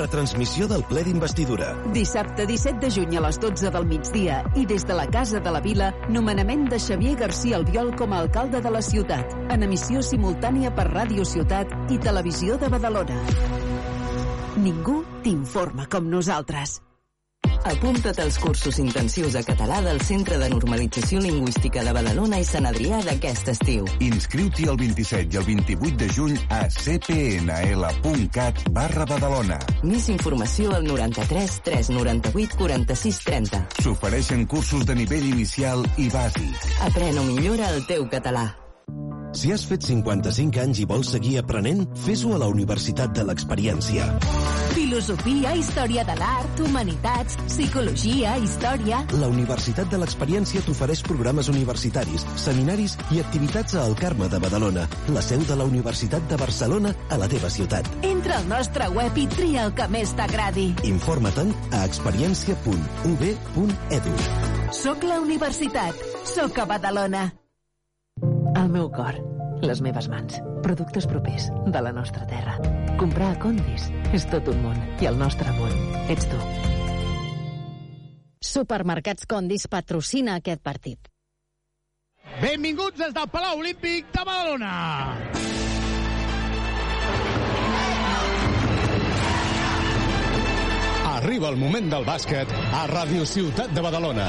[0.00, 1.70] retransmissió del ple d'investidura.
[1.94, 5.54] Dissabte 17 de juny a les 12 del migdia i des de la Casa de
[5.54, 10.02] la Vila, nomenament de Xavier García Albiol com a alcalde de la ciutat, en emissió
[10.02, 13.22] simultània per Ràdio Ciutat i Televisió de Badalona.
[14.60, 16.80] Ningú t'informa com nosaltres.
[17.64, 22.64] Apunta't als cursos intensius de català del Centre de Normalització Lingüística de Badalona i Sant
[22.70, 23.84] Adrià d'aquest estiu.
[24.00, 29.60] Inscriu-t'hi el 27 i el 28 de juny a cpnl.cat barra Badalona.
[29.84, 33.62] Més informació al 93 398 46 30.
[33.84, 36.72] S'ofereixen cursos de nivell inicial i bàsic.
[36.88, 38.48] Aprèn o millora el teu català.
[39.32, 44.08] Si has fet 55 anys i vols seguir aprenent, fes-ho a la Universitat de l'Experiència.
[44.74, 49.04] Filosofia, història de l'art, humanitats, psicologia, història...
[49.22, 54.84] La Universitat de l'Experiència t'ofereix programes universitaris, seminaris i activitats a El Carme de Badalona,
[55.14, 57.86] la seu de la Universitat de Barcelona a la teva ciutat.
[58.06, 60.74] Entra al nostre web i tria el que més t'agradi.
[60.90, 64.14] Informa-te'n a experiència.ub.edu.
[64.74, 65.94] Soc la universitat.
[66.30, 67.39] Soc a Badalona.
[68.60, 69.16] El meu cor,
[69.64, 72.58] les meves mans, productes propers de la nostra terra.
[73.00, 75.72] Comprar a Condis és tot un món i el nostre món
[76.12, 76.40] ets tu.
[78.44, 81.08] Supermercats Condis patrocina aquest partit.
[82.42, 84.74] Benvinguts des del Palau Olímpic de Badalona.
[91.16, 94.28] Arriba el moment del bàsquet a Ràdio Ciutat de Badalona.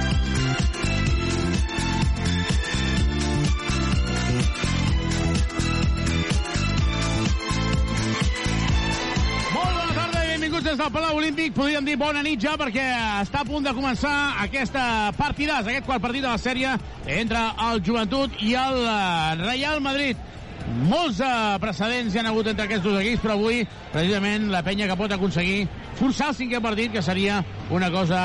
[10.71, 11.51] Des del Palau Olímpic.
[11.51, 12.83] Podríem dir bona nit ja perquè
[13.19, 16.71] està a punt de començar aquesta partidàs, aquest quart partit de la sèrie
[17.11, 20.21] entre el Joventut i el eh, Real Madrid.
[20.87, 24.87] Molts eh, precedents hi han hagut entre aquests dos equips, però avui, precisament, la penya
[24.87, 25.65] que pot aconseguir
[25.99, 28.21] forçar el cinquè partit, que seria una cosa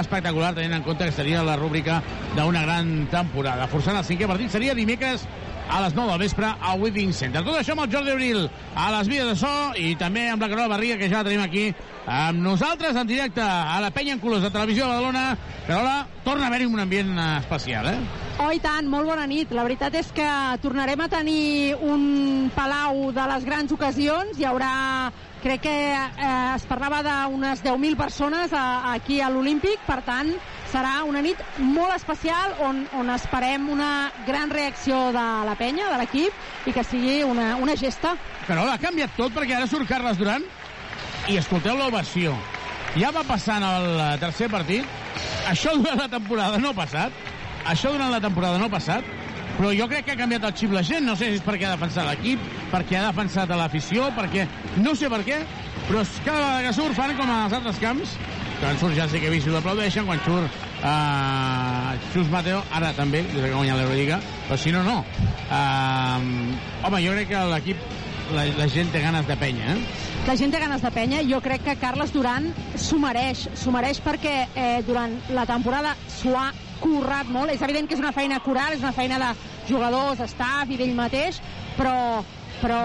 [0.00, 2.00] espectacular, tenint en compte que seria la rúbrica
[2.38, 3.68] d'una gran temporada.
[3.68, 5.28] Forçant el cinquè partit seria dimecres
[5.68, 7.42] a les 9 del vespre al Withing Center.
[7.44, 10.48] Tot això amb el Jordi Abril a les vies de so i també amb la
[10.52, 11.66] Carola Barriga, que ja la tenim aquí
[12.06, 15.24] amb nosaltres en directe a la penya en colors de Televisió de Badalona.
[15.66, 17.98] Carola, torna a haver-hi un ambient eh, especial, eh?
[18.44, 19.52] Oh, i tant, molt bona nit.
[19.54, 20.26] La veritat és que
[20.60, 24.36] tornarem a tenir un palau de les grans ocasions.
[24.36, 24.72] Hi haurà,
[25.44, 30.34] crec que eh, es parlava d'unes 10.000 persones a, aquí a l'Olímpic, per tant,
[30.74, 36.00] serà una nit molt especial on, on esperem una gran reacció de la penya, de
[36.00, 38.16] l'equip, i que sigui una, una gesta.
[38.48, 40.42] Carola, ha canviat tot perquè ara surt Carles Duran
[41.30, 42.34] i escolteu l'ovació.
[42.98, 44.86] Ja va passant el eh, tercer partit.
[45.50, 47.14] Això durant la temporada no ha passat.
[47.70, 49.06] Això durant la temporada no ha passat.
[49.54, 51.06] Però jo crec que ha canviat el xip la gent.
[51.06, 52.42] No sé si és perquè ha defensat l'equip,
[52.72, 54.48] perquè ha defensat a l'afició, perquè...
[54.82, 55.38] No sé per què,
[55.86, 58.18] però cada vegada que surt fan com als altres camps.
[58.60, 62.92] Quan surt ja sé que he vist i l'aplaudeixen, quan surt uh, Xus Mateo, ara
[62.96, 65.00] també, des que ha guanyat l'Eurolliga, però si no, no.
[65.50, 67.86] Uh, home, jo crec que l'equip,
[68.32, 70.04] la, la gent té ganes de penya, eh?
[70.24, 71.18] La gent té ganes de penya.
[71.28, 72.46] Jo crec que Carles Duran
[72.80, 73.42] s'ho mereix.
[73.60, 76.46] S'ho mereix perquè eh, durant la temporada s'ho ha
[76.80, 77.52] currat molt.
[77.52, 79.28] És evident que és una feina coral, és una feina de
[79.68, 81.42] jugadors, staff i d'ell mateix,
[81.76, 82.24] però,
[82.62, 82.80] però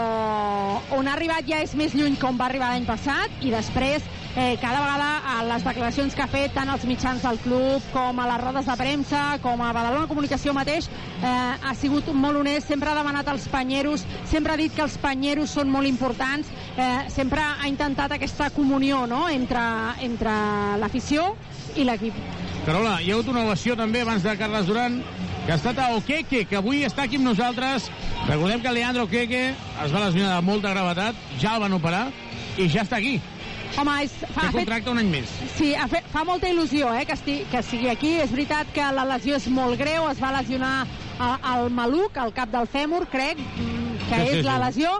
[0.97, 4.03] on ha arribat ja és més lluny com va arribar l'any passat i després
[4.39, 8.19] eh, cada vegada a les declaracions que ha fet tant als mitjans del club com
[8.19, 12.69] a les rodes de premsa com a Badalona Comunicació mateix eh, ha sigut molt honest,
[12.71, 16.47] sempre ha demanat els panyeros, sempre ha dit que els panyeros són molt importants,
[16.77, 19.27] eh, sempre ha intentat aquesta comunió no?
[19.29, 19.63] entre,
[20.07, 20.35] entre
[20.79, 21.33] l'afició
[21.75, 22.15] i l'equip.
[22.65, 25.01] Carola, hi ha hagut una ovació també abans de Carles Duran,
[25.45, 27.89] que ha estat a Okeke, que avui està aquí amb nosaltres.
[28.27, 32.07] Recordem que Leandro Okeke es va lesionar de molta gravetat, ja el van operar
[32.59, 33.17] i ja està aquí.
[33.77, 35.31] Home, és, fa, Té contracte un any més.
[35.55, 38.15] Sí, ha fet, fa molta il·lusió eh, que, esti, que sigui aquí.
[38.23, 40.73] És veritat que la lesió és molt greu, es va lesionar
[41.19, 44.63] al maluc, al cap del fèmur, crec, mm, que Sí, sí, és la sí.
[44.65, 44.93] lesió,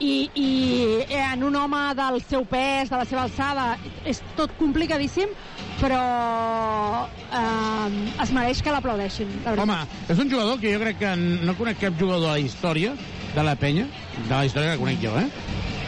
[0.00, 0.48] i, i
[1.08, 3.66] eh, en un home del seu pes, de la seva alçada,
[4.08, 5.32] és tot complicadíssim,
[5.80, 6.00] però
[7.30, 9.30] eh, es mereix que l'aplaudeixin.
[9.44, 9.56] la.
[9.62, 12.94] Home, és un jugador que jo crec que no conec cap jugador de la història
[13.34, 13.86] de la penya,
[14.24, 15.28] de la història que conec jo, eh?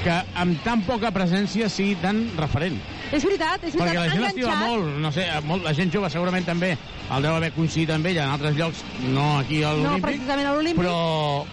[0.03, 2.79] Que amb tan poca presència sigui tan referent.
[3.13, 4.01] És veritat, és Perquè veritat.
[4.01, 4.69] la gent l'estima enganxat.
[4.69, 6.73] molt, no sé, molt, la gent jove segurament també
[7.13, 8.83] el deu haver coincidit amb ell en altres llocs,
[9.13, 10.83] no aquí a No, l'Olímpic, precisament a l'Olímpic.
[10.85, 11.47] però...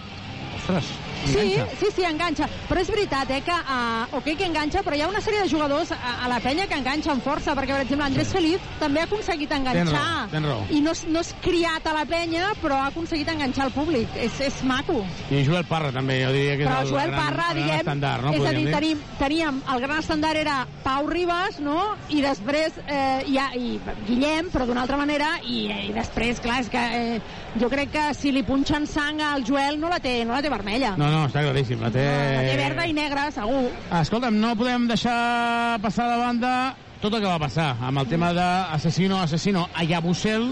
[0.60, 0.84] Ostres,
[1.28, 1.76] enganxa.
[1.80, 2.48] sí, sí, enganxa.
[2.68, 5.50] Però és veritat, eh, que, uh, ok, que enganxa, però hi ha una sèrie de
[5.50, 9.08] jugadors a, a la penya que enganxen força, perquè, per exemple, Andrés Feliz també ha
[9.08, 9.84] aconseguit enganxar.
[9.84, 10.64] Tens raó, tens raó.
[10.70, 14.16] I no, no és criat a la penya, però ha aconseguit enganxar el públic.
[14.20, 15.00] És, és maco.
[15.30, 17.82] I Joel Parra també, jo diria que Però és el Joel gran, Parra, gran diguem,
[17.84, 18.32] estandard, no?
[18.32, 21.78] és a podríem dir, tenim, teníem, el gran estandard era Pau Ribas, no?,
[22.10, 26.60] i després eh, hi ha, i Guillem, però d'una altra manera, i, i després, clar,
[26.64, 27.20] és que eh,
[27.58, 30.50] jo crec que si li punxen sang al Joel no la té, no la té
[30.52, 30.92] vermella.
[31.00, 32.04] No, no, està claríssim, la té...
[32.04, 33.64] La té verda i negra, segur.
[34.00, 36.54] Escolta'm, no podem deixar passar de banda
[37.00, 40.50] tot el que va passar amb el tema d'assassino, assassino a Yabusel.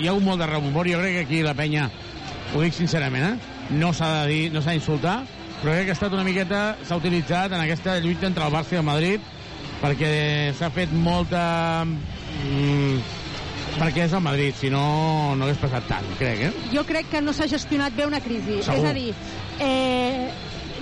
[0.00, 0.94] Hi ha hagut molt de rebombori.
[0.96, 1.90] Jo crec que aquí la penya,
[2.54, 3.58] ho dic sincerament, eh?
[3.76, 5.20] no s'ha de dir, no s'ha d'insultar,
[5.60, 8.74] però crec que ha estat una miqueta, s'ha utilitzat en aquesta lluita entre el Barça
[8.74, 9.36] i el Madrid
[9.80, 10.12] perquè
[10.58, 11.84] s'ha fet molta...
[11.86, 13.19] Mm,
[13.80, 14.84] perquè és el Madrid, si no,
[15.38, 16.68] no hagués passat tant, crec, eh?
[16.74, 18.60] Jo crec que no s'ha gestionat bé una crisi.
[18.60, 18.76] Segur.
[18.76, 19.14] És a dir,
[19.64, 20.28] eh,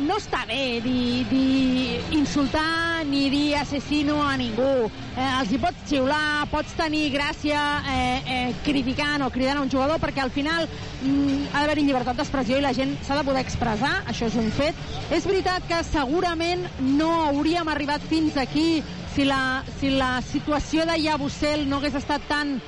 [0.03, 4.89] no està bé dir, dir insultar ni dir assassino a ningú.
[5.15, 9.71] Eh, els hi pots xiular, pots tenir gràcia eh, eh, criticant o cridant a un
[9.71, 13.47] jugador perquè al final mm, ha d'haver-hi llibertat d'expressió i la gent s'ha de poder
[13.47, 14.79] expressar, això és un fet.
[15.15, 16.67] És veritat que segurament
[16.99, 18.83] no hauríem arribat fins aquí
[19.15, 22.59] si la, si la situació de Yabusel no hagués estat tan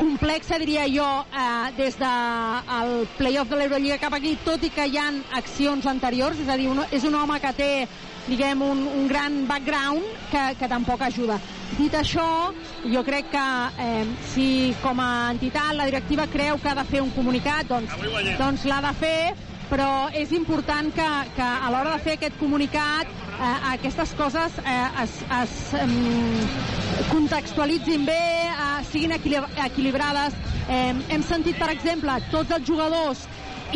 [0.00, 4.86] complexa, diria jo, eh, des del de playoff de l'Eurolliga cap aquí, tot i que
[4.88, 7.72] hi han accions anteriors, és a dir, un, és un home que té
[8.30, 11.38] diguem, un, un gran background que, que tampoc ajuda.
[11.76, 12.26] Dit això,
[12.92, 13.44] jo crec que
[13.84, 14.48] eh, si
[14.82, 17.94] com a entitat la directiva creu que ha de fer un comunicat, doncs,
[18.38, 23.10] doncs l'ha de fer, però és important que, que a l'hora de fer aquest comunicat
[23.40, 25.94] eh, aquestes coses eh, es, es em,
[27.10, 30.36] contextualitzin bé, eh, siguin equilib equilibrades.
[30.70, 33.24] Eh, hem sentit, per exemple, tots els jugadors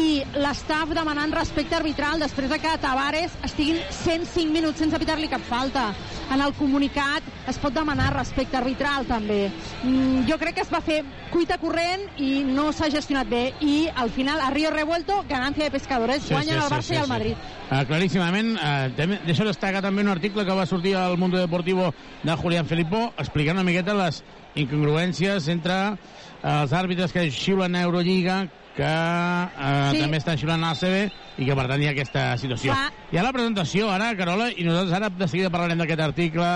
[0.00, 5.42] i l'estaf demanant respecte arbitral després de que Tavares estiguin 105 minuts sense pitar-li cap
[5.46, 5.90] falta.
[6.34, 9.50] En el comunicat es pot demanar respecte arbitral també.
[9.82, 13.88] Mm, jo crec que es va fer cuita corrent i no s'ha gestionat bé i
[13.94, 17.46] al final a Río Revuelto ganancia de pescadores, guanyen el Barça i el Madrid.
[17.70, 21.92] Uh, claríssimament, uh, també, deixo destacar també un article que va sortir al Mundo Deportivo
[22.22, 24.22] de Julián Filippo explicant una miqueta les
[24.54, 28.44] incongruències entre uh, els àrbitres que xiulen a Eurolliga
[28.74, 30.00] que uh, Sí.
[30.02, 32.72] també estan xiulant a l'ACB i que per tant hi ha aquesta situació.
[32.74, 32.92] Clar.
[33.12, 36.48] Hi ha la presentació ara, Carola, i nosaltres ara de seguida parlarem d'aquest article,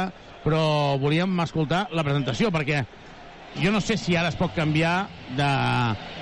[0.44, 0.62] però
[0.98, 2.84] volíem escoltar la presentació perquè
[3.62, 5.48] jo no sé si ara es pot canviar de,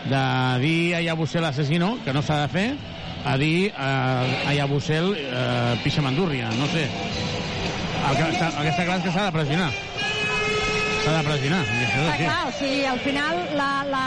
[0.09, 0.23] de
[0.63, 2.69] dir a Yabusel assassino, que no s'ha de fer,
[3.27, 6.87] a dir uh, a Yabusel uh, pixa mandúrria, no sé.
[8.07, 9.71] El que, està, el que està clar és que s'ha de pressionar.
[11.03, 11.61] S'ha de pressionar.
[11.89, 14.05] Està clar, o sigui, al final la, la...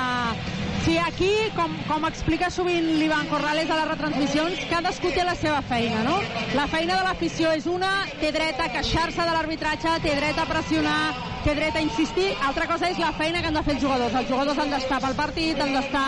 [0.84, 5.60] Sí, aquí, com, com explica sovint l'Ivan Corrales a les retransmissions, cadascú té la seva
[5.68, 6.20] feina, no?
[6.56, 7.92] La feina de l'afició és una,
[8.22, 11.02] té dret a queixar-se de l'arbitratge, té dret a pressionar,
[11.44, 12.30] té dret a insistir.
[12.46, 14.16] Altra cosa és la feina que han de fer els jugadors.
[14.16, 16.06] Els jugadors han d'estar pel partit, han d'estar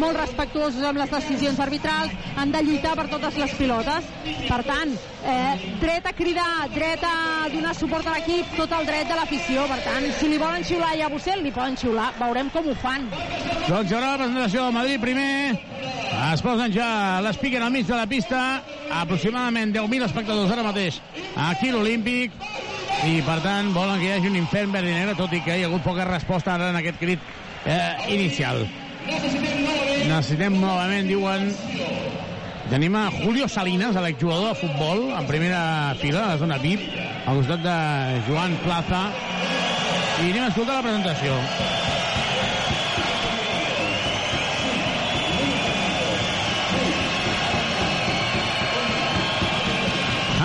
[0.00, 4.08] molt respectuosos amb les decisions arbitrals, han de lluitar per totes les pilotes.
[4.48, 4.94] Per tant,
[5.24, 9.66] eh, dret a cridar, dret a donar suport a l'equip, tot el dret de l'afició.
[9.70, 12.12] Per tant, si li volen xiular a Bussel, li poden xiular.
[12.18, 13.08] Veurem com ho fan.
[13.68, 15.56] Doncs hi presentació del Madrid primer.
[16.30, 18.60] Es posen ja l'Speaker al mig de la pista.
[18.92, 20.98] Aproximadament 10.000 espectadors ara mateix
[21.48, 22.34] aquí l'Olímpic.
[23.00, 25.56] I, per tant, volen que hi hagi un infern verd i negre, tot i que
[25.56, 27.22] hi ha hagut poca resposta ara en aquest crit
[27.64, 28.66] eh, inicial.
[29.06, 31.48] Necessitem novament, diuen...
[32.70, 36.84] Tenim a Julio Salinas, l'exjugador de futbol, en primera fila, a la zona VIP,
[37.26, 37.78] al costat de
[38.28, 39.08] Joan Plaza.
[40.20, 41.40] I anem a escoltar la presentació.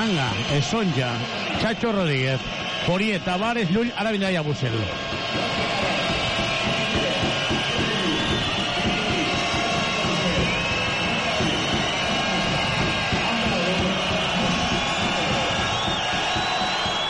[0.06, 1.10] Hanga, Esonja,
[1.60, 2.40] Chacho Rodríguez,
[2.86, 4.76] Poirier, Tavares, Llull, ara vindrà ja Bussel.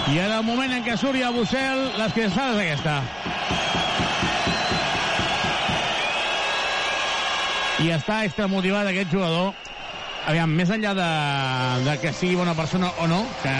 [0.07, 2.95] I en el moment en què surt ja Bussel, les criançades aquesta.
[7.83, 9.51] I està extramotivat aquest jugador.
[10.25, 11.09] Aviam, més enllà de,
[11.85, 13.53] de que sigui bona persona o no, que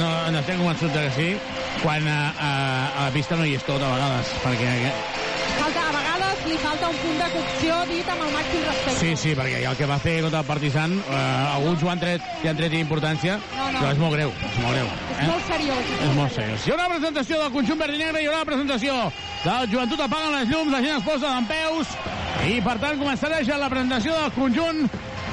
[0.00, 1.28] no, no estic convençut de que sí,
[1.84, 4.74] quan a, a, a la pista no hi és tot a vegades, perquè
[6.56, 8.94] li falta un punt de cocció dit amb el màxim respecte.
[9.00, 11.18] Sí, sí, perquè el que va fer contra el Partizan, eh,
[11.52, 13.80] alguns ho han tret, hi han tret importància, No, no.
[13.82, 14.88] però és molt greu, és molt greu.
[15.16, 15.90] És molt seriós.
[16.06, 16.66] És molt seriós.
[16.66, 18.94] Hi haurà presentació del conjunt verd i negre, hi haurà presentació
[19.44, 21.92] del joventut apaguen les llums, la gent es posa d'en peus,
[22.48, 24.86] i per tant començarà ja la presentació del conjunt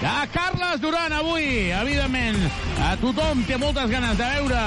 [0.04, 2.36] de Carles Duran avui, evidentment.
[2.84, 4.64] A tothom té moltes ganes de veure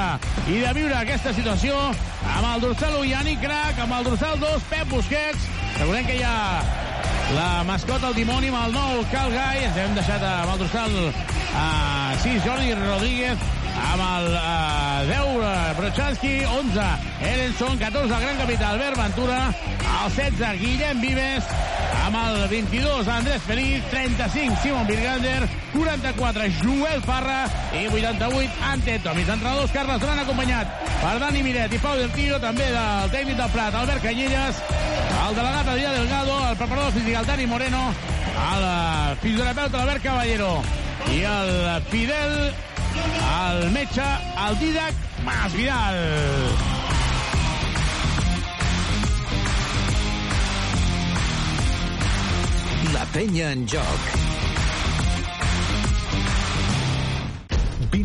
[0.48, 4.64] i de viure aquesta situació amb el dorsal 1 Yannick Crac, amb el dorsal 2
[4.70, 5.44] Pep Busquets.
[5.76, 6.38] Recordem que hi ha
[7.36, 9.66] la mascota, el dimoni, amb el nou Cal Gai.
[9.66, 13.44] Ens hem deixat amb el dorsal uh, 6 Jordi Rodríguez,
[13.76, 16.86] amb el uh, 10 uh, Brochanski, 11
[17.32, 19.40] Erenson, 14 el gran capità Albert Ventura,
[20.04, 21.44] el 16 Guillem Vives,
[22.06, 27.46] amb el 22 Andrés Feliz, 35 Simon Birgander, 44 Joel Parra.
[27.72, 29.28] I 88 Ante Tomis.
[29.28, 30.70] Entrenadors Carles Duran acompanyat
[31.02, 34.62] per Dani Miret i Pau del Tio, també del tècnic del Prat, Albert Canyelles,
[35.26, 37.82] el delegat Adrià Delgado, el preparador físic el Dani Moreno,
[38.36, 40.50] el eh, fisioterapeuta Albert Caballero.
[41.12, 42.54] I el Fidel,
[42.96, 44.06] el metge,
[44.46, 46.00] el Didac Mas Vidal.
[52.92, 54.35] La penya en joc.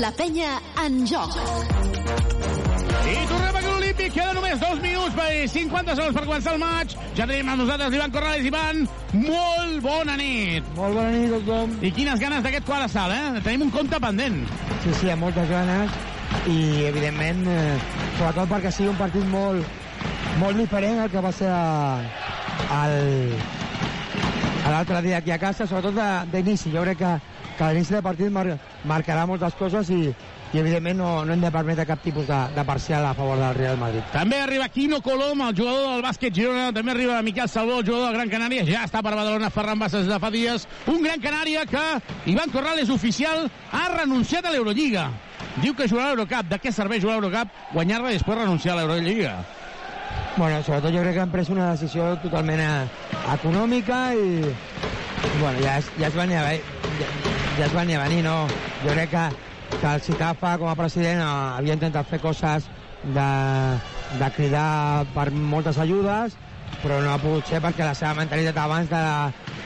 [0.00, 1.34] La penya en joc.
[3.04, 6.60] I tornem aquí a l'Olímpic, queda només dos minuts per 50 segons per començar el
[6.62, 6.94] maig.
[7.16, 8.46] Ja tenim amb nosaltres l'Ivan Corrales.
[8.48, 8.82] Ivan,
[9.22, 10.66] molt bona nit.
[10.76, 11.76] Molt bona nit, tothom.
[11.84, 13.42] I quines ganes d'aquest quart assalt, eh?
[13.46, 14.40] Tenim un compte pendent.
[14.84, 15.90] Sí, sí, amb moltes ganes
[16.50, 16.58] i,
[16.90, 17.76] evidentment, eh,
[18.18, 19.62] sobretot perquè sigui un partit molt,
[20.42, 22.00] molt diferent al que va ser a-
[22.82, 22.98] al,
[24.64, 26.72] a l'altre dia aquí a casa, sobretot de- d'inici.
[26.74, 27.14] Jo crec que,
[27.56, 28.46] que a l'inici del partit mar,
[28.88, 30.08] marcarà moltes coses i,
[30.54, 33.54] i evidentment, no, no hem de permetre cap tipus de, de parcial a favor del
[33.58, 34.02] Real Madrid.
[34.12, 36.68] També arriba Quino Colom, el jugador del bàsquet Girona.
[36.74, 38.66] També arriba Miquel Salvó, el jugador del Gran Canària.
[38.68, 40.68] Ja està per Badalona Ferran Bassas de fa dies.
[40.90, 41.84] Un Gran Canària que
[42.30, 45.08] Ivan Corrales, oficial, ha renunciat a l'Eurolliga.
[45.62, 46.50] Diu que jugarà a l'Eurocup.
[46.50, 47.54] De què serveix jugar a l'Eurocup?
[47.74, 49.36] Guanyar-la i després renunciar a l'Eurolliga.
[50.36, 52.86] Bueno, sobretot jo crec que han pres una decisió totalment eh,
[53.36, 54.40] econòmica i,
[55.38, 56.42] bueno, ja es, ja es venia
[57.00, 58.36] ja, es venia a venir, no?
[58.84, 59.24] Jo crec que,
[59.80, 62.68] que el Citafa com a president eh, havia intentat fer coses
[63.04, 63.28] de,
[64.20, 66.36] de cridar per moltes ajudes,
[66.82, 69.04] però no ha pogut ser perquè la seva mentalitat abans de,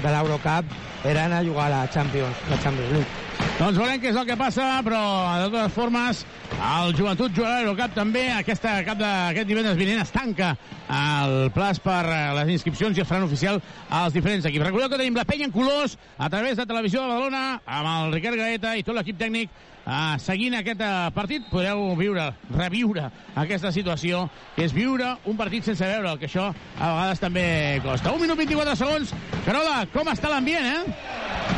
[0.03, 3.27] de l'Eurocup era anar a jugar a la Champions, la Champions League.
[3.59, 5.01] Doncs veurem què és el que passa, però
[5.43, 6.21] de totes formes
[6.59, 8.25] el Joventut jugarà a l'Eurocup també.
[8.35, 10.53] Aquesta, cap de, aquest divendres vinent es tanca
[10.95, 14.67] el plaç per eh, les inscripcions i es faran oficial als diferents equips.
[14.67, 18.15] Recordeu que tenim la penya en colors a través de Televisió de Badalona amb el
[18.15, 19.51] Ricard Gaeta i tot l'equip tècnic
[19.89, 21.47] eh, seguint aquest eh, partit.
[21.51, 23.09] Podreu viure, reviure
[23.41, 24.27] aquesta situació,
[24.57, 27.47] que és viure un partit sense veure, que això a vegades també
[27.85, 28.13] costa.
[28.13, 29.15] Un minut 24 segons.
[29.47, 31.57] Carola, com està l'ambient, eh?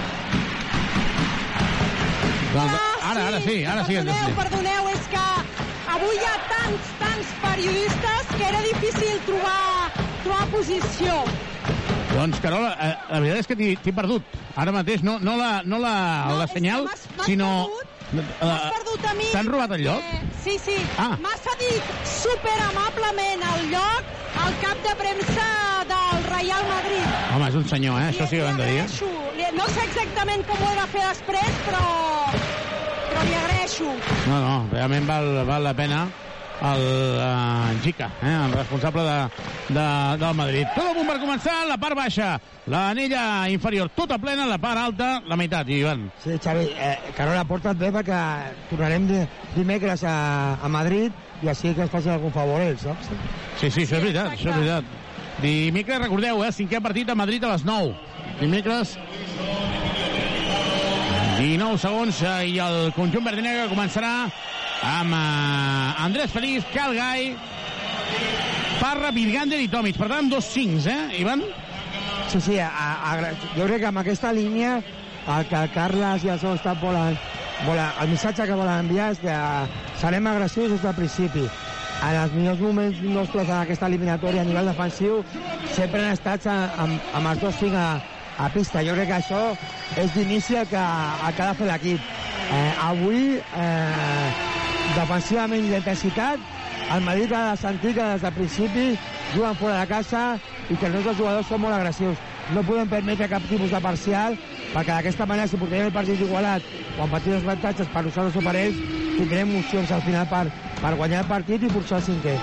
[2.50, 2.72] Doncs
[3.06, 3.94] ara, ara sí, ara sí.
[3.94, 5.26] Perdoneu, perdoneu, és que
[5.94, 9.92] avui hi ha tants, tants periodistes que era difícil trobar,
[10.24, 11.20] trobar posició.
[12.10, 14.34] Doncs, Carola, eh, la veritat és que t'hi t'hi he perdut.
[14.58, 15.94] Ara mateix, no, no la, no la,
[16.40, 16.90] la senyal,
[17.22, 17.52] sinó...
[18.12, 19.28] M'has perdut a mi.
[19.32, 20.02] T'han robat el lloc?
[20.02, 20.76] Eh, sí, sí.
[20.98, 21.16] Ah.
[21.22, 24.08] M'ha cedit superamablement el lloc
[24.44, 25.46] al cap de premsa
[25.90, 27.06] del Real Madrid.
[27.36, 28.08] Home, és un senyor, eh?
[28.10, 28.86] Això sí que ho hem de dir.
[29.38, 31.84] Li- No sé exactament com ho he de fer després, però,
[33.10, 33.92] però li agraeixo.
[34.26, 36.04] No, no, realment val, val la pena
[36.60, 36.82] el
[37.16, 39.28] uh, Gica, eh, el responsable de,
[39.68, 39.86] de,
[40.24, 40.66] del Madrid.
[40.74, 42.34] Tot a punt per començar, la part baixa,
[42.70, 46.08] l'anella inferior tota plena, la part alta, la meitat, Ivan.
[46.22, 48.20] Sí, Xavi, eh, Carola, porta't bé perquè
[48.70, 49.24] tornarem de,
[49.56, 50.16] dimecres a,
[50.60, 53.08] a Madrid i així que es faci algun favor ells, saps?
[53.60, 54.96] Sí, sí, això és veritat, això és veritat.
[55.40, 57.96] Dimecres, recordeu, eh, cinquè partit a Madrid a les 9.
[58.42, 58.98] dimecres.
[61.40, 64.12] 19 segons eh, i el conjunt verd i negre començarà
[64.82, 67.34] amb eh, Andrés Feliz, Calgai,
[68.80, 69.98] Parra, Virgander i Tomic.
[70.00, 71.44] Per tant, dos cincs, eh, Ivan?
[72.30, 74.78] Sí, sí, a, a, jo crec que amb aquesta línia
[75.28, 77.18] el que Carles i el seu estat volen,
[77.66, 79.34] volen, el missatge que volen enviar és que
[80.00, 81.44] serem agressius des del principi.
[82.00, 85.20] En els millors moments nostres en aquesta eliminatòria a nivell defensiu
[85.74, 87.90] sempre han estat amb, amb els dos cinc a,
[88.40, 88.80] a pista.
[88.86, 89.42] Jo crec que això
[90.00, 92.16] és d'inici el, que, el que ha de fer l'equip.
[92.50, 96.42] Eh, avui, eh, defensivament i d'intensitat,
[96.90, 98.86] el Madrid ha de sentir que des del principi
[99.34, 100.22] juguen fora de casa
[100.68, 102.18] i que els nostres jugadors són molt agressius.
[102.54, 104.38] No podem permetre cap tipus de parcial
[104.72, 106.66] perquè d'aquesta manera, si portem el partit igualat
[106.96, 108.80] o amb petits avantatges per nosaltres o per ells,
[109.18, 110.44] tindrem opcions al final per,
[110.80, 112.36] per guanyar el partit i forçar el cinquè.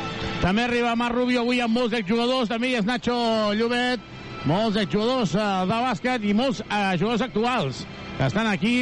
[0.44, 3.18] També arriba Marc Rubio avui amb molts exjugadors, també hi és Nacho
[3.58, 4.04] Llobet,
[4.48, 7.84] molts exjugadors eh, de bàsquet i molts eh, jugadors actuals
[8.18, 8.76] que estan aquí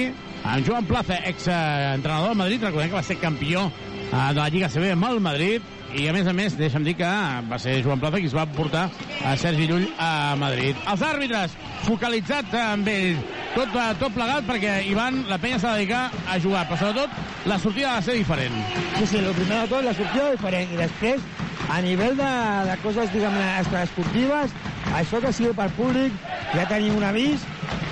[0.45, 4.69] amb Joan Plaza, ex-entrenador del Madrid, recordem que va ser campió eh, de la Lliga
[4.69, 7.07] CB amb el Madrid, i a més a més, deixa'm dir que
[7.49, 8.89] va ser Joan Plaza qui es va portar
[9.23, 10.75] a Sergi Llull a Madrid.
[10.91, 13.21] Els àrbitres, focalitzat amb ell,
[13.53, 13.71] tot,
[14.01, 17.93] tot plegat perquè Ivan, la penya s'ha de dedicar a jugar, però sobretot la sortida
[17.93, 18.57] ha de ser diferent.
[18.97, 21.23] Sí, sí, el primer de tot, la sortida diferent, i després,
[21.71, 22.31] a nivell de,
[22.69, 24.57] de coses, diguem extraesportives,
[24.99, 26.17] això que sigui per públic,
[26.51, 27.45] ja tenim un avís,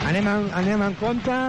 [0.10, 1.40] anem en, anem en compte,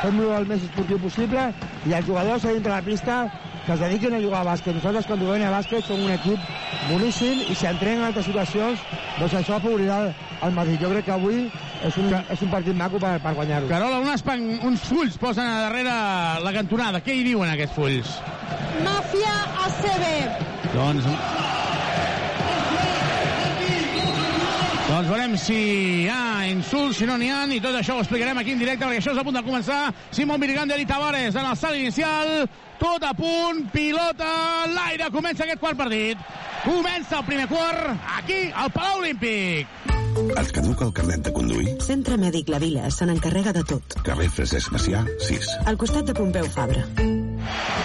[0.00, 1.46] fem-lo el més esportiu possible,
[1.86, 3.22] i els jugadors a dintre la pista
[3.66, 4.74] que es dediquen a jugar a bàsquet.
[4.76, 6.40] Nosaltres, quan juguem a bàsquet, som un equip
[6.88, 8.84] boníssim i si entrenen en altres situacions,
[9.18, 10.00] doncs això afavorirà
[10.46, 10.80] el Madrid.
[10.82, 11.42] Jo crec que avui
[11.86, 13.68] és un, és un partit maco per, per guanyar-ho.
[13.70, 15.96] Carola, unes pan, uns fulls posen a darrere
[16.44, 17.02] la cantonada.
[17.04, 18.16] Què hi diuen aquests fulls?
[18.86, 19.36] Màfia
[19.66, 20.06] ACB.
[20.74, 21.08] Doncs
[25.00, 25.54] doncs veurem si
[26.04, 28.84] hi ha insults, si no n'hi ha, i tot això ho explicarem aquí en directe,
[28.84, 29.78] perquè això és a punt de començar.
[30.12, 32.44] Simón Virgander i Tavares en el salt inicial,
[32.80, 34.32] tot a punt, pilota,
[34.68, 36.20] l'aire, comença aquest quart partit.
[36.66, 39.70] Comença el primer quart, aquí, al Palau Olímpic.
[40.20, 41.78] Et caduca el carnet de conduir?
[41.86, 43.96] Centre Mèdic La Vila se n'encarrega de tot.
[44.04, 45.48] Carrer Francesc Macià, 6.
[45.70, 46.84] Al costat de Pompeu Fabra.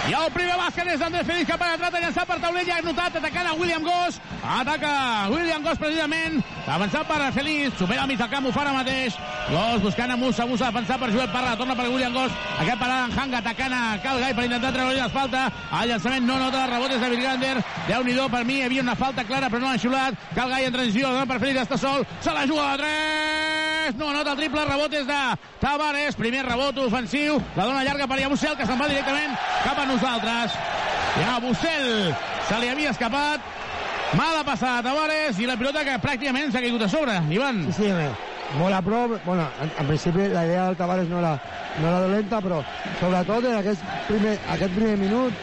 [0.06, 2.82] I el primer bàsquet és d'Andrés Félix, que ha penetrat a llançar per taulell, ha
[2.84, 4.20] notat, atacant a William Goss.
[4.42, 4.92] Ataca
[5.32, 6.42] William Goss, precisament.
[6.66, 9.14] Avançant per Félix, supera mig del camp, ho fa ara mateix.
[9.46, 12.34] Goss buscant a Musa, Musa defensat per Joel Parra, torna per William Goss.
[12.58, 15.44] Aquest parada en Hanga, atacant a Calgai per intentar treure-li falta.
[15.80, 17.54] El llançament no nota, rebotes de Virgander.
[17.86, 20.18] Déu-n'hi-do, per mi hi havia una falta clara, però no l'han xiulat.
[20.34, 24.00] Calgai en transició, dona per Félix, està sol, se la juga a 3.
[24.00, 25.20] No nota el triple, rebotes de
[25.62, 26.18] Tavares.
[26.18, 30.58] Primer rebot ofensiu, la dona llarga per Yabusel, que se'n va directament cap a nosaltres.
[31.16, 32.10] Ja Bussel
[32.48, 33.55] se li havia escapat.
[34.16, 37.18] Mala passada Tavares i la pilota que pràcticament s'ha caigut a sobre.
[37.36, 37.66] Ivan.
[37.68, 38.08] Sí, sí, bé.
[38.54, 39.16] molt a prop.
[39.24, 41.34] Bueno, en, en principi la idea del Tavares no era,
[41.80, 42.62] no era dolenta, però
[43.00, 45.34] sobretot en aquest primer, aquest primer minut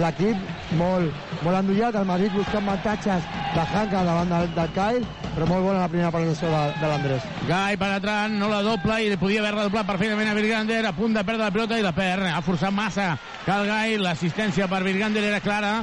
[0.00, 1.12] l'equip molt,
[1.44, 5.04] molt endollat, el Madrid buscant avantatges de Hanka davant del, del Kyle,
[5.36, 7.28] però molt bona la primera penetració de, de l'Andrés.
[7.46, 11.22] Gai penetrant, no la doble i podia haver redoblat perfectament a Virgander, a punt de
[11.22, 13.12] perdre la pilota i la perd, ha forçat massa
[13.46, 15.76] Cal Gai, l'assistència per Virgander era clara,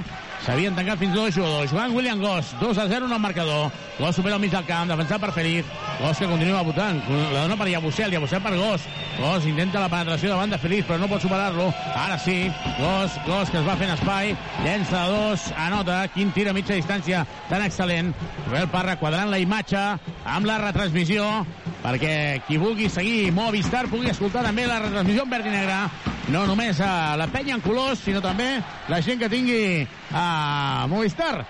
[0.43, 1.71] S'havien tancat fins dos jugadors.
[1.71, 3.71] Joan William Goss, 2 a 0 en el marcador.
[3.97, 5.69] Goss supera al mig del camp, defensat per Feliz.
[6.01, 6.99] Goss que continua votant.
[7.31, 8.83] La dona per Yabusel, Yabusel per Goss.
[9.21, 11.69] Goss intenta la penetració davant de Feliz, però no pot superar-lo.
[11.95, 14.35] Ara sí, Goss, Goss que es va fent espai.
[14.65, 16.01] Llença de dos, anota.
[16.11, 18.11] Quin tir a mitja distància tan excel·lent.
[18.49, 19.85] Joel Parra quadrant la imatge
[20.25, 21.29] amb la retransmissió
[21.83, 25.79] perquè qui vulgui seguir Movistar pugui escoltar també la retransmissió en verd i negre
[26.29, 31.45] no només a la penya en colors, sinó també la gent que tingui a Movistar.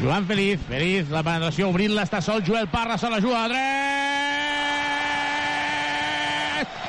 [0.00, 3.64] Joan Feliz, Feliz, la penetració obrint-la, està sol, Joel Parra se la juga a dret!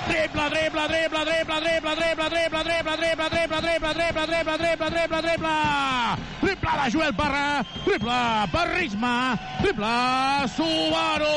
[0.06, 5.22] Triple, triple, triple, triple, triple, triple, triple, triple, triple, triple, triple, triple, triple, triple, triple,
[5.22, 5.56] triple!
[6.42, 9.16] Triple de Joel Parra, triple per Risma,
[9.62, 9.96] triple
[10.56, 11.34] Subaru!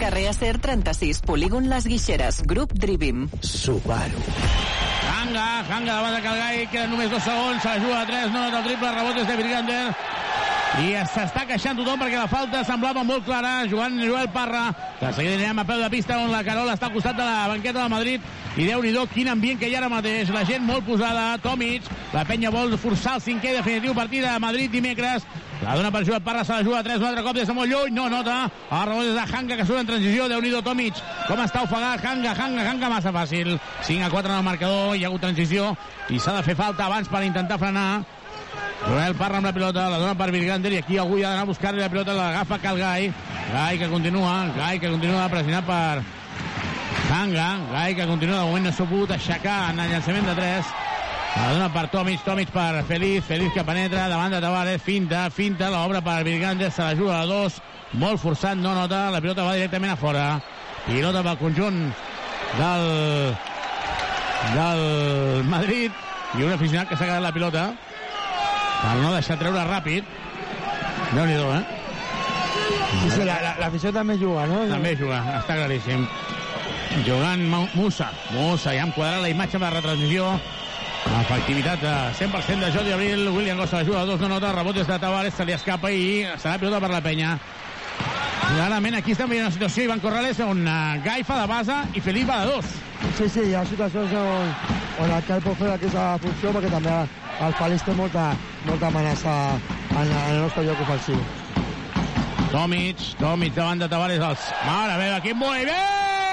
[0.00, 3.28] Carrer Acer 36, polígon Les Guixeres, grup Drivim.
[3.42, 4.22] Subaru.
[5.12, 8.46] Hanga, Hanga davant de Calgai, queden només dos segons, se la juga a 3, no
[8.48, 9.82] el triple, rebotes de Virgander,
[10.78, 13.66] i s'està queixant tothom perquè la falta semblava molt clara.
[13.68, 16.94] Joan Joel Parra, que seguida anirem a peu de pista on la Carola està al
[16.94, 18.28] costat de la banqueta de Madrid.
[18.56, 20.30] I déu nhi quin ambient que hi ha ara mateix.
[20.30, 21.82] La gent molt posada, Tomic,
[22.14, 25.26] la penya vol forçar el cinquè definitiu partit de Madrid dimecres.
[25.60, 27.52] La dona per Joel Parra, se la juga a 3, un altre cop des de
[27.52, 28.36] molt lluny, no nota.
[28.70, 31.02] El rebot és de Hanga, que surt en transició, déu nhi Tomic.
[31.26, 33.58] Com està ofegat, Hanga, Hanga, Hanga, massa fàcil.
[33.84, 35.74] 5 a 4 en el marcador, hi ha hagut transició
[36.08, 38.02] i s'ha de fer falta abans per intentar frenar
[38.86, 41.50] Joel Parra amb la pilota, la dona per Virgander i aquí algú ha d'anar a
[41.50, 43.10] buscar-li la pilota, l'agafa Calgai.
[43.52, 46.02] Gai que continua, Gai que continua pressionat per
[47.12, 50.72] Hanga, Gai que continua, de moment no s'ha pogut aixecar en el llançament de 3.
[51.36, 55.70] La dona per Tomic, Tomic per Feliz, Feliz que penetra, davant de Tavares, finta, finta,
[55.70, 57.60] l'obra per Virgandes, se la juga a dos,
[57.92, 60.24] molt forçat, no nota, la pilota va directament a fora.
[60.86, 61.80] Pilota pel conjunt
[62.58, 63.36] del
[64.54, 65.92] del Madrid
[66.38, 67.66] i un aficionat que s'ha quedat la pilota
[68.80, 70.06] per no deixar treure ràpid
[71.12, 71.64] déu nhi eh?
[72.90, 74.62] Sí, sí, l'afició la, la també juga, no?
[74.70, 76.06] També juga, està claríssim.
[77.06, 78.08] Jugant Musa.
[78.34, 80.32] Musa, ja em quadrarà la imatge de la retransmissió.
[81.08, 83.28] Efectivitat de 100% de Jordi Abril.
[83.28, 86.58] William Gossa la juga, dos no nota, rebotes de Tavares, se li escapa i serà
[86.58, 87.38] pilota per la penya.
[88.50, 92.02] Clarament aquí estem veient una situació, Ivan Corrales, on uh, Gai fa de base i
[92.02, 92.72] Felip va de dos.
[93.16, 94.54] Sí, sí, hi ha situacions on,
[95.04, 96.96] on el Gai pot fer aquesta funció perquè també
[97.46, 98.30] el Feliç té molta,
[98.66, 101.22] molta amenaça en, en el nostre lloc ofensiu.
[102.50, 104.26] Tomic, Tomic davant de Tavares.
[104.32, 104.50] Els...
[104.66, 106.29] Mare meva, quin moviment!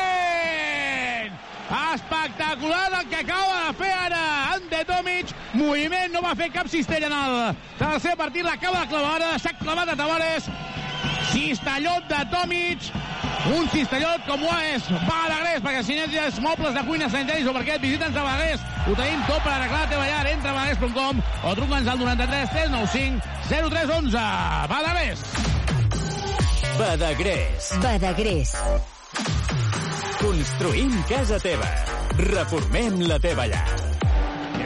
[1.67, 5.33] Espectacular el que acaba de fer ara Ante Tomic.
[5.53, 8.45] Moviment, no va fer cap cistella en el tercer partit.
[8.47, 10.47] L'acaba de clavar ara, s'ha clavat a Tavares.
[11.33, 12.89] Cistellot de Tomic.
[13.47, 17.81] Un cistellot com ho és Balagrés, perquè si necessites mobles de cuina sanitaris o et
[17.81, 20.25] visita'ns a Balagrés, ho tenim tot per arreglar la teva llar.
[20.31, 24.27] Entra a balagrés.com o truca'ns al 93 395 0311.
[24.73, 25.23] Balagrés.
[26.77, 27.73] Badagrés.
[27.81, 28.55] Badagrés.
[30.21, 31.69] Construïm casa teva.
[32.17, 33.65] Reformem la teva llar.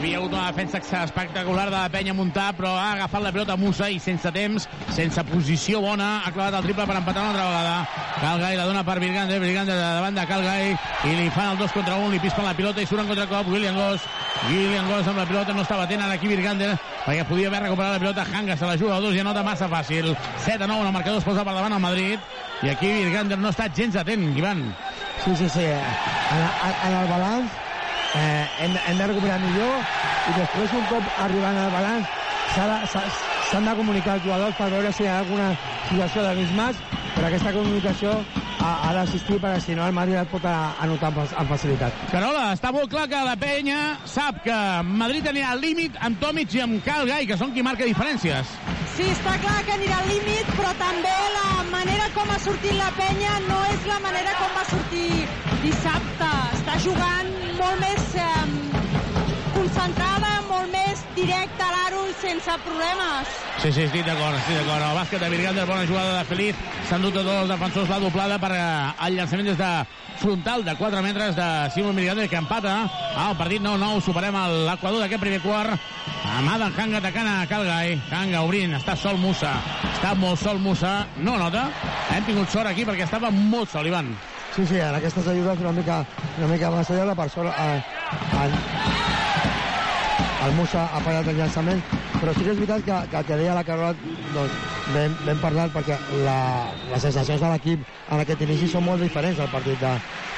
[0.02, 3.86] Havia hagut una defensa espectacular de la penya muntar, però ha agafat la pilota Musa
[3.86, 4.64] i sense temps,
[4.98, 7.76] sense posició bona, ha clavat el triple per empatar una altra vegada.
[8.24, 10.74] Calgai la dona per Virgande, Virgande de davant de Calgai,
[11.06, 13.54] i li fan el 2 contra 1, li pispen la pilota i surt en contracop
[13.54, 14.10] William Goss.
[14.50, 16.74] William Goss amb la pilota no estava atent aquí Virgande,
[17.06, 18.26] perquè podia haver recuperat la pilota.
[18.34, 20.16] Hanga se la juga a dos i anota massa fàcil.
[20.42, 22.18] 7 a 9, el marcador es posa per davant al Madrid,
[22.66, 24.72] i aquí Virgander no estat gens atent, Ivan.
[25.28, 25.70] Sí, sí, sí.
[25.70, 26.48] En,
[26.90, 27.68] en el balanç
[28.16, 29.82] eh, hem, hem de recuperar millor
[30.30, 32.18] i després un cop arribant al balanç
[32.52, 35.52] s'han de comunicar els jugadors per veure si hi ha alguna
[35.90, 38.14] situació de mismatch però aquesta comunicació
[38.62, 41.98] ha, ha d'assistir perquè si no el Madrid et pot anotar amb, amb facilitat.
[42.12, 46.56] Carola, està molt clar que la penya sap que Madrid anirà al límit amb Tomic
[46.56, 48.56] i amb Calgai, que són qui marca diferències.
[48.96, 52.92] Sí, està clar que anirà al límit, però també la manera com ha sortit la
[52.98, 55.26] penya no és la manera com va sortir
[55.64, 56.32] dissabte.
[56.58, 58.81] Està jugant molt més eh,
[59.82, 63.30] concentrada, molt més directa a l'aro i sense problemes.
[63.64, 64.84] Sí, sí, estic d'acord, estic d'acord.
[64.86, 66.60] El bàsquet de Virgander, bona jugada de Feliz.
[66.90, 68.62] S'han dut a tots els defensors la doblada per eh,
[69.08, 69.72] el llançament des de
[70.22, 72.76] frontal de 4 metres de Simon Virgander, que empata.
[73.16, 75.88] Ah, el partit 9-9, superem l'equador d'aquest primer quart.
[76.38, 77.96] Amada en Hanga atacant a Calgai.
[78.12, 79.56] Hanga obrint, està sol Musa.
[79.96, 81.08] Està molt sol Musa.
[81.18, 81.72] No nota.
[82.14, 84.14] Hem tingut sort aquí perquè estava molt sol, Ivan.
[84.54, 86.04] Sí, sí, en aquestes ajudes una mica,
[86.38, 87.80] una mica massa allà, per sort eh,
[88.36, 89.11] en,
[90.46, 91.82] el Musa ha fallat el llançament,
[92.18, 93.94] però sí que és veritat que, que, que deia la Carola,
[94.34, 94.56] doncs,
[95.26, 96.38] ben parlat, perquè la,
[96.92, 99.92] les sensacions de l'equip en aquest inici són molt diferents al partit de,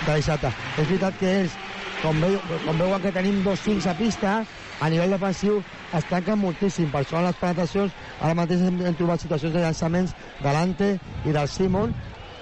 [0.03, 0.51] de dissabte.
[0.75, 1.55] És veritat que ells,
[2.01, 4.41] com, veu, com veuen que tenim dos fins a pista,
[4.83, 5.61] a nivell defensiu
[5.95, 9.63] es tanquen moltíssim, per això en les penetracions ara mateix hem, hem trobat situacions de
[9.63, 10.89] llançaments de l'Ante
[11.23, 11.93] i del Simon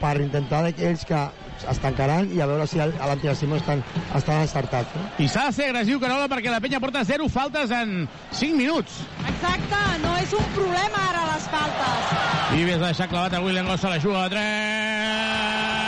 [0.01, 1.21] per intentar que ells que
[1.69, 2.93] es tancaran i a veure si el
[3.35, 3.83] Simon estan,
[4.15, 4.95] estan encertats.
[4.95, 5.01] No?
[5.23, 9.01] I s'ha de ser agressiu, Carola, perquè la penya porta 0 faltes en 5 minuts.
[9.27, 12.15] Exacte, no és un problema ara les faltes.
[12.57, 15.81] I ves deixar clavat a William Gossa, la juga a 3.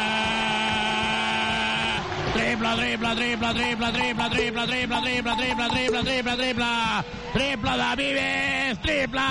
[2.34, 6.74] Triple, triple, triple, triple, triple, triple, triple, triple, triple, triple, triple, triple,
[7.34, 9.22] triple de Vives, triple!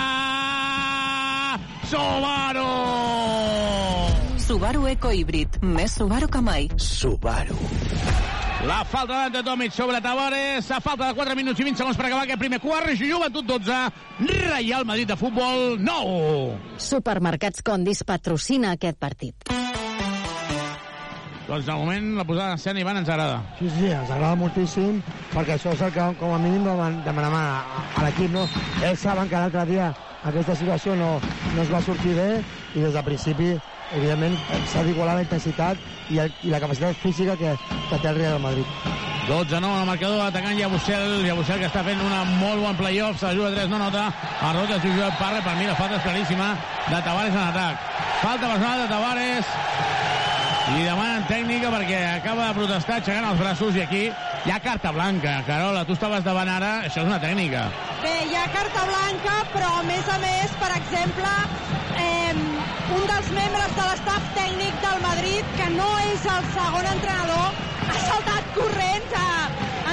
[1.90, 2.70] Subaru!
[4.42, 5.60] Subaru Eco Híbrid.
[5.62, 6.66] Més Subaru que mai.
[6.76, 7.54] Subaru.
[8.66, 10.70] La falta de Tomic sobre Tavares.
[10.70, 12.90] A falta de 4 minuts i 20 segons per acabar aquest primer quart.
[12.98, 13.78] Joventut 12,
[14.50, 16.76] Real Madrid de futbol 9.
[16.82, 19.46] Supermercats Condis patrocina aquest partit.
[21.46, 23.42] Doncs de moment la posada en escena, Ivan, ens agrada.
[23.58, 25.02] Sí, sí, ens agrada moltíssim,
[25.34, 26.64] perquè això és el que com a mínim
[27.04, 27.44] demanem a,
[27.98, 28.46] a l'equip, no?
[28.80, 29.90] Ells saben que l'altre dia
[30.24, 31.16] aquesta situació no,
[31.56, 33.56] no es va sortir bé i des del principi
[33.96, 34.36] evidentment
[34.72, 35.78] s'ha d'igualar la intensitat
[36.10, 37.54] i, el, i la capacitat física que,
[37.90, 38.66] que té el Real Madrid.
[39.28, 43.28] 12 9 al marcador, atacant Jabussel, Jabussel que està fent una molt bon playoff, se
[43.28, 46.06] la juga 3, no nota, a rota de Josep Parra, per mi la falta és
[46.08, 46.54] claríssima
[46.88, 47.86] de Tavares en atac.
[48.22, 49.54] Falta personal de Tavares,
[50.72, 54.92] i demanen tècnica perquè acaba de protestar aixecant els braços i aquí hi ha carta
[54.94, 55.36] blanca.
[55.46, 57.66] Carola, tu estaves davant ara, això és una tècnica.
[58.02, 61.34] Bé, hi ha carta blanca, però a més a més, per exemple,
[61.98, 62.34] eh,
[62.92, 68.00] un dels membres de l'estaf tècnic del Madrid, que no és el segon entrenador, ha
[68.06, 69.28] saltat corrents a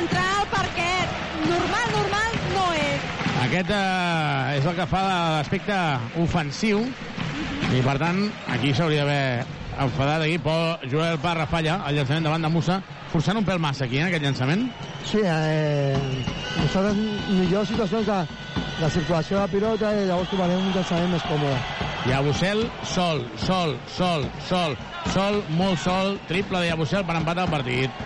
[0.02, 1.16] entrar al parquet.
[1.46, 3.08] Normal, normal, no és.
[3.46, 5.80] Aquest eh, és el que fa l'aspecte
[6.26, 12.28] ofensiu i, per tant, aquí s'hauria d'haver enfadat aquí, però Joel Parra falla el llançament
[12.28, 12.80] davant de Musa,
[13.14, 14.68] forçant un pèl massa aquí, eh, aquest llançament.
[15.08, 15.98] Sí, eh,
[16.60, 18.20] nosaltres millors situacions de,
[18.82, 21.58] de circulació de pilota i llavors trobarem un llançament més còmode.
[22.08, 24.78] I Abusel, sol, sol, sol, sol,
[25.14, 28.06] sol, molt sol, triple de Abusel per empatar el partit.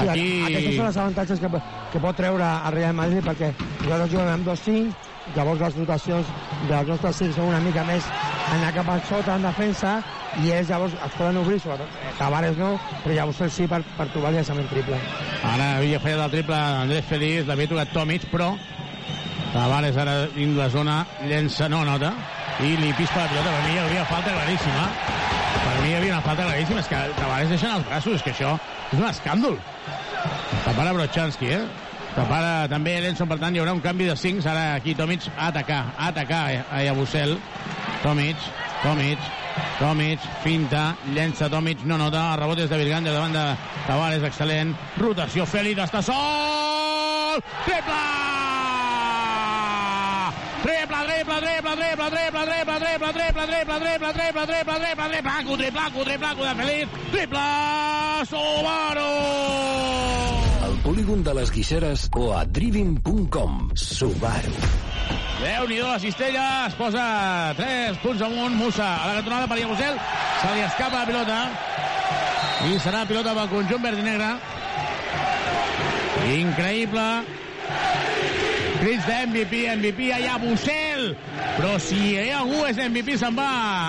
[0.00, 0.26] Sí, Aquí...
[0.48, 1.50] Aquests són els avantatges que,
[1.92, 6.32] que pot treure el Real Madrid perquè nosaltres juguem amb 2-5, llavors les rotacions
[6.68, 8.06] dels nostres 5 són una mica més
[8.54, 10.00] anar cap al sota en defensa
[10.42, 13.80] i ells llavors es poden obrir, sobretot eh, Tavares no, però llavors el sí per,
[13.96, 14.98] per trobar el llançament triple.
[15.52, 18.52] Ara havia fallat el triple Andrés Feliz, l'havia tocat Tomic, però
[19.50, 22.12] Tavares ara dins la zona llença, no nota,
[22.62, 23.50] i li pispa la pilota.
[23.56, 24.84] Per mi hi hauria falta claríssima.
[25.60, 26.84] Per mi hi havia una falta claríssima.
[26.84, 28.52] És que Tavares deixen els braços, que això
[28.92, 29.58] és un escàndol.
[30.66, 31.89] Tapara Brochanski, eh?
[32.14, 34.46] Tapara també Lenson, per tant, hi haurà un canvi de 5.
[34.50, 37.36] Ara aquí Tomic a atacar, a atacar a Yabusel.
[38.02, 38.36] Tomic,
[38.82, 39.18] Tomic,
[39.78, 43.44] Tomic, finta, llença Tomic, no nota, el rebot és de Virganda davant de
[43.86, 44.74] Tavares, excel·lent.
[44.98, 47.42] Rotació, Fèlix, està sol!
[47.66, 48.00] Triple!
[50.60, 55.08] Triple, triple, triple, triple, triple, triple, triple, triple, triple, triple, triple, triple, triple, triple,
[55.56, 57.46] triplanco, triplanco de Feliz, triple,
[58.28, 59.10] Subaru!
[60.84, 63.70] Polígon de les Guixeres o a driving.com.
[63.76, 64.54] Subaru.
[65.40, 67.04] Déu-n'hi-do, la cistella es posa
[67.56, 69.96] 3 punts amunt, Musa a la cantonada per Iagusel,
[70.42, 71.38] se li escapa la pilota
[72.68, 74.30] i serà pilota pel conjunt verd i negre.
[76.34, 77.06] Increïble,
[78.80, 81.14] crits de MVP, MVP a Yabusel.
[81.58, 83.48] Però si hi ha algú és MVP, se'n va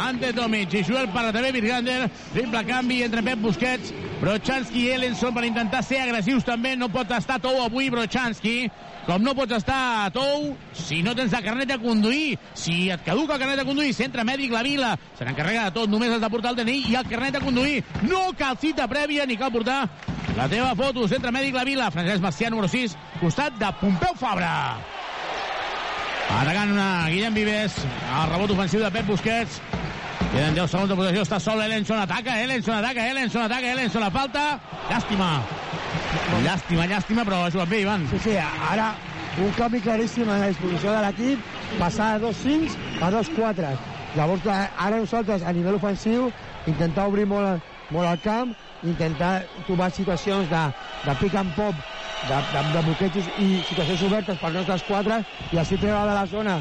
[0.10, 2.10] Ante Tomic i Joel Parra també Virgander.
[2.34, 6.75] Triple canvi entre Pep Busquets, Brochanski i Ellenson per intentar ser agressius també.
[6.75, 8.58] No pot estar Tou avui Brochanski.
[9.06, 12.38] Com no pots estar a Tou si no tens el carnet de conduir.
[12.54, 14.92] Si et caduca el carnet de conduir, centre mèdic la vila.
[15.18, 17.82] Se n'encarrega de tot, només has de portar el DNI i el carnet de conduir.
[18.06, 19.84] No cal cita prèvia ni cal portar
[20.38, 21.08] la teva foto.
[21.10, 21.92] Centre mèdic la vila.
[21.92, 24.54] Francesc Macià, número 6, costat de Pompeu Fabra.
[26.32, 29.60] Atacant una Guillem Vives, el rebot ofensiu de Pep Busquets.
[30.32, 34.12] Queden 10 segons de posició, està sol Ellenson, ataca, Ellenson, ataca, Ellenson, ataca, Ellenson, la
[34.15, 34.44] falta.
[34.88, 35.28] Llàstima.
[36.46, 38.06] Llàstima, llàstima, però ha jugat bé, Ivan.
[38.13, 38.94] Sí, sí, ara
[39.44, 43.76] un canvi claríssim a la disposició de l'equip, passar de 2-5 a 2-4.
[44.15, 46.32] Llavors, ara nosaltres, a nivell ofensiu,
[46.63, 48.56] intentar obrir molt, molt el camp,
[48.88, 49.34] intentar
[49.67, 50.63] trobar situacions de,
[51.06, 51.76] de pick and pop
[52.30, 56.28] de, de, de bloquejos i situacions obertes per nostres quatre i així treure de la
[56.30, 56.60] zona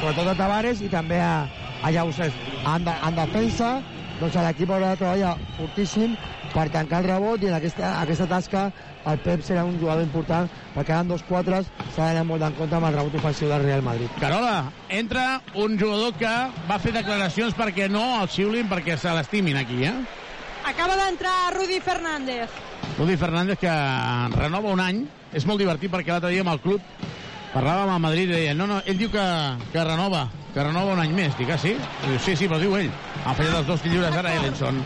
[0.00, 1.46] sobretot a Tavares i també a,
[1.84, 2.32] a Llausers
[2.64, 3.74] en, de, en defensa
[4.20, 6.16] doncs l'equip haurà de treballar fortíssim
[6.54, 8.64] per tancar el rebot i en aquesta, aquesta tasca
[9.10, 12.54] el Pep serà un jugador important perquè ara en dos quatres s'ha d'anar molt en
[12.58, 14.12] compte amb el rebot ofensiu del Real Madrid.
[14.20, 16.34] Carola, entra un jugador que
[16.70, 19.96] va fer declaracions perquè no el xiulin perquè se l'estimin aquí, eh?
[20.64, 22.48] Acaba d'entrar Rudi Fernández.
[22.96, 23.72] Rudi Fernández que
[24.32, 25.04] renova un any.
[25.34, 26.82] És molt divertit perquè l'altre dia amb el club
[27.54, 29.24] parlàvem amb Madrid i deia, no, no, ell diu que,
[29.72, 31.36] que renova, que renova un any més.
[31.38, 31.76] Dic, ah, sí?
[32.04, 32.90] Diu, sí, sí, però diu ell.
[33.24, 34.82] Han fallat els dos lliures ara Ellenson.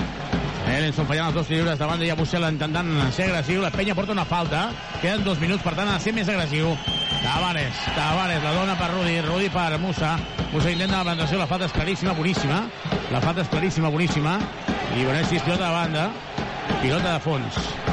[0.69, 3.63] Ellenson fallant els dos lliures davant de Yabusel intentant ser agressiu.
[3.65, 4.69] La penya porta una falta.
[5.01, 6.75] Queden dos minuts, per tant, ha de ser més agressiu.
[7.19, 10.15] Tavares, Tavares, la dona per Rudi, Rudi per Musa.
[10.53, 12.63] Musa intenta la plantació, la falta és claríssima, boníssima.
[13.13, 14.39] La falta és claríssima, boníssima.
[14.97, 16.09] I Bonessi és pilota de banda,
[16.83, 17.88] pilota de fons.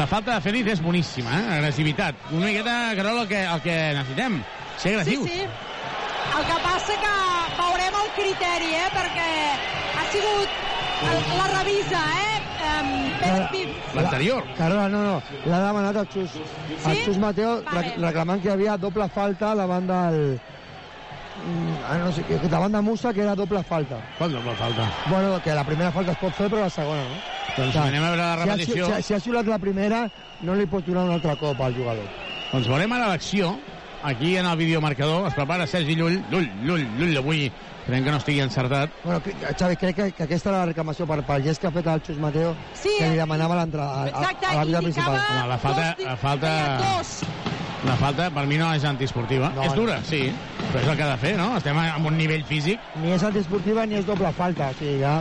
[0.00, 1.56] La falta de Félix és boníssima, eh?
[1.58, 2.20] agressivitat.
[2.32, 4.38] Una miqueta, Carol, el que, el que necessitem,
[4.80, 5.26] ser agressius.
[5.28, 6.38] Sí, sí.
[6.38, 7.10] El que passa que
[7.58, 8.86] veurem el criteri, eh?
[8.94, 9.26] perquè
[10.00, 10.54] ha sigut
[11.36, 12.38] la revisa, eh?
[12.70, 12.94] Um.
[13.98, 14.48] L'anterior.
[14.56, 16.38] Carola, no, no, l'ha demanat el Xus.
[16.38, 16.78] Sí?
[16.94, 17.92] El Xus Mateo Vale.
[17.98, 20.22] reclamant que hi havia doble falta davant del...
[21.90, 24.00] Ah, no sé, que davant de Musa que era doble falta.
[24.16, 24.88] Qual doble falta?
[25.12, 27.20] Bueno, que la primera falta es pot fer, però la segona no.
[27.56, 28.86] Doncs anem a veure la repetició.
[28.86, 30.04] Si ha, si, si ha xiulat la primera,
[30.46, 32.06] no li pot donar un altre cop al jugador.
[32.52, 33.56] Doncs veurem ara l'acció.
[34.02, 36.22] Aquí en el videomarcador es prepara Sergi Llull.
[36.30, 37.50] Llull, Llull, Llull avui
[37.84, 38.90] creiem que no estigui encertat.
[39.04, 41.72] Bueno, que- Xavi, crec que, que aquesta era la reclamació per, pel gest que ha
[41.74, 43.20] fet el Xus Mateo, Sí, que li eh?
[43.20, 45.18] demanava l'entrada a, a, Exacte, a la vida principal.
[45.40, 47.12] No, la falta, la falta, dos.
[47.84, 49.52] la falta per mi no és antiesportiva.
[49.56, 49.80] No, és no.
[49.82, 50.22] dura, sí,
[50.70, 51.50] però és el que ha de fer, no?
[51.58, 52.80] Estem amb un nivell físic.
[53.02, 55.18] Ni és antiesportiva ni és doble falta, o sigui, ja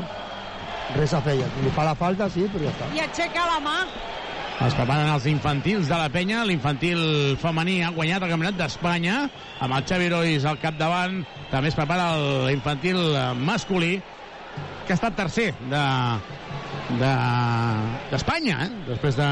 [0.97, 1.37] res a fer.
[1.63, 2.89] Li fa la falta, sí, però ja està.
[2.95, 3.77] I aixeca la mà.
[4.59, 6.41] Es preparen els infantils de la penya.
[6.47, 6.99] L'infantil
[7.39, 9.21] femení ha guanyat el campionat d'Espanya
[9.63, 11.21] amb el Xavi Rois al capdavant.
[11.51, 12.11] També es prepara
[12.49, 12.99] l'infantil
[13.39, 13.95] masculí
[14.85, 15.85] que ha estat tercer de
[16.99, 18.85] d'Espanya, de, eh?
[18.89, 19.29] després de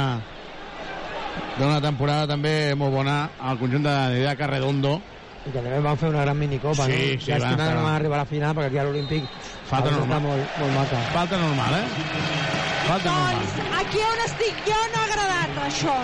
[1.57, 4.99] d'una temporada també molt bona al conjunt de Didaca Redondo
[5.47, 7.21] i que també van fer una gran minicopa Sí, no?
[7.21, 9.23] sí, Llàstima van estar- que no van arribar a la final perquè aquí a l'Olímpic
[9.67, 10.07] Falta normal.
[10.09, 11.85] està molt, molt maca falta normal, eh?
[12.87, 15.95] falta normal Doncs aquí on estic jo no ha agradat això.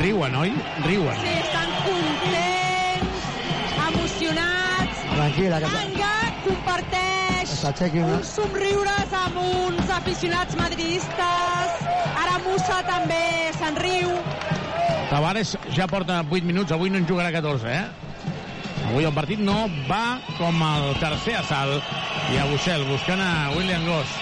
[0.00, 0.52] riuen, oi?
[0.84, 3.24] riuen Sí, estan contents,
[3.88, 4.96] emocionats.
[5.14, 6.12] tranquil·la que Manga
[6.44, 7.52] comparteix
[7.94, 8.16] una...
[8.18, 11.84] uns somriures amb uns aficionats madridistes.
[12.24, 14.10] Ara Musa també se'n riu.
[15.10, 17.84] Tavares ja porta 8 minuts, avui no en jugarà 14, eh?
[18.88, 21.92] Avui el partit no va com el tercer assalt.
[22.32, 24.18] I a Bussel buscant a William Goss.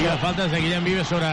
[0.00, 1.28] I la falta és de Guillem Vives sobre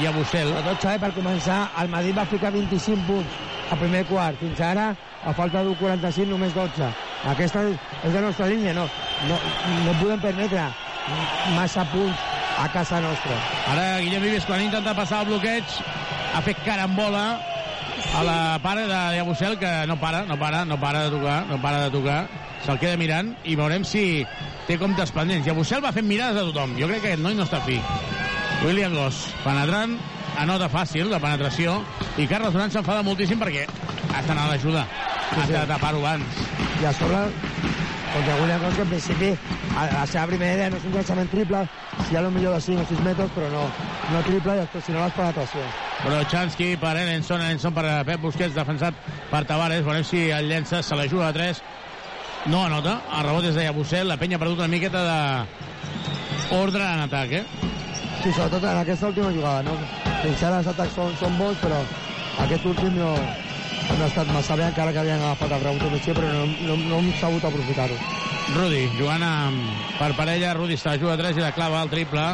[0.00, 0.48] Iabusel.
[0.48, 3.36] Sobretot, Xavi, per començar, el Madrid va ficar 25 punts
[3.70, 4.38] al primer quart.
[4.40, 4.86] Fins ara,
[5.26, 6.88] a falta d'un 45, només 12.
[7.32, 8.86] Aquesta és la nostra línia, no,
[9.28, 9.40] no,
[9.84, 10.64] no podem permetre
[11.56, 12.24] massa punts
[12.56, 13.36] a casa nostra.
[13.74, 15.76] Ara Guillem Vives, quan intenta passar el bloqueig,
[16.32, 17.26] ha fet carambola
[18.14, 21.60] a la pare de Iabusel, que no para, no para, no para de tocar, no
[21.60, 22.28] para de tocar.
[22.66, 24.24] Se'l queda mirant i veurem si
[24.66, 25.46] té comptes pendents.
[25.46, 26.74] Iabusel va fent mirades a tothom.
[26.80, 27.78] Jo crec que aquest noi no està fi.
[28.64, 29.98] William Goss, penetrant,
[30.40, 31.80] anota fàcil, la penetració,
[32.18, 33.66] i Carles Durant s'enfada moltíssim perquè
[34.12, 34.86] has d'anar a l'ajuda.
[35.36, 36.42] Has de tapar-ho abans.
[36.80, 37.22] I a sobre,
[38.16, 39.28] contra William Goss, que en principi
[39.76, 41.62] a- la seva primera idea no és un llançament triple,
[42.08, 43.64] si ha el millor de 5 o 6 metres, però no,
[44.12, 45.80] no triple, i després, si no, les penetracions.
[46.04, 48.94] Brochanski per Ellenson, Ellenson per Pep Busquets, defensat
[49.30, 51.62] per Tavares, veurem si el llença, se la juga a 3,
[52.46, 56.84] no anota, el rebot és de Yabusel, la penya ha perdut una miqueta de ordre
[56.84, 57.44] en atac, eh?
[58.22, 59.76] Sí, sobretot en aquesta última jugada, no?
[60.22, 61.82] Fins ara els atacs són, són bons, però
[62.44, 63.12] aquest últim no,
[63.94, 66.76] no ha estat massa bé, encara que havien agafat el rebot d'omissió, però no, no,
[66.90, 67.96] no hem sabut aprofitar-ho.
[68.56, 69.62] Rudi, jugant amb,
[69.98, 72.26] per parella, Rudi se la juga a 3 i la clava al triple,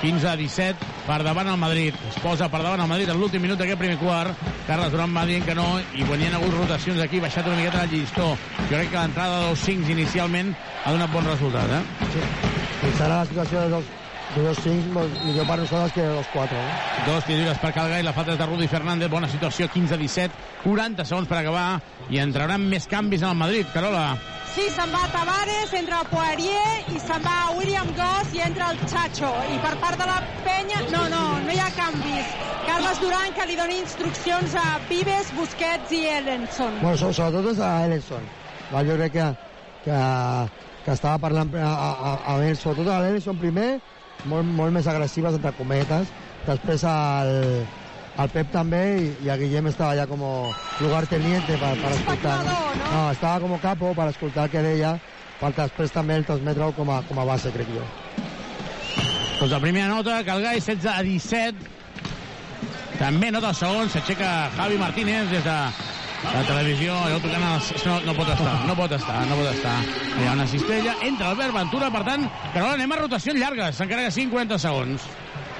[0.00, 1.96] 15 a 17 per davant el Madrid.
[2.08, 4.48] Es posa per davant el Madrid en l'últim minut d'aquest primer quart.
[4.68, 7.58] Carles Durant va dient que no, i quan hi ha hagut rotacions aquí, baixat una
[7.60, 8.32] miqueta el llistó.
[8.68, 12.06] Jo crec que l'entrada de dos 5 inicialment ha donat bon resultat, eh?
[12.14, 12.28] Sí.
[12.80, 13.82] Fins ara la situació de
[14.36, 16.56] dos, de dos 5 millor per nosaltres que de dos 4.
[16.56, 17.06] Eh?
[17.06, 20.30] Dos tirs per Calgai, la falta és de Rudi Fernández, bona situació, 15-17,
[20.64, 23.66] 40 segons per acabar, i entraran més canvis en el Madrid.
[23.74, 24.16] Carola,
[24.50, 29.28] Sí, se'n va Tavares, entra Poirier i se'n va William Goss i entra el Chacho.
[29.46, 32.32] I per part de la penya, no, no, no hi ha canvis.
[32.66, 36.80] Carles Duran que li doni instruccions a Vives, Busquets i Ellenson.
[36.82, 38.26] Bueno, so- sobretot és a Ellenson.
[38.72, 39.28] Va, jo crec que,
[39.84, 40.02] que,
[40.84, 43.68] que estava parlant a, a, a, a sobretot a l'Ellenson primer,
[44.28, 46.10] molt, molt més agressives, entre cometes.
[46.46, 47.32] Després al,
[48.20, 50.24] al Pep també i, i a Guillem estava ja com
[50.80, 52.36] lugar teniente per, per escoltar.
[52.44, 52.58] No?
[52.90, 54.94] no, estava com capo per escoltar el que deia,
[55.40, 57.84] perquè després també el transmetre com a, com a base, crec jo.
[59.40, 61.76] doncs la primera nota, Calgai, 16 a 17,
[63.00, 65.56] també nota el segon, s'aixeca Javi Martínez des de
[66.24, 67.70] la televisió, allò tocant els...
[67.86, 69.74] No, no pot estar, no pot estar, no pot estar.
[70.18, 74.06] Hi ha una cistella, entra Albert Ventura, per tant, Carola, anem a rotacions llargues, encara
[74.06, 75.08] que 50 segons.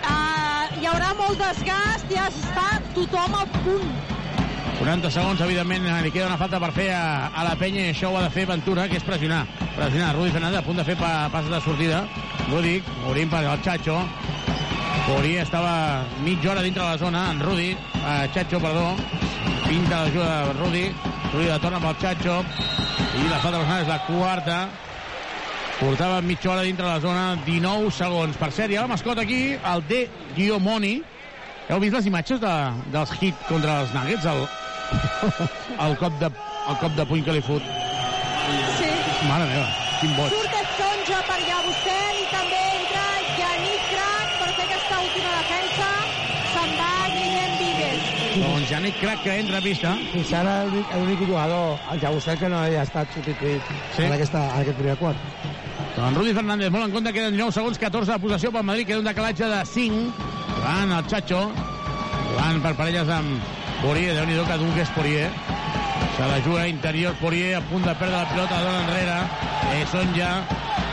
[0.04, 4.16] Uh, hi haurà molt desgast, ja està tothom a punt.
[4.80, 8.12] 40 segons, evidentment, li queda una falta per fer a, a la penya i això
[8.12, 9.42] ho ha de fer Ventura, que és pressionar.
[9.74, 10.14] Pressionar.
[10.16, 12.04] Rudi Fernández a punt de fer pa, passes de sortida.
[12.48, 13.98] Rudi, obrim per al Chacho.
[15.06, 18.96] Cori estava mitja hora dintre la zona, en Rudi, eh, Chacho, perdó.
[19.68, 20.84] Pinta l'ajuda de Rudi.
[21.32, 22.44] Rudi la torna pel Chacho.
[23.14, 24.68] I la falta personal és la quarta.
[25.80, 28.36] Portava mitja hora dintre la zona, 19 segons.
[28.36, 30.08] Per cert, hi ha la mascota aquí, el D.
[30.36, 30.98] Giomoni.
[31.70, 32.54] Heu vist les imatges de,
[32.92, 34.26] dels hits contra els Nuggets?
[34.26, 34.40] El,
[35.86, 36.30] el, cop de,
[36.68, 37.62] el cop de puny que li fot.
[38.80, 38.90] Sí.
[39.28, 39.68] Mare meva,
[40.00, 40.34] quin boig.
[40.34, 43.04] Surt Estonja per Llabusel i també entra
[43.38, 45.92] Yannick Crac per fer aquesta última defensa.
[46.56, 48.19] Se'n va Guillem Vives.
[48.30, 49.94] Doncs Janik Crac que entra a pista.
[50.12, 53.62] Fins ara l'únic jugador, el Jabusel, que no havia estat substituït
[53.96, 54.04] Sí.
[54.04, 55.16] en, aquesta, en aquest primer quart.
[55.96, 59.00] Doncs Rudi Fernández, molt en compte, queden 9 segons, 14 de possessió pel Madrid, queda
[59.02, 60.12] un decalatge de 5.
[60.62, 61.50] Van el Chacho,
[62.36, 63.42] van per parelles amb
[63.82, 65.30] Poirier, déu nhi que dur que és Poirier.
[66.16, 69.20] Se la juga interior Poirier, a punt de perdre la pilota, la dona enrere.
[69.74, 70.32] Eh, Sonja,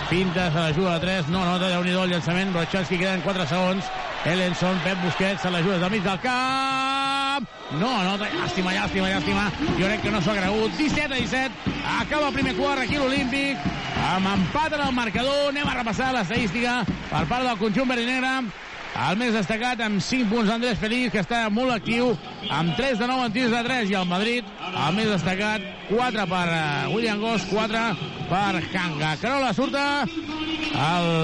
[0.10, 2.52] pinta, se la juga a 3, no nota, déu nhi el llançament.
[2.54, 3.84] Brochanski queden 4 segons.
[4.26, 6.97] Ellenson, Pep Busquets, se la juga del mig del camp.
[7.78, 9.48] No, no, llàstima, llàstima, llàstima.
[9.80, 10.78] Jo crec que no s'ha cregut.
[10.78, 11.74] 17 a 17.
[11.98, 13.66] Acaba el primer quart aquí l'Olímpic.
[14.12, 15.50] Amb empat en el marcador.
[15.52, 16.80] Anem a repassar l'estadística
[17.10, 18.34] per part del conjunt verd i negre.
[18.98, 22.16] El més destacat amb 5 punts Andrés Feliz, que està molt actiu,
[22.50, 26.26] amb 3 de 9 en tirs de 3, i el Madrid, el més destacat, 4
[26.32, 27.84] per eh, William Goss, 4
[28.32, 29.12] per Hanga.
[29.22, 29.84] Carola, surta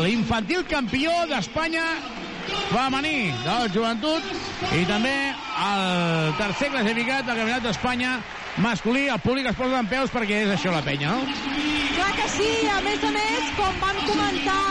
[0.03, 1.88] l'infantil campió d'Espanya
[2.72, 4.30] femení del joventut
[4.76, 8.18] i també el tercer classificat del Campionat d'Espanya
[8.64, 9.08] masculí.
[9.08, 11.26] El públic es posa en peus perquè és això la penya, no?
[11.94, 14.62] Clar que sí, a més a més, com vam comentar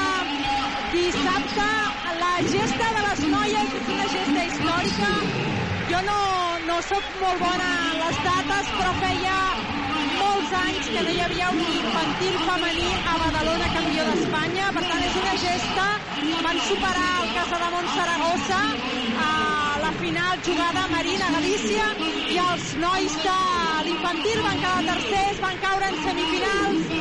[0.93, 1.69] dissabte,
[2.21, 5.13] la gesta de les noies és una gesta històrica.
[5.93, 6.19] Jo no,
[6.67, 9.39] no sóc molt bona en les dates, però feia
[10.23, 14.71] molts anys que no hi havia un infantil femení a Badalona campió d'Espanya.
[14.77, 15.87] Per tant, és una gesta.
[16.47, 18.61] Van superar el Casademont Saragossa
[19.25, 19.29] a
[19.83, 21.87] la final jugada Marina Galícia
[22.35, 23.37] i els nois de
[23.87, 26.93] l'infantil van quedar tercers, van caure en semifinals,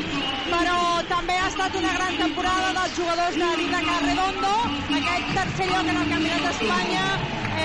[0.51, 0.80] però
[1.11, 4.55] també ha estat una gran temporada dels jugadors de l'Itaca Redondo.
[5.01, 7.05] Aquest tercer lloc en el Campionat d'Espanya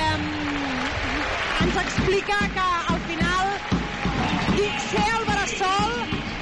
[0.01, 3.57] eh, ens explica que al final
[4.91, 5.93] ser al Bressol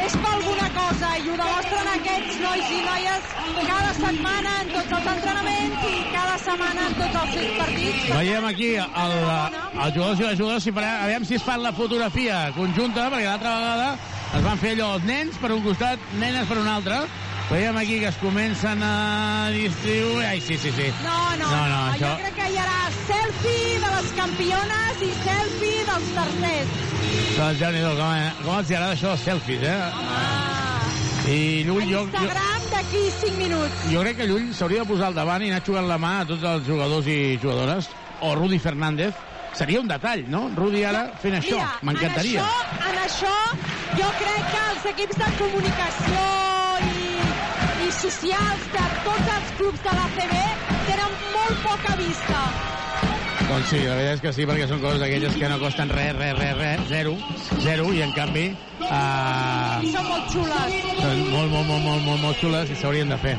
[0.01, 3.27] és per alguna cosa i ho demostren aquests nois i noies
[3.59, 8.07] cada setmana en tots els entrenaments i cada setmana en tots els seus partits.
[8.09, 11.75] Veiem aquí el, el jugadors i les jugadors, si farà, aviam si es fan la
[11.77, 13.93] fotografia conjunta, perquè l'altra vegada
[14.41, 17.05] es van fer allò nens per un costat, nenes per un altre.
[17.51, 20.25] Veiem aquí que es comencen a distribuir...
[20.25, 20.87] Ai, sí, sí, sí.
[21.05, 21.93] No, no, no, no això...
[21.93, 22.09] això...
[22.09, 26.73] jo crec que hi haurà selfie de les campiones i selfie dels tercers.
[27.37, 29.77] Doncs ja com, com els agrada això dels selfies, eh?
[30.01, 30.55] Home.
[31.25, 33.85] I Llull, jo, jo, Instagram d'aquí 5 minuts.
[33.93, 36.27] jo crec que Llull s'hauria de posar al davant i anar jugant la mà a
[36.29, 37.93] tots els jugadors i jugadores.
[38.25, 39.15] O Rudi Fernández.
[39.55, 40.49] Seria un detall, no?
[40.57, 41.61] Rudi ara fent això.
[41.87, 42.43] M'encantaria.
[42.43, 43.37] En això, en això,
[44.01, 46.64] jo crec que els equips de comunicació
[47.95, 50.33] i socials de tots els clubs de l'ACB
[50.89, 52.41] tenen molt poca vista.
[53.45, 56.15] Doncs sí, la veritat és que sí, perquè són coses d'aquelles que no costen res,
[56.19, 57.15] res, res, res, zero,
[57.63, 58.47] zero, i en canvi...
[58.85, 60.79] Uh, I són molt xules.
[60.99, 63.37] Són molt, molt, molt, molt, molt, molt xules i s'haurien de fer.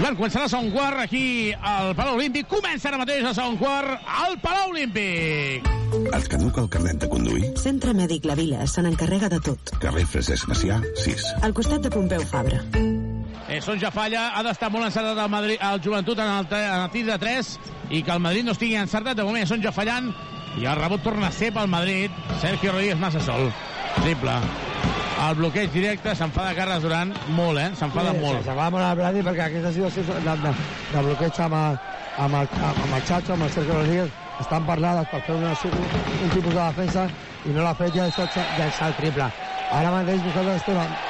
[0.00, 2.46] I van començar el segon quart aquí al Palau Olímpic.
[2.48, 5.66] Comença ara mateix el segon quart al Palau Olímpic.
[6.16, 7.50] Et caduca el carnet de conduir?
[7.60, 9.74] Centre Mèdic La Vila se n'encarrega de tot.
[9.82, 11.26] Carrer Francesc Macià, 6.
[11.44, 12.62] Al costat de Pompeu Fabra.
[13.50, 16.80] Eh, Son ja falla, ha d'estar molt encertat el, Madrid, el joventut en el, en
[16.80, 17.50] el tir de 3
[17.90, 19.18] i que el Madrid no estigui encertat.
[19.20, 20.14] De moment Son ja fallant
[20.56, 22.08] i el rebot torna a ser pel Madrid.
[22.40, 23.50] Sergio Rodríguez massa sol.
[24.00, 24.36] Triple.
[25.20, 27.68] El bloqueig directe, s'enfada Carles Duran molt, eh?
[27.76, 28.40] S'enfada sí, molt.
[28.46, 30.52] S'enfada molt el Brady perquè aquesta situació de, de,
[30.94, 31.76] de bloqueig amb el,
[32.24, 36.32] amb el, amb el Chacho, amb el Sergio Rodríguez, estan parlades per fer una, un
[36.32, 37.04] tipus de defensa
[37.44, 39.28] i no l'ha fet i ha deixat llançar el triple.
[39.80, 41.06] Ara mateix nosaltres estem amb,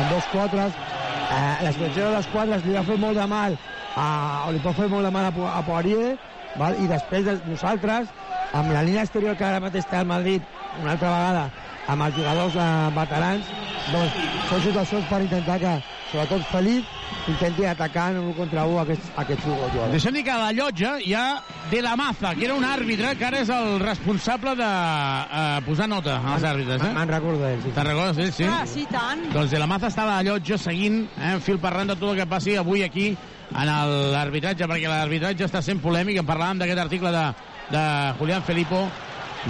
[0.00, 0.82] amb dos quatres,
[1.30, 3.58] eh, la situació de les quadres li va fer molt de mal
[3.94, 4.06] a,
[4.48, 6.14] o li pot fer molt de mal a, a Poirier
[6.58, 6.78] val?
[6.82, 8.10] i després de, nosaltres
[8.54, 10.42] amb la línia exterior que ara mateix té el Madrid
[10.82, 11.44] una altra vegada
[11.88, 13.50] amb els jugadors eh, veterans
[13.92, 15.74] doncs són situacions per intentar que
[16.12, 20.40] sobretot Felip intenti atacar en un contra un aquests, aquests jugadors Deixem dir que a
[20.40, 21.26] la llotja hi ha
[21.70, 25.88] De La Maza, que era un àrbitre que ara és el responsable de uh, posar
[25.88, 26.82] nota als àrbitres.
[26.84, 26.90] Eh?
[26.92, 27.62] Me'n recordo d'ell.
[27.64, 27.72] Sí.
[27.72, 28.48] Te'n recordes d'ell, sí?
[28.48, 29.24] Ah, sí, tant.
[29.32, 32.20] Doncs De La Maza està a la llotja seguint, eh, fil parlant de tot el
[32.20, 33.08] que passi avui aquí
[33.54, 33.72] en
[34.12, 36.20] l'arbitratge, perquè l'arbitratge està sent polèmic.
[36.20, 37.24] En parlàvem d'aquest article de,
[37.72, 37.84] de
[38.20, 38.84] Julián Felipo,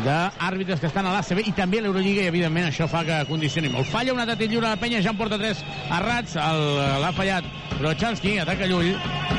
[0.02, 3.70] d'àrbitres que estan a l'ACB i també a l'Eurolliga i evidentment això fa que condicioni
[3.70, 3.86] molt.
[3.92, 5.62] Falla un atac lliure a la penya, ja en porta 3
[6.00, 7.46] errats, l'ha fallat
[7.78, 8.90] Brochanski, ataca Llull,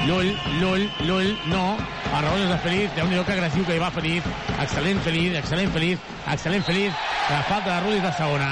[0.07, 0.31] Llull,
[0.61, 1.65] Llull, Llull, no,
[2.11, 4.23] a raons de Feliz, déu nhi que agressiu que hi va Feliz,
[4.55, 8.49] excel·lent Feliz, excel·lent Feliz, excel·lent Feliz, la falta de Rudi la segona.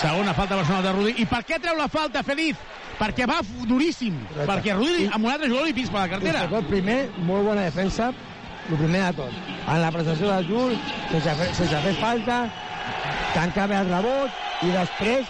[0.00, 1.14] Segona falta personal de Rudi.
[1.20, 2.56] I per què treu la falta, Feliz?
[3.00, 4.16] Perquè va duríssim.
[4.28, 4.46] Correcte.
[4.48, 6.44] Perquè Rudi, amb un altre jugador, li pispa la cartera.
[6.48, 8.10] El primer, molt bona defensa,
[8.70, 9.50] el primer de tot.
[9.66, 10.78] En la prestació del Jul,
[11.10, 12.40] sense fer, sense fer falta,
[13.34, 15.28] tancar bé el rebot i després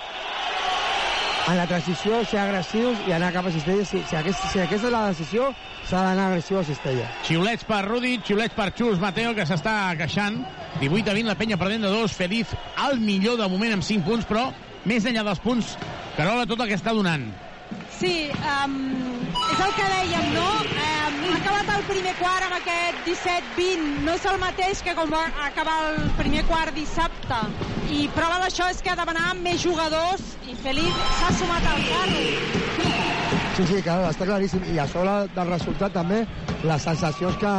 [1.48, 3.84] en la transició ser agressius i anar cap a Cistella.
[3.88, 5.50] Si, si, aquest, si aquesta és la decisió,
[5.88, 7.08] s'ha d'anar agressiu a Cistella.
[7.26, 10.42] Xiulets per Rudi, xiulets per Xus Mateo, que s'està queixant.
[10.78, 12.14] 18 a 20, la penya perdent de dos.
[12.16, 12.54] Feliz,
[12.86, 14.50] el millor de moment amb 5 punts, però
[14.88, 15.76] més enllà dels punts,
[16.16, 17.26] Carola, tot el que està donant.
[17.98, 18.80] Sí, um,
[19.50, 20.48] és el que dèiem, no?
[20.60, 20.99] Um,
[21.30, 24.04] ha acabat el primer quart amb aquest 17-20.
[24.06, 27.38] No és el mateix que com va acabar el primer quart dissabte.
[27.90, 32.22] I prova d'això és que demanar més jugadors i Felip s'ha sumat al carro.
[33.56, 34.64] Sí, sí, clar, està claríssim.
[34.74, 36.24] I a sobre del resultat també
[36.66, 37.52] les sensacions que,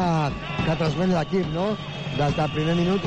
[0.65, 1.72] que transmet l'equip, no?
[2.17, 3.05] Des del primer minut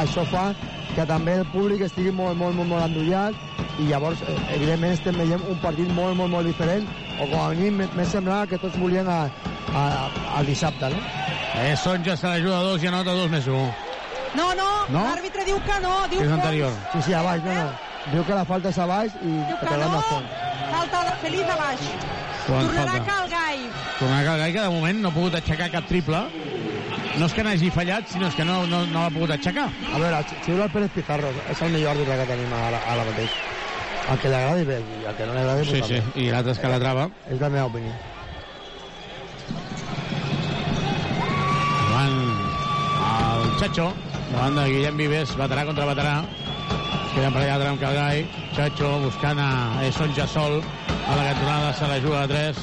[0.00, 0.46] això fa
[0.94, 3.36] que també el públic estigui molt, molt, molt, molt endollat
[3.82, 4.22] i llavors,
[4.54, 6.86] evidentment, estem veient un partit molt, molt, molt diferent
[7.20, 9.10] o com a mínim més semblava que tots volien
[9.74, 11.02] al dissabte, no?
[11.56, 13.70] Eh, Sonja se l'ajuda dos i anota dos més un.
[14.36, 15.02] No, no, no?
[15.08, 16.74] l'àrbitre diu que no, diu és anterior.
[16.92, 17.70] Sí, sí, a baix, no, no.
[18.12, 20.02] Diu que la falta és a baix i diu que, que no,
[20.70, 21.86] falta de Feliz a baix.
[22.46, 23.06] Quant Tornarà falta?
[23.10, 23.62] Calgai.
[23.98, 26.22] Tornar a Calgai, que de moment no ha pogut aixecar cap triple.
[27.16, 29.70] No és que n'hagi fallat, sinó és que no, no, no l'ha pogut aixecar.
[29.88, 33.38] A veure, xiula el Pérez Pizarro és el millor àrbitre que tenim ara, ara mateix.
[34.06, 35.64] El que li agradi bé, i el que no li agradi...
[35.70, 37.08] Sí, sí, i l'altre és que la trava.
[37.26, 37.96] És la meva opinió.
[43.56, 43.94] Chacho,
[44.32, 46.16] davant de Guillem Vives, veterà contra veterà.
[47.16, 48.26] Per allà amb Calgai.
[48.52, 50.60] Chacho buscant a Sonja Sol.
[51.08, 52.56] A la cantonada se la juga a 3.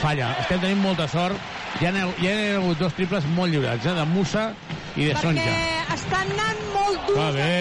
[0.00, 0.28] Falla.
[0.38, 1.34] Estem tenint molta sort.
[1.80, 3.94] Hi ha, hi ha hagut dos triples molt lliurats, eh?
[3.98, 4.52] de Musa
[4.94, 5.42] i de Sonja.
[5.42, 7.18] Perquè estan anant molt durs.
[7.18, 7.52] Que bé!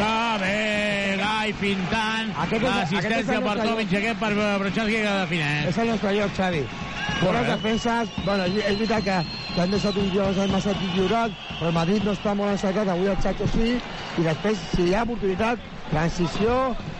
[0.00, 0.56] Que bé!
[1.20, 2.32] Gai pintant
[2.64, 5.68] l'assistència per Tomic, aquest per Brochanski que defineix.
[5.72, 6.64] És el nostre lloc, Xavi.
[7.20, 9.18] Bones defenses, bueno, és veritat que,
[9.56, 13.08] que han deixat un lloc massa lliurat, però el Madrid no està molt encertat, avui
[13.08, 13.68] el Chacho sí,
[14.20, 16.56] i després, si hi ha oportunitat, transició,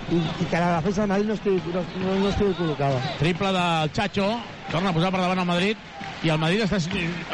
[0.08, 3.02] i, i que la defensa del Madrid no estigui, no, no, no estigui col·locada.
[3.20, 4.30] Triple del Chacho,
[4.70, 5.84] torna a posar per davant el Madrid,
[6.24, 6.80] i el Madrid està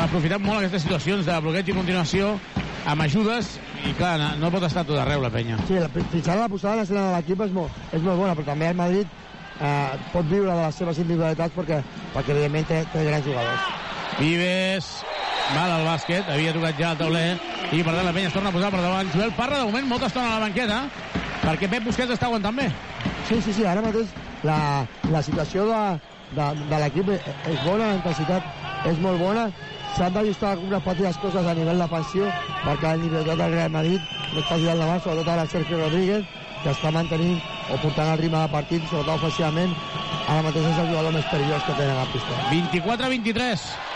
[0.09, 2.33] aprofitant molt aquestes situacions de bloqueig i continuació
[2.91, 3.53] amb ajudes,
[3.87, 5.61] i clar, no, no pot estar tot arreu la penya.
[5.68, 8.35] Sí, la, fins ara la posada en l'escena de l'equip és, molt, és molt bona,
[8.35, 9.07] però també el Madrid
[9.62, 11.79] eh, pot viure de les seves individualitats perquè,
[12.11, 13.70] perquè evidentment té, té grans jugadors.
[14.19, 14.89] Vives,
[15.55, 17.27] mal al bàsquet, havia tocat ja el tauler,
[17.73, 19.11] i per tant la penya es torna a posar per davant.
[19.15, 20.83] Joel Parra, de moment, molta estona a la banqueta,
[21.43, 22.69] perquè Pep Busquets està aguantant bé.
[23.29, 24.13] Sí, sí, sí, ara mateix
[24.47, 24.59] la,
[25.15, 25.83] la situació de,
[26.37, 29.47] de, de l'equip és bona, la intensitat és molt bona,
[29.97, 32.29] s'han d'ajustar algunes petites coses a nivell defensiu
[32.65, 36.27] perquè el nivell del Real Madrid no està girant davant, sobretot ara Sergio Rodríguez,
[36.63, 37.41] que està mantenint
[37.71, 39.75] o portant el ritme de partit, sobretot ofensivament,
[40.27, 42.39] ara mateix és el jugador més perillós que tenen a la pista.
[42.53, 43.91] 24-23.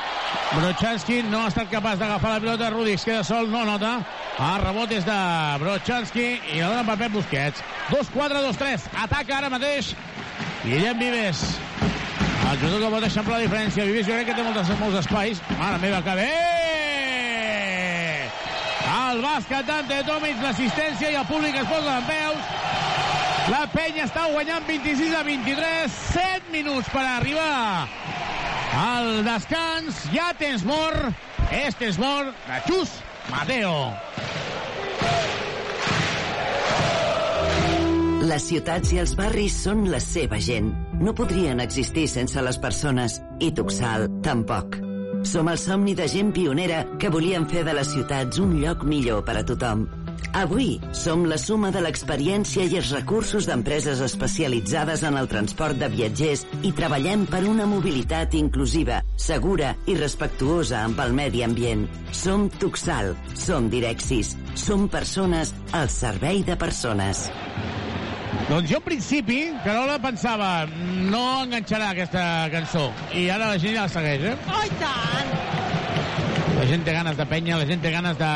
[0.57, 2.71] Brochanski no ha estat capaç d'agafar la pilota.
[2.73, 3.99] Rudi es queda sol, no nota.
[4.41, 5.17] El rebot és de
[5.61, 7.61] Brochanski i la dona per Pep Busquets.
[7.91, 8.87] 2-4, 2-3.
[9.03, 9.93] Ataca ara mateix
[10.65, 11.43] Guillem Vives.
[12.47, 13.85] El jugador que pot eixamplar la diferència.
[13.85, 15.45] Vives jo crec que té moltes, molts espais.
[15.61, 16.31] Mare meva, que bé!
[18.97, 22.41] El bàsquet d'Ante Tomic, l'assistència i el públic es posa en peus.
[23.53, 26.01] La penya està guanyant 26 a 23.
[26.17, 27.87] 7 minuts per arribar
[28.75, 30.03] al descans.
[30.14, 31.12] Ja tens mort.
[31.53, 32.97] És mort de Xus
[33.31, 33.75] Mateo.
[38.27, 40.73] Les ciutats i els barris són la seva gent.
[40.99, 44.81] No podrien existir sense les persones, i Tuxal tampoc.
[45.23, 49.23] Som el somni de gent pionera que volien fer de les ciutats un lloc millor
[49.27, 49.87] per a tothom.
[50.37, 55.89] Avui som la suma de l'experiència i els recursos d'empreses especialitzades en el transport de
[55.93, 61.87] viatgers i treballem per una mobilitat inclusiva, segura i respectuosa amb el medi ambient.
[62.12, 67.27] Som Tuxal, som Direxis, som persones al servei de persones.
[68.47, 70.51] Doncs jo, en principi, Carola, pensava
[71.11, 72.91] no enganxarà aquesta cançó.
[73.11, 74.37] I ara la gent ja la segueix, eh?
[74.47, 75.66] Oh, i tant!
[76.57, 78.29] La gent té ganes de penya, la gent té ganes de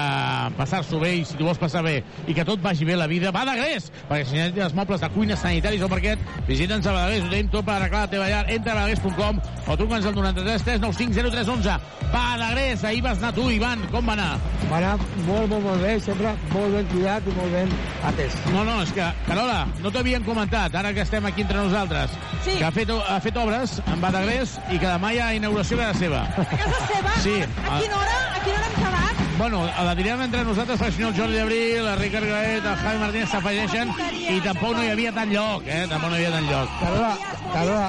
[0.59, 3.31] passar-s'ho bé i si tu vols passar bé i que tot vagi bé la vida,
[3.33, 3.87] va de gres!
[4.11, 7.64] Perquè si necessites mobles de cuina, sanitaris o parquet, visita'ns a Badagrés, ho tenim tot
[7.64, 8.43] per arreglar la teva llar.
[8.53, 11.79] Entra a badagrés.com o truca'ns al 93 395 0311.
[12.12, 14.29] Badagrés, ahir vas anar tu, Ivan, com va anar?
[14.68, 14.93] Va anar
[15.27, 17.73] molt, molt, molt bé, sempre molt ben cuidat i molt ben
[18.11, 18.37] atès.
[18.53, 22.12] No, no, és que, Carola, no t'havien comentat, ara que estem aquí entre nosaltres,
[22.45, 22.57] Sí.
[22.59, 25.89] que ha fet, ha fet obres en Badagrés i que demà hi ha inauguració a
[25.91, 26.23] casa seva.
[26.37, 27.16] A casa seva?
[27.25, 27.37] Sí.
[27.68, 28.20] A quina hora?
[28.21, 29.23] A quina hora hem quedat?
[29.41, 32.77] Bueno, la direm entre nosaltres perquè si no el Jordi Abril, el Ricard Graet, el
[32.83, 33.93] Javi Martínez s'afegeixen
[34.35, 35.87] i tampoc no hi havia tant lloc, eh?
[35.89, 36.75] Tampoc no hi havia tant lloc.
[36.81, 37.12] Carola,
[37.55, 37.87] Carola,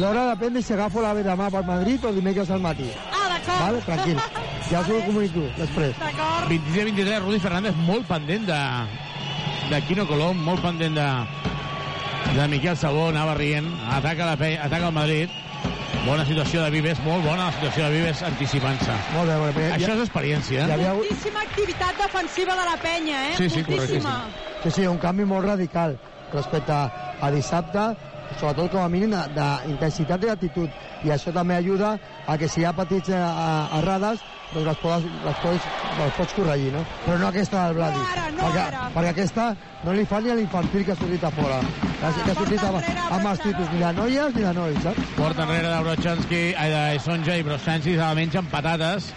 [0.00, 2.88] l'hora depèn de si agafo la demà per Madrid o dimecres al matí.
[3.12, 3.60] Ah, d'acord.
[3.62, 3.84] Vale?
[3.86, 4.18] Tranquil.
[4.72, 5.94] Ja us ho comunico després.
[6.00, 6.50] D'acord.
[6.50, 8.60] 26-23, Rudi Fernández molt pendent de,
[9.70, 11.08] de Quino Colom, molt pendent de,
[12.34, 15.30] de Miquel Sabó, anava rient, ataca, la, pe- ataca el Madrid,
[16.06, 18.94] bona situació de Vives, molt bona la situació de Vives anticipant-se.
[19.14, 19.66] Molt bé, molt bé.
[19.76, 20.72] Això és experiència, Hi eh?
[20.74, 23.34] havia hagut- Moltíssima activitat defensiva de la penya, eh?
[23.36, 24.16] Sí, sí, Moltíssima.
[24.62, 25.98] Sí, sí, un canvi molt radical
[26.32, 26.90] respecte a,
[27.20, 27.86] a dissabte,
[28.38, 30.70] sobretot com a mínim de- d'intensitat i d'actitud.
[31.04, 34.24] I això també ajuda a que si hi ha petits eh, a- errades,
[34.54, 35.66] doncs les pots, les, pots,
[35.98, 36.82] les pots corregir, no?
[37.06, 37.98] Però no aquesta del Bladi.
[37.98, 38.82] No ara, no perquè, ara.
[38.94, 39.46] perquè aquesta
[39.84, 41.58] no li fa ni a l'infantil que ha sortit a fora.
[41.82, 42.78] Que, ha- que ha sortit amb,
[43.18, 45.12] amb els títols, ni de noies ni de nois, saps?
[45.16, 49.12] Porta enrere de Brochanski, ai, de Sonja i Brochanski se la mengen patates.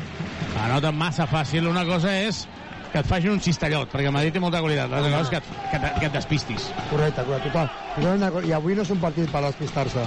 [0.55, 1.67] La nota massa fàcil.
[1.67, 2.45] Una cosa és
[2.93, 4.88] que et facin un cistellot, perquè Madrid té molta qualitat.
[4.89, 6.69] L'altra cosa és que, et- que, et- que et despistis.
[6.89, 8.45] Correcte, correcte, total.
[8.47, 10.05] I avui no és un partit per despistar-se.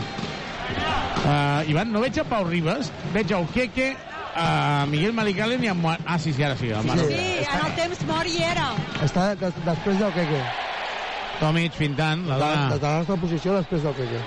[1.19, 3.91] Uh, Ivan, no veig a Pau Ribas, veig a Ukeke,
[4.39, 5.75] a Miguel Malicalen i a...
[5.75, 6.71] Mo- Ah, sí, sí, ara sí.
[6.87, 7.03] Manu.
[7.09, 8.69] Sí, en el temps mort hi era.
[9.05, 10.43] Està des, després del que què?
[11.41, 14.23] Tomic fintant, la de, de, dona de la nostra posició després del PG.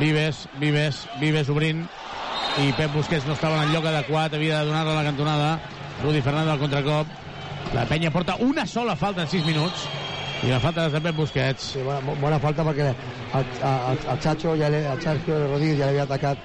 [0.00, 1.82] Vives, Vives, Vives obrint
[2.62, 5.50] i Pep Busquets no estava en el lloc adequat, havia de donar-la a la cantonada.
[6.02, 7.06] Rudi Fernández al contracop.
[7.74, 9.86] La penya porta una sola falta en 6 minuts
[10.42, 11.72] i la falta de Pep Busquets.
[11.76, 16.06] Sí, bona, bona falta perquè el, el, el Chacho, ja el Sergio Rodríguez ja l'havia
[16.08, 16.38] atacat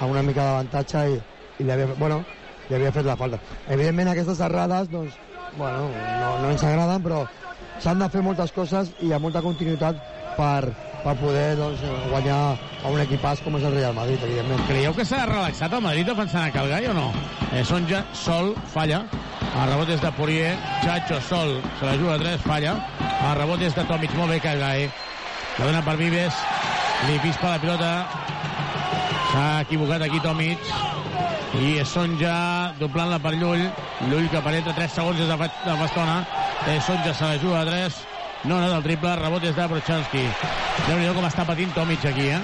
[0.00, 1.20] amb una mica d'avantatge i,
[1.62, 2.22] i li havia, fet- bueno,
[2.68, 3.40] li havia fet la falta.
[3.68, 5.16] Evidentment aquestes errades doncs,
[5.56, 5.88] bueno,
[6.20, 7.24] no, no ens agraden, però
[7.82, 9.98] s'han de fer moltes coses i amb molta continuïtat
[10.38, 10.70] per,
[11.04, 14.64] per poder doncs, guanyar a un equipàs com és el Real Madrid, evidentment.
[14.68, 17.10] Creieu que s'ha relaxat el Madrid defensant a Calgai o no?
[17.52, 19.04] Eh, Sonja, Sol, falla.
[19.54, 22.74] El rebot és de Poirier, Chacho, Sol, se la juga a 3, falla.
[23.14, 24.88] El rebot és de Tomic, molt bé Calgai.
[25.54, 26.42] La dona per Vives,
[27.06, 27.94] li pispa la pilota.
[29.30, 31.03] S'ha equivocat aquí Tomic.
[31.54, 33.62] I Sonja doblant-la per Llull.
[34.10, 36.16] Llull que penetra 3 segons des de fa, de fa estona.
[36.66, 38.00] Eh, Sonja se la juga a 3.
[38.44, 40.24] No, no, del triple, rebot és de Brochanski.
[40.88, 42.40] Déu-n'hi-do com està patint Tomic aquí, eh?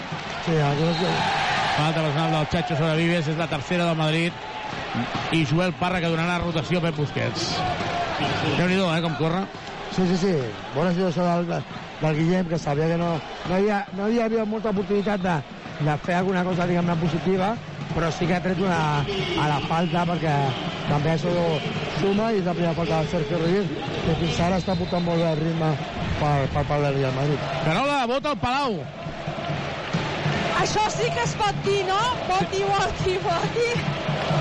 [0.46, 1.18] Sí, aquestes,
[1.76, 4.32] Falta personal del Chacho sobre Vives, és la tercera del Madrid.
[5.32, 7.50] I Joel Parra que donarà rotació a Pep Busquets.
[8.56, 9.42] Déu-n'hi-do, eh, com corre.
[9.96, 10.34] Sí, sí, sí.
[10.74, 11.64] Bona situació del,
[12.00, 13.16] del Guillem, que sabia que no,
[13.50, 15.36] no, hi, ha, no hi havia molta oportunitat de,
[15.82, 17.54] de fer alguna cosa, diguem-ne, positiva,
[17.94, 20.34] però sí que ha tret una a la falta, perquè
[20.88, 21.32] també això
[22.00, 25.22] suma, i és la primera falta del Sergio Rodríguez, que fins ara està portant molt
[25.22, 25.74] bé el ritme
[26.20, 27.50] per, per part del Real Madrid.
[27.66, 28.80] Carola, vota al Palau.
[30.60, 32.00] Això sí que es pot dir, no?
[32.28, 33.70] Voti, voti, voti.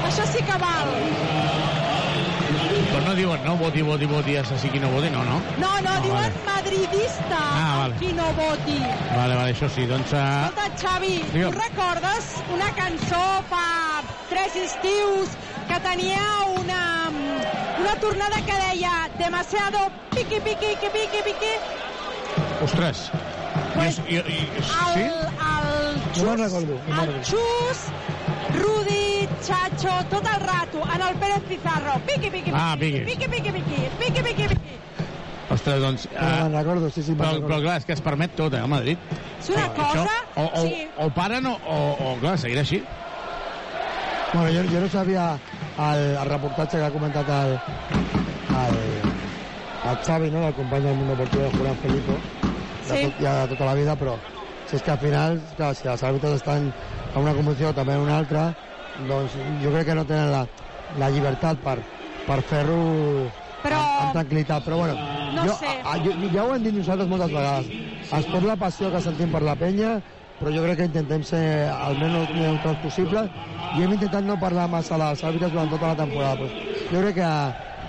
[0.10, 1.79] Això sí que val.
[3.10, 5.40] No diuen, no, voti, voti, voti, assassí qui no voti, no, no?
[5.58, 6.44] No, no, Ah, diuen vale.
[6.46, 7.96] madridista Ah, vale.
[7.98, 8.76] qui no voti.
[9.16, 10.12] Vale, vale, això sí, doncs...
[10.14, 11.50] Uh, Escolta, Xavi, Digue'm.
[11.56, 15.34] tu recordes una cançó fa tres estius
[15.68, 16.22] que tenia
[16.54, 17.10] una,
[17.82, 21.54] una tornada que deia demasiado piqui, piqui, que piqui, piqui?
[22.62, 23.10] ostres.
[23.74, 25.02] Pues, I, i, i, El, sí?
[25.02, 26.78] el No me'n recordo.
[26.94, 27.24] No el.
[27.26, 27.80] Xus,
[28.54, 28.99] Rudi,
[29.42, 31.94] Chacho, tot el rato, en el Pérez Pizarro.
[32.06, 33.00] Piqui, piqui, piqui, Ah, piqui.
[33.00, 34.80] piqui, piqui, piqui, piqui, piqui, piqui.
[35.50, 36.08] Ostres, doncs...
[36.14, 37.48] No me'n recordo, sí, sí, però, recordo.
[37.48, 38.98] però clar, és que es permet tot, eh, al Madrid.
[39.40, 40.06] És una cosa...
[40.36, 40.88] o, o, sí.
[40.98, 42.84] o paren o, o, o, clar, seguirà així.
[44.34, 47.56] Bueno, jo, jo no sabia el, el reportatge que ha comentat el,
[48.62, 48.80] el,
[49.90, 52.20] el Xavi, no?, el company del Mundo Deportivo de Julián Felipe, de,
[52.90, 53.04] Sí.
[53.06, 54.20] tot, ja de tota la vida, però
[54.70, 56.70] si és que al final, clar, si els àrbitres estan
[57.16, 58.54] en una o també en una altra,
[59.08, 60.44] doncs jo crec que no tenen la,
[61.00, 61.78] la llibertat per,
[62.28, 62.80] per fer-ho
[63.64, 64.64] Però- amb, amb tranquil·litat.
[64.66, 64.96] Però bueno,
[65.36, 65.70] No jo, sé.
[65.84, 67.70] a, jo, ja ho hem dit nosaltres moltes vegades.
[68.20, 70.00] Es pot la passió que sentim per la penya,
[70.40, 73.26] però jo crec que intentem ser el menys neutrals possible
[73.78, 76.38] i hem intentat no parlar massa dels àrbitres durant tota la temporada.
[76.38, 76.52] Pues
[76.92, 77.32] jo crec que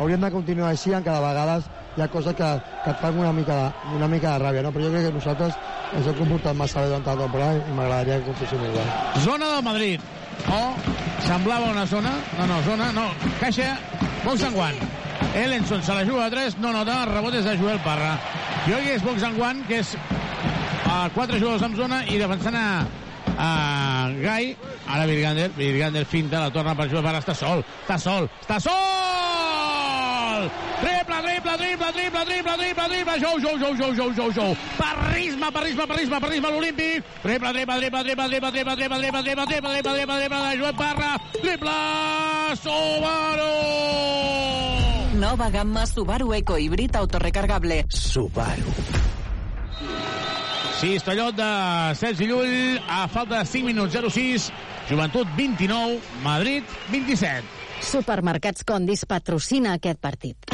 [0.00, 1.60] hauríem de continuar així, en cada vegada
[1.96, 2.48] hi ha coses que,
[2.84, 4.70] que et fan una mica, de, una mica de ràbia, no?
[4.72, 5.56] però jo crec que nosaltres
[5.96, 9.22] ens hem comportat massa bé durant la temporada i m'agradaria que continuéssim igual.
[9.24, 10.00] Zona del Madrid.
[10.48, 10.60] O
[11.26, 13.10] semblava una zona, no, no, zona, no,
[13.40, 13.74] caixa,
[14.24, 14.80] box en guant.
[15.34, 18.16] Ellenson se la juga a 3, no nota, el rebot és de Joel Parra.
[18.64, 19.94] Que és box en guant, que és
[20.90, 22.66] a quatre jugadors en zona i defensant a,
[23.36, 23.50] a
[24.18, 24.54] Gai,
[24.88, 29.99] ara Virgander, Virgander finta, la torna per Joel Parra, està sol, està sol, està sol!
[30.80, 34.56] Triple, triple, triple, triple, triple, triple, triple, jou, jou, jou, jou, jou, jou, jou.
[34.78, 37.04] Parrisme, parrisme, parrisme, parrisme a l'Olímpic.
[37.22, 40.74] Triple, triple, triple, triple, triple, triple, triple, triple, triple, triple, triple, triple, triple, de Joel
[40.74, 41.20] Parra.
[41.40, 41.70] Triple,
[42.62, 43.52] Subaru!
[45.20, 47.84] Nova gamma Subaru Eco Híbrid autorecargable.
[47.88, 48.72] Subaru.
[50.80, 54.50] Sí, Estellot de Sergi Llull, a falta de 5 minuts, 0-6.
[54.88, 57.59] Joventut 29, Madrid 27.
[57.80, 60.50] Supermercats Condis patrocina aquest partit.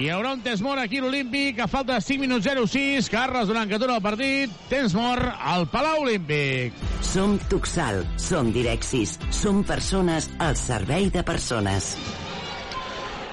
[0.00, 3.08] Hi haurà un temps mort aquí a l'Olímpic, a falta de 5 minuts 0-6.
[3.12, 4.52] Carles Durant que dura el partit.
[4.70, 6.76] Temps mort al Palau Olímpic.
[7.04, 11.96] Som Tuxal, som Direxis, som persones al servei de persones.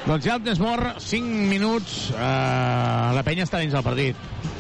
[0.07, 2.09] Doncs ja el temps mort, 5 minuts.
[2.15, 4.15] Eh, la penya està dins del partit.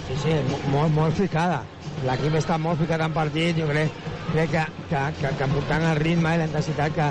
[0.07, 1.63] Sí, sí, mo- molt, molt ficada.
[2.05, 3.93] L'equip està molt ficat en partit, jo crec,
[4.31, 7.07] crec que, que, que, que portant el ritme i la intensitat que,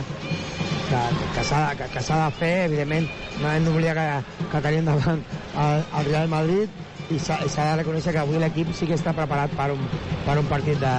[0.90, 1.00] que,
[1.34, 1.46] que
[1.94, 3.08] que, s'ha de fer, evidentment,
[3.40, 5.24] no hem d'oblidar que, que tenim davant
[5.64, 9.52] el, el Real Madrid i s'ha de reconèixer que avui l'equip sí que està preparat
[9.58, 9.82] per un,
[10.26, 10.94] per un partit de,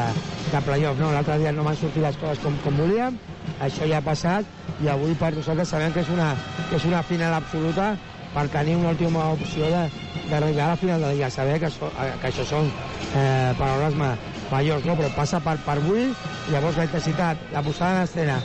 [0.52, 1.00] de playoff.
[1.00, 1.12] No?
[1.16, 3.18] L'altre dia no van sortir les coses com, com volíem,
[3.64, 6.34] això ja ha passat i avui per nosaltres sabem que és una,
[6.70, 7.96] que és una final absoluta
[8.38, 9.88] per tenir una última opció de,
[10.30, 11.30] d'arribar a la final de la Lliga.
[11.34, 11.90] Saber que, això,
[12.22, 14.12] que això són eh, paraules ma,
[14.52, 14.94] majors, no?
[15.00, 16.12] però passa per, per avui,
[16.52, 18.38] llavors la intensitat, la posada en escena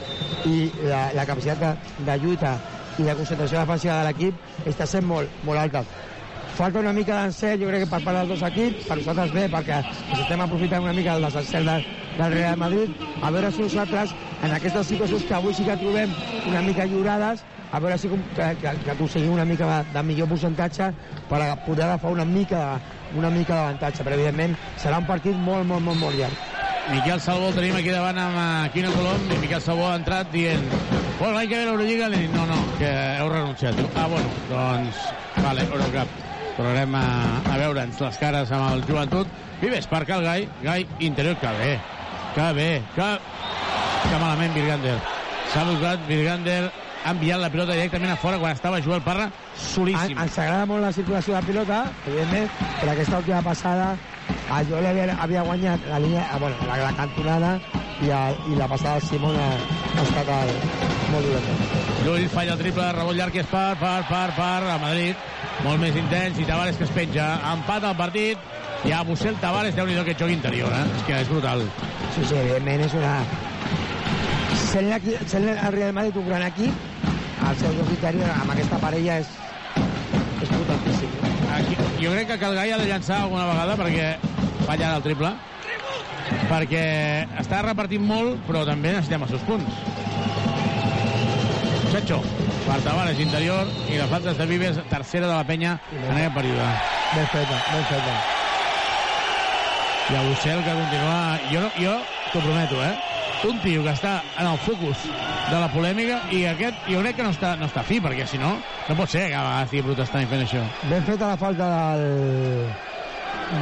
[0.48, 2.54] i la, la capacitat de, de lluita
[3.00, 5.84] i de concentració defensiva de l'equip està sent molt, molt alta.
[6.52, 9.46] falta una mica d'encert, jo crec que per part dels dos equips, per nosaltres bé,
[9.52, 11.86] perquè ens estem aprofitant una mica del desencert del,
[12.18, 14.12] del Real Madrid, a veure si nosaltres,
[14.42, 16.12] en aquestes situacions que avui sí que trobem
[16.50, 18.18] una mica lliurades, a veure si que,
[18.60, 20.90] que, que aconseguim una mica de, de millor percentatge
[21.28, 22.80] per a poder agafar una mica
[23.16, 26.48] una mica d'avantatge, però evidentment serà un partit molt, molt, molt, molt llarg.
[26.90, 30.32] Miquel Salvó el tenim aquí davant amb eh, Quino Colom i Miquel Salvó ha entrat
[30.32, 30.64] dient
[31.18, 35.06] bueno, l'any que ve l'Eurolliga li dic, no, no, que heu renunciat ah, bueno, doncs,
[35.38, 36.20] vale, Eurocup
[36.56, 37.06] tornarem a,
[37.48, 39.30] a veure'ns les cares amb el joventut.
[39.62, 41.72] Vives per Cal Gai, Gai interior que bé,
[42.34, 43.08] que bé que,
[44.08, 44.98] que malament Virgander.
[45.52, 46.64] S'ha buscat Virgander
[47.04, 49.28] ha enviat la pilota directament a fora quan estava Joel Parra
[49.58, 52.50] solíssim En- Ens agrada molt la circulació de la pilota, evidentment,
[52.80, 53.96] però aquesta última passada
[54.50, 57.52] a Joel havia, havia guanyat la línia, ah, bueno, la, la cantonada
[58.02, 59.50] i, a, i la passada de Simón ha,
[59.98, 60.54] ha estat el,
[61.12, 61.82] molt dolenta.
[62.06, 65.18] Llull falla el triple, rebot llarg és per, per, per, per, a Madrid.
[65.62, 67.28] Molt més intens i Tavares que es penja.
[67.52, 68.38] Empat al partit.
[68.88, 70.86] I a Bussel Tavares, déu nhi que joc interior, eh?
[70.96, 71.62] És que és brutal.
[72.16, 73.12] Sí, sí, evidentment és una...
[74.72, 74.90] Sent,
[75.30, 76.74] sent el Real Madrid un gran equip,
[77.52, 79.28] el seu joc interior amb aquesta parella és,
[80.40, 81.10] és potentíssim.
[81.52, 84.06] Aquí, jo crec que Calgai ha de llançar alguna vegada perquè
[84.64, 85.32] falla el triple
[86.48, 86.84] perquè
[87.42, 89.68] està repartint molt però també necessitem els seus punts
[91.92, 92.22] Chacho
[92.64, 96.72] per Tavares interior i la falta de Vives tercera de la penya en aquest període
[97.12, 98.14] Ben feta, ben feta.
[100.08, 101.16] i a Bussel que continua
[101.52, 101.98] jo, jo
[102.32, 103.11] t'ho prometo eh
[103.48, 105.02] un tio que està en el focus
[105.50, 108.38] de la polèmica i aquest jo crec que no està, no està fi perquè si
[108.38, 111.38] no no pot ser que a vegades estigui protestant i fent això Ben feta la
[111.40, 112.70] falta del,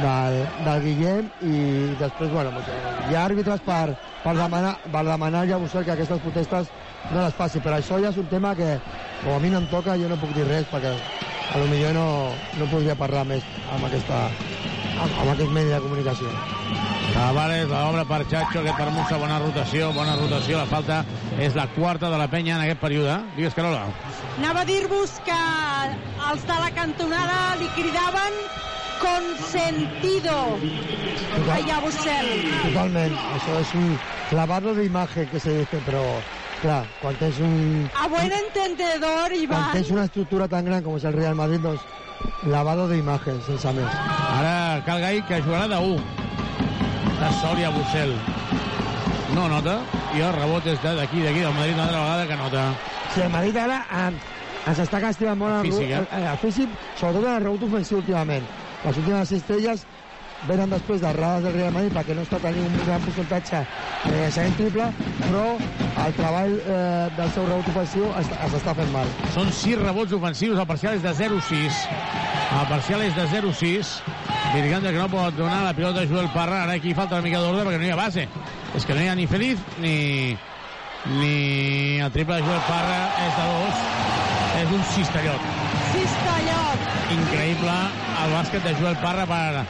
[0.03, 1.55] del, del Guillem i
[1.99, 2.69] després, bueno, doncs,
[3.09, 6.71] hi ha àrbitres per, per demanar, per demanar ja Bussel que aquestes protestes
[7.09, 8.75] no les faci, però això ja és un tema que
[9.23, 10.93] com a mi no em toca jo no puc dir res perquè
[11.51, 12.07] a lo millor no,
[12.59, 14.27] no podria parlar més amb, aquesta,
[14.97, 17.00] amb, amb aquest medi de comunicació.
[17.13, 21.01] Tavares, l'obra per Chacho, aquest per Musa, bona rotació, bona rotació, la falta
[21.43, 23.17] és la quarta de la penya en aquest període.
[23.35, 23.83] Digues, Carola.
[24.39, 25.37] Anava a dir-vos que
[26.31, 28.37] els de la cantonada li cridaven
[29.01, 30.35] consentido
[31.51, 32.29] allà a Bussel.
[32.67, 33.89] Totalment, això és un
[34.37, 36.03] lavado d'imatge que se dice, però
[36.61, 39.71] clar, quan tens un, A buen entendedor, quan Ivan.
[39.73, 41.81] tens una estructura tan gran com és el Real Madrid, doncs
[42.45, 44.01] lavado d'imatge, sense més.
[44.37, 46.29] Ara Calgai, que jugarà de 1.
[47.21, 48.15] Està sol i a Bussel.
[49.35, 49.75] No nota,
[50.17, 52.63] i el rebot és de- d'aquí, d'aquí, del Madrid, una altra vegada que nota.
[53.13, 54.09] Si el Madrid ara eh,
[54.65, 56.01] ens està castigant molt el, Físic, eh?
[56.17, 58.43] el, el físic, sobretot en el rebot ofensiu últimament.
[58.83, 59.85] Les últimes cistelles
[60.47, 63.61] venen després d'errades del Real Madrid perquè no està tenint un gran percentatge
[64.07, 64.87] de llançament triple,
[65.21, 65.45] però
[66.07, 69.05] el treball eh, del seu rebot ofensiu es, es està fent mal.
[69.37, 71.85] Són 6 rebots ofensius, el parcial és de 0-6.
[72.57, 73.93] El parcial és de 0-6.
[74.53, 76.63] Virganda que no pot donar la pilota a Joel Parra.
[76.65, 78.27] Ara aquí falta una mica d'ordre perquè no hi ha base.
[78.75, 80.35] És que no hi ha ni Feliz ni,
[81.17, 83.85] ni el triple de Joel Parra és de 2.
[84.61, 85.45] És un cistellot.
[85.93, 86.89] Cistellot.
[87.15, 87.77] Increïble
[88.25, 89.63] el bàsquet de Joel Parra per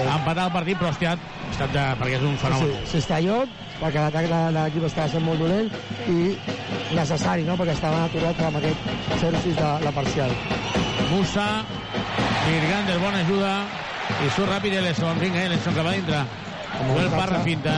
[0.00, 2.72] empatar el partit, però hòstia, ha estat de, perquè és un fenomen.
[2.72, 5.68] Sí, Cistellot, perquè l'atac de, de l'equip estava sent molt dolent
[6.08, 6.18] i
[6.96, 10.36] necessari, no?, perquè estaven aturats amb aquest 0-6 de la parcial.
[11.12, 11.48] Musa,
[12.46, 13.52] Virgander, bona ajuda,
[14.24, 16.22] i surt ràpid Ellison, vinga, Ellison cap a dintre.
[16.88, 17.74] Joel Parra finta.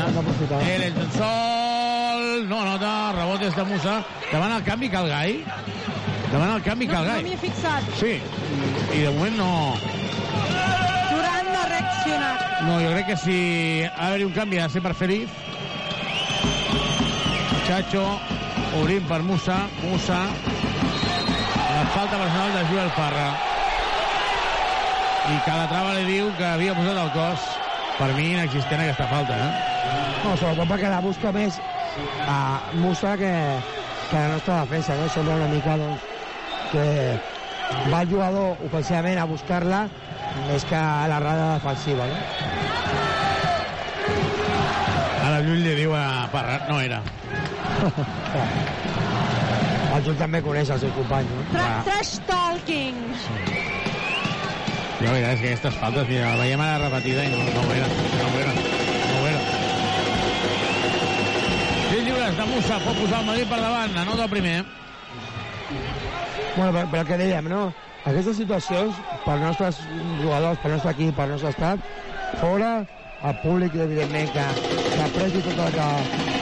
[0.65, 3.97] Ellison sol, no nota, rebot és de Musa.
[4.33, 5.39] Davant el canvi Calgai.
[6.33, 7.23] Davant el canvi No, no Calgai.
[7.25, 7.89] m'hi he fixat.
[8.01, 8.17] Sí,
[8.95, 9.51] i de moment no...
[11.15, 12.45] Durant no ha reaccionat.
[12.67, 13.39] No, jo crec que si
[13.87, 15.31] ha d'haver-hi un canvi ha de ser per Feliz.
[17.69, 18.05] Chacho,
[18.81, 19.63] obrint per Musa.
[19.83, 20.21] Musa.
[21.75, 23.29] La falta personal de Joel Parra.
[25.25, 27.45] I Calatrava li diu que havia posat el cos.
[27.95, 29.53] Per mi inexistent aquesta falta, eh?
[30.25, 31.61] No, sobretot perquè la busca més
[32.29, 33.31] a Musa que,
[34.11, 35.07] que la nostra defensa, no?
[35.15, 36.03] Sembla una mica, doncs,
[36.73, 36.85] que
[37.93, 39.85] va el jugador ofensivament a buscar-la
[40.49, 42.19] més que a la rada defensiva, no?
[45.25, 47.01] Ara Llull li diu a Parra, no era.
[49.95, 51.47] El Jul també coneix el seu company, no?
[51.55, 52.99] Tra trash talking.
[55.01, 57.65] Jo, la veritat és que aquestes faltes, mira, la veiem ara repetida i no, no
[57.67, 57.89] ho era.
[58.21, 58.53] No ho era.
[59.11, 59.41] No ho era.
[61.91, 64.59] Sis lliures de Musa, pot posar el Madrid per davant, anota el primer.
[66.55, 67.65] Bueno, però, però que dèiem, no?
[68.07, 69.81] Aquestes situacions, per nostres
[70.21, 71.83] jugadors, per nostre equip, per nostre estat,
[72.39, 72.73] fora,
[73.25, 74.47] el públic, evidentment, que,
[74.95, 75.89] que apreti tot el que,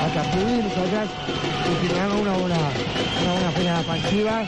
[0.04, 1.16] el que pugui, nosaltres
[1.64, 2.60] continuem una bona,
[3.22, 4.42] una bona feina defensiva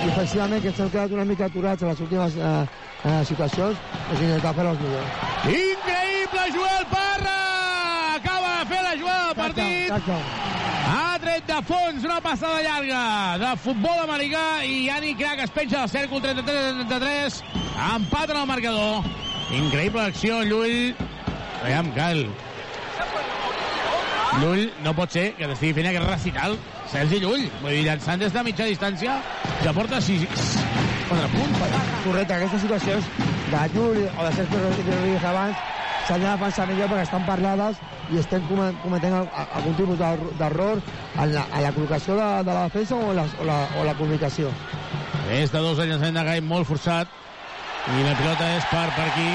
[0.00, 2.62] i ofensivament que s'han quedat una mica aturats a les últimes eh,
[3.04, 3.78] en les situacions
[4.12, 5.20] és intentar fer les millors.
[5.54, 7.36] Increïble, Joel Parra!
[8.16, 9.84] Acaba de fer la jugada del partit.
[9.86, 10.48] Exacte.
[10.90, 13.02] Ha tret de fons una passada llarga
[13.40, 17.40] de futbol americà i Yannick Crac es penja del cèrcol 33-33.
[17.94, 19.10] Empat en el marcador.
[19.54, 20.94] Increïble acció, Llull.
[21.62, 22.24] Veiem, Cal.
[24.40, 26.58] Llull no pot ser que estigui fent aquest recital.
[26.90, 29.18] Sergi Llull, vull dir, llançant des de mitja distància,
[29.64, 30.24] ja porta 6...
[31.10, 31.60] 4 punts.
[32.04, 33.06] Correcte, aquestes situacions
[33.50, 35.56] de Llull o de Sergio Rodríguez abans
[36.08, 37.78] s'han de defensar millor perquè estan parlades
[38.10, 42.54] i estem come- cometent algun tipus d'er- d'error en, la, en la col·locació de, de
[42.56, 44.50] la defensa o la, o la, o la comunicació.
[45.30, 47.10] És de dos de llançament de Gai molt forçat
[47.94, 49.28] i la pilota és per, per aquí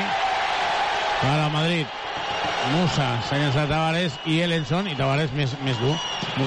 [1.21, 1.87] per al Madrid
[2.73, 5.93] Musa s'ha llançat Tavares i Ellenson i Tavares més, més dur.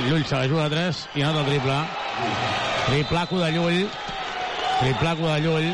[0.08, 1.78] Llull se la juga a 3 i anota el triple.
[2.88, 3.80] Triplaco de Llull.
[4.80, 5.70] Triplaco de Llull.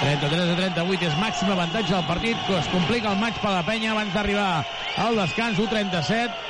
[0.00, 3.64] 33 a 38 és màxim avantatge del partit que es complica el maig per la
[3.66, 4.50] penya abans d'arribar
[5.00, 6.46] al descans 1-37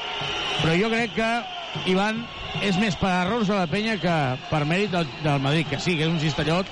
[0.63, 1.31] però jo crec que
[1.93, 2.23] Ivan
[2.65, 4.15] és més per errors de la penya que
[4.51, 6.71] per mèrit del, del Madrid que sí, que és un cistellot.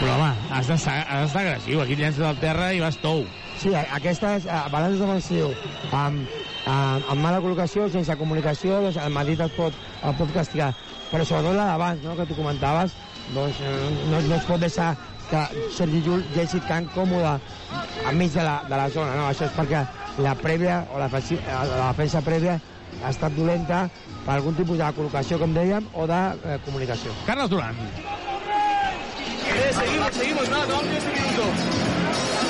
[0.00, 1.80] Però home, has d'estar d'estar agressiu.
[1.82, 3.24] Aquí llences al terra i vas tou
[3.60, 5.52] Sí, aquesta és uh, balanç defensiu
[5.92, 6.24] amb,
[6.66, 10.72] amb, amb mala col·locació, sense comunicació, doncs el Madrid et pot, et pot castigar.
[11.12, 12.94] Però sobretot la d'abans, no?, que tu comentaves,
[13.34, 13.72] doncs eh,
[14.10, 14.94] no, no es pot deixar
[15.30, 15.42] que
[15.72, 17.36] Sergi Llull llegi tan còmode
[18.10, 19.28] enmig de la, de la zona, no?
[19.30, 19.84] Això és perquè
[20.24, 21.38] la prèvia, o la, eh,
[21.72, 22.58] la defensa prèvia
[23.02, 23.86] ha estat dolenta
[24.26, 27.14] per algun tipus de col·locació, com dèiem, o de eh, comunicació.
[27.28, 27.78] Carles Duran.
[29.52, 31.81] Eh, seguimos, seguimos, nada, no vamos este minuto.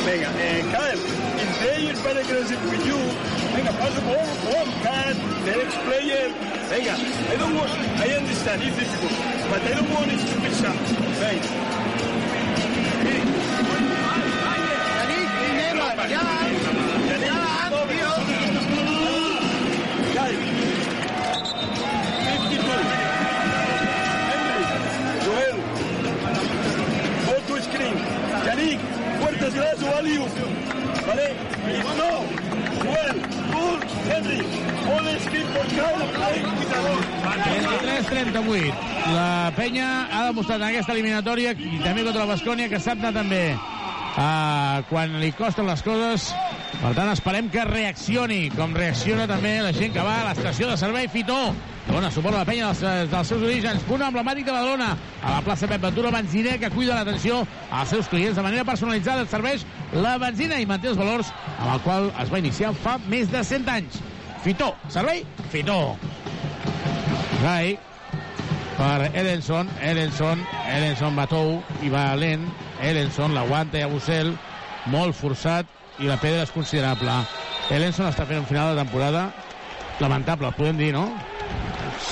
[0.05, 2.99] Venga, eh, Kyle, is very aggressive with you,
[3.55, 6.29] venga, pass the ball, ball, Kyle, the next player.
[6.69, 6.95] Venga,
[7.31, 9.13] I don't want, I understand, it's difficult,
[9.49, 10.77] but I don't want it to be shot.
[11.23, 11.82] Venga.
[29.53, 30.19] Atrás o alley
[31.07, 31.35] ¿Vale?
[31.97, 32.13] No.
[32.85, 33.15] Well,
[33.53, 34.41] good, Henry.
[34.89, 37.03] All screen for Kyle, play with the ball.
[38.33, 38.75] 33-38.
[39.13, 43.13] La penya ha demostrat en aquesta eliminatòria i també contra la Bascònia que sap anar
[43.17, 46.31] també uh, quan li costen les coses.
[46.81, 50.79] Per tant, esperem que reaccioni, com reacciona també la gent que va a l'estació de
[50.81, 51.53] servei Fitó.
[51.89, 53.83] Dona suport a la penya dels, dels seus orígens.
[53.89, 54.93] Punt emblemàtic de Badalona.
[55.23, 59.27] A la plaça Pep Ventura, benziner que cuida l'atenció als seus clients de manera personalitzada.
[59.27, 63.31] Serveix la benzina i manté els valors amb el qual es va iniciar fa més
[63.33, 64.03] de 100 anys.
[64.43, 65.97] Fitó, servei Fitó.
[67.43, 67.77] Gai
[68.79, 72.47] per Edenson, Edenson, Edenson va tou i va lent,
[72.83, 74.33] Edenson l'aguanta i a Bussel,
[74.91, 75.69] molt forçat
[76.03, 77.15] i la pedra és considerable.
[77.71, 79.29] Edenson està fent un final de temporada
[80.01, 81.07] lamentable, podem dir, no?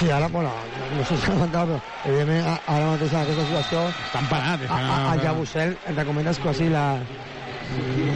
[0.01, 0.51] Sí, ara, bueno,
[0.97, 3.83] no sé si lamentable, però evidentment ara mateix en aquesta situació...
[4.07, 4.63] Està empanat.
[4.65, 6.85] A, a, a Jabusel et recomanes quasi la...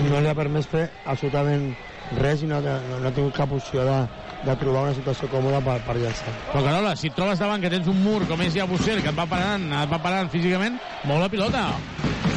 [0.08, 1.74] No li ha permès fer absolutament
[2.22, 3.98] res i no, no, no ha tingut cap opció de,
[4.46, 6.32] de trobar una situació còmoda per, per llançar.
[6.48, 9.20] Però Carola, si et trobes davant que tens un mur com és Jabusel, que et
[9.20, 11.66] va parant, et va parant físicament, mou la pilota.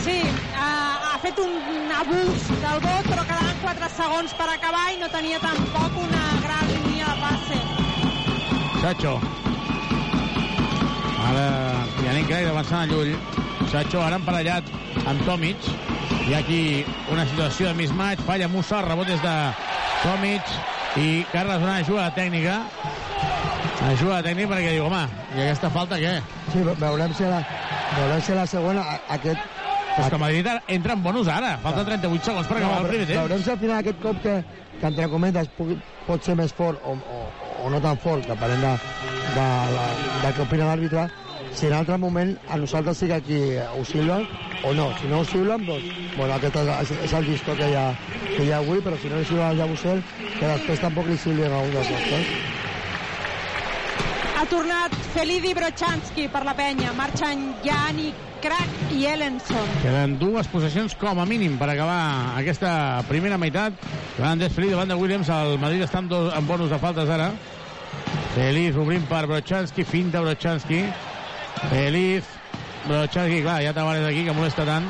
[0.03, 0.17] Sí,
[0.59, 0.73] ha,
[1.13, 5.39] ha fet un abús del vot, però quedaven 4 segons per acabar i no tenia
[5.39, 6.76] tampoc una gran.
[8.87, 9.19] Sacho.
[11.27, 11.47] Ara
[12.05, 13.09] Yannick Craig avançant a Llull.
[13.67, 14.63] Sacho ara emparellat
[15.11, 15.59] amb Tomic.
[16.23, 18.23] Hi ha aquí una situació de mismatch.
[18.23, 19.33] Falla Musa, rebot és de
[20.05, 20.53] Tomic.
[21.03, 22.61] I Carles ajuda la tècnica.
[23.89, 25.03] Ajuda tècnica perquè diu, home,
[25.35, 26.15] i aquesta falta què?
[26.53, 27.41] Sí, ve- veurem si la,
[27.97, 29.01] veurem si la segona, a-
[29.97, 30.05] aquest...
[30.05, 31.57] És que Madrid entra en bonus ara.
[31.63, 33.21] Falta 38 segons per acabar el primer temps.
[33.21, 34.35] Veurem si al final aquest cop que,
[34.79, 35.77] que entre cometes pugui,
[36.07, 37.21] pot ser més fort o, o,
[37.65, 38.73] o no tan fort, depenent de,
[39.35, 39.87] de, la,
[40.25, 41.07] de què opina l'àrbitre,
[41.57, 43.83] si en altre moment a nosaltres sí que aquí ho
[44.63, 44.91] o no.
[44.99, 47.87] Si no ho silben, doncs, bueno, aquest és, és el llistó que hi ha,
[48.35, 50.03] que hi ha avui, però si no li silben al Jabusel,
[50.37, 52.56] que després tampoc li silben a un dels nostres.
[54.37, 56.91] Ha tornat Felidi Brochanski per la penya.
[56.93, 59.71] Marxen Jani, Crac i Ellenson.
[59.81, 63.73] Queden dues possessions com a mínim per acabar aquesta primera meitat.
[64.19, 65.31] Grandes Feliz davant de Williams.
[65.33, 67.31] El Madrid està en, dos, en bonus de faltes ara.
[68.35, 70.83] Feliz obrint per Brochanski, finta Brochanski.
[71.71, 72.29] Feliz,
[72.85, 74.85] Brochanski, clar, ja Tavares aquí que molesta tant.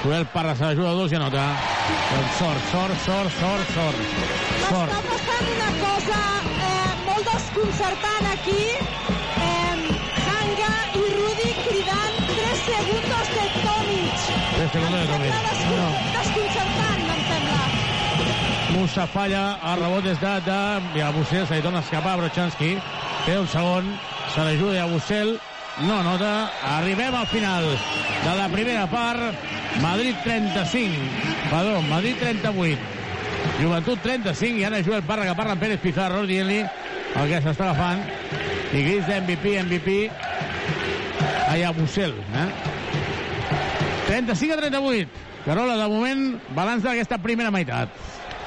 [0.00, 1.44] Joel Parra se l'ajuda a dos i anota.
[2.14, 4.02] Doncs sort, sort, sort, sort, sort.
[4.64, 4.96] Sort.
[4.96, 6.37] Està passant una cosa
[7.32, 8.64] desconcertant aquí.
[9.46, 9.76] Eh,
[10.28, 14.16] Hanga i Rudi cridant 3 segundos de Tomic.
[14.62, 15.34] el segundo de Torres.
[16.18, 17.60] Desconcertant, em sembla.
[18.78, 22.16] Musa falla, el rebot de, de i a Bussel se li torna a escapar a
[22.22, 22.76] Brochanski.
[23.26, 23.88] Té un segon,
[24.34, 25.38] se l'ajuda a Bussel,
[25.86, 26.50] no nota.
[26.76, 27.64] Arribem al final
[28.24, 29.46] de la primera part.
[29.82, 30.94] Madrid 35,
[31.50, 32.78] perdó, Madrid 38.
[33.60, 36.64] Joventut 35 i ara Joel Parra que parla amb Pérez Pizarro dient-li
[37.16, 38.02] el que s'està agafant.
[38.72, 39.96] I gris d'MVP, MVP.
[41.48, 42.48] Allà Bussel, eh?
[44.08, 45.24] 35 a 38.
[45.46, 46.24] Carola, de moment,
[46.56, 47.88] balanç d'aquesta primera meitat.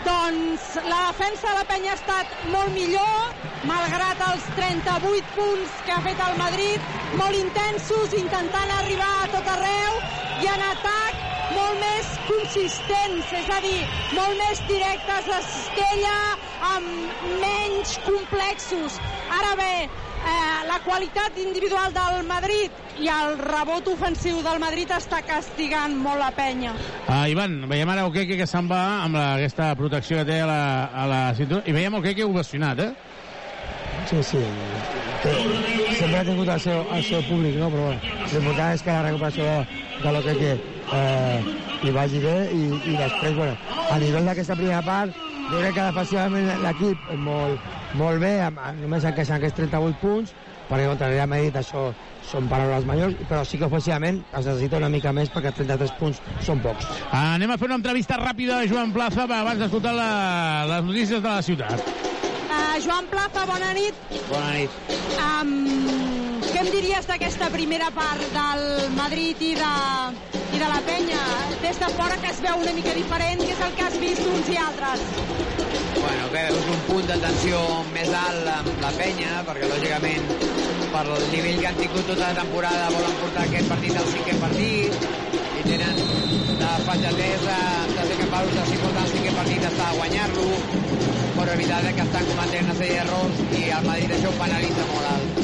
[0.06, 3.36] Doncs la defensa de la penya ha estat molt millor,
[3.70, 6.88] malgrat els 38 punts que ha fet el Madrid,
[7.20, 10.00] molt intensos, intentant arribar a tot arreu,
[10.42, 11.22] i en atac
[11.54, 13.82] molt més consistents, és a dir,
[14.18, 16.18] molt més directes a cistella,
[16.72, 18.98] amb menys complexos.
[19.38, 19.76] Ara bé,
[20.26, 26.22] eh, la qualitat individual del Madrid i el rebot ofensiu del Madrid està castigant molt
[26.22, 26.74] la penya.
[27.08, 30.50] Uh, Ivan, veiem ara Okeke que se'n va amb la, aquesta protecció que té a
[30.50, 30.62] la,
[30.94, 32.92] a la cintura i veiem Okeke ovacionat, eh?
[34.10, 34.40] Sí, sí.
[35.22, 35.34] Que
[35.98, 37.70] sempre ha tingut el seu, el seu públic, no?
[37.74, 40.54] Però bueno, l'important és que la recuperació de, de lo que, que
[40.98, 42.64] eh, hi vagi bé i,
[42.94, 43.58] i després, bueno,
[43.90, 47.70] a nivell d'aquesta primera part, jo crec que defensivament l'equip molt,
[48.00, 48.38] molt bé,
[48.80, 50.34] només encaixen aquests 38 punts,
[50.70, 51.90] perquè contra el Real Madrid això
[52.32, 56.22] són paraules majors, però sí que ofensivament es necessita una mica més perquè 33 punts
[56.46, 56.88] són pocs.
[57.18, 61.42] Anem a fer una entrevista ràpida a Joan Plaza abans d'escoltar les notícies de la
[61.42, 61.84] ciutat.
[62.52, 63.96] Uh, Joan Plaza, bona nit.
[64.30, 64.82] Bona nit.
[65.20, 68.64] Um, què em diries d'aquesta primera part del
[68.98, 69.72] Madrid i de,
[70.52, 71.22] i de la penya?
[71.64, 74.28] Des de fora que es veu una mica diferent, què és el que has vist
[74.28, 75.06] uns i altres?
[76.02, 77.62] Bueno, que veus un punt de tensió
[77.94, 80.28] més alt amb la penya, perquè lògicament
[80.92, 84.36] per el nivell que han tingut tota la temporada volen portar aquest partit al cinquè
[84.42, 85.08] partit
[85.62, 86.04] i tenen
[86.60, 87.60] la fatxatesa
[87.96, 90.50] de ser capaços de si portar el cinquè partit està a guanyar-lo
[91.38, 95.14] però evitar que estan cometent una sèrie d'errors i el Madrid això ho penalitza molt
[95.16, 95.41] alt.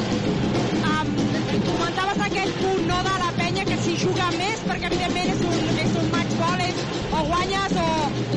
[2.18, 5.66] Comentaves aquell punt no, de la penya que s'hi juga més perquè evidentment és un,
[5.84, 6.80] és un match ball és
[7.14, 7.90] o guanyes o,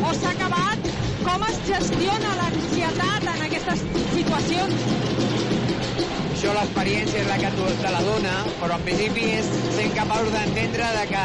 [0.04, 0.90] o s'ha acabat
[1.24, 4.84] com es gestiona l'ansietat en aquestes situacions?
[6.26, 10.90] Això l'experiència és la que te la dona, però en principi és ser capaços d'entendre
[10.98, 11.24] de que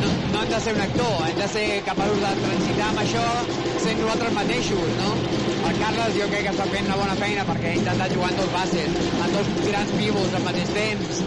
[0.00, 3.28] no, no hem de ser un actor, hem de ser capaços de transitar amb això
[3.78, 5.39] sent nosaltres mateixos, no?
[5.70, 8.38] El Carles jo crec que està fent una bona feina perquè ha intentat jugar en
[8.40, 11.20] dos bases, en dos grans pivots al mateix temps.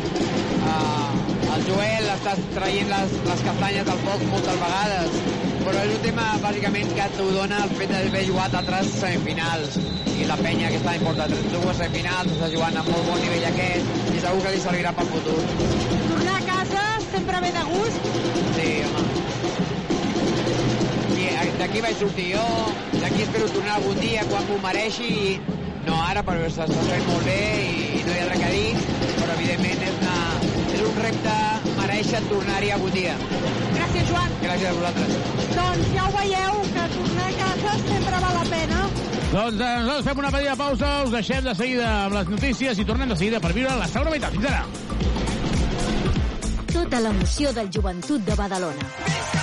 [0.67, 1.13] Uh,
[1.53, 5.15] el Joel està traient les, les castanyes del foc moltes vegades,
[5.61, 9.79] però és un tema bàsicament que t'ho dona el fet d'haver jugat altres semifinals
[10.11, 14.11] i la penya que està important dues semifinals, està jugant a molt bon nivell aquest
[14.11, 15.39] i segur que li servirà pel futur.
[16.11, 18.13] Tornar a casa sempre ve de gust?
[18.59, 19.02] Sí, home.
[21.63, 22.43] D'aquí vaig sortir jo,
[22.99, 25.29] d'aquí espero tornar algun dia quan m'ho mereixi i
[25.85, 28.73] no ara, però s'està fent molt bé i, no hi ha res a dir,
[29.15, 30.17] però evidentment és, una,
[30.73, 31.35] és un repte
[31.77, 33.13] mereixer tornar-hi algun dia.
[33.77, 34.35] Gràcies, Joan.
[34.41, 35.15] Gràcies a vosaltres.
[35.53, 38.81] Doncs ja ho veieu, que tornar a casa sempre val la pena.
[38.97, 42.87] Doncs eh, nosaltres fem una petita pausa, us deixem de seguida amb les notícies i
[42.91, 44.35] tornem de seguida per viure la segona meitat.
[44.35, 44.67] Fins ara.
[46.75, 49.42] Tota l'emoció del joventut de Badalona.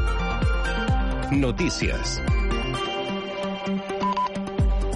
[1.31, 2.19] Notícies.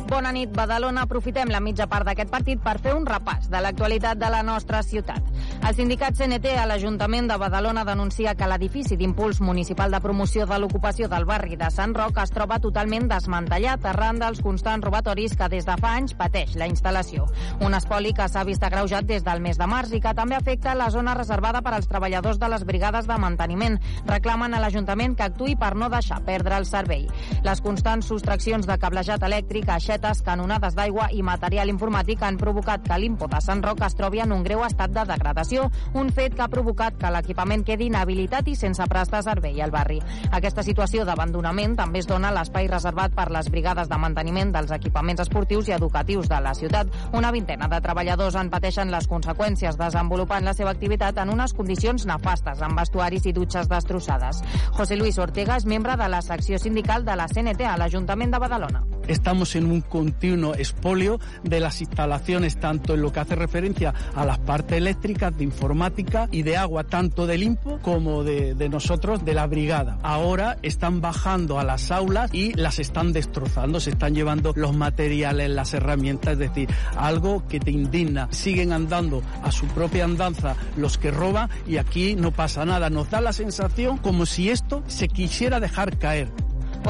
[0.09, 1.05] Bona nit, Badalona.
[1.07, 4.81] Aprofitem la mitja part d'aquest partit per fer un repàs de l'actualitat de la nostra
[4.83, 5.23] ciutat.
[5.63, 10.59] El sindicat CNT a l'Ajuntament de Badalona denuncia que l'edifici d'impuls municipal de promoció de
[10.59, 15.47] l'ocupació del barri de Sant Roc es troba totalment desmantellat arran dels constants robatoris que
[15.49, 17.25] des de fa anys pateix la instal·lació.
[17.65, 20.75] Un espoli que s'ha vist agreujat des del mes de març i que també afecta
[20.75, 23.79] la zona reservada per als treballadors de les brigades de manteniment.
[24.05, 27.07] Reclamen a l'Ajuntament que actui per no deixar perdre el servei.
[27.43, 33.01] Les constants sostraccions de cablejat elèctric, aixetes, canonades d'aigua i material informàtic han provocat que
[33.01, 36.35] l'Impo de Sant Roc es trobi en un greu estat de degradació instal·lació, un fet
[36.35, 39.99] que ha provocat que l'equipament quedi inhabilitat i sense prestar servei al barri.
[40.31, 44.71] Aquesta situació d'abandonament també es dona a l'espai reservat per les brigades de manteniment dels
[44.71, 46.87] equipaments esportius i educatius de la ciutat.
[47.13, 52.05] Una vintena de treballadors en pateixen les conseqüències desenvolupant la seva activitat en unes condicions
[52.05, 54.43] nefastes, amb vestuaris i dutxes destrossades.
[54.75, 58.39] José Luis Ortega és membre de la secció sindical de la CNT a l'Ajuntament de
[58.39, 58.83] Badalona.
[59.07, 64.25] Estamos en un continuo expolio de las instalaciones, tanto en lo que hace referencia a
[64.25, 69.23] las partes eléctricas, de informática y de agua, tanto del IMPO como de, de nosotros,
[69.25, 69.99] de la brigada.
[70.03, 75.49] Ahora están bajando a las aulas y las están destrozando, se están llevando los materiales,
[75.49, 78.27] las herramientas, es decir, algo que te indigna.
[78.31, 82.89] Siguen andando a su propia andanza los que roban y aquí no pasa nada.
[82.89, 86.29] Nos da la sensación como si esto se quisiera dejar caer.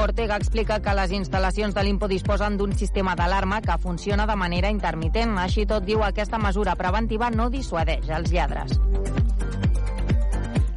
[0.02, 4.72] Ortega explica que les instal·lacions de l'IMPO disposen d'un sistema d'alarma que funciona de manera
[4.74, 5.38] intermitent.
[5.40, 8.80] Així tot, diu, aquesta mesura preventiva no dissuadeix els lladres.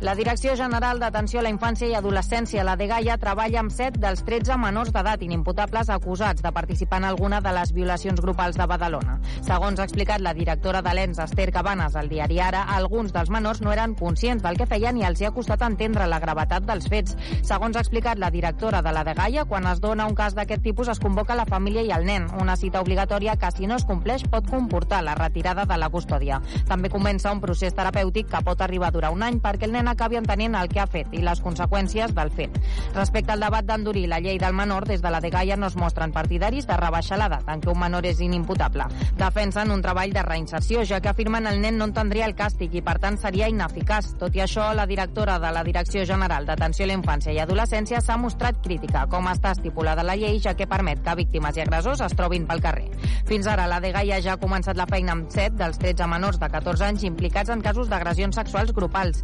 [0.01, 4.21] La Direcció General d'Atenció a la Infància i Adolescència, la DGAIA, treballa amb 7 dels
[4.23, 9.17] 13 menors d'edat inimputables acusats de participar en alguna de les violacions grupals de Badalona.
[9.43, 13.59] Segons ha explicat la directora de l'ENS, Esther Cabanes, al diari Ara, alguns dels menors
[13.61, 16.87] no eren conscients del que feien i els hi ha costat entendre la gravetat dels
[16.87, 17.19] fets.
[17.43, 20.93] Segons ha explicat la directora de la DGAIA, quan es dona un cas d'aquest tipus
[20.95, 24.29] es convoca la família i el nen, una cita obligatòria que, si no es compleix,
[24.31, 26.39] pot comportar la retirada de la custòdia.
[26.71, 29.88] També comença un procés terapèutic que pot arribar a durar un any perquè el nen
[29.91, 32.59] acabi entenent el que ha fet i les conseqüències del fet.
[32.95, 36.13] Respecte al debat d'endurir la llei del menor, des de la DGAIA no es mostren
[36.13, 38.87] partidaris de rebaixar l'edat en què un menor és inimputable.
[39.19, 42.83] Defensen un treball de reinserció, ja que afirmen el nen no entendria el càstig i,
[42.85, 44.15] per tant, seria ineficaç.
[44.21, 48.01] Tot i això, la directora de la Direcció General d'Atenció a la Infància i Adolescència
[48.05, 52.03] s'ha mostrat crítica com està estipulada la llei, ja que permet que víctimes i agressors
[52.05, 52.89] es trobin pel carrer.
[53.29, 56.49] Fins ara, la DGAIA ja ha començat la feina amb 7 dels 13 menors de
[56.53, 59.23] 14 anys implicats en casos d'agressions sexuals grupals.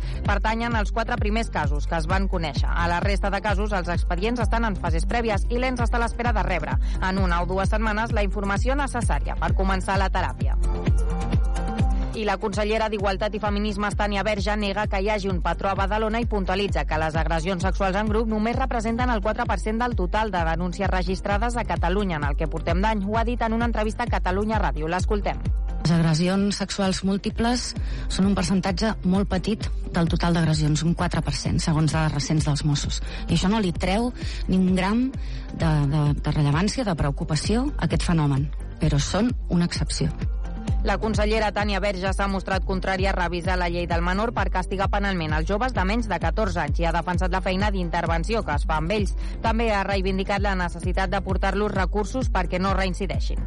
[0.55, 2.69] Pertanyen als quatre primers casos que es van conèixer.
[2.71, 6.03] A la resta de casos, els expedients estan en fases prèvies i l'ENS està a
[6.05, 6.77] l'espera de rebre,
[7.09, 10.55] en una o dues setmanes, la informació necessària per començar la teràpia.
[12.15, 15.75] I la consellera d'Igualtat i Feminismes, Tània Verge, nega que hi hagi un patró a
[15.75, 20.31] Badalona i puntualitza que les agressions sexuals en grup només representen el 4% del total
[20.31, 23.03] de denúncies registrades a Catalunya en el que portem d'any.
[23.11, 24.87] Ho ha dit en una entrevista a Catalunya Ràdio.
[24.87, 25.43] L'escoltem.
[25.85, 27.63] Les agressions sexuals múltiples
[28.09, 33.03] són un percentatge molt petit del total d'agressions, un 4%, segons dades recents dels Mossos.
[33.29, 34.09] I això no li treu
[34.49, 38.47] ni un gram de, de, de rellevància, de preocupació a aquest fenomen,
[38.81, 40.09] però són una excepció.
[40.89, 44.89] La consellera Tània Verge s'ha mostrat contrària a revisar la llei del menor per castigar
[44.93, 48.57] penalment els joves de menys de 14 anys i ha defensat la feina d'intervenció que
[48.57, 49.13] es fa amb ells.
[49.45, 53.45] També ha reivindicat la necessitat de portar-los recursos perquè no reincideixin.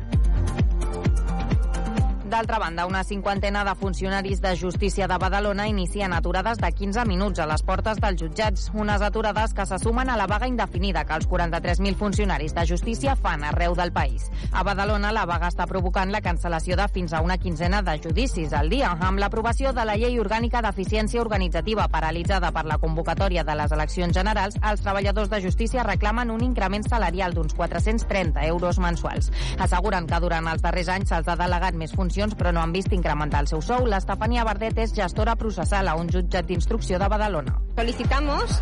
[2.27, 7.39] D'altra banda, una cinquantena de funcionaris de justícia de Badalona inicien aturades de 15 minuts
[7.39, 11.15] a les portes dels jutjats, unes aturades que se sumen a la vaga indefinida que
[11.15, 14.25] els 43.000 funcionaris de justícia fan arreu del país.
[14.51, 18.51] A Badalona, la vaga està provocant la cancel·lació de fins a una quinzena de judicis
[18.51, 23.55] al dia, amb l'aprovació de la Llei Orgànica d'Eficiència Organitzativa paralitzada per la convocatòria de
[23.55, 29.31] les eleccions generals, els treballadors de justícia reclamen un increment salarial d'uns 430 euros mensuals.
[29.63, 32.93] Asseguren que durant els darrers anys se'ls ha delegat més funcions però no han vist
[32.93, 33.85] incrementar el seu sou.
[33.85, 37.53] L'Estefania Bardet és gestora processal a un jutjat d'instrucció de Badalona.
[37.77, 38.59] Solicitamos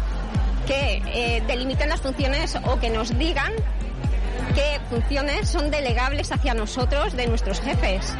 [0.67, 3.53] que eh, delimiten las funciones o que nos digan
[4.53, 8.13] qué funciones son delegables hacia nosotros de nuestros jefes.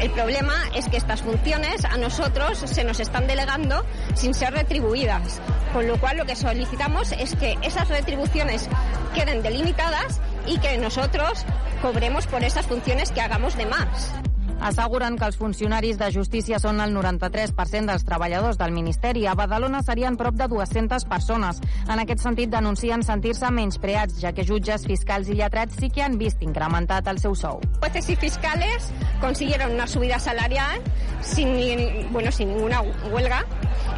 [0.00, 5.40] El problema es que estas funciones a nosotros se nos están delegando sin ser retribuidas,
[5.72, 8.68] con lo cual lo que solicitamos es que esas retribuciones
[9.14, 11.44] queden delimitadas y que nosotros
[11.80, 14.12] cobremos por esas funciones que hagamos de más.
[14.60, 19.26] Asseguren que els funcionaris de justícia són el 93% dels treballadors del Ministeri.
[19.26, 21.60] A Badalona serien prop de 200 persones.
[21.88, 26.18] En aquest sentit, denuncien sentir-se menyspreats, ja que jutges, fiscals i lletrats sí que han
[26.18, 27.60] vist incrementat el seu sou.
[27.80, 28.90] Jueces y fiscales
[29.20, 30.80] consiguieron una subida salarial
[31.20, 33.44] sin, bueno, sin ninguna huelga.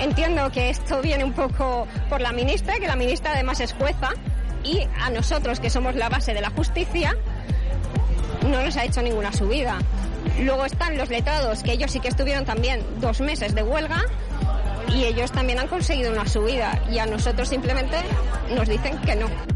[0.01, 4.11] Entiendo que esto viene un poco por la ministra, que la ministra además es jueza,
[4.65, 7.17] y a nosotros, que somos la base de la justicia,
[8.43, 9.79] no nos ha hecho ninguna subida.
[10.41, 14.05] Luego están los letrados, que ellos sí que estuvieron también dos meses de huelga
[14.89, 17.97] y ellos también han conseguido una subida y a nosotros simplemente
[18.55, 19.56] nos dicen que no.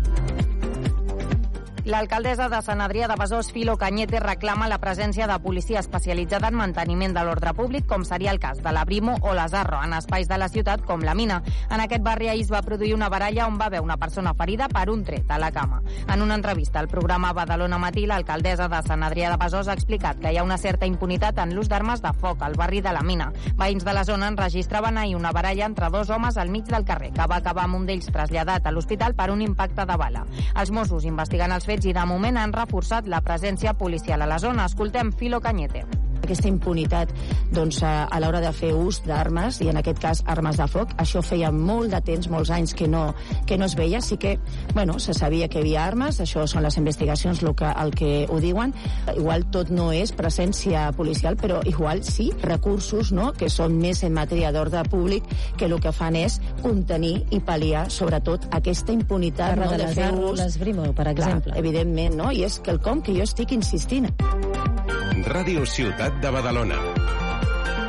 [1.89, 6.59] L'alcaldessa de Sant Adrià de Besòs, Filo Cañete, reclama la presència de policia especialitzada en
[6.59, 9.95] manteniment de l'ordre públic, com seria el cas de la Brimo o la Zarro, en
[9.97, 11.39] espais de la ciutat com la Mina.
[11.71, 14.69] En aquest barri ahir es va produir una baralla on va haver una persona ferida
[14.69, 15.81] per un tret a la cama.
[16.07, 20.21] En una entrevista al programa Badalona Matí, l'alcaldessa de Sant Adrià de Besòs ha explicat
[20.21, 23.01] que hi ha una certa impunitat en l'ús d'armes de foc al barri de la
[23.01, 23.31] Mina.
[23.57, 27.15] Veïns de la zona enregistraven ahir una baralla entre dos homes al mig del carrer,
[27.17, 30.27] que va acabar amb un d'ells traslladat a l'hospital per un impacte de bala.
[30.61, 34.43] Els Mossos investigant els fets i de moment han reforçat la presència policial a la
[34.43, 34.67] zona.
[34.67, 35.85] Escoltem Filo Cañete
[36.31, 37.11] aquesta impunitat
[37.51, 40.95] doncs, a, l'hora de fer ús d'armes, i en aquest cas armes de foc.
[41.03, 43.11] Això feia molt de temps, molts anys que no,
[43.49, 44.37] que no es veia, sí que
[44.75, 48.13] bueno, se sabia que hi havia armes, això són les investigacions el que, el que
[48.31, 48.75] ho diuen.
[49.17, 53.33] Igual tot no és presència policial, però igual sí, recursos no?
[53.37, 55.27] que són més en matèria d'ordre públic
[55.59, 59.97] que el que fan és contenir i pal·liar sobretot aquesta impunitat no, de de les
[59.99, 60.45] fer ús...
[60.95, 61.51] per exemple.
[61.51, 62.31] Clar, evidentment, no?
[62.31, 64.11] I és quelcom que jo estic insistint.
[65.27, 66.77] Ràdio Ciutat de Badalona.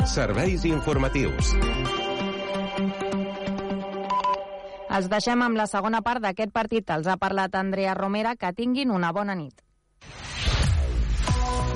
[0.10, 1.54] Serveis informatius.
[4.92, 6.90] Els deixem amb la segona part d'aquest partit.
[6.92, 8.36] Els ha parlat Andrea Romera.
[8.36, 9.64] Que tinguin una bona nit.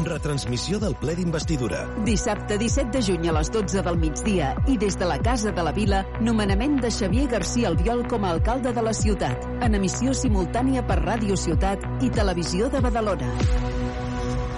[0.06, 1.86] Retransmissió del ple d'investidura.
[2.06, 5.64] Dissabte 17 de juny a les 12 del migdia i des de la Casa de
[5.64, 10.14] la Vila, nomenament de Xavier García Albiol com a alcalde de la ciutat, en emissió
[10.14, 13.85] simultània per Ràdio Ciutat i Televisió de Badalona.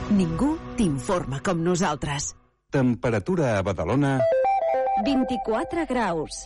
[0.08, 2.32] Ningú t'informa com nosaltres.
[2.72, 4.20] Temperatura a Badalona...
[5.04, 6.46] 24 graus.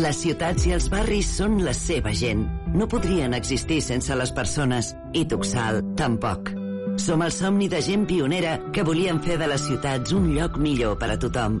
[0.00, 2.46] Les ciutats i els barris són la seva gent.
[2.72, 4.94] No podrien existir sense les persones.
[5.12, 6.48] I Tuxal, tampoc.
[6.96, 10.96] Som el somni de gent pionera que volien fer de les ciutats un lloc millor
[10.98, 11.60] per a tothom.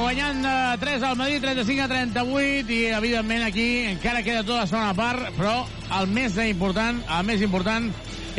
[0.00, 4.68] Guanyant de 3 al Madrid, 35 a 38, i evidentment aquí encara queda tota la
[4.70, 5.54] segona part, però
[5.98, 7.90] el més important, el més important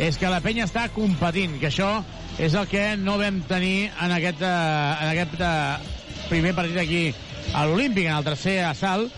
[0.02, 1.90] és que la penya està competint, que això
[2.42, 4.52] és el que no vam tenir en aquest, eh,
[5.04, 7.02] en aquest eh, primer partit aquí
[7.52, 9.12] a l'Olímpic, en el tercer assalt,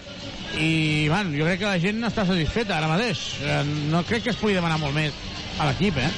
[0.58, 3.24] i, man, jo crec que la gent està satisfeta ara mateix.
[3.42, 5.14] Eh, No crec que es pugui demanar molt més
[5.58, 6.10] a l'equip, eh?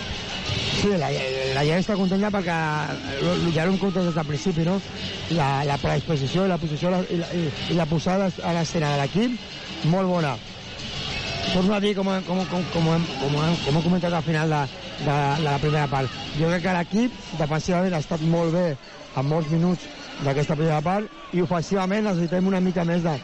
[0.76, 1.08] Sí, la,
[1.56, 2.56] la gent està contenta perquè
[3.16, 4.76] eh, ja ho hem contat des del principi, no?
[5.36, 9.38] La, la predisposició la posició la, i, la, i, la posada a l'escena de l'equip,
[9.92, 10.36] molt bona.
[11.52, 14.52] Torno a dir, com, com, com, com, hem, com, hem, com hem comentat al final
[14.52, 14.62] de,
[14.98, 18.66] de, de la primera part, jo crec que l'equip defensivament ha estat molt bé
[19.16, 19.86] en molts minuts
[20.24, 23.14] d'aquesta primera part i ofensivament necessitem una mica més de,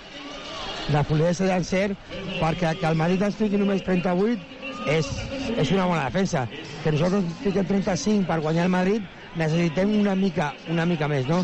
[0.88, 2.08] de fluidesa i d'encert
[2.40, 4.51] perquè que el Madrid ens fiqui només 38
[4.86, 5.08] és,
[5.56, 6.46] és una bona defensa.
[6.82, 9.06] Que nosaltres fiquem 35 per guanyar el Madrid,
[9.36, 11.42] necessitem una mica, una mica més, no?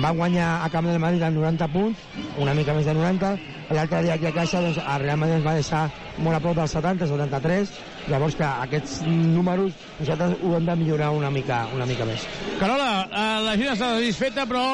[0.00, 2.06] Van guanyar a camp del Madrid amb 90 punts,
[2.42, 3.36] una mica més de 90.
[3.76, 5.82] L'altre dia aquí a casa, doncs, el Real Madrid ens va deixar
[6.22, 7.74] molt a prop dels 70, 73.
[8.06, 12.22] Llavors que aquests números nosaltres ho hem de millorar una mica, una mica més.
[12.60, 14.64] Carola, eh, la gent està satisfeta, però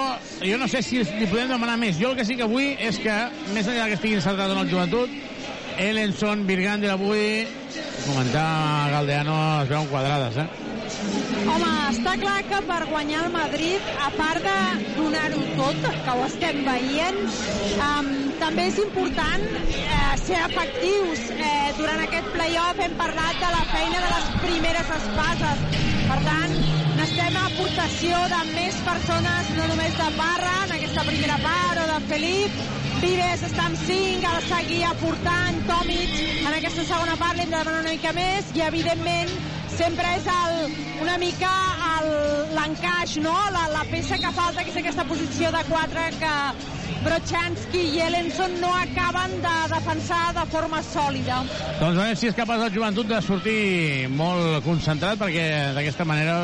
[0.42, 1.96] jo no sé si li podem demanar més.
[1.98, 3.16] Jo el que sí que vull és que,
[3.56, 5.20] més enllà que estiguin centrats en el joventut,
[5.80, 7.46] Ellenson, Virgandi avui,
[8.06, 10.48] comentar Galdeano, es veuen quadrades, eh?
[11.42, 14.56] Home, està clar que per guanyar el Madrid, a part de
[14.96, 17.18] donar-ho tot, que ho estem veient,
[17.86, 18.10] um,
[18.40, 21.24] també és important eh, ser efectius.
[21.34, 25.66] Eh, durant aquest play-off hem parlat de la feina de les primeres espases.
[26.06, 26.56] Per tant,
[26.98, 32.00] necessitem aportació de més persones, no només de Parra, en aquesta primera part, o de
[32.10, 32.62] Felip,
[33.02, 36.12] Vives està amb 5, ha de seguir aportant, Tomic,
[36.46, 39.32] en aquesta segona part li hem de demanar una mica més i, evidentment,
[39.74, 41.50] sempre és el, una mica
[42.54, 43.34] l'encaix, no?
[43.54, 46.32] La, la peça que falta, que és aquesta posició de 4 que
[47.02, 51.42] Brochanski i Ellenson no acaben de defensar de forma sòlida.
[51.80, 53.60] Doncs veure si és capaç el joventut de sortir
[54.14, 56.38] molt concentrat, perquè d'aquesta manera,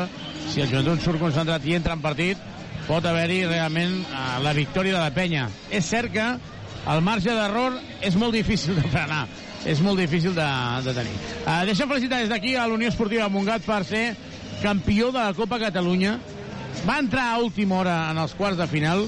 [0.51, 2.49] si el joventut surt concentrat i entra en partit,
[2.89, 5.45] pot haver-hi realment eh, la victòria de la penya.
[5.69, 6.25] És cert que
[6.89, 9.27] el marge d'error és molt difícil de frenar,
[9.69, 10.49] és molt difícil de,
[10.85, 11.13] de tenir.
[11.43, 14.03] Uh, deixem felicitar des d'aquí a l'Unió Esportiva Montgat per ser
[14.63, 16.17] campió de la Copa Catalunya.
[16.87, 19.03] Va entrar a última hora en els quarts de final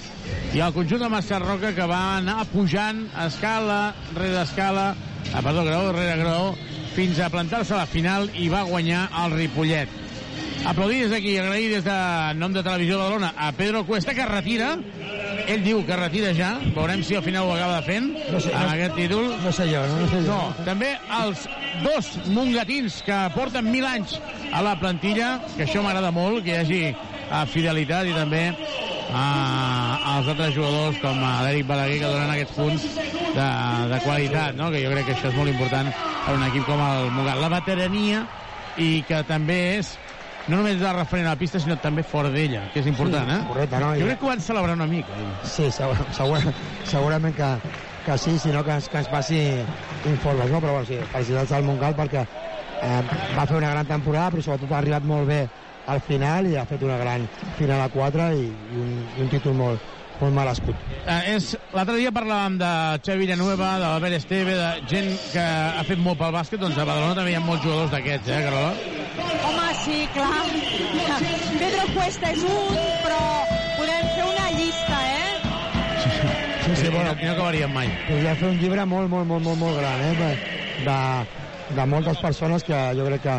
[0.54, 4.92] i el conjunt de Massarroca que va anar pujant escala rere escala,
[5.32, 6.52] ah, perdó, graó rere graó,
[6.98, 10.02] fins a plantar-se a la final i va guanyar el Ripollet.
[10.66, 14.26] Aplaudir des d'aquí, agrair des de nom de Televisió de Badalona a Pedro Cuesta, que
[14.26, 14.76] retira.
[15.50, 16.52] Ell diu que retira ja.
[16.76, 19.26] Veurem si al final ho acaba fent No sé, amb no- aquest títol.
[19.44, 20.28] No sé jo, no, no sé jo.
[20.30, 21.48] No, també els
[21.84, 24.14] dos mongatins que porten mil anys
[24.54, 29.16] a la plantilla, que això m'agrada molt, que hi hagi eh, fidelitat i també eh,
[29.16, 32.86] els altres jugadors com eh, l'Eric Balaguer que donen aquests punts
[33.34, 33.50] de,
[33.96, 34.70] de qualitat, no?
[34.72, 35.90] que jo crec que això és molt important
[36.28, 37.42] per un equip com el Mugat.
[37.42, 38.24] La veterania
[38.78, 39.96] i que també és
[40.50, 43.36] no només de referent a la pista, sinó també fora d'ella, que és important, Sí,
[43.38, 43.48] eh?
[43.48, 43.94] correcte, no?
[44.00, 45.14] Jo crec que ho van celebrar una mica.
[45.44, 46.42] Sí, segur, segur,
[46.90, 47.52] segurament que,
[48.06, 49.42] que sí, sinó que ens, que ens passi
[50.10, 50.60] informes, no?
[50.64, 53.02] Però bueno, sí, felicitats al Montgal perquè eh,
[53.38, 55.44] va fer una gran temporada, però sobretot ha arribat molt bé
[55.92, 57.24] al final i ha fet una gran
[57.58, 59.82] final a 4 i, i, un, i un títol molt,
[60.22, 60.76] molt merescut.
[61.02, 62.72] Eh, és L'altre dia parlàvem de
[63.06, 66.86] Xavi Villanueva, de l'Albert Esteve, de gent que ha fet molt pel bàsquet, doncs a
[66.88, 68.74] Badalona també hi ha molts jugadors d'aquests, eh, Carola?
[69.48, 70.44] Home, sí, clar.
[71.62, 73.22] Pedro Cuesta és un, però
[73.80, 75.32] podem fer una llista, eh?
[76.62, 77.90] Sí, sí, bueno, no acabaríem mai.
[78.08, 80.32] podria fer un llibre molt, molt, molt, molt, molt gran, eh?
[80.86, 81.00] De,
[81.76, 83.36] de moltes persones que jo crec que,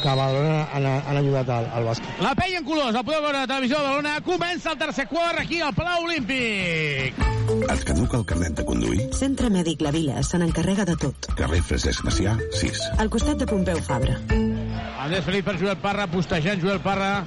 [0.00, 2.22] que a Badalona han, han ajudat al, al bàsquet.
[2.24, 4.14] La penya en colors, el podeu veure a Televisió de Badalona.
[4.26, 7.20] Comença el tercer quart aquí al Palau Olímpic.
[7.52, 9.08] Et caduca el carnet de conduir?
[9.18, 11.28] Centre Mèdic La Vila se n'encarrega de tot.
[11.38, 12.82] Carrer Francesc Macià, 6.
[13.02, 14.16] Al costat de Pompeu Fabra.
[15.02, 17.24] Andrés Felip per Joel Parra, postejant Joel Parra.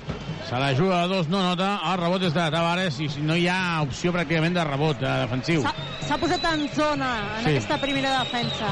[0.50, 1.80] Se la juga a dos, no nota.
[1.92, 5.64] El rebot és de Tavares i no hi ha opció pràcticament de rebot eh, defensiu.
[6.06, 7.10] S'ha- posat en zona
[7.40, 7.50] en Sí.
[7.56, 8.70] aquesta primera defensa.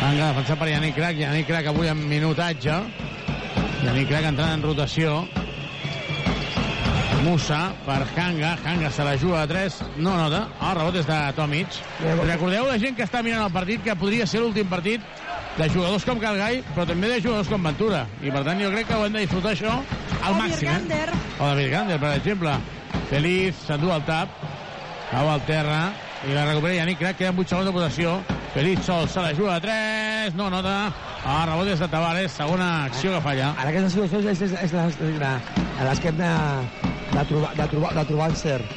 [0.00, 1.16] Hanga defensat per Yannick Crac.
[1.18, 2.76] Yannick Crac avui en minutatge.
[3.82, 5.26] Yannick Crac entrant en rotació.
[7.24, 8.56] Musa per Hanga.
[8.64, 9.80] Hanga se la juga a 3.
[9.96, 10.48] No nota.
[10.60, 11.66] El rebot és de Tomic.
[12.26, 15.00] Recordeu la gent que està mirant el partit que podria ser l'últim partit
[15.58, 18.06] de jugadors com Calgai, però també de jugadors com Ventura.
[18.22, 19.82] I per tant jo crec que ho hem de disfrutar això
[20.22, 20.68] al màxim.
[20.68, 20.78] Eh?
[20.78, 21.08] Virgander.
[21.38, 22.54] O David Gander, per exemple.
[23.10, 24.28] Feliz, s'endú el tap,
[25.10, 25.82] cau al terra,
[26.22, 28.20] i la recupera Yannick Crac, queden 8 segons de possessió.
[28.52, 30.92] Feliz sol, se la juga a 3, no nota.
[31.24, 33.52] Ah, rebot des de Tavares, segona acció que falla.
[33.56, 34.86] En aquesta situació és, és, és la,
[35.20, 35.32] la,
[35.80, 36.30] a les que hem de,
[37.12, 38.76] de, trobar, de, trobar, de trobar encert,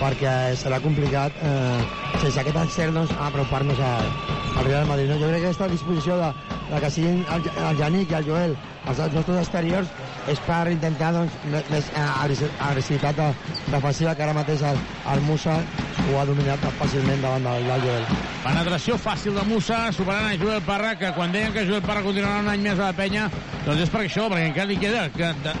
[0.00, 1.80] perquè serà complicat eh,
[2.22, 4.12] sense aquest encert doncs, apropar-nos al,
[4.54, 5.10] al Real Madrid.
[5.10, 5.18] No?
[5.20, 6.32] Jo crec que aquesta disposició de,
[6.70, 8.56] de que siguin el, el Yannick i el Joel
[8.86, 9.90] els nostres exteriors
[10.26, 13.34] és per intentar doncs, més- eh, agressi- agressivitat de-
[13.70, 14.80] defensiva que ara mateix el,
[15.12, 15.60] el Musa
[16.06, 18.06] ho ha dominat fàcilment davant del, del Joel.
[18.46, 22.40] Penetració fàcil de Musa, superant a Joel Parra, que quan deien que Joel Parra continuarà
[22.44, 23.28] un any més a la penya,
[23.64, 25.54] doncs és per això, perquè encara li queda que, de,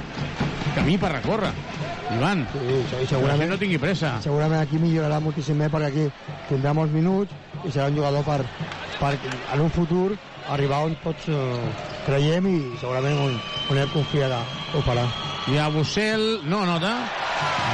[0.76, 1.50] camí per recórrer.
[2.14, 2.60] Ivan, sí,
[2.92, 4.20] sí, segurament, no tingui pressa.
[4.22, 6.04] segurament aquí millorarà moltíssim més perquè aquí
[6.48, 7.34] tindrà molts minuts
[7.66, 8.44] i serà un jugador per,
[9.00, 9.16] per
[9.54, 10.12] en un futur
[10.54, 11.36] arribar on tots eh,
[12.06, 13.38] creiem i segurament on,
[13.70, 15.06] on ell confia que ho farà.
[15.46, 16.96] I a Bussel no nota.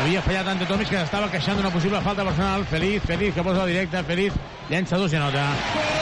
[0.03, 2.65] Havia fallat ante Tomis que estava queixant d'una possible falta personal.
[2.69, 4.03] Feliz, Feliz, que posa directe.
[4.09, 4.35] Feliz,
[4.69, 5.45] llença dos i nota.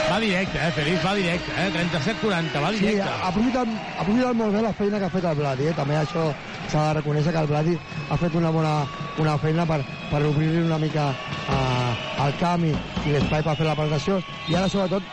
[0.09, 0.71] Va directe, eh?
[0.75, 1.69] Feliz va directe, eh?
[1.75, 3.05] 37-40, va Sí, directe.
[3.07, 3.67] ha aprofitat,
[3.97, 5.75] ha aprofitat molt bé la feina que ha fet el Bladi, eh?
[5.77, 6.25] també això
[6.71, 7.77] s'ha de reconèixer que el Bladi
[8.09, 8.73] ha fet una bona
[9.19, 9.79] una feina per,
[10.09, 11.11] per obrir-li una mica
[11.47, 12.73] eh, el camp i,
[13.05, 14.19] i l'espai per fer la presentació
[14.49, 15.03] i ara sobretot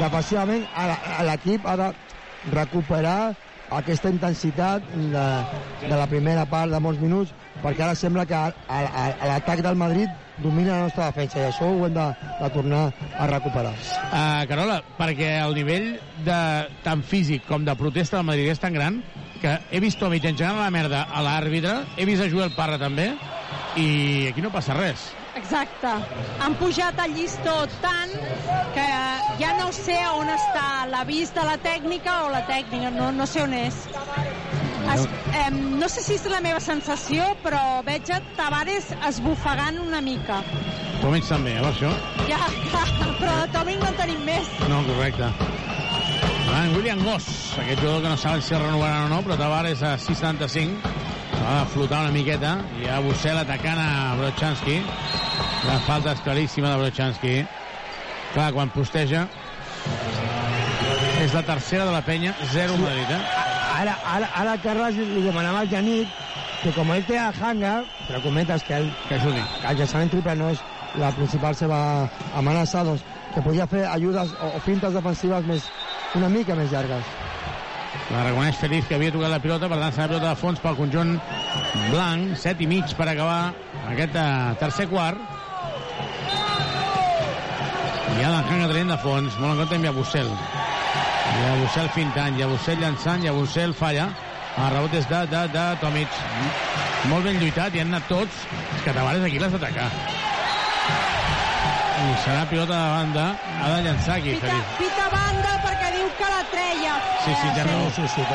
[0.00, 1.90] defensivament a l'equip ha de
[2.54, 3.34] recuperar
[3.74, 5.26] aquesta intensitat de,
[5.82, 8.40] de la primera part de molts minuts perquè ara sembla que
[9.28, 10.08] l'atac del Madrid
[10.38, 12.06] domina la nostra defensa i això ho hem de,
[12.38, 12.82] de tornar
[13.18, 13.74] a recuperar.
[14.08, 15.88] Uh, Carola, perquè el nivell
[16.24, 16.40] de,
[16.86, 19.02] tant físic com de protesta del Madrid és tan gran
[19.42, 23.12] que he vist Tomic engegar la merda a l'àrbitre, he vist a Joel Parra també,
[23.78, 25.10] i aquí no passa res.
[25.38, 25.90] Exacte.
[26.42, 28.14] Han pujat el llistó tant
[28.74, 28.86] que
[29.38, 33.44] ja no sé on està l'avís de la tècnica o la tècnica, no, no sé
[33.44, 33.84] on és.
[34.88, 35.04] Es,
[35.36, 40.40] eh, no sé si és la meva sensació, però veig a Tavares esbufegant una mica.
[41.02, 41.92] Tomic també, eh, això?
[42.26, 42.40] Ja,
[42.70, 42.86] clar,
[43.20, 44.50] però de Tomic no en tenim més.
[44.70, 45.30] No, correcte.
[46.48, 47.28] Davant William Goss,
[47.60, 50.96] aquest jugador que no saben si el renovaran o no, però Tavares a 6,75.
[51.38, 54.80] Va flotar una miqueta i a Bussel atacant a Brochanski.
[55.66, 57.34] La falta és claríssima de Brochanski.
[58.34, 59.26] Clar, quan posteja
[61.18, 63.46] és la tercera de la penya, 0 Madrid, eh?
[63.78, 66.10] Ara, ara, ara Carles li, demanava al Janit
[66.62, 67.76] que com ell té el hangar,
[68.08, 69.42] però comentes que, el, que, ajudi.
[69.62, 70.62] que el llançament triple no és
[70.98, 71.78] la principal seva
[72.38, 73.04] amenaça, doncs
[73.34, 75.70] que podia fer ajudes o, o fintes defensives més,
[76.18, 77.14] una mica més llargues.
[78.08, 80.78] La reconeix Feliz que havia tocat la pilota, per tant serà pilota de fons pel
[80.78, 81.16] conjunt
[81.92, 83.52] blanc, 7 i mig per acabar
[83.92, 85.37] aquest uh, tercer quart.
[88.18, 90.28] I ha l'enhanga traient de fons, molt en compte amb Bussel.
[90.28, 94.08] I a Bussel fintant, i a Bussel llançant, i a Bussel falla.
[94.58, 96.16] El rebot és de, de, de Tomic.
[97.12, 98.40] Molt ben lluitat, i han anat tots.
[98.76, 99.86] És que Tavares aquí l'has d'atacar.
[101.98, 103.26] I serà pilota de banda.
[103.62, 104.74] Ha de llançar aquí, Pita, Feliz.
[104.80, 106.96] pita banda perquè diu que la treia.
[107.24, 107.86] Sí, sí, té raó.
[107.96, 108.26] Sí, sí,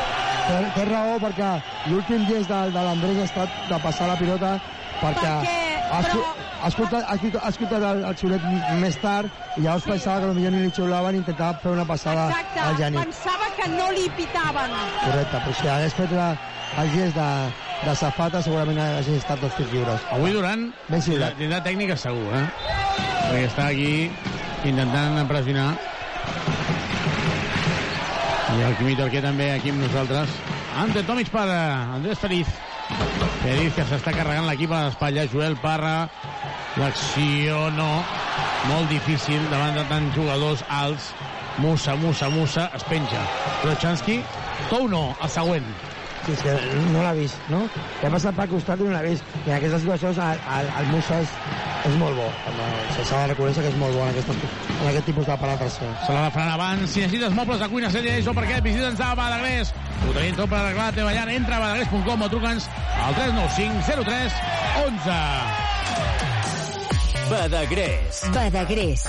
[0.48, 1.52] té, té raó perquè
[1.92, 4.56] l'últim gest de, de l'Andrés ha estat de passar la pilota
[5.02, 8.44] perquè, Perquè, però- ha escoltat, ha escoltat, ha escoltat el, el xiulet
[8.80, 12.30] més tard i llavors pensava que potser ni li xiulaven i intentava fer una passada
[12.32, 13.02] Exacte, al Janit.
[13.04, 14.76] pensava que no li pitaven.
[15.04, 16.30] Correcte, però si hagués fet la,
[16.84, 17.30] el gest de,
[17.84, 20.08] de safata segurament haguessin estat dos tirs lliures.
[20.16, 21.36] Avui Duran Ben xiulat.
[21.42, 22.46] tindrà tècnica segur, eh?
[23.28, 24.10] Perquè està aquí
[24.64, 25.74] intentant pressionar.
[28.54, 30.30] I el Quimi Torquer també aquí amb nosaltres.
[30.78, 32.48] Ante Tomic per Andrés Feliz.
[33.44, 35.26] Feliz que s'està carregant l'equip a l'espatlla.
[35.32, 35.96] Joel Parra.
[36.82, 37.90] L'acció no.
[38.70, 41.12] Molt difícil davant de tants jugadors alts.
[41.62, 43.22] Musa, Musa, Musa, es penja.
[43.62, 44.24] Brochanski,
[44.72, 45.68] tou no, el següent.
[46.24, 46.54] Sí, és que
[46.94, 47.60] no l'ha vist, no?
[48.00, 49.28] Que ha passat per costat i no l'ha vist.
[49.44, 51.36] I en aquestes situacions el, el, el Musa és,
[51.92, 52.30] és molt bo.
[52.50, 55.92] Home, S'ha de reconèixer que és molt bo en, aquesta, en aquest tipus de penetració.
[56.08, 56.88] Se l'ha de frenar abans.
[56.96, 59.76] Si necessites mobles de cuina, sèrie això perquè visita'ns a Badagrés.
[60.08, 61.30] Ho tenim tot per arreglar la teva llar.
[61.36, 62.72] Entra a badagrés.com o truca'ns
[63.04, 64.44] al 395 03
[64.88, 65.83] 11.
[67.30, 68.24] Badagrés.
[68.34, 69.04] Badagrés.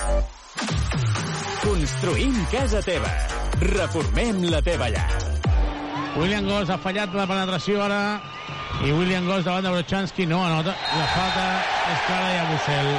[1.62, 3.10] Construïm casa teva.
[3.60, 5.06] Reformem la teva llar.
[6.18, 8.00] William Goss ha fallat la penetració ara
[8.86, 10.74] i William Goss davant de Brochanski no anota.
[10.74, 11.46] La falta
[11.92, 12.90] és clara i a Bussel.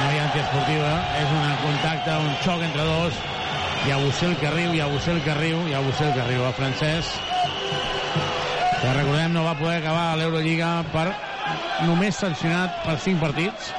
[0.00, 3.24] No hi ha antiesportiva, és un contacte, un xoc entre dos.
[3.84, 6.44] Hi ha Bussel que riu, hi ha Bussel que riu, hi ha Bussel que riu.
[6.46, 7.10] El francès,
[8.80, 11.10] que recordem no va poder acabar a l'Eurolliga per
[11.86, 13.70] només sancionat per 5 partits.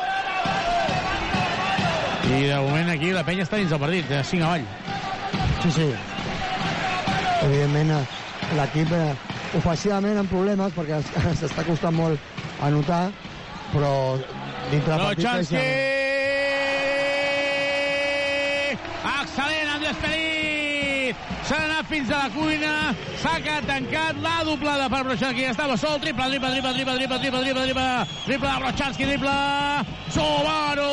[2.32, 4.66] I de moment aquí la penya està dins del partit, de 5 avall.
[5.64, 5.88] Sí, sí.
[7.44, 7.92] Evidentment,
[8.58, 9.12] l'equip eh,
[9.60, 12.20] ofensivament amb problemes perquè es- s'està costant molt
[12.64, 13.04] anotar,
[13.74, 13.94] però
[14.72, 15.26] dintre del partit...
[15.26, 15.66] Lochanski!
[19.22, 20.31] Excel·lent, Andrés Perit!
[21.52, 22.74] S'ha anat fins a la cuina,
[23.20, 27.42] s'ha quedat tancat, l'ha doblada per Brochanski, estava sol, triple, triple, triple, triple, triple, triple,
[27.44, 27.88] triple, triple,
[28.24, 29.34] triple Brochanski, triple,
[30.16, 30.86] Subaru!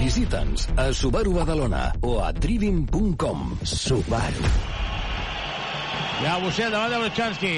[0.00, 3.42] Visita'ns a Subaru Badalona o a trivim.com.
[3.68, 4.48] Subaru.
[6.22, 7.52] Hi ha Bussel davant de Brochanski.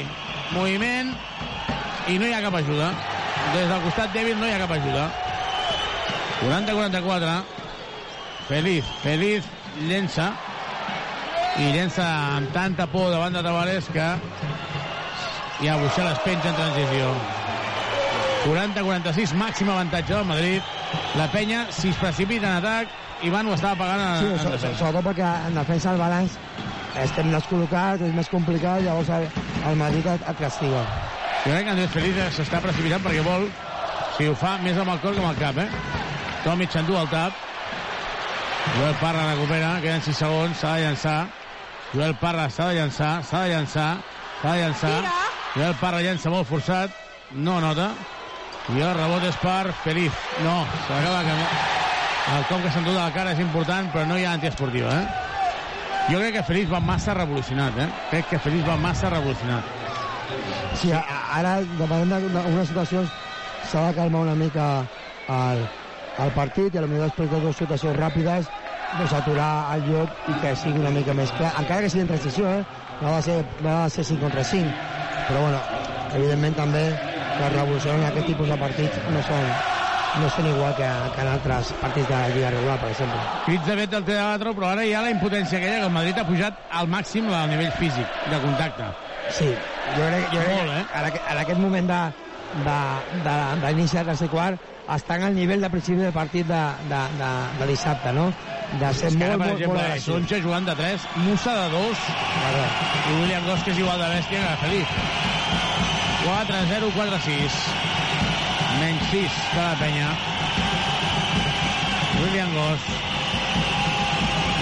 [0.56, 1.12] Moviment
[2.10, 2.89] i no hi ha cap ajuda.
[3.55, 5.06] Des del costat dèbil no hi ha cap ajuda.
[6.43, 7.39] 40-44.
[8.51, 9.47] Feliz, Feliz
[9.86, 10.32] llença
[11.62, 12.05] i llença
[12.36, 14.06] amb tanta por davant de Tavares que
[15.62, 17.10] hi ha Bussel es penja en transició.
[18.44, 20.62] 40-46, màxim avantatge del Madrid.
[21.16, 22.89] La penya, si es precipita en atac,
[23.24, 24.78] Ivan ho estava pagant en, Sí, en so, defensa.
[24.78, 26.35] sobretot perquè en defensa el balanç
[27.01, 29.24] estem descol·locats, és més complicat, llavors el,
[29.70, 30.82] el Madrid et, et castiga.
[31.44, 33.48] Jo crec que Andrés Feliz s'està precipitant perquè vol,
[34.18, 35.68] si ho fa, més amb el cor que amb el cap, eh?
[36.44, 37.32] Tomic s'endú el tap.
[38.76, 41.18] Joel Parra recupera, queden 6 segons, s'ha de llançar.
[41.95, 43.99] Joel Parra s'ha de llançar, s'ha de llançar,
[44.41, 45.03] s'ha de llançar.
[45.55, 46.91] Joel Parra llença molt forçat,
[47.31, 47.93] no nota.
[48.75, 50.16] I el rebot és per Feliz.
[50.43, 50.57] No,
[50.89, 51.45] s'acaba que no.
[52.35, 55.07] El cop que s'endú de la cara és important, però no hi ha antiesportiva, eh?
[56.11, 57.89] Jo crec que Feliz va massa revolucionat, eh?
[58.11, 59.62] Crec que Feliz va massa revolucionat.
[60.81, 63.15] Sí, ara, depenent d'unes situacions,
[63.71, 64.66] s'ha de calmar una mica
[65.31, 65.62] el,
[66.27, 68.51] el partit i potser després de dues situacions ràpides
[68.99, 72.11] doncs aturar el joc i que sigui una mica més clar, encara que sigui en
[72.12, 72.65] transició, eh?
[73.01, 74.75] no de ser, no de ser 5 contra 5,
[75.29, 75.61] però bueno,
[76.15, 76.85] evidentment també
[77.41, 79.49] les revolucions en aquest tipus de partits no són,
[80.23, 83.23] no són igual que, que en altres partits de la Lliga regular, per exemple.
[83.49, 86.21] Crits de vet del teatre, però ara hi ha la impotència aquella que el Madrid
[86.21, 88.93] ha pujat al màxim al nivell físic, de contacte.
[89.35, 89.49] Sí,
[89.97, 90.85] jo crec, jo crec Molt, eh?
[90.93, 92.01] que en, aquest, en aquest moment de,
[92.69, 92.79] de,
[93.27, 97.31] de, d'inici del tercer quart estan al nivell de principi del partit de, de, de,
[97.61, 98.27] de dissabte, no?
[98.81, 101.66] De ser És que ara, molt, per molt, exemple, molt jugant de 3, Musa de
[101.73, 102.05] 2
[103.05, 104.89] i William Goss, que és igual de bèstia que Feliz.
[106.24, 107.59] 4-0, 4-6.
[108.82, 110.12] Menys 6 de la penya.
[112.20, 112.93] William Goss.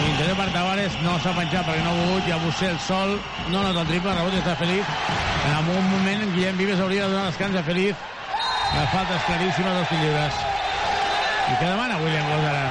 [0.02, 3.12] L'interior per Tavares no s'ha penjat perquè no ha volgut i a Bussell sol
[3.52, 4.96] no nota el triple, rebot està Feliz.
[5.50, 8.08] En un moment Guillem Vives hauria de donar descans a Feliz.
[8.72, 10.36] La falta és claríssima dels lliures.
[11.50, 12.62] I què demana William Goss ara?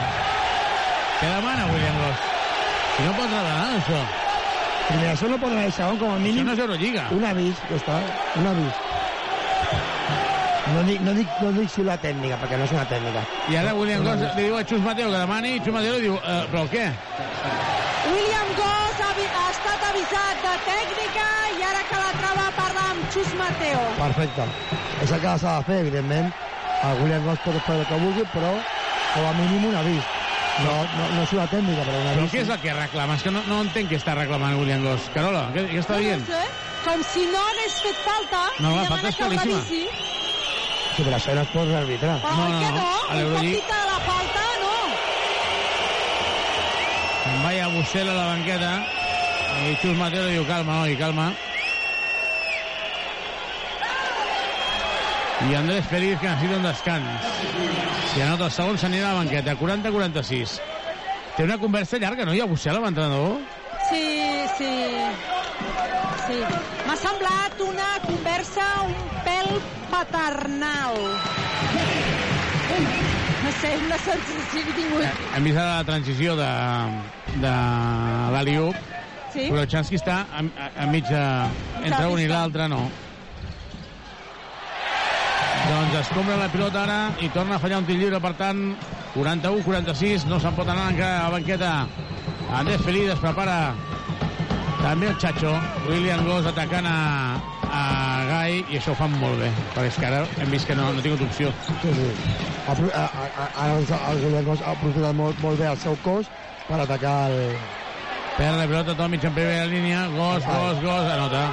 [1.19, 2.23] Què demana William Goss?
[2.95, 3.99] Si no pot regalar això.
[4.87, 6.41] Primer, això no pot de segon, com a mínim.
[6.41, 7.05] Això no és Eurolliga.
[7.15, 7.99] Un avís, ja està,
[8.41, 8.81] un avís.
[10.71, 13.23] No dic, no dic, no dic si la tècnica, perquè no és una tècnica.
[13.51, 16.07] I ara William Goss li diu a Xus Mateo que demani, i Xus Mateo li
[16.07, 16.85] diu, eh, però què?
[18.09, 21.27] William Goss ha, ha estat avisat de tècnica
[21.59, 22.40] i ara que la troba
[23.11, 23.81] Xus Mateo.
[23.97, 24.45] Perfecte.
[25.03, 26.31] És el que s'ha de fer, evidentment.
[26.87, 28.51] El William Ross pot fer el que vulgui, però
[29.13, 30.05] com a mínim un avís.
[30.61, 33.15] No, no, no és una tècnica, però un Però què és el que reclama?
[33.19, 35.09] És que no, no entenc què està reclamant William Goss.
[35.13, 36.23] Carola, què, què està dient?
[36.27, 36.41] No sé,
[36.85, 39.61] com si no hagués fet falta No, la i falta demana és que el claríssima.
[39.61, 39.83] revisi.
[40.95, 42.17] Sí, però això no es pot rearbitrar.
[42.23, 43.37] Però No, oi no, que no, no?
[43.37, 44.75] a dita la falta, no.
[47.43, 48.73] Vaya Bussell a la banqueta
[49.67, 51.31] i Xus Mateo diu, calma, noi, calma.
[55.49, 57.31] I Andrés Feliz, que necessita un descans.
[58.13, 59.55] Si anota el segon, s'anirà a la banqueta.
[59.57, 60.59] 40-46.
[61.35, 62.35] Té una conversa llarga, no?
[62.35, 63.39] Hi ha Bussell amb l'entrenador?
[63.89, 64.03] Sí,
[64.57, 64.71] sí.
[66.27, 66.37] Sí.
[66.85, 68.95] M'ha semblat una conversa un
[69.25, 69.49] pèl
[69.91, 70.99] paternal.
[73.41, 75.21] No sé, una sensació que he tingut.
[75.35, 76.49] Hem vist la transició de,
[77.41, 77.55] de
[78.37, 78.77] l'Aliup,
[79.31, 79.45] Sí?
[79.47, 81.21] però Chansky està a, a, a mitja...
[81.81, 82.81] Entre un i l'altre, no.
[85.67, 88.59] Doncs es compra la pilota ara i torna a fallar un tir lliure, per tant,
[89.13, 91.71] 41-46, no se'n pot anar encara a la banqueta.
[92.57, 93.57] Andrés Feliz es prepara
[94.81, 95.53] també el Chacho,
[95.87, 96.97] William Goss atacant a,
[97.69, 97.81] a
[98.29, 100.89] Gai, i això ho fan molt bé, perquè és que ara hem vist que no,
[100.89, 101.51] no ha tingut opció.
[101.83, 102.09] Sí, sí.
[102.71, 106.31] Ara el William Ross ha aprofitat molt, molt bé el seu cos
[106.67, 107.53] per atacar el...
[108.37, 110.07] Perd la pilota Tomic en primera línia.
[110.15, 111.49] Gos, gos, gos, anota.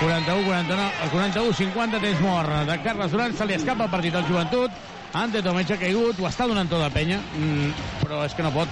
[0.00, 3.32] 41, 49, el 41, 50, temps mort de Carles Duran.
[3.36, 4.70] Se li escapa el partit al joventut.
[5.16, 7.70] Ante Tomic ha caigut, ho està donant tot a penya, mm,
[8.02, 8.68] però és que no pot.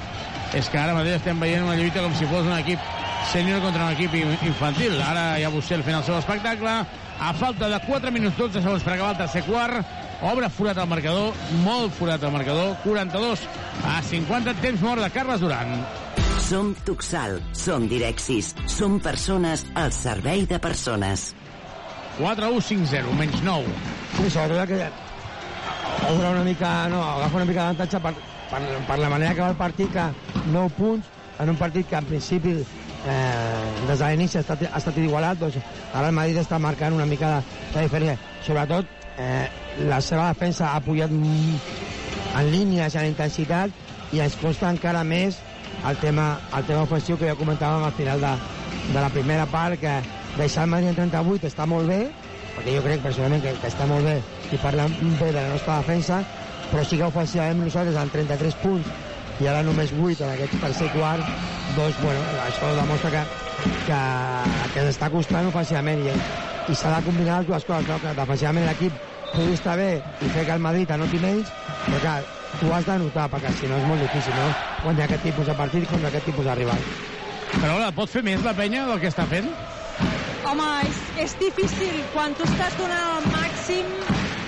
[0.52, 2.78] És que ara mateix estem veient una lluita com si fos un equip
[3.32, 5.00] sènior contra un equip in- infantil.
[5.00, 6.84] Ara hi ha Bussell fent el seu espectacle.
[7.20, 9.86] A falta de 4 minuts 12 segons per acabar el tercer quart,
[10.20, 11.32] obre forat al marcador,
[11.64, 13.40] molt forat al marcador, 42
[13.86, 15.86] a 50, temps mort de Carles Duran.
[16.44, 21.30] Som Tuxal, som Direxis, som persones al servei de persones.
[22.18, 23.70] 4-1-5-0, menys 9.
[24.18, 24.82] Sí, sobretot que
[26.10, 28.12] obre una mica, no, agafa una mica d'avantatge per,
[28.50, 28.60] per,
[28.90, 30.04] per la manera que va el partit, que
[30.52, 31.08] 9 punts
[31.40, 35.40] en un partit que en principi eh, des de l'inici ha, estat, ha estat igualat,
[35.40, 35.56] doncs
[35.94, 38.18] ara el Madrid està marcant una mica de, de diferència.
[38.44, 39.48] Sobretot, eh,
[39.88, 45.40] la seva defensa ha pujat en línies i en intensitat i ens costa encara més
[45.88, 48.32] el tema, el tema ofensiu que ja comentàvem al final de,
[48.88, 49.94] de la primera part, que
[50.38, 52.00] deixar el Madrid en 38 està molt bé,
[52.54, 54.18] perquè jo crec personalment que, que està molt bé
[54.54, 56.22] i parla bé de la nostra defensa,
[56.70, 58.92] però sí que ofensivament nosaltres en 33 punts
[59.42, 61.24] i ara només 8 en aquest tercer quart,
[61.76, 63.24] doncs, bueno, això demostra que,
[63.88, 63.98] que,
[64.72, 66.14] que ens està costant ofensivament i,
[66.70, 67.98] i s'ha de combinar les dues coses, no?
[68.00, 71.50] que defensivament l'equip pugui estar bé i fer que el Madrid anoti menys,
[71.84, 72.18] però clar,
[72.60, 74.52] tu has de notar, perquè si no és molt difícil, no?
[74.82, 76.82] Guanyar aquest tipus de partit contra aquest tipus de rival.
[77.54, 79.48] Però ara, pot fer més la penya del que està fent?
[80.44, 82.02] Home, és, és difícil.
[82.12, 83.86] Quan tu estàs donant el màxim,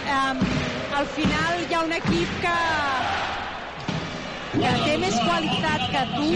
[0.06, 0.34] eh,
[1.00, 2.56] al final hi ha un equip que,
[4.56, 6.28] que té més qualitat que tu.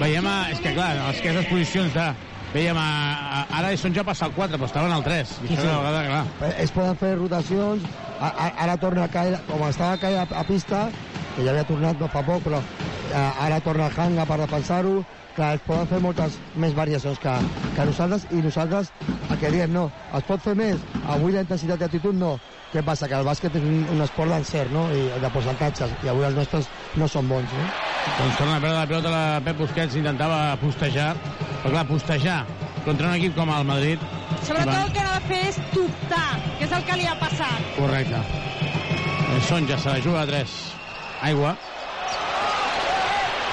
[0.00, 2.10] Veiem, a, és que clar, les aquestes posicions de...
[2.50, 5.34] Veiem, a, a, ara són ja passar el 4, però estaven al 3.
[5.46, 6.50] I això de vegada, clar.
[6.64, 7.84] Es poden fer rotacions,
[8.18, 10.80] a, a, ara torna a caure, com estava a caure a, a pista,
[11.34, 15.00] que ja havia tornat no fa poc, però eh, ara torna a Hanga per defensar-ho,
[15.36, 17.34] clar, es poden fer moltes més variacions que,
[17.76, 18.92] que nosaltres, i nosaltres
[19.30, 22.36] el que diem no, es pot fer més, avui la intensitat d'actitud no,
[22.72, 23.08] què passa?
[23.10, 26.38] Que el bàsquet és un, un esport d'encert, no?, i de percentatges, i avui els
[26.38, 27.68] nostres no són bons, no?
[28.16, 31.12] Doncs torna a perdre la pilota la Pep Busquets, intentava postejar,
[31.62, 32.38] però clar, postejar
[32.86, 34.02] contra un equip com el Madrid...
[34.40, 36.28] Sobretot va- el que ha de fer és dubtar,
[36.58, 37.66] que és el que li ha passat.
[37.76, 38.22] Correcte.
[39.34, 40.54] El Son ja se la juga a 3.
[41.22, 41.56] Aigua.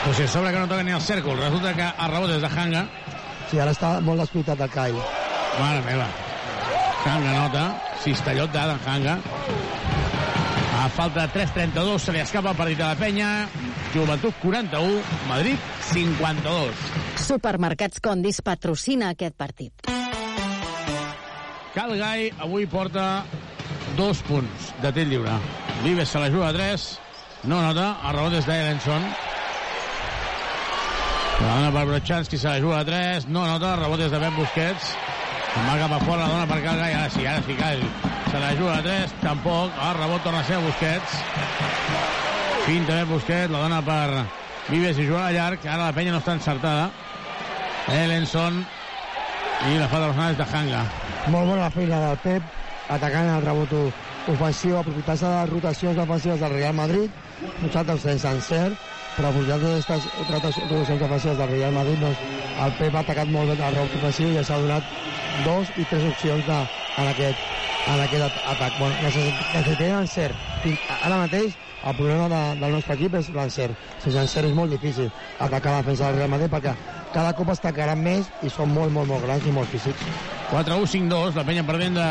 [0.03, 2.44] Però si a sobre que no toca ni el cèrcol, resulta que el rebot és
[2.44, 2.85] de Hanga.
[3.49, 4.94] Sí, ara està molt descuidat el Kai.
[5.60, 6.07] Mare meva.
[7.07, 7.64] Hanga nota,
[8.03, 9.18] cistellot d'Adam Hanga.
[10.77, 13.31] A falta de 3.32 se li escapa el partit de la penya.
[13.94, 15.57] Joventut 41, Madrid
[15.89, 16.85] 52.
[17.27, 19.89] Supermercats Condis patrocina aquest partit.
[21.73, 23.26] Calgai avui porta
[23.98, 25.35] dos punts de tir lliure.
[25.84, 26.88] Vives se la juga a 3,
[27.48, 29.03] no nota, el rebot és d'Elenson.
[31.38, 34.19] La dona per Brochanski se la juga a 3, no nota, el rebot és de
[34.19, 34.90] Ben Busquets.
[35.53, 37.84] Se'n va cap a fora la dona per Calgai, ara sí, ara sí, Cal.
[38.28, 41.14] Se la juga a 3, tampoc, el rebot torna a ser a Busquets.
[42.65, 44.26] Finta Ben Busquets, la dona per
[44.68, 46.90] Vives i a llarg, ara la penya no està encertada.
[47.88, 48.60] Elenson
[49.72, 50.84] i la falta personal és de Hanga.
[51.32, 52.52] Molt bona feina del Pep,
[52.91, 53.78] atacant el rebot
[54.34, 57.24] ofensiu, aprofitant-se de les rotacions defensives del Real Madrid,
[57.61, 58.88] nosaltres sense encert,
[59.18, 62.19] però totes aquestes rotacions defensives del Real Madrid, doncs
[62.65, 64.91] el Pep ha atacat molt bé el rebot ofensiu i ens ha donat
[65.45, 66.57] dos i tres opcions de,
[66.97, 67.47] en, aquest,
[67.93, 68.77] en aquest atac.
[68.80, 70.45] Bueno, necessitem encert.
[70.97, 71.55] Ara mateix
[71.88, 73.88] el problema de, del nostre equip és l'encert.
[74.03, 75.09] Sense encert és molt difícil
[75.39, 76.76] atacar la defensa del Real Madrid perquè
[77.14, 80.09] cada cop es tancaran més i són molt, molt, molt grans i molt físics.
[80.51, 82.07] 4-1-5-2, la penya perdent de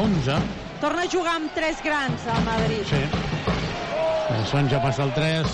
[0.00, 0.40] 11.
[0.82, 2.84] Torna a jugar amb tres grans al Madrid.
[2.90, 3.43] Sí.
[4.70, 5.50] Ja passa el 3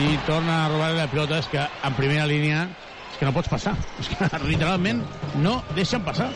[0.00, 1.38] i torna a robar la pilota.
[1.38, 2.64] És que en primera línia
[3.10, 3.74] és que no pots passar.
[4.00, 5.02] És que literalment
[5.42, 6.30] no deixen passar.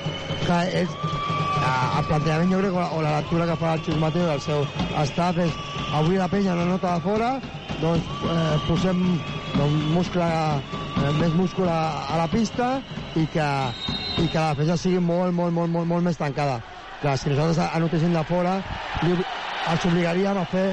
[0.44, 0.92] Que és,
[1.60, 4.66] el plantejament jo crec o la lectura que fa el Xus Mateo del seu
[5.10, 5.56] staff és
[5.98, 7.30] avui la penya no nota de fora
[7.80, 9.00] doncs eh, posem
[9.56, 11.80] doncs, muscle, eh, més múscul a,
[12.12, 12.74] a la pista
[13.16, 13.48] i que,
[14.20, 16.60] i que la defensa sigui molt, molt, molt, molt, molt més tancada.
[17.00, 18.58] Clar, si nosaltres anotéssim de fora,
[19.08, 20.68] els obligaríem a fer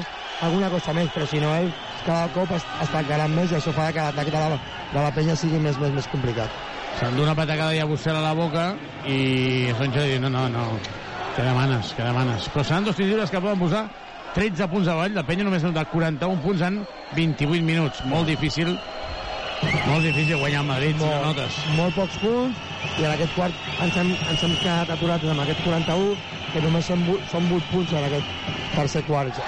[0.46, 1.74] alguna cosa més, però si no ells
[2.06, 4.58] cada cop es, es tancaran més i això fa que l'atac de, la,
[4.92, 6.52] de la penya sigui més, més, més complicat.
[6.98, 8.70] S'endú una patacada i a Bussel a la boca
[9.06, 10.66] i Sonja diu, no, no, no,
[11.36, 12.48] què demanes, què demanes?
[12.54, 13.84] Però seran dos tirs lliures que poden posar
[14.34, 16.82] 13 punts avall, la penya només notat 41 punts en
[17.16, 18.76] 28 minuts, molt difícil
[19.58, 21.56] molt difícil guanyar el Madrid molt, si no notes.
[21.74, 22.66] Molt pocs punts
[22.98, 26.12] i en aquest quart ens hem, ens hem quedat aturats amb aquest 41
[26.52, 27.02] que només són,
[27.32, 29.42] són 8 punts en aquest tercer quart.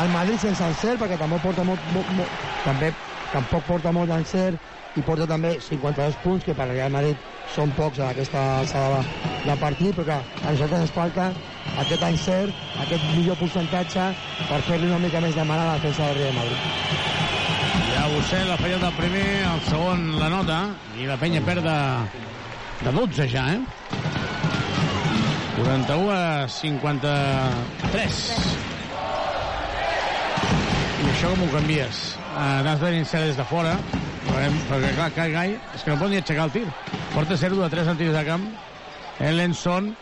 [0.00, 2.88] El Madrid sense encert perquè tampoc porta molt, molt, molt també
[3.32, 7.72] tampoc porta molt d'encert i porta també 52 punts que per al Real Madrid són
[7.76, 9.02] pocs en aquesta alçada de,
[9.44, 11.28] de partit però que a nosaltres ens falta
[11.84, 14.08] aquest encert, aquest millor percentatge
[14.48, 16.60] per fer-li una mica més de mal a la defensa del Real Madrid.
[17.92, 20.58] Ja Bussel ha fallat el primer, el segon la nota,
[21.00, 21.78] i la penya perd de,
[22.82, 23.60] de 12 ja, eh?
[25.62, 28.22] 41 a 53.
[28.81, 28.81] I
[31.22, 31.98] això com ho canvies?
[32.34, 33.76] Uh, N'has de iniciar des de fora,
[34.26, 36.64] perquè clar, Kai Gai és que no pot ni aixecar el tir.
[37.12, 38.48] Porta 0 de 3 en de camp.
[39.20, 39.92] Ellenson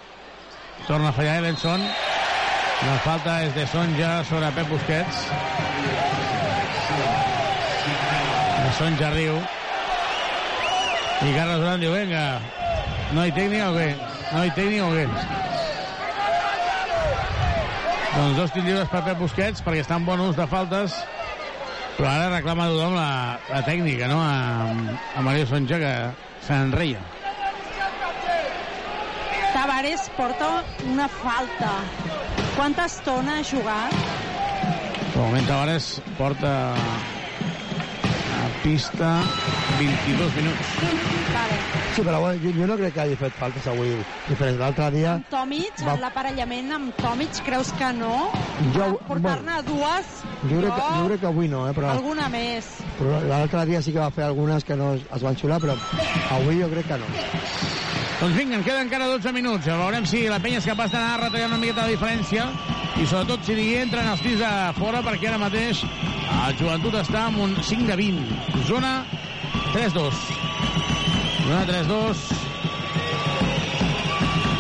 [0.87, 1.85] torna a fallar Ellenson.
[2.87, 5.21] La falta és de Sonja sobre Pep Busquets.
[8.79, 9.37] Sonja riu.
[11.21, 12.25] I Carles Durant diu, vinga,
[13.13, 13.93] no hi tècnica o què?
[14.33, 15.50] No hi tècnica o què?
[18.11, 20.97] Doncs dos tirs lliures per Pep Busquets perquè estan bons de faltes
[21.97, 23.11] però ara reclama tothom la,
[23.51, 24.19] la tècnica no?
[24.23, 24.73] a,
[25.17, 25.95] a Mario Sonja que
[26.47, 27.03] s'enreia
[29.55, 30.51] Tavares porta
[30.89, 31.71] una falta
[32.57, 33.95] quanta estona ha jugat?
[35.13, 36.55] de moment Tavares porta
[38.63, 39.23] pista
[39.79, 40.69] 22 minuts.
[41.33, 41.70] Vale.
[42.01, 43.91] Sí, però bueno, jo, jo no crec que hagi fet faltes avui
[44.25, 44.57] diferents.
[44.57, 45.11] L'altre dia...
[45.19, 45.99] Amb Tomic, va...
[46.01, 48.31] l'aparellament amb Tomic, creus que no?
[48.73, 50.15] Jo, Portar-ne bueno, dues...
[50.47, 51.75] Jo crec, que, jo crec que avui no, eh?
[51.77, 52.71] Però, alguna més.
[52.97, 55.77] Però l'altre dia sí que va fer algunes que no es van xular, però
[56.39, 57.13] avui jo crec que no.
[58.23, 59.69] Doncs vinga, en queden encara 12 minuts.
[59.69, 62.49] Veurem si la penya és capaç d'anar retallant una miqueta de diferència
[62.97, 67.27] i sobretot si li entren els tirs de fora perquè ara mateix el joventut està
[67.29, 68.65] amb un 5 de 20.
[68.73, 69.03] Zona
[69.75, 70.50] 3-2.
[71.51, 72.17] Zona 3-2.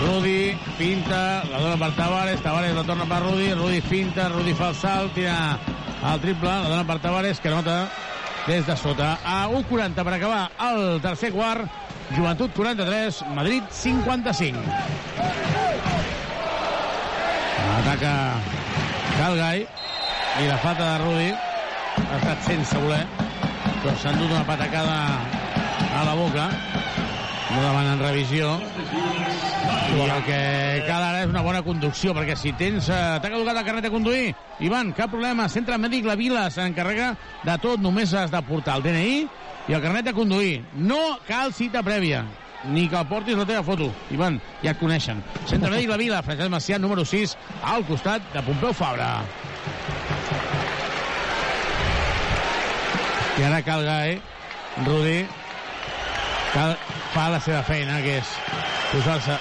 [0.02, 4.72] Rudi pinta, la dona per Tavares, Tavares la torna per Rudi, Rudi finta, Rudi fa
[4.72, 5.36] el salt, tira
[6.02, 7.84] el triple, la dona per Tavares, que nota
[8.48, 9.12] des de sota.
[9.22, 11.62] A 1.40 per acabar el tercer quart,
[12.16, 14.58] Joventut 43, Madrid 55.
[17.76, 18.16] Ataca
[19.14, 23.04] Calgai i la falta de Rudi ha estat sense voler
[23.80, 24.98] però s'han dut una patacada
[25.94, 26.50] a la boca
[27.50, 28.52] no demanen revisió
[29.90, 30.40] i el que
[30.86, 33.92] cal ara és una bona conducció perquè si tens eh, t'ha caducat el carnet de
[33.92, 37.14] conduir Ivan, cap problema, centre mèdic la vila s'encarrega
[37.46, 39.16] de tot, només has de portar el DNI
[39.70, 42.22] i el carnet de conduir no cal cita prèvia
[42.64, 43.86] ni que portis la teva foto.
[44.12, 45.22] Ivan, ja et coneixen.
[45.48, 49.22] Centre mèdic la Vila, Francesc Macià, número 6, al costat de Pompeu Fabra.
[53.40, 54.18] I ara calga, eh?
[54.84, 55.22] Rudi
[56.52, 56.76] cal,
[57.14, 58.36] fa la seva feina, que és
[58.92, 59.38] posar-se...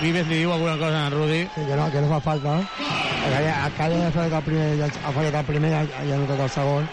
[0.00, 1.42] Vives li diu alguna cosa a en Rudi.
[1.54, 2.54] Sí, que no, que no fa falta.
[3.28, 6.20] Ja, a Calla ha fallat el primer, ja ha fallat el primer, ja, ja ha
[6.22, 6.88] notat el segon.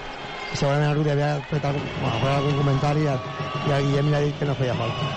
[0.51, 3.13] I segurament el Rudi havia fet algun, bueno, algun comentari i,
[3.69, 5.07] i el Guillem li ha dit que no feia falta.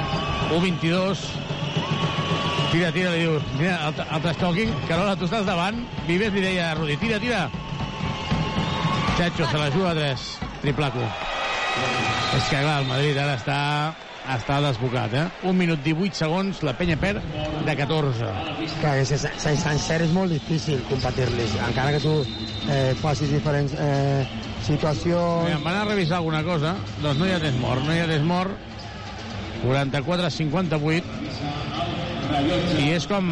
[0.55, 1.25] 1-22.
[2.69, 3.41] Tira, tira, li diu.
[3.57, 4.77] Mira, el, el trastoking.
[4.87, 5.83] Carola, tu estàs davant.
[6.07, 7.49] Vives li deia a Rudi, tira, tira.
[9.19, 10.31] Chacho, se la juga a 3.
[10.63, 11.11] Triplaco.
[12.39, 13.55] És que, clar, el Madrid ara està,
[14.31, 15.25] està desbocat, eh?
[15.51, 17.19] 1 minut 18 segons, la penya perd
[17.67, 18.29] de 14.
[18.79, 21.57] Clar, que sense, sense encert és molt difícil competir-los.
[21.67, 22.13] Encara que tu
[22.71, 24.23] eh, facis diferents eh,
[24.69, 25.49] situacions...
[25.49, 26.77] Mira, em van a revisar alguna cosa.
[27.03, 28.55] Doncs no hi ha temps mort, no hi ha temps mort.
[29.65, 31.03] 44-58.
[32.85, 33.25] I és com...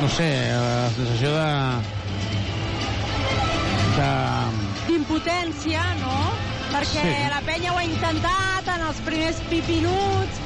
[0.00, 1.50] No sé, la sensació de...
[3.98, 4.08] de...
[4.88, 6.16] D'impotència, no?
[6.70, 7.28] Perquè Sí.
[7.30, 10.38] la penya ho ha intentat en els primers pipinuts,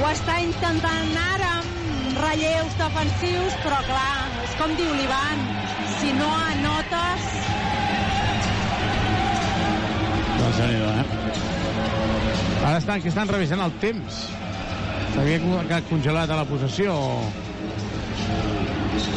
[0.00, 5.44] ho està intentant ara amb relleus defensius, però clar, és com diu l'Ivan,
[6.00, 7.28] si no anotes...
[10.36, 11.04] Doncs déu eh?
[12.66, 14.22] Ara estan, que estan revisant el temps.
[15.14, 17.32] S'havia co- que congelat a la possessió o...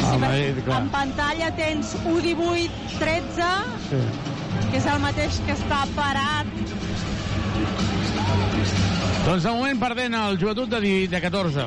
[0.10, 0.82] Ah, Madrid, clar.
[0.84, 3.50] En pantalla tens 1, 18, 13,
[3.90, 4.02] Sí.
[4.68, 6.52] Que és el mateix que està parat.
[9.26, 11.66] Doncs de moment perdent el joventut de, de 14.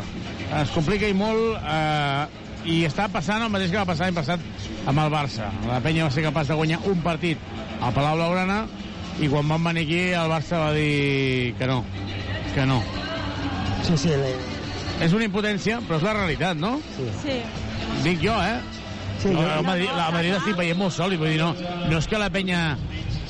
[0.63, 4.89] Es complica i molt eh, i està passant el mateix que va passar l'any passat
[4.89, 5.51] amb el Barça.
[5.69, 7.39] La penya va ser capaç de guanyar un partit
[7.81, 8.63] al Palau Blaugrana
[9.21, 11.83] i quan van venir aquí el Barça va dir que no,
[12.55, 12.83] que no.
[13.87, 14.15] Sí, sí.
[14.19, 14.33] Le...
[15.03, 16.77] És una impotència, però és la realitat, no?
[16.97, 17.09] Sí.
[17.25, 17.41] Sí.
[18.05, 18.82] Dic jo, eh?
[19.23, 21.53] Sí, no, jo- el Madrid, la Madrid estic veient molt sòlid, vull dir, no,
[21.89, 22.63] no és que la penya...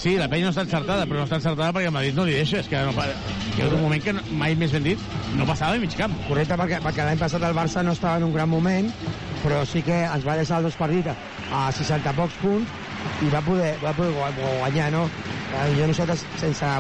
[0.03, 2.33] Sí, la penya no està encertada, però no està encertada perquè el Madrid no li
[2.35, 5.03] deixa, és que no, que és un moment que no, mai més ben dit
[5.37, 6.15] no passava de mig camp.
[6.27, 8.89] Correcte, perquè, perquè l'any passat el Barça no estava en un gran moment,
[9.45, 11.13] però sí que ens va deixar els dos partits
[11.53, 12.73] a 60 pocs punts
[13.23, 15.05] i va poder, va poder gu- guanyar, no?
[15.53, 16.73] Eh, Jo nosaltres, sense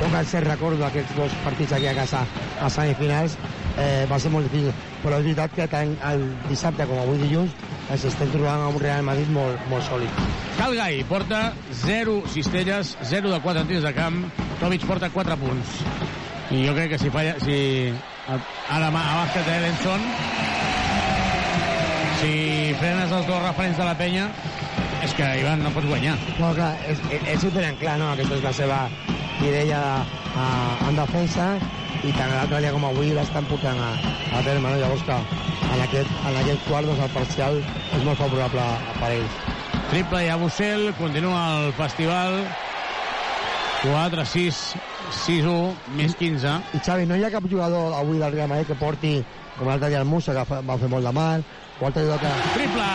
[0.00, 2.24] poc encert recordo aquests dos partits aquí a casa,
[2.60, 3.36] a semifinals,
[3.78, 4.72] eh, va ser molt difícil.
[5.04, 7.52] Però és veritat que tant el dissabte com avui dilluns
[7.92, 10.24] ens estem trobant amb un Real Madrid molt, molt sòlid.
[10.58, 11.42] Calgai porta
[11.84, 14.22] 0 cistelles, 0 de 4 en tirs de camp.
[14.62, 15.78] Tovic porta 4 punts.
[16.54, 17.36] I jo crec que si falla...
[17.44, 17.58] Si
[18.24, 20.04] ara a bàsquet Elenson
[22.22, 24.28] si frenes els dos referents de la penya
[25.04, 26.14] és que, Ivan, no pots guanyar.
[26.40, 28.14] No, clar, és, ells ho tenen clar, no?
[28.14, 28.78] Aquesta és la seva
[29.44, 29.80] idea
[30.40, 30.46] a,
[30.88, 31.50] en defensa
[32.04, 33.92] i tant l'altre dia com avui l'estan portant a,
[34.36, 34.76] a terme, no?
[34.80, 35.16] Llavors que
[35.74, 37.60] en aquest, en aquest quart doncs, el parcial
[37.96, 38.66] és molt favorable
[39.00, 39.40] per ells.
[39.90, 42.42] Triple i a Bussel, continua el festival.
[43.84, 44.60] 4, 6,
[45.26, 46.52] 6, 1, més 15.
[46.72, 49.18] I Xavi, no hi ha cap jugador avui del Real Madrid que porti,
[49.58, 51.44] com l'altre dia el Musa, que fa- va fer molt de mal,
[51.80, 52.32] o altre jugador que...
[52.54, 52.88] Triple!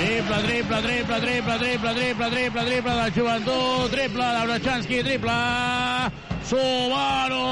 [0.00, 5.38] Triple, triple, triple, triple, triple, triple, triple, triple de joventut, triple de Brochanski, triple...
[6.50, 7.46] Subaru!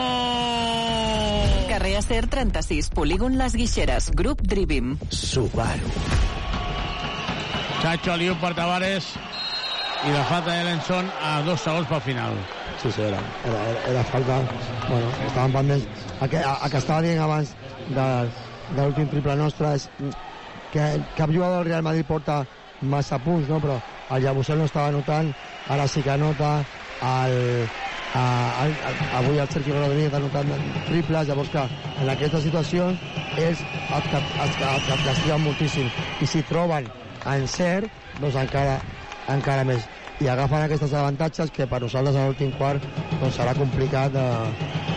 [1.68, 4.96] Carrer Acer 36, polígon Les Guixeres, grup Drivim.
[5.14, 5.86] Subaru.
[7.78, 9.12] Chacho Liu per Tavares
[10.02, 12.42] i la falta d'Elenson a dos segons pel final.
[12.82, 13.62] Sí, sí, era, era,
[13.92, 14.42] era, falta...
[14.88, 15.86] Bueno, estaven pendents.
[16.18, 17.54] El que, el que estava dient abans
[17.86, 18.06] de,
[18.74, 19.86] de l'últim triple nostre és
[20.74, 22.42] que cap jugador del Real Madrid porta
[22.82, 23.62] massa punts, no?
[23.62, 23.78] però
[24.10, 25.30] el Llabusel no estava notant,
[25.70, 26.56] ara sí que nota,
[26.98, 27.70] el,
[28.14, 30.46] el, el, avui el Sergio Rodríguez ha notat
[30.88, 31.64] triples, llavors que
[31.96, 32.94] en aquesta situació
[33.36, 33.66] els,
[34.10, 36.92] cap- els, els, els castiguen moltíssim i si troben
[37.28, 38.78] encert, doncs encara,
[39.28, 42.86] encara més i agafen aquests avantatges que per nosaltres en l'últim quart
[43.20, 44.24] doncs serà complicat de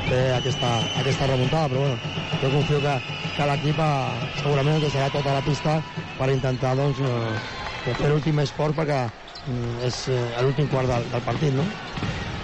[0.07, 1.99] fer aquesta, aquesta remuntada però bueno,
[2.41, 2.95] jo confio que,
[3.35, 5.81] que l'equip eh, segurament ens deixarà tota la pista
[6.17, 9.01] per intentar doncs, eh, fer l'últim esforç perquè
[9.45, 11.71] mm, és eh, l'últim quart del, del partit no?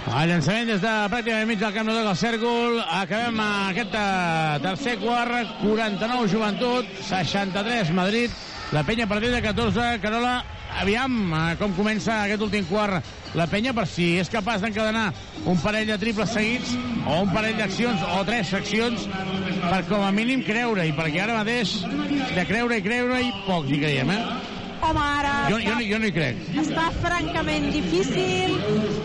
[0.08, 2.78] El llançament des de pràcticament mig del camp no toca el cèrcol.
[2.96, 5.50] Acabem aquest eh, tercer quart.
[5.60, 8.32] 49 joventut, 63 Madrid.
[8.72, 9.98] La penya a partir de 14.
[10.00, 10.40] Carola,
[10.80, 13.04] aviam eh, com comença aquest últim quart
[13.36, 15.10] la penya per si és capaç d'encadenar
[15.44, 16.72] un parell de triples seguits
[17.04, 19.04] o un parell d'accions o tres seccions
[19.68, 23.74] per com a mínim creure i perquè ara mateix de creure i creure i pocs
[23.74, 24.22] hi creiem eh?
[24.80, 25.34] Home, ara...
[25.50, 26.40] Jo, jo, jo no hi crec.
[26.62, 28.54] Està francament difícil,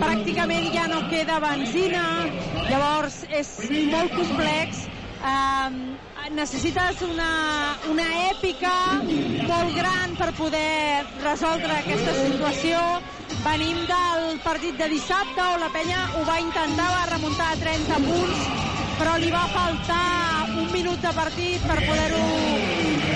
[0.02, 2.04] pràcticament ja no queda benzina,
[2.70, 3.54] llavors és
[3.90, 4.86] molt complex.
[5.24, 5.78] Um,
[6.36, 8.74] necessites una, una èpica
[9.48, 12.82] molt gran per poder resoldre aquesta situació.
[13.44, 18.02] Venim del partit de dissabte on la penya ho va intentar, va remuntar a 30
[18.06, 18.46] punts,
[19.00, 20.06] però li va faltar
[20.54, 22.24] un minut de partit per poder-ho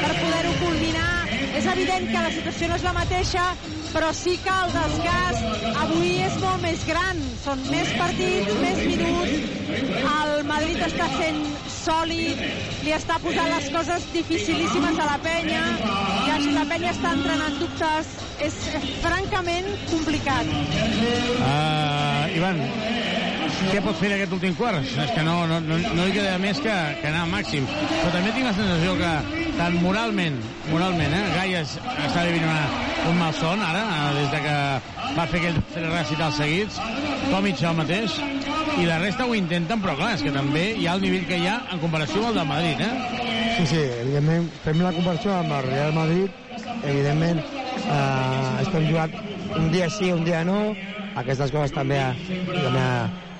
[0.02, 1.17] per poder-ho culminar.
[1.58, 3.44] És evident que la situació no és la mateixa,
[3.90, 7.24] però sí que el desgast avui és molt més gran.
[7.42, 9.40] Són més partits, més minuts.
[10.08, 11.42] El Madrid està sent
[11.80, 12.44] sòlid,
[12.86, 15.64] li està posant les coses dificilíssimes a la penya,
[16.38, 18.14] i la penya està entrant en dubtes.
[18.46, 18.62] És
[19.02, 20.54] francament complicat.
[21.02, 22.62] Uh, Ivan,
[23.72, 24.86] què pot fer aquest últim quart?
[24.86, 27.66] És que no, no, no, no hi queda més que, que anar al màxim.
[27.68, 29.12] Però també tinc la sensació que
[29.58, 30.38] tant moralment,
[30.70, 31.76] moralment, eh, Gai es,
[32.06, 34.56] està vivint una, un mal son ara, eh, des de que
[35.18, 36.80] va fer aquells tres recitals seguits,
[37.32, 38.18] Tomic el mateix,
[38.78, 41.40] i la resta ho intenten, però clar, és que també hi ha el nivell que
[41.42, 43.24] hi ha en comparació amb el del Madrid, eh?
[43.58, 46.44] Sí, sí, evidentment, fem la comparació amb el Real Madrid,
[46.84, 49.18] evidentment, eh, estem jugant
[49.58, 50.60] un dia sí, un dia no,
[51.18, 52.12] aquestes coses també a,
[52.54, 52.86] també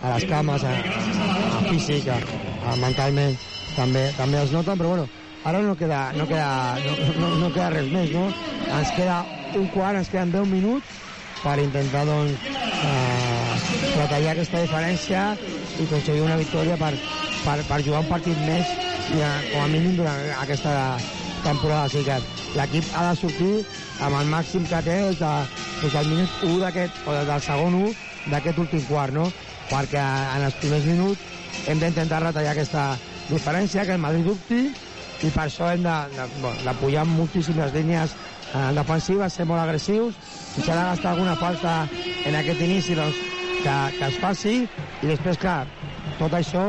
[0.02, 3.38] a, les cames, a, a, a físic, a, mentalment,
[3.76, 5.08] també, també es noten, però bueno,
[5.48, 8.28] ara no queda, no queda, no, no, no queda res més, no?
[8.78, 9.22] Ens queda
[9.56, 10.96] un quart, ens queden 10 minuts
[11.44, 12.48] per intentar, doncs,
[12.84, 13.38] eh,
[13.98, 15.28] retallar aquesta diferència
[15.78, 16.94] i aconseguir una victòria per,
[17.44, 18.74] per, per jugar un partit més
[19.16, 20.74] eh, com a mínim durant aquesta
[21.44, 21.88] temporada.
[21.94, 23.54] Sigui que l'equip ha de sortir
[24.06, 25.34] amb el màxim que té des, de,
[25.84, 27.94] des del minut 1 d'aquest, o des del segon 1
[28.34, 29.30] d'aquest últim quart, no?
[29.68, 32.90] Perquè en els primers minuts hem d'intentar retallar aquesta
[33.30, 34.62] diferència, que el Madrid dubti,
[35.26, 38.14] i per això hem de, bueno, moltíssimes línies
[38.54, 40.20] eh, defensives, ser molt agressius,
[40.54, 41.88] si s'ha de gastar alguna falta
[42.26, 43.18] en aquest inici, doncs,
[43.64, 44.56] que, que es faci,
[45.02, 45.66] i després, clar,
[46.22, 46.64] tot això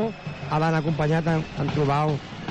[0.49, 2.03] ha d'anar acompanyat en, en trobar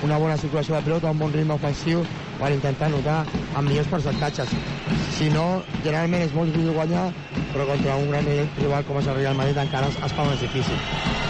[0.06, 2.06] una bona situació de pilota, un bon ritme ofensiu
[2.38, 3.18] per intentar notar
[3.54, 4.52] amb millors percentatges.
[5.18, 7.08] Si no, generalment és molt difícil guanyar,
[7.52, 8.28] però contra un gran
[8.58, 10.78] rival com és el Real Madrid encara es, es fa més difícil.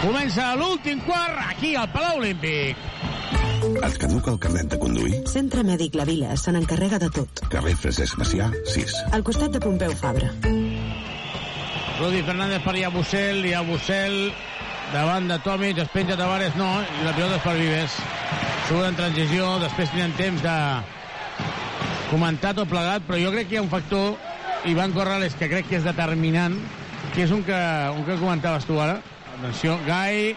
[0.03, 2.77] Comença l'últim quart aquí al Palau Olímpic.
[3.59, 5.17] Et caduca el carnet de conduir?
[5.27, 7.41] Centre Mèdic La Vila se n'encarrega de tot.
[7.51, 8.95] Carrer Francesc Macià, 6.
[9.17, 10.31] Al costat de Pompeu Fabra.
[11.99, 14.15] Rudi Fernández per Iabusel, Iabusel
[14.93, 17.97] davant de Tomic, es penja Tavares, no, i la pilota és per Vives.
[18.69, 20.55] Surt en transició, després tenen temps de
[22.09, 24.17] comentar tot plegat, però jo crec que hi ha un factor,
[24.69, 26.57] Ivan Corrales, que crec que és determinant,
[27.13, 27.59] que és un que,
[27.95, 28.99] un que comentaves tu ara.
[29.37, 30.35] Atenció, Gai...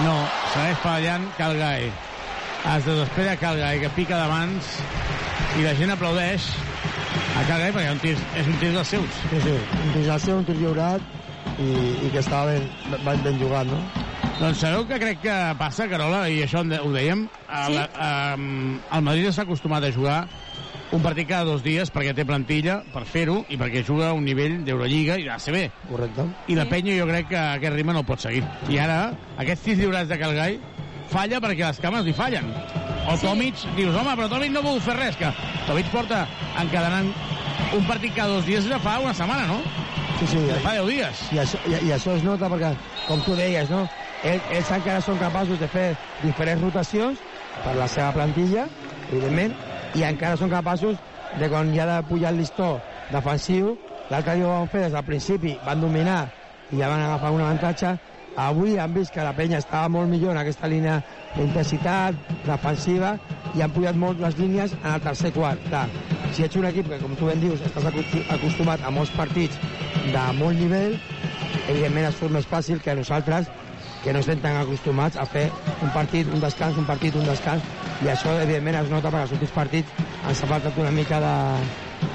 [0.00, 0.14] No,
[0.54, 1.90] segueix fallant Cal Gai.
[2.72, 4.70] Es desespera Cal Gai, que pica de mans
[5.58, 6.46] i la gent aplaudeix
[7.36, 9.18] a Cal Gai perquè un tir, és un tir dels seus.
[9.28, 11.04] Sí, sí, un tir del seu, un tir lliurat,
[11.60, 11.68] i,
[12.06, 12.64] i que estava ben,
[13.04, 13.82] ben, ben jugat, no?
[14.38, 17.26] Doncs sabeu que crec que passa, Carola, i això ho dèiem,
[17.60, 18.06] el, sí?
[18.96, 20.22] el Madrid s'ha acostumat a jugar
[20.92, 24.26] un partit cada dos dies perquè té plantilla per fer-ho i perquè juga a un
[24.28, 25.86] nivell d'Eurolliga i d'ACB.
[25.88, 26.26] Correcte.
[26.52, 28.44] I la penya jo crec que aquest ritme no el pot seguir.
[28.68, 28.98] I ara,
[29.40, 30.58] aquests tirs lliurats de Calgai
[31.12, 32.52] falla perquè les cames li fallen.
[33.08, 33.24] O sí.
[33.24, 35.32] Tomic, dius, home, però Tomic no pogut fer res, que
[35.66, 36.26] Tomic porta
[36.60, 37.08] encadenant
[37.72, 39.62] un partit cada dos dies ja fa una setmana, no?
[40.20, 40.44] Sí, sí.
[40.46, 41.26] Ja fa 10 dies.
[41.32, 42.76] I això, i, i això es nota perquè,
[43.08, 43.86] com tu deies, no?
[44.22, 45.88] Ells, ells encara són capaços de fer
[46.22, 47.24] diferents rotacions
[47.64, 48.68] per la seva plantilla,
[49.08, 49.56] evidentment,
[49.94, 50.96] i encara són capaços
[51.40, 52.78] de quan ha de pujar el listó
[53.12, 53.76] defensiu,
[54.10, 56.22] l'altre dia ho van fer des del principi, van dominar
[56.72, 57.92] i ja van agafar un avantatge,
[58.36, 61.00] avui han vist que la penya estava molt millor en aquesta línia
[61.36, 62.16] d'intensitat
[62.46, 63.16] defensiva
[63.54, 65.60] i han pujat molt les línies en el tercer quart.
[65.68, 65.86] Clar,
[66.32, 67.88] si ets un equip que, com tu ben dius, estàs
[68.32, 69.58] acostumat a molts partits
[70.08, 70.96] de molt nivell,
[71.68, 73.52] evidentment es surt més fàcil que nosaltres
[74.02, 75.46] que no estem tan acostumats a fer
[75.82, 77.62] un partit, un descans, un partit, un descans,
[78.02, 81.34] i això, evidentment, es nota perquè els últims partits ens ha faltat una mica de,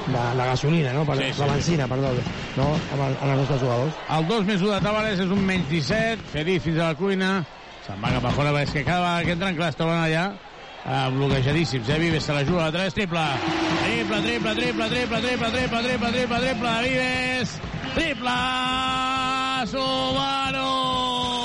[0.07, 1.05] de la gasolina, no?
[1.07, 1.41] Per, sí, sí.
[1.41, 2.11] La benzina, perdó,
[2.57, 2.67] no?
[2.75, 4.01] Amb, el, amb els nostres jugadors.
[4.17, 7.31] El 2 més 1 de Tavares és un menys 17, Feliz fins a la cuina,
[7.87, 10.25] se'n va cap a fora, és que cada vegada que entren, clar, es troben allà
[10.87, 11.99] eh, bloquejadíssims, eh?
[12.03, 13.25] Vives se la juga a 3, triple,
[13.85, 17.57] triple, triple, triple, triple, triple, triple, triple, triple, triple, Vives,
[17.95, 18.37] triple,
[19.71, 21.36] Subaru!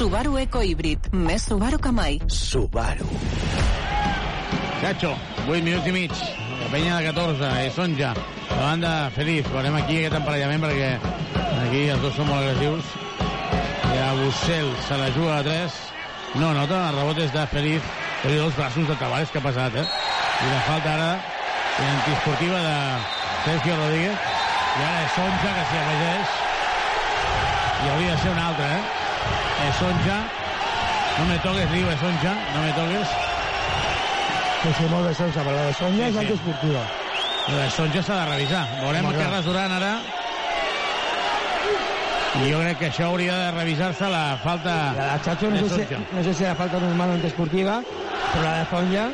[0.00, 2.14] Subaru Eco Híbrid, més Subaru que mai.
[2.32, 3.04] Subaru.
[4.80, 5.10] Chacho,
[5.44, 6.14] 8 minuts i mig.
[6.62, 8.14] La penya de 14, i són ja.
[8.48, 9.44] La banda feliç.
[9.52, 10.88] Veurem aquí aquest emparellament perquè
[11.66, 12.94] aquí els dos són molt agressius.
[13.90, 15.76] I a Bussel se la juga a 3.
[16.40, 17.92] No nota, el rebot és de Feliz.
[18.22, 19.84] Però els braços de Tavares que ha passat, eh?
[19.84, 21.10] I la falta ara
[21.90, 22.80] antiesportiva de
[23.44, 24.32] Sergio Rodríguez.
[24.80, 26.34] I ara és Sonja que s'hi afegeix.
[27.84, 29.09] I hauria de ser un altre, eh?
[29.68, 30.18] És Sonja.
[31.18, 32.32] No me toques, diu, és Sonja.
[32.54, 33.12] No me toques.
[34.62, 36.22] Sí, sí, molt bé, Sonja, però la de Sonja Sí, és sí.
[36.24, 36.82] antiesportiva.
[37.50, 38.64] La de Sonja s'ha de revisar.
[38.80, 39.42] Veurem Home, què.
[39.46, 39.92] Duran ara.
[42.40, 45.62] I jo crec que això hauria de revisar-se la falta La de Chacho no de
[45.68, 45.98] sé, si, Sonja.
[46.12, 47.80] no sé si la falta normal o antiesportiva,
[48.32, 49.08] però la de Sonja...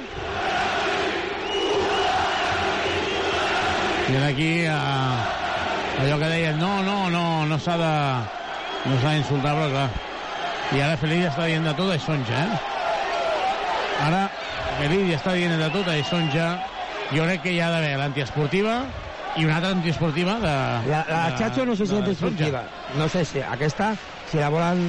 [4.06, 7.94] I aquí eh, allò que deien, no, no, no, no s'ha de
[8.86, 9.88] no s'ha d'insultar, però clar.
[10.74, 12.56] I ara Feliz ja està dient de tot a Sonja, eh?
[14.06, 14.22] Ara
[14.80, 16.46] Feliz ja està dient de tot a Sonja.
[17.12, 18.80] Jo crec que hi ha d'haver l'antiesportiva
[19.36, 20.54] i una altra antiesportiva de...
[20.90, 22.64] La, la de Chacho no sé si és antiesportiva.
[22.98, 23.92] No sé si aquesta,
[24.30, 24.88] si la volen,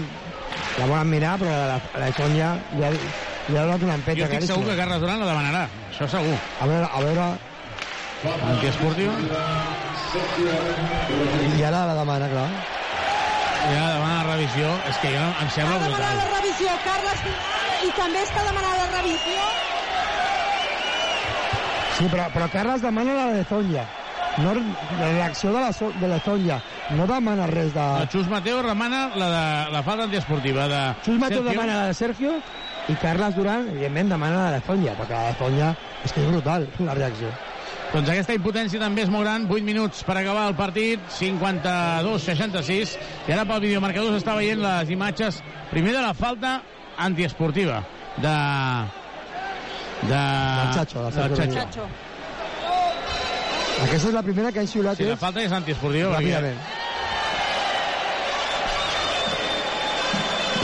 [0.79, 2.89] la volen mirar, però la, la Sonja ja,
[3.51, 6.39] ja ha donat una empeta Jo estic segur que Carles Duran la demanarà, això segur.
[6.57, 7.29] A veure, a veure...
[8.47, 9.13] Antiesportiva.
[11.53, 12.49] I ara la demana, clar.
[13.67, 14.69] I ara demana revisió.
[14.87, 16.17] És que jo no, em sembla brutal.
[16.21, 17.23] La revisió, Carles,
[17.87, 19.47] i també està demanant la revisió.
[21.97, 23.87] Sí, però, però Carles demana la de Sonja.
[24.37, 26.59] No, la reacció de la, So- de la Sonja.
[26.93, 27.85] No demana res de...
[28.03, 31.49] El Xus Mateo remana la, de, la falta antiesportiva de Xus Mateo Sergio.
[31.51, 32.35] demana la de Sergio
[32.87, 35.71] i Carles Duran, evidentment, demana la de Sonja, perquè la de Sonja
[36.05, 37.33] és que és brutal, la reacció.
[37.93, 39.45] Doncs aquesta impotència també és molt gran.
[39.47, 42.97] 8 minuts per acabar el partit, 52-66.
[43.29, 45.39] I ara pel videomarcador s'està veient les imatges,
[45.71, 46.57] primer de la falta
[46.97, 47.79] antiesportiva
[48.17, 48.35] de...
[50.03, 50.19] de...
[50.19, 51.87] Del Chacho, del del Sergio Chacho.
[53.87, 56.09] Aquesta és la primera que ha xiulat Sí, la ells falta és antiesportiva.
[56.17, 56.59] perquè- ràpidament.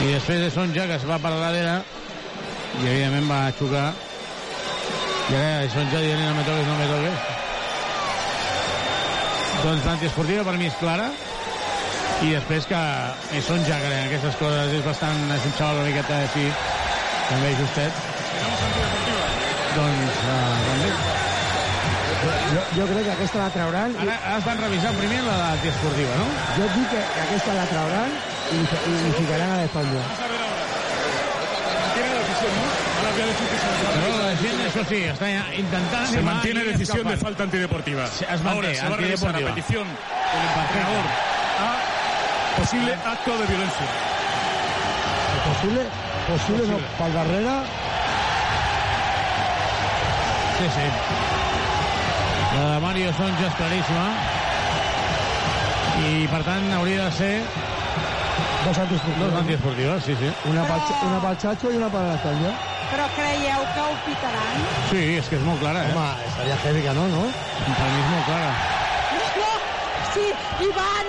[0.04, 1.76] I després de Sonja, que es va per darrere,
[2.82, 3.86] i evidentment va xocar.
[5.24, 7.18] I ara Sonja dient no me toques, no me toques.
[9.64, 11.08] Doncs l'antiesportiva per mi és clara.
[12.24, 12.80] I després que
[13.38, 15.24] és Sonja, que en aquestes coses és bastant...
[15.32, 16.44] És un xaval una miqueta així,
[17.30, 18.04] també justet.
[19.74, 20.92] Doncs, uh, també.
[22.52, 23.98] Jo, jo crec que aquesta la trauran...
[24.04, 26.30] Ara, ara estan revisant primer la d'antiesportiva, no?
[26.60, 28.16] Jo dic que, que aquesta la trauran
[28.52, 30.43] i, i li ficaran a la
[33.04, 33.12] la
[34.68, 36.06] això sí, està intentant...
[36.10, 38.06] Se mantiene decisión de falta antideportiva.
[38.06, 39.54] Se- manté, Ahora se va a revisar a antideportiva.
[39.54, 41.04] petición del entrenador
[41.64, 43.86] a posible acto de violencia.
[45.44, 45.82] Possible,
[46.28, 47.54] possible, no, pel darrere...
[50.58, 50.86] Sí, sí.
[52.56, 54.04] La de Mario Sonja és claríssima.
[56.04, 57.32] I, per tant, hauria de ser
[58.64, 59.30] Dos antiesportives.
[59.30, 60.32] dos antiesportives, sí, sí.
[60.48, 62.52] Una pel, una pel i una per la Sonja.
[62.90, 64.64] Però creieu que ho pitaran?
[64.90, 65.92] Sí, és que és molt clara, eh?
[65.92, 67.22] Home, estaria heavy que no, no?
[67.66, 68.50] Per mi és molt clara.
[69.36, 69.50] No,
[70.14, 70.26] sí,
[70.68, 71.06] Ivan!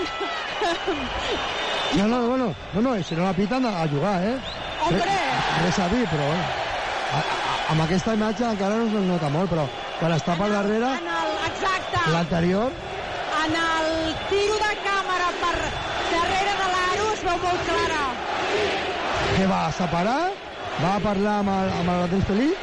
[1.96, 4.36] No, no, bueno, no, no, si no la piten a, a jugar, eh?
[4.82, 5.06] Hombre!
[5.06, 6.28] Re- Res a dir, però.
[7.16, 7.40] A, a,
[7.72, 9.68] amb aquesta imatge encara no es nota molt, però
[10.00, 12.74] quan està per darrere, En el, exacte, l'anterior,
[13.46, 13.92] en el
[14.32, 15.56] tiro de càmera per
[16.12, 18.02] darrere de l'aro es veu molt clara.
[19.36, 20.32] que va a separar,
[20.84, 22.56] va a parlar amb el, amb el Batens Feliz,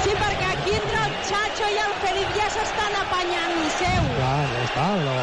[0.00, 4.06] Sí, perquè aquí entre el Chacho i el Feliz ja s'estan apanyant i seu.
[4.16, 5.16] clar, ja està, però...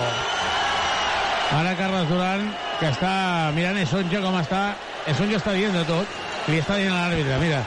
[1.57, 2.43] Ara Carles Duran,
[2.79, 3.11] que està
[3.55, 4.61] mirant Esonja com està.
[5.07, 6.05] Esonja està dient de tot.
[6.47, 7.61] Li està dient a l'àrbitre, mira,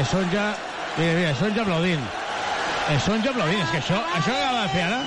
[0.00, 0.50] Esonja...
[0.98, 2.02] Mira, mira, Esonja aplaudint.
[2.96, 3.62] Esonja aplaudint.
[3.62, 5.00] És que això, això que acaba de fer ara...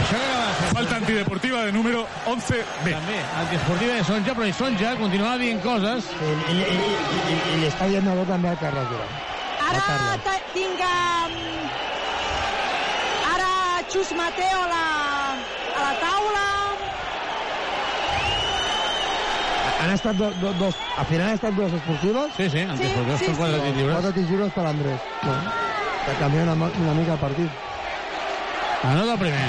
[0.00, 0.63] Això que acaba de fer...
[0.74, 2.64] Falta antideportiva de número 11B.
[2.82, 6.08] També, antiesportiva de Sonja, però Sonja continuava dient coses.
[6.18, 6.78] I, i, i,
[7.30, 9.12] i, i li està dient allò també a Carles Duran.
[9.68, 9.84] Ara
[10.54, 10.82] tinc...
[10.82, 11.36] Um,
[13.30, 13.50] ara
[13.92, 14.82] Xus Mateo a la,
[15.78, 16.42] a la taula.
[19.84, 22.34] Han estat do, do, dos, al final han estat dues esportives.
[22.36, 23.62] Sí, sí, antiesportives, Sí, sí, són quatre sí.
[23.68, 23.94] tirs lliures.
[24.00, 25.06] Quatre tirs lliures per Andrés.
[25.22, 25.38] No?
[26.04, 27.62] Que canvia una, una mica el partit.
[28.84, 29.44] Anota el primer.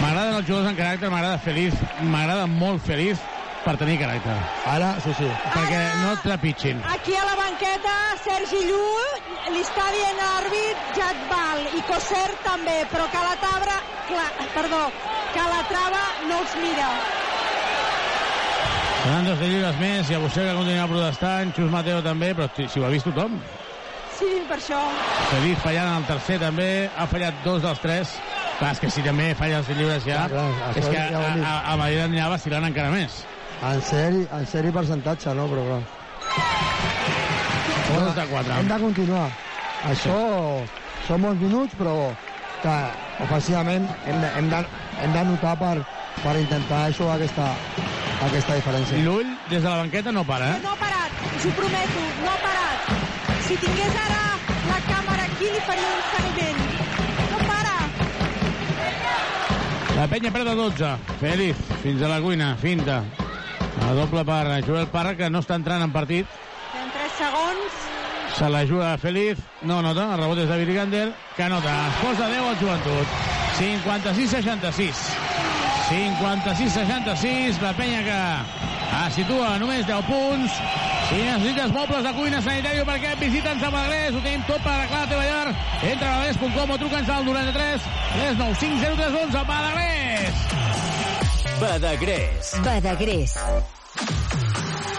[0.00, 1.76] M'agraden els jugadors en caràcter, m'agrada Feliz,
[2.12, 3.22] m'agrada molt Feliz
[3.64, 4.34] per tenir caràcter.
[4.68, 5.28] Ara, sí, sí.
[5.54, 6.82] Perquè no et trepitgin.
[6.92, 7.94] Aquí a la banqueta,
[8.24, 13.24] Sergi Llull li està dient a l'àrbit ja et val, i Coser també, però que
[13.24, 13.78] la tabra,
[14.10, 14.82] clar, perdó,
[15.32, 16.90] que la trava no els mira.
[19.00, 22.52] Seran dos de lliures més, i a vostè que continua protestant, Xus Mateo també, però
[22.52, 23.40] si, si ho ha vist tothom.
[24.20, 24.78] Sí, per això.
[25.30, 28.14] Feliz fallant en el tercer també, ha fallat dos dels tres.
[28.58, 31.30] Clar, és que si també falla els lliures ja, Clar, clar, és que ja a,
[31.38, 33.22] a, a Madrid anirà vacilant encara més.
[33.64, 35.46] En seri, en seri percentatge, no?
[35.48, 35.80] Però clar.
[37.90, 38.58] Dos de quatre.
[38.58, 39.28] Hem de continuar.
[39.88, 40.18] Això
[41.06, 41.94] són molts minuts, però
[42.60, 42.76] que
[43.24, 44.60] ofensivament hem de, hem de,
[45.00, 45.74] hem de notar per,
[46.20, 47.48] per intentar això aquesta,
[48.28, 49.00] aquesta diferència.
[49.06, 50.60] L'ull des de la banqueta no para, eh?
[50.64, 52.79] No ha parat, us ho prometo, no ha parat.
[53.50, 54.18] Si tingués ara
[54.68, 56.58] la càmera aquí li faria un seguiment.
[57.32, 57.72] No para.
[59.96, 60.90] La penya perd a 12.
[61.18, 63.00] Félix, fins a la cuina, finta.
[63.82, 66.30] A doble per Joel Parra, que no està entrant en partit.
[66.78, 67.80] En 3 segons.
[68.36, 72.30] Se la juga Feliz, no nota, el rebot és de Virigander, que nota, es posa
[72.30, 73.18] 10 al joventut.
[73.58, 75.02] 56-66.
[75.90, 78.22] 56-66, la penya que
[79.08, 80.62] es situa només 10 punts.
[81.10, 84.70] Si necessites mobles de cuina sanitari perquè et visiten a Badagrés, ho tenim tot per
[84.76, 85.48] arreglar la teva llar.
[85.82, 90.44] Entra a badagrés.com o truca'ns al 93 395 0311 Badagrés.
[91.60, 92.52] Badagrés.
[92.62, 93.34] Badagrés.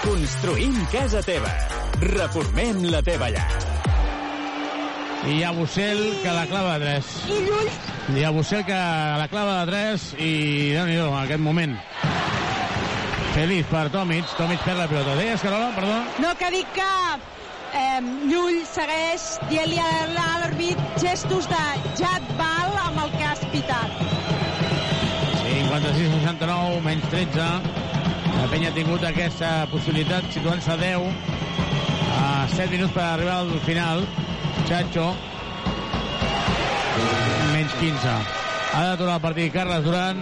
[0.04, 1.54] Construïm casa teva.
[2.04, 3.48] Reformem la teva llar.
[5.22, 7.16] I hi ha Bussel que la clava de 3.
[7.30, 7.72] I Llull.
[8.18, 8.84] Hi ha Bussel que
[9.24, 10.32] la clava de 3 i
[10.76, 11.80] déu nhi en aquest moment.
[13.32, 14.28] Feliç per Tomic.
[14.36, 15.16] Tomic perd la pilota.
[15.16, 15.99] Deies, Carola, perdó?
[16.20, 16.88] No, que dic que
[17.80, 21.62] eh, Llull segueix dient-li a l'àrbit gestos de
[21.99, 24.03] ja et val amb el que has pitat.
[25.45, 27.48] 56-69, menys 13.
[28.41, 31.08] La penya ha tingut aquesta possibilitat situant-se a 10
[32.18, 34.03] a 7 minuts per arribar al final.
[34.68, 35.12] Chacho.
[37.56, 38.51] Menys 15.
[38.72, 40.19] Ha d'aturar el partit Carles Duran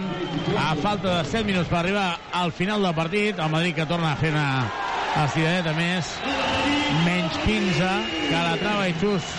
[0.58, 3.38] a falta de 7 minuts per arribar al final del partit.
[3.38, 4.66] El Madrid que torna a fer una
[5.24, 6.10] estiradeta més.
[7.06, 7.92] Menys 15.
[8.26, 9.30] Que la trava i Xus.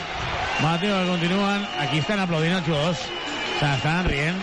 [0.63, 1.67] Mateo que continuen.
[1.83, 3.03] Aquí estan aplaudint els jugadors.
[3.59, 4.39] S'estan rient.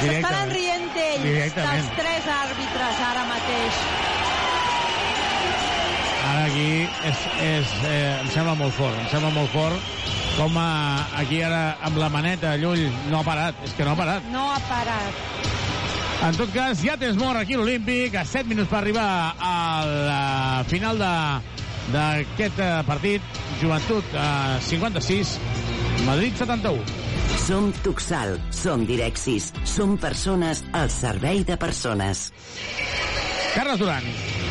[0.00, 0.88] S'estan rient
[1.22, 1.84] Directament.
[1.84, 3.84] dels tres àrbitres ara mateix.
[6.24, 6.70] Ara aquí
[7.10, 9.92] és, és, eh, em sembla molt fort, em sembla molt fort
[10.34, 13.98] com a, aquí ara amb la maneta Llull no ha parat, és que no ha
[13.98, 14.26] parat.
[14.34, 15.22] No ha parat.
[16.24, 19.08] En tot cas, ja tens mort aquí a l'Olímpic, a 7 minuts per arribar
[19.38, 21.12] al eh, final de
[21.92, 23.40] d'aquest eh, partit.
[23.60, 25.34] Joventut eh, 56,
[26.06, 26.80] Madrid 71.
[27.44, 32.30] Som Tuxal, som Direxis, som persones al servei de persones.
[33.54, 34.43] Carles Duran.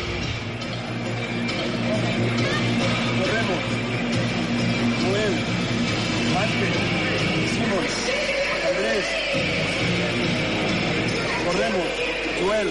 [12.54, 12.68] Joel.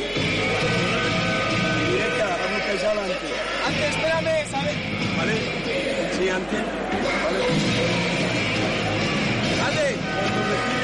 [1.92, 3.28] Directa, vamos que allá adelante.
[3.68, 4.76] Antes, espérame, ¿sabes?
[5.18, 5.36] Vale.
[6.16, 6.62] Sí, antes.
[9.60, 9.88] Vale.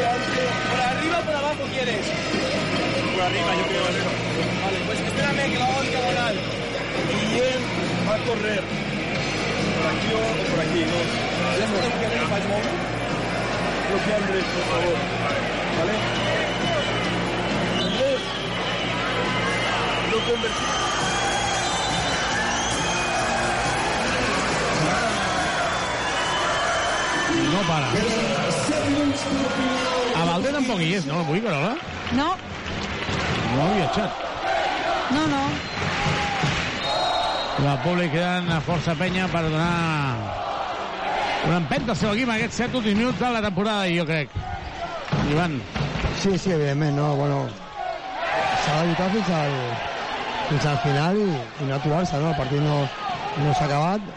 [0.09, 0.41] Alto.
[0.69, 2.05] ¿Por arriba o por abajo quieres?
[3.13, 3.83] Por arriba, yo creo.
[4.63, 6.35] Vale, pues espérame que lo hago diagonal.
[7.09, 7.61] Guillem
[8.07, 8.63] va a correr.
[9.75, 10.99] Por aquí o por aquí, no.
[11.55, 12.75] ¿Ya lo que me faz móvil?
[13.89, 14.97] Bloquea Andrés, por favor.
[15.79, 16.38] ¿Vale?
[20.11, 20.65] Lo convertí.
[27.53, 27.87] No para.
[30.19, 31.19] A Valde tampoc hi és, no?
[31.23, 31.75] Avui, Carola?
[32.17, 32.29] No,
[33.49, 34.11] No ha viatjat.
[35.15, 35.43] no, no.
[37.65, 40.15] La Poli quedant a força penya per donar
[41.47, 44.29] una empenta al seu equip en aquests set últims minuts de la temporada, jo crec.
[45.31, 45.57] Ivan.
[46.21, 47.41] Sí, sí, evidentment, no, bueno,
[48.63, 49.57] s'ha de lluitar fins al,
[50.49, 51.29] fins al final i,
[51.61, 52.31] i no aturar-se, no?
[52.33, 52.79] El partit no,
[53.43, 54.07] no s'ha acabat,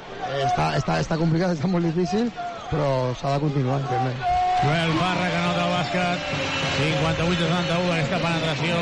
[0.43, 2.31] està, està, està complicat, està molt difícil,
[2.71, 2.89] però
[3.21, 4.23] s'ha de continuar, evidentment.
[4.63, 6.19] Joel Barra que nota el bàsquet
[6.79, 8.81] 58-71 aquesta penetració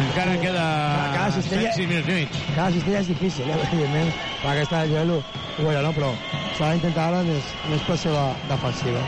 [0.00, 0.66] encara queda
[1.14, 5.14] cada cistella, 6 minuts i mig cada cistella és difícil, eh, evidentment, per aquesta Joel
[5.16, 5.92] ho, ho veurà, no?
[5.96, 6.12] però
[6.56, 9.02] s'ha d'intentar ara més, més pressió de, defensiva.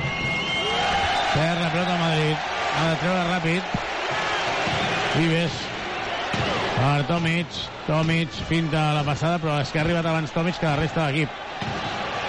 [1.32, 3.78] perd la pelota a Madrid ha de treure ràpid
[5.12, 5.72] Vives
[6.82, 7.46] per Tomic
[7.86, 11.12] Tomic finta la passada però és que ha arribat abans Tomic que la resta de
[11.12, 11.30] l'equip.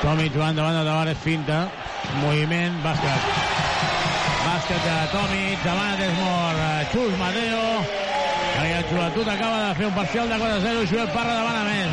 [0.04, 1.64] Tomic jugant davant de Tavares finta.
[2.20, 3.28] Moviment, bàsquet.
[4.44, 6.62] Bàsquet de Tomic davant Desmor,
[6.92, 7.66] Xus Mateo.
[8.64, 11.90] I el joventut acaba de fer un parcial de 4-0 Joel Parra davant a més.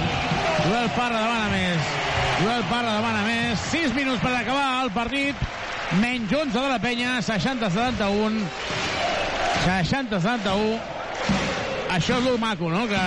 [0.67, 1.91] Joel Parra davant a més.
[2.43, 3.67] Joel Parra davant a més.
[3.73, 5.49] 6 minuts per acabar el partit.
[6.01, 8.45] Menys 11 de la penya 60-71
[9.65, 11.00] 60-71
[11.91, 12.87] això és el maco, no?
[12.91, 13.03] Que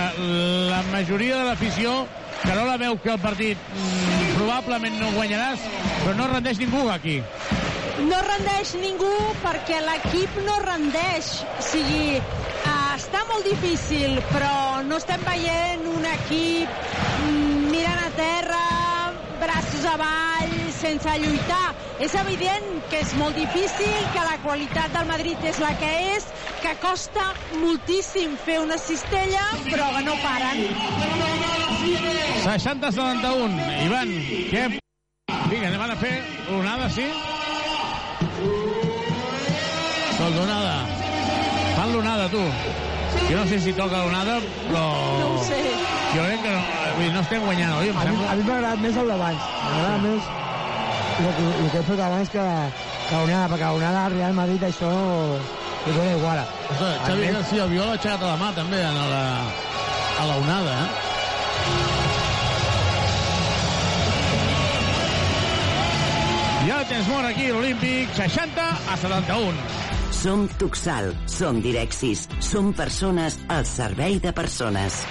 [0.70, 2.04] la majoria de l'afició
[2.44, 5.62] Carola veu que el partit mm, probablement no guanyaràs,
[6.02, 7.16] però no rendeix ningú aquí.
[8.04, 11.30] No rendeix ningú perquè l'equip no rendeix.
[11.56, 18.10] O sigui, eh, està molt difícil, però no estem veient un equip mm, mirant a
[18.18, 18.62] terra,
[19.40, 20.43] braços avall,
[20.80, 21.74] sense lluitar.
[22.02, 26.26] És evident que és molt difícil, que la qualitat del Madrid és la que és,
[26.62, 27.30] que costa
[27.62, 30.64] moltíssim fer una cistella, però que no paren.
[32.44, 33.60] 60-71.
[33.86, 34.10] Ivan,
[34.50, 34.66] què...
[35.50, 36.14] Vinga, anem a fer
[36.48, 37.06] l'onada, sí?
[40.18, 40.74] Tot l'onada.
[41.74, 42.42] Fan l'onada, tu.
[43.28, 44.38] Jo no sé si toca l'onada,
[44.68, 44.84] però...
[45.20, 45.60] No ho sé.
[46.14, 47.90] Jo crec que no, no estem guanyant, oi?
[47.90, 48.30] Em A mi, sembla.
[48.30, 49.46] a mi m'ha agradat més el d'abans.
[49.64, 50.32] M'agrada més
[51.18, 52.44] el que, el que he fet abans que,
[53.08, 54.90] que l'onada, perquè l'onada al Real Madrid això
[55.84, 56.40] li dona igual.
[56.72, 59.24] Ostres, Xavi García Albiol ha aixecat la mà també en la,
[60.20, 60.88] a la onada, eh?
[66.64, 69.58] I ara tens mort aquí, l'Olímpic, 60 a 71.
[70.16, 75.02] Som Tuxal, som Direxis, som persones al servei de persones.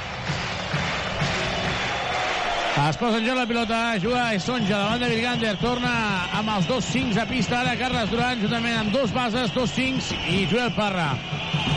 [2.74, 5.92] Es posa en joc la pilota, juga Sonja, davant de Virgander, torna
[6.34, 10.16] amb els dos 5 a pista, ara Carles Duran, juntament amb dos bases, dos 5
[10.34, 11.12] i Joel Parra.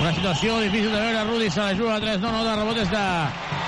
[0.01, 2.81] Una situació difícil de veure, Rudi se la juga a 3, no, no, de rebot
[2.81, 3.03] és de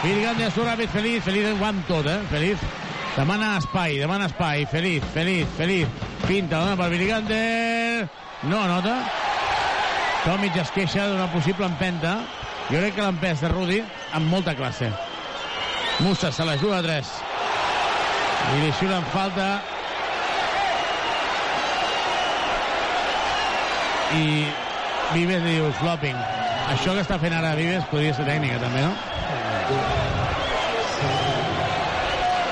[0.06, 2.64] Virgander, su ràpid, Feliz, Feliz ho amb tot, eh, Feliz.
[3.18, 8.09] Demana espai, demana espai, Feliz, Feliz, Feliz, pinta, dona per Virgander,
[8.48, 9.02] no anota.
[10.24, 12.22] Tomic es queixa d'una possible empenta.
[12.70, 13.82] Jo crec que l'empès de Rudi
[14.16, 14.88] amb molta classe.
[16.00, 17.06] Musa se la juga a 3.
[18.56, 19.48] I li xulen falta.
[24.14, 24.24] I
[25.12, 26.16] Vives li diu flopping.
[26.74, 28.92] Això que està fent ara Vives podria ser tècnica també, no?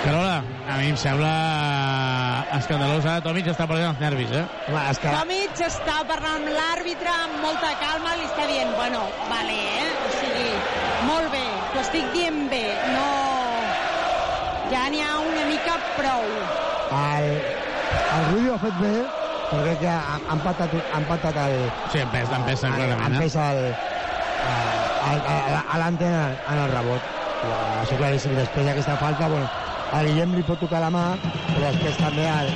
[0.07, 0.37] Carola,
[0.71, 1.33] a mi em sembla
[2.59, 3.07] escandalós.
[3.07, 4.45] Ara Tomic està perdent els nervis, eh?
[4.69, 5.13] Home, és que...
[5.13, 9.89] Tomic està parlant amb l'àrbitre amb molta calma, li està dient, bueno, vale, eh?
[10.07, 10.51] O sigui,
[11.11, 13.26] molt bé, t'ho estic dient bé, no...
[14.71, 16.25] Ja n'hi ha una mica prou.
[16.97, 17.29] El,
[18.17, 18.95] el Rudi ho ha fet bé,
[19.51, 21.55] però crec que ha, ha empatat, ha empatat el...
[21.93, 22.09] Sí, ha,
[22.75, 23.13] clarament, ha eh?
[23.13, 23.61] empès el,
[25.63, 27.15] a l'antena en el rebot.
[27.47, 28.35] Això claríssim.
[28.39, 29.47] Després d'aquesta falta, bueno,
[29.95, 31.07] a Guillem li pot tocar la mà,
[31.53, 32.51] però després també al,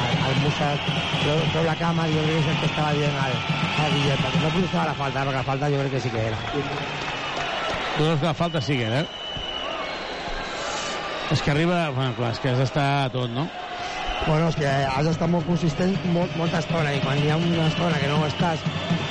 [0.00, 0.72] al, al Musa
[1.20, 3.36] treu, la cama i jo crec que és el que estava dient al,
[3.84, 4.24] al Guillem.
[4.24, 6.40] perquè No protestava la falta, perquè la falta jo crec que sí que era.
[7.96, 9.29] Tu veus que la falta sí que era, eh?
[11.30, 11.90] És que arriba...
[11.94, 13.46] Bueno, clar, és que has d'estar a tot, no?
[14.26, 17.68] Bueno, és que has d'estar molt consistent molt, molta estona, i quan hi ha una
[17.70, 18.64] estona que no ho estàs,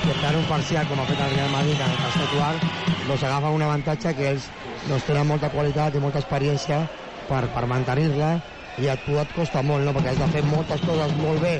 [0.03, 2.67] que està un parcial, com ha fet el Real Madrid en el tercer quart,
[3.07, 4.49] doncs agafa un avantatge que ells
[4.85, 6.83] doncs, tenen molta qualitat i molta experiència
[7.29, 8.35] per, per mantenir-la,
[8.79, 9.95] i a tu et costa molt, no?
[9.95, 11.55] perquè has de fer moltes coses molt bé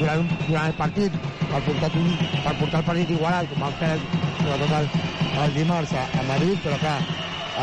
[0.00, 1.14] durant, durant el partit
[1.48, 3.94] per portar, un, per portar el partit igualat, com van fer
[4.42, 4.90] sobretot el,
[5.44, 6.98] el dimarts a Madrid, però clar,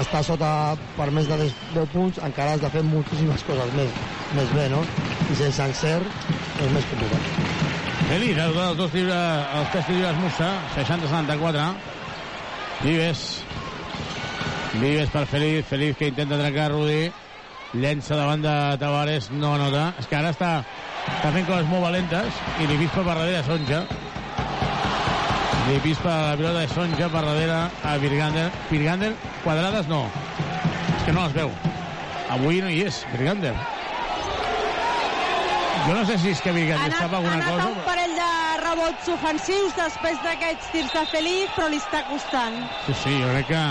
[0.02, 0.50] estar sota
[0.98, 3.92] per més de 10 punts, encara has de fer moltíssimes coses més,
[4.38, 4.84] més bé, no?
[5.32, 6.30] I sense encert
[6.64, 7.30] és més complicat.
[8.06, 11.68] Feliç, els, els, dos llibres, els tres llibres Musa, 60-74.
[12.84, 13.26] Vives.
[14.76, 17.06] Vives per Feliz, Feliz que intenta trencar Rudi.
[17.76, 19.88] Llença davant de Tavares, no nota.
[20.00, 20.52] És que ara està,
[21.18, 24.05] està fent coses molt valentes i l'Ibispa per darrere és 11.
[25.66, 28.52] Pispa la pilota de Sonja per darrere a Virgander.
[28.70, 30.04] Virgander, quadrades no.
[30.98, 31.52] És que no les veu.
[32.34, 33.54] Avui no hi és, Virgander.
[35.86, 37.50] Jo no sé si és que Virgander sap alguna cosa.
[37.50, 38.30] Ha anat cosa, un parell de
[38.62, 42.62] rebots ofensius després d'aquests tirs de Feliz, però li està costant.
[42.86, 43.66] Sí, sí, jo crec que...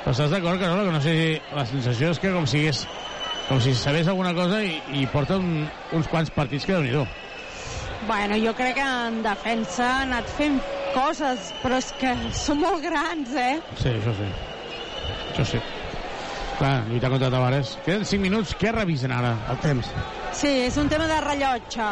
[0.00, 1.30] Però estàs d'acord, Carola, que no sé si...
[1.54, 2.84] La sensació és que com si, és,
[3.48, 7.06] com si sabés alguna cosa i, i porta un, uns quants partits que déu nhi
[8.08, 10.62] Bueno, jo crec que en defensa ha anat fent
[10.94, 13.60] coses, però és que són molt grans, eh?
[13.78, 14.30] Sí, això sí.
[15.30, 15.60] Això sí.
[16.60, 17.76] Clar, lluitar contra Tavares.
[17.86, 19.32] Queden 5 minuts, què revisen ara?
[19.48, 19.88] El temps.
[20.36, 21.86] Sí, és un tema de rellotge.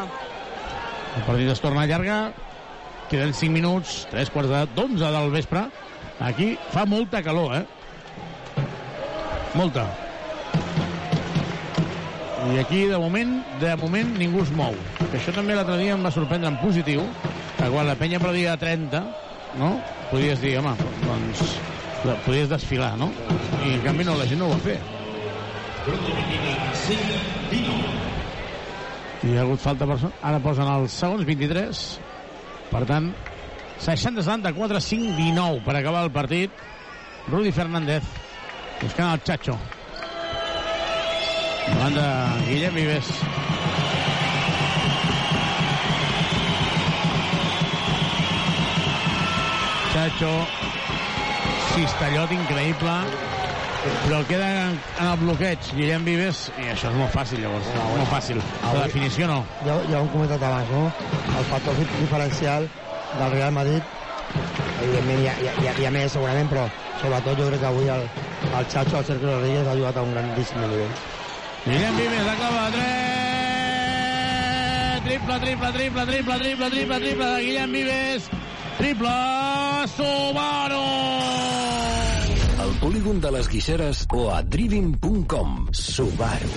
[1.16, 2.18] El partit es torna llarga,
[3.08, 5.64] queden 5 minuts, 3 quarts de 11 del vespre.
[6.20, 7.64] Aquí fa molta calor, eh?
[9.56, 9.86] Molta.
[12.52, 14.76] I aquí, de moment, de moment, ningú es mou.
[14.98, 17.02] Que això també l'altre dia em va sorprendre en positiu,
[17.58, 19.00] que quan la penya perdia 30,
[19.58, 19.72] no?
[20.12, 21.42] Podies dir, home, doncs,
[22.24, 23.10] podies desfilar, no?
[23.66, 24.78] I en canvi no, la gent no ho va fer.
[29.18, 29.98] Hi ha hagut falta per...
[30.30, 31.82] Ara posen els segons 23.
[32.68, 33.10] Per tant,
[33.82, 36.64] 60-74, 5-19 per acabar el partit.
[37.28, 38.06] Rudi Fernández
[38.80, 39.58] buscant el Chacho.
[41.68, 42.10] Davant de
[42.48, 43.57] Guillem Vives.
[49.98, 50.30] Chacho.
[51.74, 52.92] Cistellot increïble.
[54.04, 58.10] però queda en, en el bloqueig Guillem Vives i això és molt fàcil llavors, molt
[58.10, 60.82] fàcil la definició no Ja, ja ho hem comentat abans, no?
[61.38, 62.66] El factor diferencial
[63.18, 63.82] del Real Madrid,
[64.82, 66.64] evidentment hi ha, hi, ha, hi ha- hi ha més segurament, però
[67.00, 68.04] sobretot jo crec que avui el,
[68.58, 70.94] el Chacho, el Sergio Rodríguez, ha jugat a un grandíssim nivell.
[71.64, 72.86] Guillem Vives, la clava de
[75.06, 78.28] 3 triple, triple, triple, triple, triple, triple, triple de Guillem Vives
[78.78, 79.14] triple
[79.98, 80.84] Subaru
[82.62, 85.72] Al polígon de les Guixeres o a driving.com.
[85.74, 86.50] Subaru.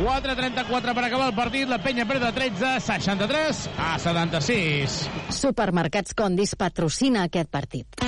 [0.00, 4.96] 4.34 per acabar el partit, la penya perd de 13, 63 a 76.
[5.38, 8.02] Supermercats Condis patrocina aquest partit.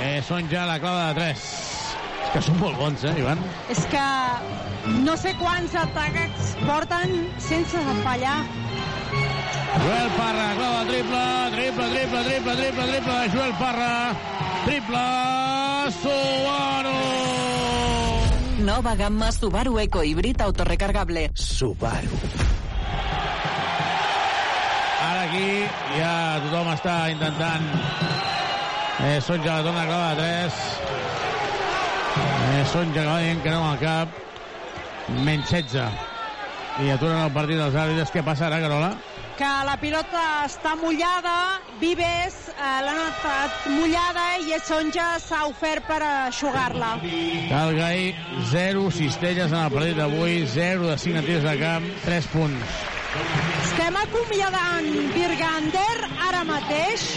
[0.00, 1.44] Eh, són ja la clava de 3.
[2.22, 3.44] És que són molt bons, eh, Ivan?
[3.76, 4.08] És que
[5.04, 8.40] no sé quants atacs porten sense fallar.
[9.80, 14.12] Joel Parra, clava de triple, triple, triple, triple, triple, triple de Joel Parra.
[14.64, 15.06] Triple
[16.02, 16.98] Subaru.
[18.64, 21.30] Nova gamma Subaru Eco Híbrid autorecargable.
[21.34, 22.20] Subaru.
[25.02, 25.48] Ara aquí
[25.98, 27.64] ja tothom està intentant...
[29.02, 30.52] Eh, Sonja la torna a clavar de 3.
[32.52, 34.20] Eh, Sonja que va dient que no amb el cap.
[35.24, 35.88] Menys 16.
[36.84, 38.12] I aturen el partit dels àrbitres.
[38.14, 38.92] Què passa ara, Carola?
[39.42, 41.32] Que la pilota està mullada,
[41.80, 46.92] Vives eh, l'ha notat mullada i Sonja s'ha ofert per aixugar-la.
[47.50, 48.12] Calgai,
[48.52, 52.76] 0 cistelles en el partit d'avui, 0 de 5 tirs de camp, 3 punts.
[53.64, 54.86] Estem acomiadant
[55.16, 55.98] Virgander
[56.28, 57.08] ara mateix.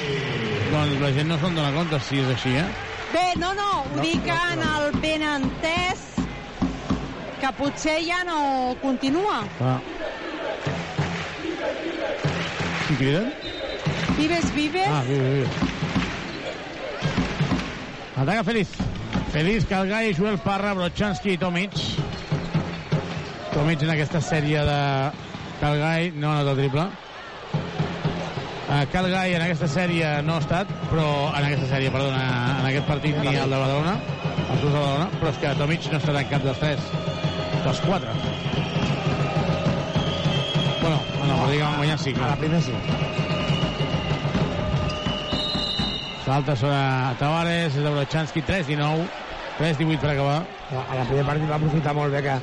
[0.73, 2.65] Doncs la gent no se'n dona compte si és així, eh?
[3.14, 4.72] Bé, no, no, ho No, dic no, en no.
[4.81, 6.07] el benentès
[7.39, 9.43] que potser ja no continua.
[9.61, 9.77] Ah.
[12.88, 13.32] Qui criden?
[14.18, 14.88] Vives, Vives.
[14.88, 15.48] Ah, viu, viu.
[18.16, 18.70] Ataca Feliz.
[19.34, 21.74] Feliz, Calgai, Joel Parra, Brochanski i Tomic.
[23.56, 24.78] Tomic en aquesta sèrie de
[25.60, 26.86] Calgai no ha anat el triple.
[28.66, 32.24] Uh, Calgai en aquesta sèrie no ha estat, però en aquesta sèrie, perdona,
[32.60, 33.98] en aquest partit ni el de Badalona,
[34.62, 36.90] dos de Badalona, però és que Tomic no ha estat en cap dels tres,
[37.66, 38.74] dels quatre.
[41.26, 42.27] El partit que van guanyar sí, clar.
[42.27, 42.73] A la primera sí.
[46.26, 46.77] Falta sobre
[47.19, 49.10] Tavares, és de Brochanski, 3-19,
[49.60, 50.39] 3-18 per acabar.
[50.76, 52.38] A la primera part va aprofitar molt bé que,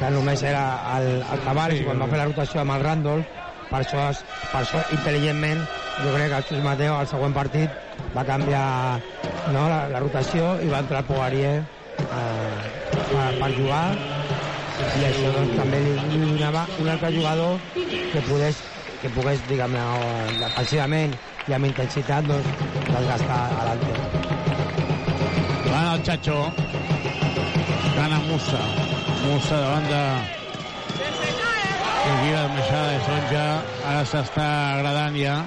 [0.00, 0.62] que només era
[0.96, 3.34] el, el Tavares Sí, sí, quan va fer la rotació amb el Randolph
[3.70, 4.06] per això,
[4.52, 5.66] per això intel·ligentment
[6.04, 7.70] jo crec que el Xus Mateo al següent partit
[8.16, 8.66] va canviar
[9.52, 12.58] no, la, la rotació i va entrar el Poirier eh,
[13.10, 13.84] per, per jugar
[14.76, 18.60] i això doncs, també li, li donava un altre jugador que pogués,
[19.02, 21.14] que pogués diguem-ne, o defensivament
[21.48, 22.48] i amb intensitat doncs,
[22.92, 23.98] desgastar a l'altre.
[25.70, 26.40] Van el Chacho.
[27.96, 28.64] Gana Musa.
[29.26, 30.02] Musa davant de...
[32.06, 33.46] Aquí la baixada de Sonja.
[33.92, 35.38] Ara s'està agradant ja.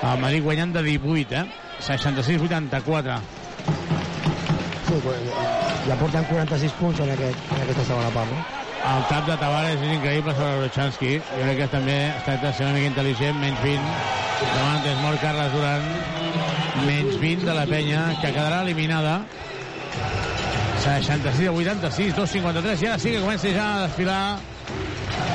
[0.00, 1.44] El Madrid guanyant de 18, eh?
[1.90, 3.39] 66-84.
[4.90, 5.20] Pues,
[5.86, 8.40] ja porten 46 punts en, aquest, en aquesta segona part, no?
[8.90, 11.10] El tap de Tavares és increïble sobre Brochanski.
[11.20, 13.92] Jo crec que també es tracta de ser una mica intel·ligent, menys 20.
[14.54, 15.84] Davant és mort Carles Duran,
[16.88, 19.18] menys 20 de la penya, que quedarà eliminada.
[20.80, 24.20] 66 a 86, 2'53, i ara sí que comença ja a desfilar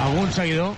[0.07, 0.73] algun seguidor.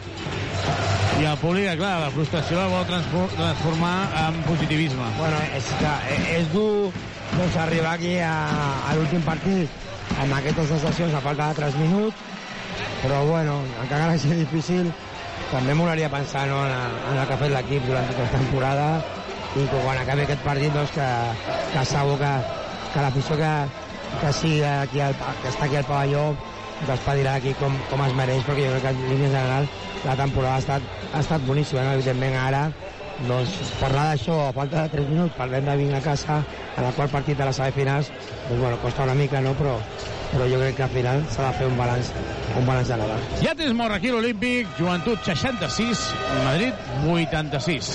[1.18, 3.96] I el públic, clar, la frustració la vol transfor- transformar
[4.28, 5.08] en positivisme.
[5.18, 5.94] Bueno, és que
[6.36, 6.92] és dur
[7.36, 8.34] doncs, arribar aquí a,
[8.88, 9.70] a l'últim partit
[10.22, 12.26] amb aquestes sensacions a falta de 3 minuts,
[13.04, 14.92] però bueno, encara que sigui difícil,
[15.52, 18.88] també m'hauria pensar no, en, en el que ha fet l'equip durant tota la temporada
[19.58, 21.08] i que quan acabi aquest partit doncs, que,
[21.74, 22.34] que segur que,
[22.94, 23.54] que l'afició que,
[24.22, 26.26] que, sigui aquí al, que està aquí al pavelló
[26.86, 29.70] doncs padirà aquí com, com es mereix perquè jo crec que en línia general
[30.06, 31.96] la temporada ha estat, ha estat boníssima no?
[31.98, 32.68] evidentment ara
[33.26, 36.38] doncs parlar d'això a falta de 3 minuts parlem de vinc a casa
[36.76, 38.12] en el qual partit de les semifinals
[38.50, 39.74] doncs bueno, costa una mica no però,
[40.32, 42.12] però jo crec que al final s'ha de fer un balanç
[42.58, 46.06] un balanç general Ja tens mort aquí l'Olímpic, Joventut 66,
[46.46, 46.74] Madrid
[47.08, 47.92] 86.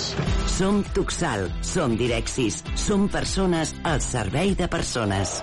[0.57, 5.39] Som Tuxal, som Direxis, som persones al servei de persones.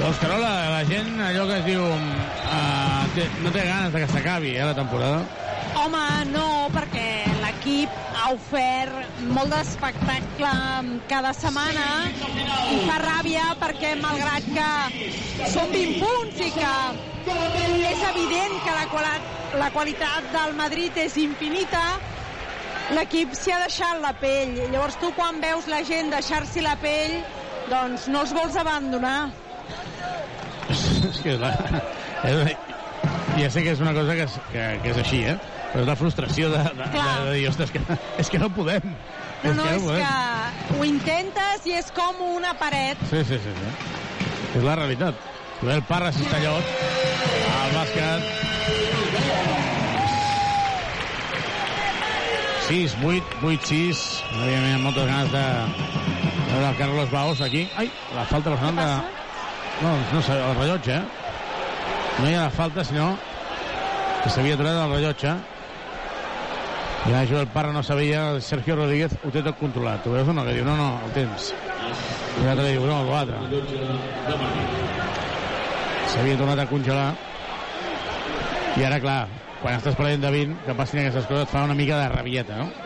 [0.00, 1.84] Doncs, Carola, la gent, allò que es diu...
[1.84, 5.22] Uh, té, no té ganes de que s'acabi, eh, la temporada.
[5.80, 7.23] Home, no, perquè
[7.64, 10.50] l'equip ha ofert molt d'espectacle
[11.08, 16.72] cada setmana i fa ràbia perquè malgrat que són 20 punts i que
[17.88, 19.14] és evident que la, quali
[19.62, 21.82] la qualitat del Madrid és infinita,
[22.92, 24.58] l'equip s'hi ha deixat la pell.
[24.68, 27.16] Llavors tu quan veus la gent deixar-s'hi la pell
[27.70, 29.30] Doncs no els vols abandonar.
[31.08, 31.54] és que la,
[32.28, 32.56] és,
[33.40, 35.38] ja sé que és una cosa que que, que és així, eh?
[35.74, 37.80] Però és la frustració de, de, de, de dir, ostres, que,
[38.22, 38.84] és que no podem.
[39.42, 43.00] No, no, que és que ho intentes i és com una paret.
[43.10, 43.54] Sí, sí, sí.
[43.58, 44.28] sí.
[44.54, 45.18] És la realitat.
[45.58, 46.70] Joel Parra, Cistellot,
[47.58, 48.22] al bàsquet.
[52.68, 54.04] 6, 8, 8, 6.
[54.44, 55.44] Evidentment, moltes ganes de
[56.52, 57.64] veure el Carlos Baos aquí.
[57.76, 58.86] Ai, la falta personal de...
[59.82, 61.02] No, no sé, el rellotge, eh?
[62.20, 63.16] No hi ha la falta, sinó
[64.22, 65.34] que s'havia aturat el rellotge.
[67.04, 70.06] Ja Joel Parra no sabia, Sergio Rodríguez ho té tot controlat.
[70.08, 70.44] Ho veus o no?
[70.46, 71.50] Que diu, no, no, el tens.
[72.40, 73.36] I l'altre diu, no, l'altre.
[76.14, 77.10] S'havia tornat a congelar.
[78.80, 79.18] I ara, clar,
[79.60, 82.56] quan estàs perdent de 20, que passin aquestes coses et fa una mica de rabieta,
[82.62, 82.83] no?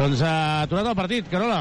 [0.00, 1.58] Doncs ha aturat el partit, Carola.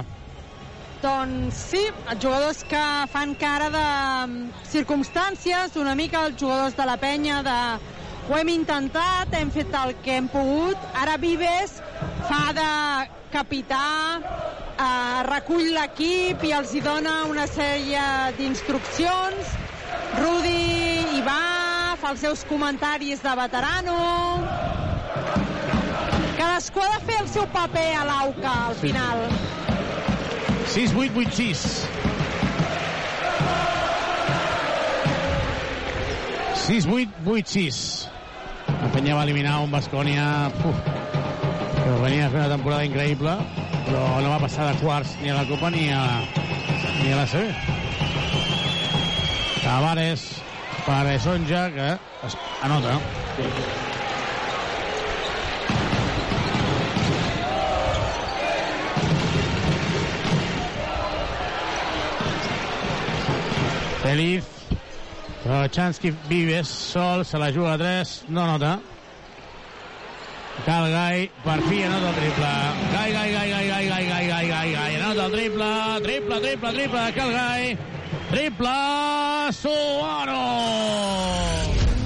[1.04, 6.86] Doncs sí, els jugadors que fan cara de mm, circumstàncies, una mica els jugadors de
[6.88, 7.58] la penya de
[8.30, 11.82] ho hem intentat, hem fet el que hem pogut, ara Vives
[12.30, 12.70] fa de
[13.36, 13.84] capità,
[14.24, 18.08] eh, recull l'equip i els hi dona una sèrie
[18.40, 19.52] d'instruccions,
[20.16, 21.42] Rudi hi va,
[22.00, 24.00] fa els seus comentaris de veterano,
[26.60, 29.20] cadascú ha de fer el seu paper a l'AUCA al final.
[30.68, 31.88] 6, 8, 8, 6.
[36.68, 38.10] 6, 8, 8, 6.
[38.68, 43.38] La penya va eliminar un Bascònia que venia a fer una temporada increïble,
[43.88, 46.04] però no va passar de quarts ni a la Copa ni a,
[47.00, 47.56] ni a la CB.
[49.64, 50.28] Tavares
[50.84, 51.90] per Esonja, que
[52.28, 52.38] es
[52.68, 53.00] anota.
[64.10, 64.44] Feliz.
[65.44, 68.80] Però Chansky Vives sol, se la juga a 3, no nota.
[70.66, 72.50] Cal Gai, per fi anota el triple.
[72.92, 75.70] Gai, Gai, Gai, Gai, Gai, Gai, Gai, Gai, Gai, Gai, anota el triple,
[76.08, 77.78] triple, triple, triple de Cal Gai.
[78.32, 78.74] Triple
[79.54, 80.42] Suaro!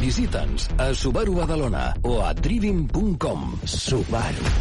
[0.04, 3.60] Visita'ns a Subaru Badalona o a driving.com.
[3.64, 4.54] Subaru.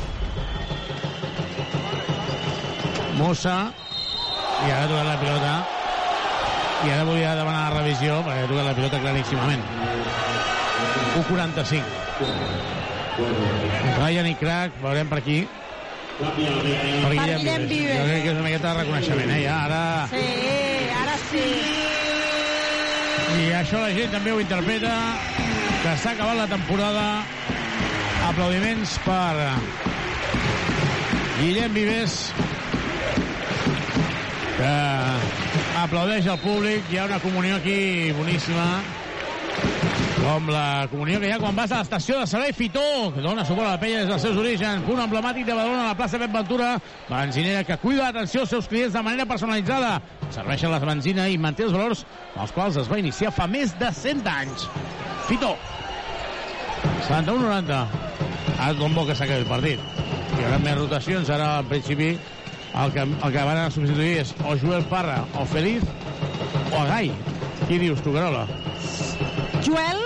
[3.18, 3.60] Musa,
[4.62, 5.81] i ara la pilota,
[6.82, 9.62] i ara volia demanar la revisió perquè ha tocat la pilota claríssimament
[11.14, 11.82] 1.45
[14.00, 15.38] Ryan i Crack veurem per aquí
[16.18, 17.96] per Guillem Vives.
[17.96, 19.40] jo crec que és una miqueta de reconeixement eh?
[19.44, 19.82] ja, ara...
[20.10, 20.26] Sí,
[21.02, 21.46] ara sí.
[23.42, 24.94] i això la gent també ho interpreta
[25.82, 27.06] que s'ha acabat la temporada
[28.30, 29.34] aplaudiments per
[31.38, 32.14] Guillem Vives
[34.58, 34.74] que
[35.82, 36.90] aplaudeix el públic.
[36.92, 38.66] Hi ha una comunió aquí boníssima
[40.22, 43.42] com la comunió que hi ha quan vas a l'estació de servei Fitó, que dona
[43.44, 46.20] suport a la penya des dels seus orígens, punt emblemàtic de Badalona a la plaça
[46.20, 46.68] Pep Ventura,
[47.08, 49.96] benzinera que cuida l'atenció als seus clients de manera personalitzada,
[50.30, 52.04] serveixen la benzina i manté els valors
[52.36, 54.68] als quals es va iniciar fa més de 100 anys.
[55.26, 55.56] Fitó.
[57.08, 57.82] 71-90.
[58.58, 59.82] Ara com bo que s'acabi el partit.
[60.38, 62.14] Hi haurà més rotacions, ara al principi
[62.74, 65.84] el que, el que van a substituir és o Joel Parra o Feliz
[66.72, 67.12] o Gai.
[67.68, 68.46] Qui dius tu, Carola?
[69.62, 70.00] Joel,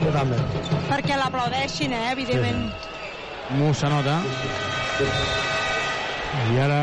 [0.00, 0.38] Jo també.
[0.88, 2.70] perquè l'aplaudeixin, eh, evidentment.
[3.58, 4.20] Musa nota.
[6.52, 6.80] I ara...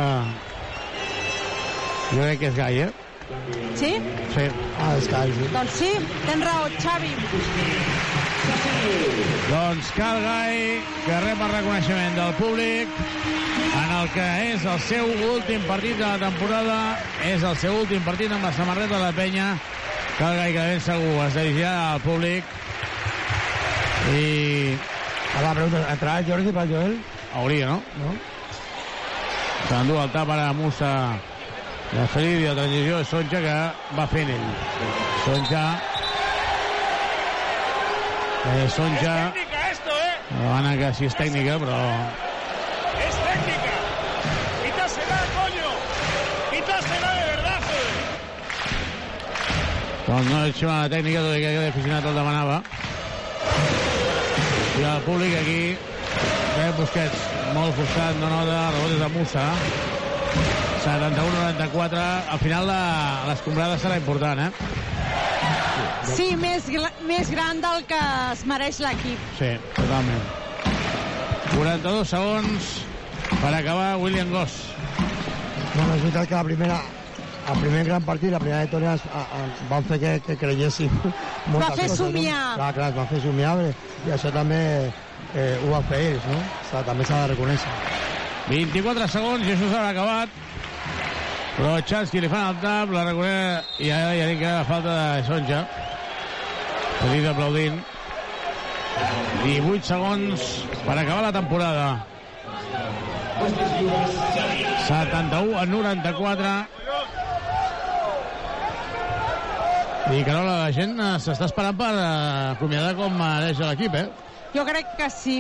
[2.14, 2.92] Jo crec que és Gai, eh?
[3.80, 3.96] Sí?
[4.36, 4.46] Sí.
[4.80, 5.50] Ah, és Gai, sí.
[5.54, 5.92] Doncs sí,
[6.28, 7.16] tens raó, Xavi.
[9.50, 10.60] Doncs Cal Gai,
[11.06, 13.43] que rep el reconeixement del públic
[13.74, 16.78] en el que és el seu últim partit de la temporada,
[17.26, 19.54] és el seu últim partit amb la samarreta de la penya.
[20.18, 22.44] Que ben segur es dirigirà al públic
[24.14, 24.78] i...
[25.40, 26.98] Ara, pregunta, entrarà Jordi pel Joel?
[27.34, 27.80] Hauria, no?
[28.04, 28.12] No?
[29.70, 30.92] S'endú el tap ara Musa
[31.94, 33.56] de Feliz i la transició és Sonja que
[33.98, 34.46] va fent ell.
[35.24, 35.64] Sonja
[38.52, 40.14] eh, Sonja Técnica esto, ¿eh?
[40.30, 41.80] demana que si és tècnica però
[50.14, 52.60] doncs no és ximada tècnica tot i que aquest aficionat el demanava
[54.78, 55.60] i el públic aquí
[56.54, 57.22] Rep Busquets,
[57.56, 59.46] molt forçat, no nota, rebot és de Musa.
[60.84, 62.02] 71-94.
[62.30, 64.52] Al final la- l'escombrada serà important, eh?
[66.14, 66.68] Sí, més,
[67.08, 67.98] més gran del que
[68.34, 69.18] es mereix l'equip.
[69.40, 69.50] Sí,
[69.80, 70.22] totalment.
[71.56, 72.70] 42 segons
[73.42, 74.60] per acabar William Goss.
[75.74, 76.78] Bueno, és veritat que la primera,
[77.52, 80.90] el primer gran partit, la primera victòria, a- a- van fer que, que creiéssim
[81.52, 82.38] moltes fer coses, somiar.
[82.52, 82.56] No?
[82.62, 83.56] Clar, clar, es va fer somiar,
[84.08, 84.62] i això també
[85.36, 86.38] eh, ho van fer ells, no?
[86.40, 87.74] O sigui, també s'ha de reconèixer.
[88.50, 90.30] 24 segons i això s'ha acabat.
[91.54, 94.94] Però Chansky li fan el tap, la reconeix i ara ja dic que la falta
[95.18, 95.60] de Sonja.
[97.04, 97.76] Petit aplaudint.
[99.44, 100.48] 18 segons
[100.86, 101.86] per acabar la temporada.
[104.88, 106.68] 71 a 94.
[110.12, 112.08] I Carola, la gent eh, s'està esperant per eh,
[112.54, 114.08] acomiadar com mereix l'equip, eh?
[114.54, 115.38] Jo crec que sí.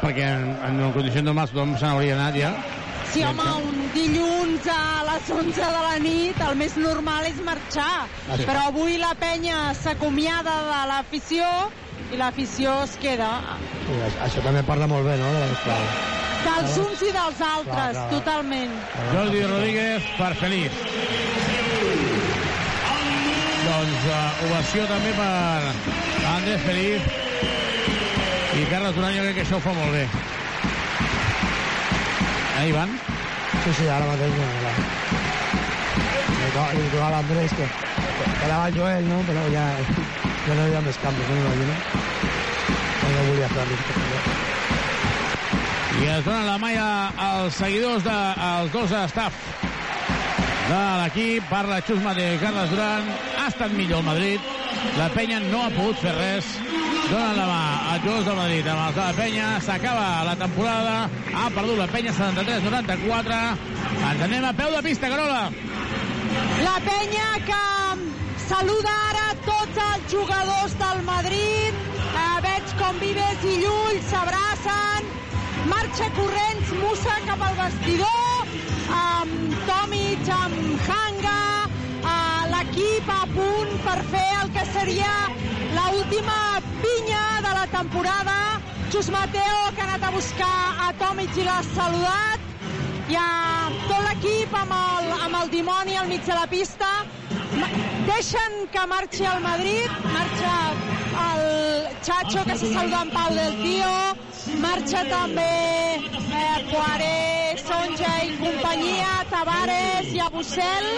[0.00, 2.54] Perquè en, en condicions normals tothom se n'hauria anat ja.
[3.10, 8.06] Sí, home, un dilluns a les 11 de la nit el més normal és marxar.
[8.06, 8.46] Ah, sí.
[8.46, 11.48] Però avui la penya s'acomiada de l'afició
[12.14, 13.32] i l'afició es queda.
[13.84, 15.92] Sí, això, també parla molt bé, no?, de l'escola.
[16.40, 18.08] Dels uns i dels altres, Clar, clar.
[18.14, 18.72] totalment.
[19.12, 20.78] Jordi Rodríguez per Feliz.
[23.80, 25.26] Doncs uh, ovació també per
[26.28, 27.04] Andrés Feliz
[28.52, 30.02] i Carles Duran, jo crec que això ho fa molt bé.
[32.58, 32.92] Eh, Ivan?
[33.64, 34.74] Sí, sí, ara mateix no, clar.
[36.42, 36.50] Li
[36.90, 39.22] tocava a l'Andrés que que quedava el Joel, no?
[39.30, 39.64] Però ja,
[40.44, 41.74] ja no hi ha més canvis, no m'imagino.
[43.00, 43.80] No, no volia fer res.
[46.02, 46.90] I es dona la malla
[47.30, 48.20] als seguidors de,
[48.50, 49.40] als dos staff
[50.68, 51.48] de l'equip.
[51.48, 53.29] Parla Xus Mateu i Carles Duran.
[53.40, 54.48] Ha estat millor el Madrid.
[54.98, 56.48] La penya no ha pogut fer res.
[57.08, 57.60] Donen la mà
[57.92, 59.46] als jugadors del Madrid amb els de la penya.
[59.64, 60.96] S'acaba la temporada.
[61.32, 63.38] Ha perdut la penya 73-94.
[64.10, 65.40] Ens anem a peu de pista, Carola.
[66.66, 67.62] La penya que
[68.44, 71.80] saluda ara tots els jugadors del Madrid.
[72.10, 75.08] Eh, veig com Vives i Llull s'abracen.
[75.72, 78.54] Marxa corrents Musa cap al vestidor.
[79.00, 81.19] Amb Tomic, amb Hanga.
[82.60, 85.12] L'equip a punt per fer el que seria
[85.72, 88.34] l'última pinya de la temporada.
[88.92, 90.58] Jus Mateo, que ha anat a buscar
[90.88, 92.50] a Tomic i l'ha saludat
[93.08, 96.90] hi ha tot l'equip amb, amb el dimoni al mig de la pista.
[97.50, 100.56] Deixen que marxi el Madrid, marxa
[101.26, 103.94] el Chacho, que se saluda amb Pau del Tío,
[104.62, 105.48] marxa també
[105.98, 110.88] eh, Poiré, Sonja i companyia, Tavares i Abusel.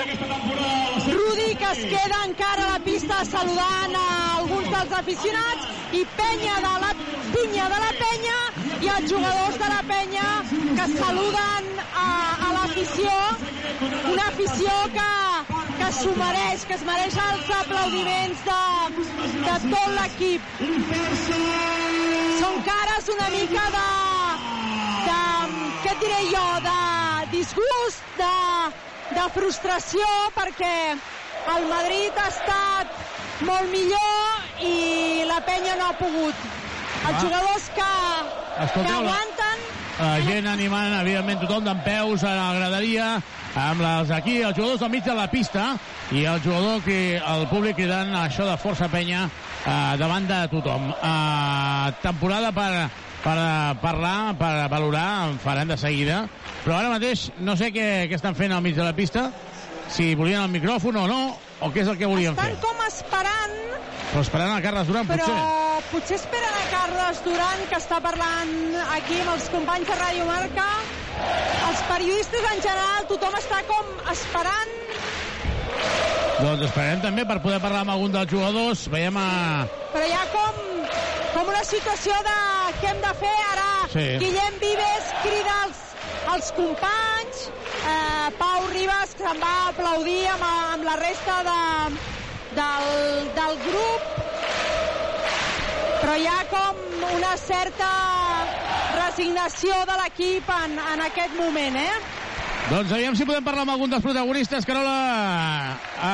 [1.08, 6.60] Rudi, que es queda encara a la pista saludant a alguns dels aficionats, i Penya
[6.64, 6.92] de la
[7.32, 8.38] pinya de la penya
[8.80, 10.28] i els jugadors de la penya
[10.78, 11.68] que saluden
[12.04, 12.06] a,
[12.46, 13.12] a l'afició
[14.12, 15.10] una afició que,
[15.82, 18.58] que s'ho mereix, que es mereix els aplaudiments de,
[19.42, 20.52] de tot l'equip.
[22.38, 23.88] Són cares una mica de,
[25.08, 25.18] de
[25.84, 26.78] què diré jo de
[27.34, 28.36] disgust de,
[29.16, 30.06] de frustració
[30.38, 30.74] perquè
[31.56, 36.48] el Madrid ha estat molt millor i la penya no ha pogut.
[37.02, 37.20] Els Va.
[37.24, 37.92] jugadors que,
[38.54, 39.62] que Escolteu, aguanten
[39.98, 43.08] La gent animant, evidentment, tothom d'en peus a la graderia,
[43.58, 45.72] amb les, aquí els jugadors al mig de la pista
[46.12, 50.90] i el jugador, que, el públic cridant això de força penya eh, davant de tothom.
[50.92, 52.70] Eh, temporada per,
[53.24, 53.36] per
[53.82, 56.24] parlar, per valorar, en farem de seguida,
[56.64, 59.28] però ara mateix no sé què, què estan fent al mig de la pista,
[59.92, 61.22] si volien el micròfon o no,
[61.62, 62.60] o què és el que volien estan fer.
[62.64, 63.58] com esperant
[64.12, 65.84] Però esperant a Carles Duran, però potser.
[65.92, 68.50] potser esperen a Carles Duran que està parlant
[68.98, 70.66] aquí amb els companys de Ràdio Marca
[71.70, 74.74] els periodistes en general tothom està com esperant
[76.42, 78.86] Doncs esperem també per poder parlar amb algun dels jugadors.
[78.90, 79.26] Veiem a...
[79.92, 80.58] però hi ha com,
[81.36, 82.36] com una situació de
[82.80, 84.06] què hem de fer ara Sí.
[84.22, 85.82] Guillem Vives crida als,
[86.30, 87.50] als companys
[87.86, 90.44] eh, Pau Ribas que se'n va aplaudir amb,
[90.74, 91.60] amb la resta de,
[92.58, 92.90] del,
[93.38, 94.10] del grup
[96.02, 96.80] però hi ha com
[97.14, 97.90] una certa
[98.96, 102.21] resignació de l'equip en, en aquest moment, eh?
[102.70, 104.92] Doncs aviam si podem parlar amb algun dels protagonistes, Carola,
[106.00, 106.12] a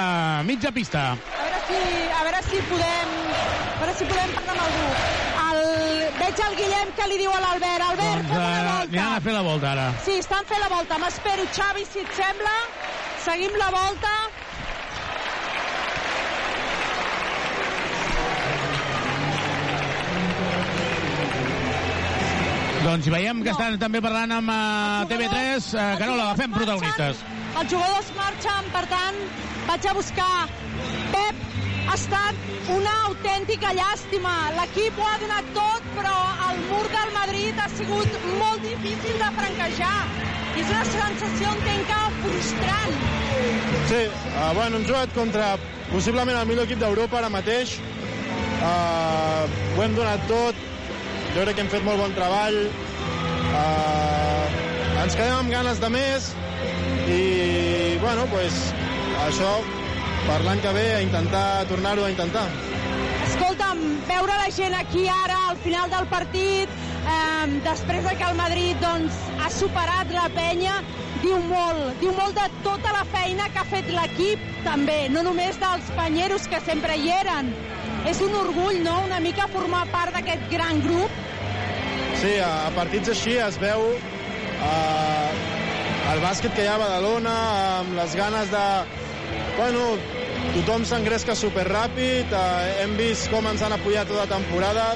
[0.49, 1.13] mitja pista.
[1.13, 1.79] A veure si,
[2.19, 4.87] a veure si podem a veure si podem parlar amb algú.
[5.49, 5.61] El,
[6.19, 8.89] veig el Guillem que li diu a l'Albert, Albert, Doncs fem una eh, volta.
[8.89, 9.87] aniran a fer la volta ara.
[10.07, 10.99] Sí, estan fent la volta.
[11.05, 12.57] M'espero, Xavi, si et sembla.
[13.29, 14.15] Seguim la volta.
[22.85, 25.69] Doncs hi veiem que estan també parlant amb uh, TV3.
[25.75, 27.23] Uh, Carola, agafem protagonistes.
[27.59, 29.19] Els jugadors marxen, per tant,
[29.67, 30.33] vaig a buscar
[31.15, 31.45] Pep.
[31.89, 34.35] Ha estat una autèntica llàstima.
[34.59, 36.15] L'equip ho ha donat tot, però
[36.51, 39.97] el mur del Madrid ha sigut molt difícil de franquejar.
[40.55, 42.97] I és una sensació, entenc frustrant.
[43.89, 45.53] Sí, uh, bueno, hem jugat contra
[45.91, 47.79] possiblement el millor equip d'Europa ara mateix.
[48.59, 49.47] Uh,
[49.77, 50.67] ho hem donat tot.
[51.39, 52.57] Jo crec que hem fet molt bon treball.
[53.55, 54.47] Uh,
[55.05, 56.25] ens quedem amb ganes de més
[57.07, 57.19] i,
[58.03, 58.57] bueno, pues,
[59.23, 59.53] això
[60.25, 62.43] per l'any que ve a intentar tornar-ho a intentar.
[63.29, 66.75] Escolta'm, veure la gent aquí ara al final del partit,
[67.07, 70.81] eh, després de que el Madrid doncs, ha superat la penya,
[71.23, 75.63] diu molt, diu molt de tota la feina que ha fet l'equip també, no només
[75.63, 77.55] dels panyeros que sempre hi eren.
[78.07, 81.11] És un orgull, no?, una mica formar part d'aquest gran grup.
[82.19, 85.29] Sí, a, partits així es veu eh,
[86.13, 87.35] el bàsquet que hi ha a Badalona,
[87.83, 88.65] amb les ganes de...
[89.59, 89.85] Bueno,
[90.55, 94.89] tothom s'engresca superràpid, eh, hem vist com ens han apoyat tota temporada,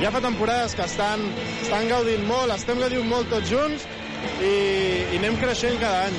[0.00, 1.22] ja fa temporades que estan,
[1.62, 3.86] estan gaudint molt, estem gaudint molt tots junts
[4.40, 4.54] i,
[5.14, 6.18] i anem creixent cada any.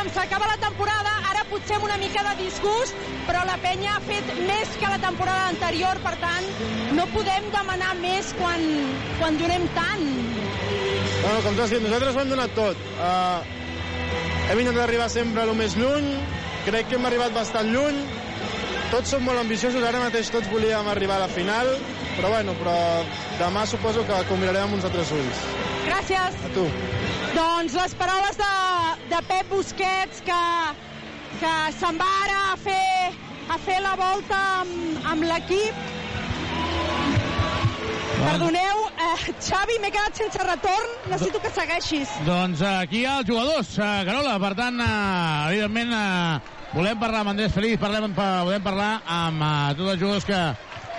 [0.00, 2.94] Escolta'm, s'acaba la temporada, ara potser amb una mica de disgust,
[3.26, 6.46] però la penya ha fet més que la temporada anterior, per tant,
[6.96, 8.64] no podem demanar més quan,
[9.18, 10.06] quan donem tant.
[11.20, 12.80] Bueno, com tu has dit, nosaltres ho hem donat tot.
[12.96, 13.44] Uh,
[14.48, 16.08] hem intentat arribar sempre el més lluny,
[16.64, 18.00] crec que hem arribat bastant lluny,
[18.94, 21.74] tots som molt ambiciosos, ara mateix tots volíem arribar a la final,
[22.16, 22.78] però bueno, però
[23.42, 25.44] demà suposo que combinarem amb uns altres ulls.
[25.84, 26.44] Gràcies.
[26.48, 26.70] A tu.
[27.34, 28.52] Doncs les paraules de,
[29.10, 30.42] de Pep Busquets que,
[31.38, 33.12] que se'n va ara a fer,
[33.50, 35.82] a fer la volta amb, amb l'equip.
[38.20, 40.96] Perdoneu, eh, Xavi, m'he quedat sense retorn.
[41.08, 42.10] Necessito que segueixis.
[42.26, 44.34] Doncs eh, aquí hi ha els jugadors, uh, Carola.
[44.42, 49.54] Per tant, uh, evidentment, uh, volem parlar amb Andrés Feliz, parlem, volem parlar amb uh,
[49.78, 50.42] tots els jugadors que,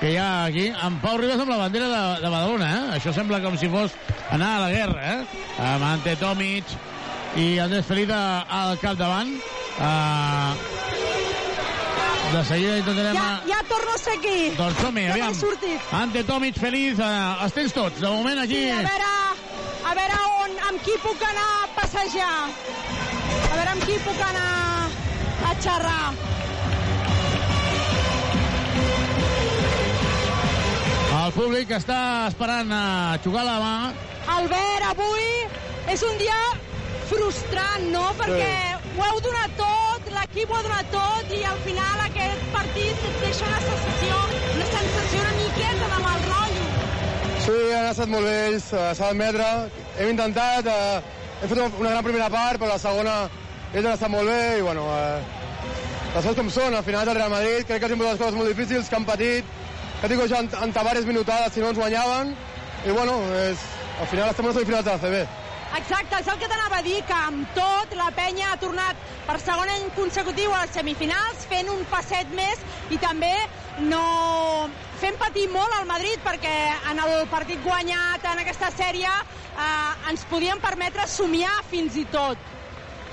[0.02, 2.86] que hi ha aquí, amb Pau Ribas amb la bandera de, de Badalona, eh?
[2.96, 3.94] Això sembla com si fos
[4.34, 5.44] anar a la guerra, eh?
[5.62, 6.74] Amb Ante Tomic
[7.38, 9.36] i Andrés Feliz al capdavant.
[9.78, 10.58] Uh,
[12.32, 13.20] de seguida intentarem...
[13.20, 14.36] Ja, ja torno a ser aquí.
[14.58, 15.38] Doncs som-hi, ja aviam.
[15.38, 15.94] sortit.
[16.02, 18.02] Ante Tomic, Feliz, uh, els tens tots.
[18.02, 18.58] De moment aquí...
[18.58, 19.14] Sí, a veure,
[19.86, 22.36] a veure on, amb qui puc anar a passejar.
[22.50, 24.52] A veure amb qui puc anar
[25.46, 26.41] a xerrar.
[31.32, 33.76] El públic està esperant a jugar la mà.
[34.34, 35.28] Albert, avui
[35.94, 36.40] és un dia
[37.08, 38.02] frustrant, no?
[38.20, 38.90] Perquè sí.
[38.98, 43.24] ho heu donat tot, l'equip ho ha donat tot i al final aquest partit et
[43.24, 44.18] deixa una sensació,
[44.58, 46.68] una sensació una miqueta de mal rotllo.
[47.46, 49.50] Sí, han estat molt bé ells, eh, s'ha d'admetre.
[50.02, 53.18] Hem intentat, eh, hem fet una gran primera part, però la segona
[53.72, 55.24] ells han estat molt bé i, bueno, eh,
[56.12, 58.42] les coses com són, al final del Real Madrid, crec que han sigut les coses
[58.42, 59.60] molt difícils, que han patit,
[60.02, 62.34] que dic jo, en, en Tavares minutades, si no ens guanyaven,
[62.86, 63.62] i bueno, és,
[64.02, 65.20] al final estem a les semifinals de la CB.
[65.78, 68.98] Exacte, és el que t'anava a dir, que amb tot la penya ha tornat
[69.28, 73.32] per segon any consecutiu a les semifinals, fent un passet més i també
[73.86, 74.02] no
[75.00, 76.56] fent patir molt al Madrid perquè
[76.92, 82.52] en el partit guanyat en aquesta sèrie eh, ens podien permetre somiar fins i tot.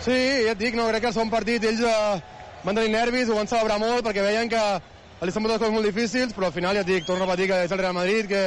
[0.02, 0.18] Sí,
[0.48, 2.20] ja et dic, no, crec que el segon partit ells eh,
[2.64, 4.64] van tenir nervis, ho van celebrar molt perquè veien que
[5.26, 7.48] li estan moltes coses molt difícils, però al final ja et dic, torno a repetir
[7.50, 8.42] que és el Real Madrid, que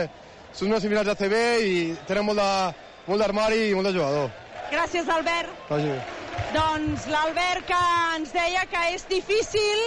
[0.56, 1.36] són unes de CB
[1.68, 1.76] i
[2.08, 4.32] tenen molt d'armari i molt de jugador.
[4.72, 5.52] Gràcies, Albert.
[5.70, 6.00] Vagi bé.
[6.56, 7.82] Doncs l'Albert que
[8.16, 9.84] ens deia que és difícil,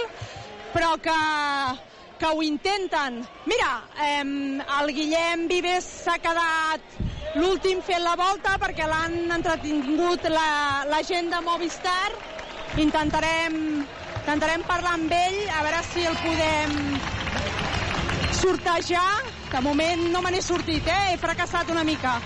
[0.73, 1.17] però que,
[2.21, 3.19] que ho intenten.
[3.45, 4.23] Mira, eh,
[4.79, 6.97] el Guillem Vives s'ha quedat
[7.35, 12.09] l'últim fent la volta perquè l'han entretingut la, la gent de Movistar.
[12.81, 13.85] Intentarem,
[14.25, 16.71] intentarem parlar amb ell, a veure si el podem
[18.33, 19.11] sortejar.
[19.51, 21.13] De moment no me n'he sortit, eh?
[21.13, 22.17] he fracassat una mica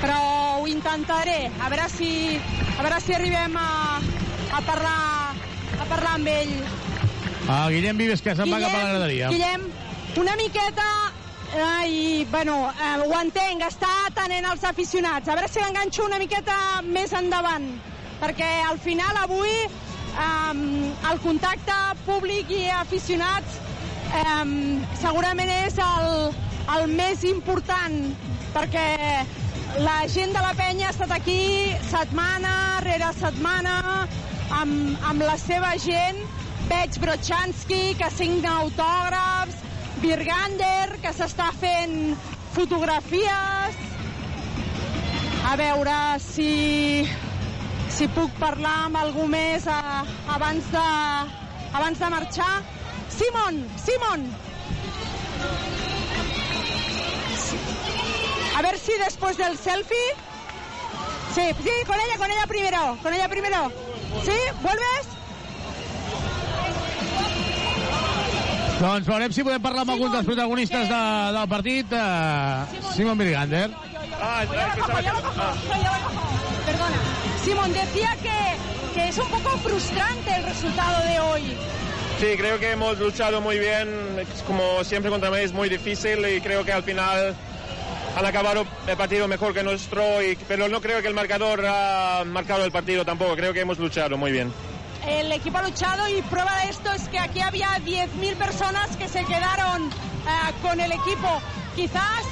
[0.00, 2.36] però ho intentaré a veure si,
[2.76, 4.00] a veure si arribem a,
[4.52, 4.96] a, parlar,
[5.80, 6.52] a parlar amb ell.
[7.48, 9.30] Ah, Guillem Vives, que se'n va cap a la graderia.
[9.32, 9.64] Guillem,
[10.20, 10.88] una miqueta
[11.86, 15.28] i, bueno, eh, ho entenc, està atenent els aficionats.
[15.28, 17.68] A veure si l'enganxo una miqueta més endavant,
[18.20, 19.52] perquè al final avui
[20.18, 21.76] eh, el contacte
[22.06, 23.58] públic i aficionats
[24.14, 24.44] eh,
[25.00, 26.10] segurament és el,
[26.76, 27.98] el més important,
[28.54, 28.88] perquè
[29.84, 32.54] la gent de la penya ha estat aquí setmana
[32.86, 33.78] rere setmana
[34.60, 36.20] amb, amb la seva gent.
[36.64, 39.58] Veig Brochanski, que signa autògrafs,
[40.00, 42.14] Birgander, que s'està fent
[42.54, 43.82] fotografies,
[45.44, 45.94] A veure
[46.24, 47.04] si,
[47.94, 50.02] si puc parlar amb algú més a,
[50.34, 50.84] abans, de,
[51.78, 52.54] abans de marxar.
[53.14, 54.24] Simon, Simon.
[58.56, 60.14] A ver si después del selfie...
[61.34, 63.70] Sí, sí, con ella, con ella primero, con ella primero.
[64.24, 64.38] ¿Sí?
[64.62, 65.10] ¿Vuelves?
[68.78, 71.02] Doncs veurem si podem parlar amb algun dels protagonistes de,
[71.38, 71.94] del partit.
[71.94, 73.70] Uh, Simon Birgander.
[74.20, 74.42] Ah,
[76.64, 77.33] Perdona.
[77.44, 81.56] Simón, decía que, que es un poco frustrante el resultado de hoy.
[82.18, 83.88] Sí, creo que hemos luchado muy bien,
[84.46, 87.34] como siempre contra Madrid es muy difícil y creo que al final
[88.16, 92.22] han acabado el partido mejor que nuestro, y, pero no creo que el marcador ha
[92.24, 94.50] marcado el partido tampoco, creo que hemos luchado muy bien.
[95.06, 99.06] El equipo ha luchado y prueba de esto es que aquí había 10.000 personas que
[99.06, 101.42] se quedaron uh, con el equipo.
[101.76, 102.24] Quizás,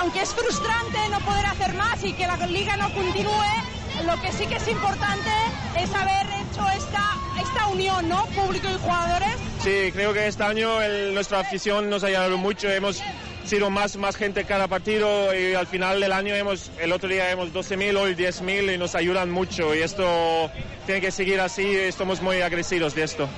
[0.00, 4.32] aunque es frustrante no poder hacer más y que la liga no continúe, lo que
[4.32, 5.30] sí que es importante
[5.78, 8.24] es haber hecho esta, esta unión, ¿no?
[8.26, 9.34] Público y jugadores.
[9.62, 12.70] Sí, creo que este año el, nuestra afición nos ha ayudado mucho.
[12.70, 13.02] Hemos
[13.44, 17.30] sido más, más gente cada partido y al final del año hemos, el otro día
[17.30, 20.50] hemos 12.000, hoy 10.000 y nos ayudan mucho y esto
[20.86, 23.28] tiene que seguir así y estamos muy agradecidos de esto.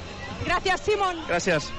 [0.45, 1.17] Gracias, Simon.
[1.29, 1.71] Gracias.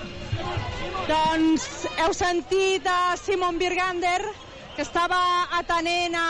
[1.08, 1.64] Doncs
[2.00, 4.24] heu sentit a Simon Birgander,
[4.76, 5.20] que estava
[5.60, 6.28] atenent a,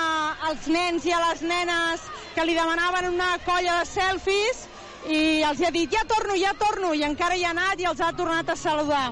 [0.50, 2.04] als nens i a les nenes
[2.36, 4.68] que li demanaven una colla de selfies
[5.08, 8.02] i els ha dit ja torno, ja torno, i encara hi ha anat i els
[8.04, 9.12] ha tornat a saludar.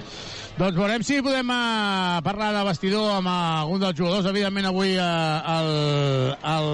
[0.58, 4.27] Doncs veurem si podem uh, parlar de vestidor amb algun dels jugadors.
[4.30, 5.03] Evidentment avui uh,
[5.56, 5.69] el,
[6.51, 6.68] el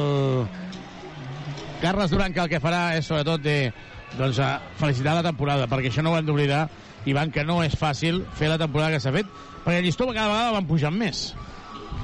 [1.81, 3.57] Carles Duran que el que farà és sobretot de
[4.17, 6.65] doncs, uh, felicitar la temporada, perquè això no ho hem d'oblidar,
[7.07, 9.29] Ivan, que no és fàcil fer la temporada que s'ha fet,
[9.63, 11.29] perquè el llistó cada vegada van pujant més.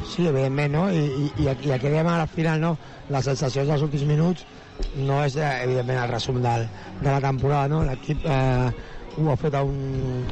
[0.05, 0.83] Sí, evidentment, no?
[0.91, 2.73] I, i, i el que dèiem a la final, no?
[3.13, 4.45] Les sensacions dels últims minuts
[5.07, 6.67] no és, eh, evidentment, el resum del,
[7.01, 7.83] de la temporada, no?
[7.87, 8.71] L'equip eh,
[9.17, 10.25] ho ha fet a un,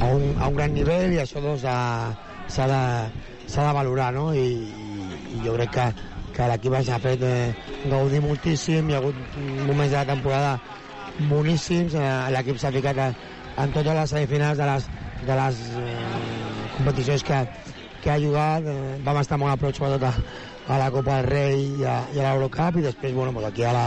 [0.00, 2.82] a un, a un gran nivell i això doncs s'ha de,
[3.54, 4.30] de valorar, no?
[4.34, 4.46] I,
[5.36, 5.88] i jo crec que,
[6.36, 7.50] que l'equip s'ha fet eh,
[7.90, 10.54] gaudir moltíssim, hi ha hagut moments de la temporada
[11.28, 13.10] boníssims, eh, l'equip s'ha ficat a,
[13.60, 14.88] en totes les semifinals de les,
[15.26, 15.98] de les eh,
[16.78, 17.44] competicions que,
[18.02, 20.12] que ha jugat, eh, vam estar molt a prop sobretot a,
[20.70, 23.64] a la Copa del Rei i a, i a l'Eurocup i després bueno, pues aquí
[23.64, 23.86] a la,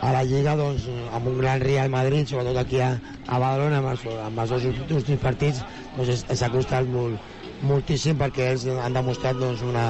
[0.00, 2.92] a la Lliga doncs, amb un gran Real Madrid, sobretot aquí a,
[3.26, 5.64] a Badalona amb els, amb els dos últims partits
[5.96, 7.18] doncs s'ha costat molt,
[7.66, 9.88] moltíssim perquè ells han demostrat doncs, una,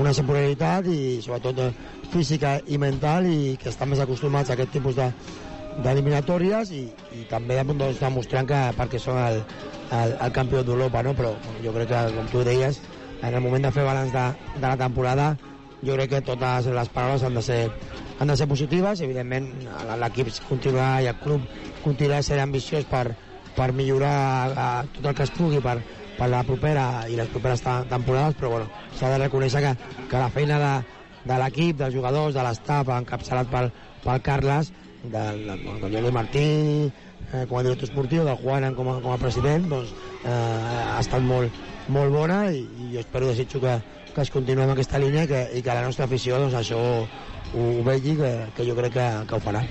[0.00, 1.72] una superioritat i sobretot eh,
[2.12, 5.08] física i mental i que estan més acostumats a aquest tipus de,
[5.82, 6.84] d'eliminatòries i,
[7.18, 9.42] i també doncs, demostrant que perquè són el,
[9.90, 11.14] el, el campió d'Europa, no?
[11.16, 12.80] però jo crec que, com tu deies,
[13.22, 14.24] en el moment de fer balanç de,
[14.56, 15.34] de la temporada,
[15.84, 17.60] jo crec que totes les paraules han de ser,
[18.18, 19.50] han de ser positives, evidentment
[20.00, 21.44] l'equip continuarà i el club
[21.84, 23.10] continuarà sent ambiciós per,
[23.56, 24.16] per millorar
[24.56, 25.78] a tot el que es pugui per,
[26.18, 29.74] per la propera i les properes temporades, però bueno, s'ha de reconèixer que,
[30.10, 30.72] que la feina de,
[31.24, 33.70] de l'equip, dels jugadors, de l'estaf, encapçalat pel,
[34.04, 34.72] pel Carles,
[35.04, 35.44] del,
[35.82, 36.46] del Jordi Martí,
[37.32, 39.92] eh, com a director esportiu, del Juan com a, com a president, doncs
[40.24, 41.52] eh, ha estat molt,
[41.88, 43.78] molt bona i, i jo espero, desitjo que,
[44.14, 46.80] que es continuï amb aquesta línia que, i que la nostra afició doncs, això
[47.54, 49.62] ho, vegi, que, que jo crec que, que ho farà.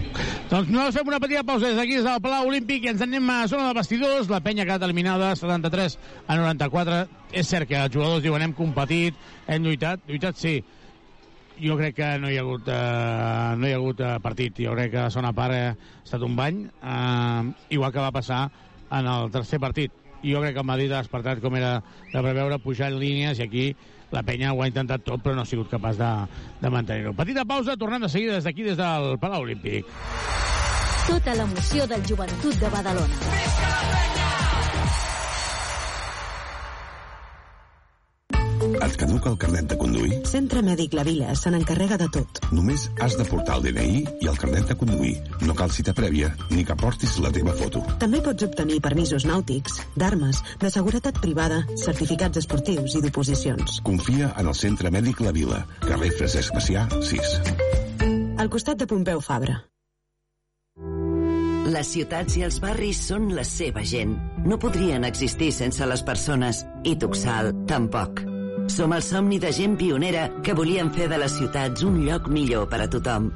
[0.51, 3.31] Doncs nosaltres fem una petita pausa des d'aquí, des del Palau Olímpic, i ens anem
[3.33, 4.29] a zona de vestidors.
[4.31, 7.01] La penya ha eliminada, 73 a 94.
[7.33, 9.17] És cert que els jugadors diuen hem competit,
[9.47, 10.03] hem lluitat.
[10.07, 10.59] Lluitat sí,
[11.59, 14.61] jo crec que no hi ha hagut, uh, no hi ha hagut uh, partit.
[14.65, 15.73] Jo crec que la segona part ha
[16.03, 18.45] estat un bany, uh, igual que va passar
[18.91, 19.91] en el tercer partit.
[20.23, 21.75] Jo crec que el Madrid ha despertat com era
[22.13, 23.65] de preveure, pujar línies, i aquí
[24.13, 26.11] la penya ho ha intentat tot, però no ha sigut capaç de,
[26.61, 27.15] de mantenir-ho.
[27.17, 29.89] Petita pausa, tornem de seguida des d'aquí, des del Palau Olímpic.
[31.09, 34.12] Tota l'emoció del joventut de Badalona.
[38.73, 40.19] Et caduca el carnet de conduir?
[40.29, 42.41] Centre Mèdic La Vila se n'encarrega de tot.
[42.55, 45.13] Només has de portar el DNI i el carnet de conduir.
[45.45, 47.83] No cal cita prèvia ni que portis la teva foto.
[48.01, 53.81] També pots obtenir permisos nàutics, d'armes, de seguretat privada, certificats esportius i d'oposicions.
[53.85, 57.37] Confia en el Centre Mèdic La Vila, carrer Francesc Macià, 6.
[58.41, 59.61] Al costat de Pompeu Fabra.
[61.73, 64.17] Les ciutats i els barris són la seva gent.
[64.43, 68.32] No podrien existir sense les persones, i Tuxal tampoc.
[68.67, 72.69] Som el somni de gent pionera que volien fer de les ciutats un lloc millor
[72.71, 73.31] per a tothom.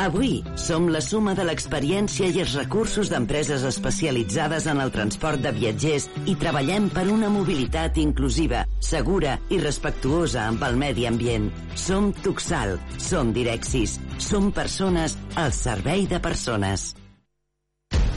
[0.00, 5.52] Avui som la suma de l'experiència i els recursos d'empreses especialitzades en el transport de
[5.52, 11.50] viatgers i treballem per una mobilitat inclusiva, segura i respectuosa amb el medi ambient.
[11.76, 16.92] Som Tuxal, som Direxis, som persones al servei de persones.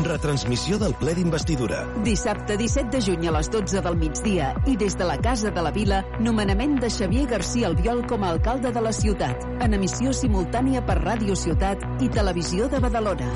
[0.00, 1.82] Retransmissió del ple d'investidura.
[2.06, 5.62] Dissabte 17 de juny a les 12 del migdia i des de la Casa de
[5.62, 10.14] la Vila, nomenament de Xavier García Albiol com a alcalde de la ciutat, en emissió
[10.16, 13.28] simultània per Ràdio Ciutat i Televisió de Badalona.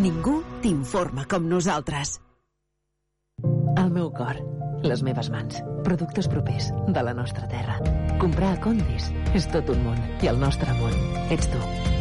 [0.00, 2.18] Ningú t'informa com nosaltres.
[3.76, 4.40] El meu cor,
[4.82, 7.78] les meves mans, productes propers de la nostra terra.
[8.20, 10.94] Comprar a Condis és tot un món i el nostre món
[11.30, 11.99] ets tu.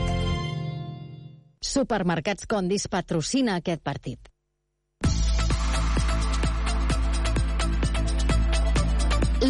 [1.60, 4.30] Supermercats Condis patrocina aquest partit.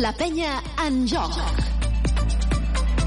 [0.02, 0.56] La penya
[0.88, 1.38] en joc.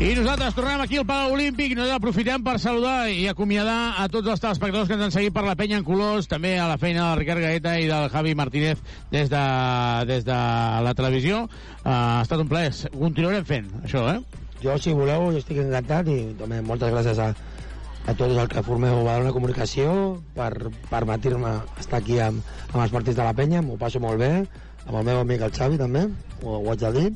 [0.03, 4.07] I nosaltres tornem aquí al Palau Olímpic i nosaltres aprofitem per saludar i acomiadar a
[4.11, 6.79] tots els telespectadors que ens han seguit per la penya en colors, també a la
[6.79, 9.45] feina del Ricard Gaeta i del Javi Martínez des de,
[10.11, 10.39] des de
[10.87, 11.49] la televisió.
[11.83, 12.71] Uh, ha estat un plaer.
[12.95, 14.21] Continuarem fent això, eh?
[14.63, 17.33] Jo, si voleu, jo estic encantat i també moltes gràcies a,
[18.07, 19.93] a tots els que formeu Badalona Comunicació
[20.37, 20.51] per
[20.91, 24.33] permetre-me estar aquí amb, amb els partits de la penya, m'ho passo molt bé,
[24.87, 26.09] amb el meu amic el Xavi també,
[26.43, 27.09] ho, ho haig de dir,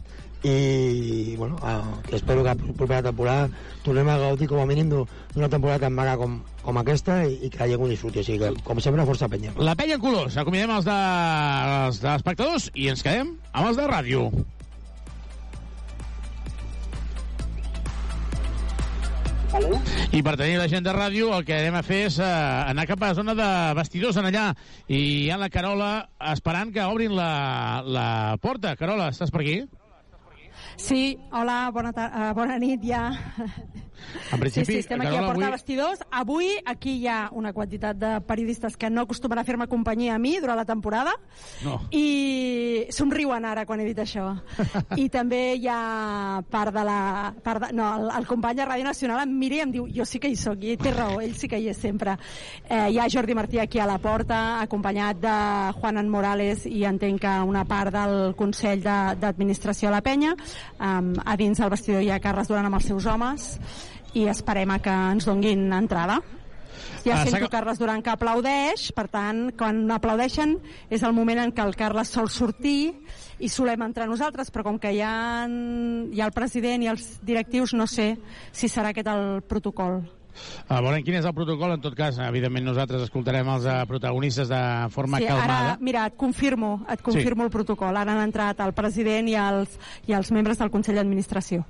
[0.46, 3.48] i bueno, eh, espero que la propera temporada
[3.82, 7.50] tornem a gaudir com a mínim d'una temporada tan maca com, com aquesta i, i
[7.50, 9.56] que hi un disfruti, o sigui que com sempre força penya.
[9.58, 10.98] La penya en colors, acomiadem els de,
[11.86, 14.28] els de espectadors i ens quedem amb els de ràdio.
[20.16, 22.26] I per tenir la gent de ràdio el que anem a fer és uh,
[22.66, 24.46] anar cap a la zona de vestidors en allà
[24.88, 25.90] i hi ha la Carola
[26.32, 28.08] esperant que obrin la, la
[28.42, 28.74] porta.
[28.80, 29.58] Carola, estàs per aquí?
[30.76, 33.06] Sí, hola, bona, uh, bona nit ja.
[34.32, 36.00] En principi, sí, sí, estem aquí a portar avui- vestidors.
[36.10, 40.18] Avui aquí hi ha una quantitat de periodistes que no acostumen a fer-me companyia a
[40.18, 41.12] mi durant la temporada
[41.64, 41.80] No.
[41.90, 44.28] i somriuen ara quan he dit això.
[44.96, 47.34] I també hi ha part de la...
[47.42, 50.04] Part de, no, el, el company de Ràdio Nacional em mira i em diu jo
[50.08, 52.16] sí que hi sóc, i té raó, ell sí que hi és sempre.
[52.68, 55.36] Eh, hi ha Jordi Martí aquí a la porta, acompanyat de
[55.80, 60.34] Juanan Morales i entenc que una part del Consell d'Administració de la Penya.
[60.80, 63.56] Um, a dins del vestidor hi ha Carles Duran amb els seus homes
[64.16, 66.20] i esperem a que ens donguin entrada.
[67.06, 70.56] Ja Ah, sento Carles Duran que aplaudeix, per tant, quan aplaudeixen
[70.90, 72.96] és el moment en què el Carles sol sortir
[73.38, 77.06] i solem entrar nosaltres, però com que hi ha, hi ha el president i els
[77.22, 78.16] directius, no sé
[78.50, 80.00] si serà aquest el protocol.
[80.68, 84.48] A veure quin és el protocol, en tot cas, evidentment nosaltres escoltarem els uh, protagonistes
[84.50, 84.60] de
[84.94, 85.58] forma Sí, calmada.
[85.72, 87.96] ara, mira, et confirmo, et confirmo el protocol.
[87.96, 91.64] Ara han entrat el president i els, i els membres del Consell d'Administració.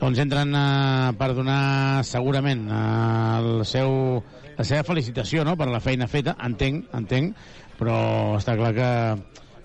[0.00, 4.22] Doncs entren uh, per donar segurament uh, el seu,
[4.58, 5.56] la seva felicitació no?
[5.58, 7.36] per la feina feta, entenc, entenc,
[7.78, 7.98] però
[8.38, 8.92] està clar que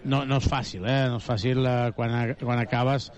[0.09, 1.05] no, no és fàcil, eh?
[1.09, 3.11] no és fàcil uh, quan, a, quan acabes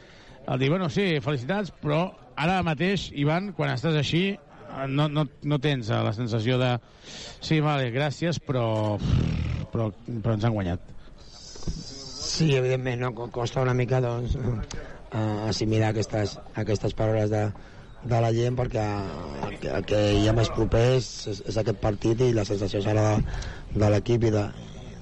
[0.47, 4.44] el dir, bueno, sí, felicitats, però ara mateix, Ivan, quan estàs així, eh,
[4.87, 6.73] no, no, no tens eh, la sensació de
[7.39, 8.97] sí, vale, gràcies, però,
[9.71, 10.91] però, però ens han guanyat.
[11.65, 13.13] Sí, evidentment, no?
[13.15, 14.35] Co- costa una mica doncs,
[15.47, 17.45] assimilar aquestes, aquestes paraules de,
[18.03, 18.83] de la gent perquè
[19.47, 22.81] el que, el que hi ha més proper és, és, aquest partit i la sensació
[22.83, 23.37] serà de,
[23.79, 24.43] de l'equip i de,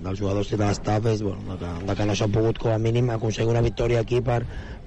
[0.03, 2.76] dels jugadors i de l'estaf és bueno, de, que, de que no s'ha pogut com
[2.76, 4.43] a mínim aconseguir una victòria aquí per,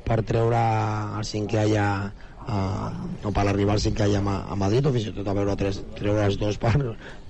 [0.06, 0.62] per treure
[1.18, 1.88] el cinquè allà
[2.48, 5.34] uh, o per arribar al cinquè allà a, a Madrid o fins i tot a
[5.36, 6.74] veure tres, treure els dos per,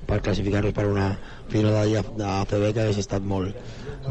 [0.07, 1.09] per classificar-nos per una
[1.53, 3.59] final de Lliga d'ACB que hauria estat molt,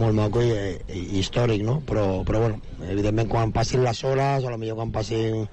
[0.02, 0.52] molt maco i,
[0.90, 1.80] i, històric, no?
[1.88, 5.44] Però, però bueno, evidentment quan passin les hores o potser quan passin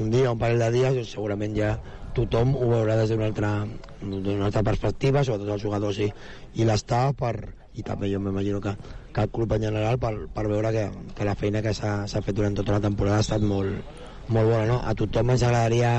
[0.00, 1.74] un dia o un parell de dies, doncs segurament ja
[2.16, 3.50] tothom ho veurà des d'una altra,
[4.46, 6.08] altra perspectiva, sobretot els jugadors i,
[6.58, 7.34] i l'estaf, per,
[7.78, 8.72] i també jo m'imagino que,
[9.14, 12.34] que el club en general per, per veure que, que la feina que s'ha fet
[12.36, 13.99] durant tota la temporada ha estat molt,
[14.30, 14.66] molt bona.
[14.70, 14.78] No?
[14.84, 15.92] A tothom ens agradaria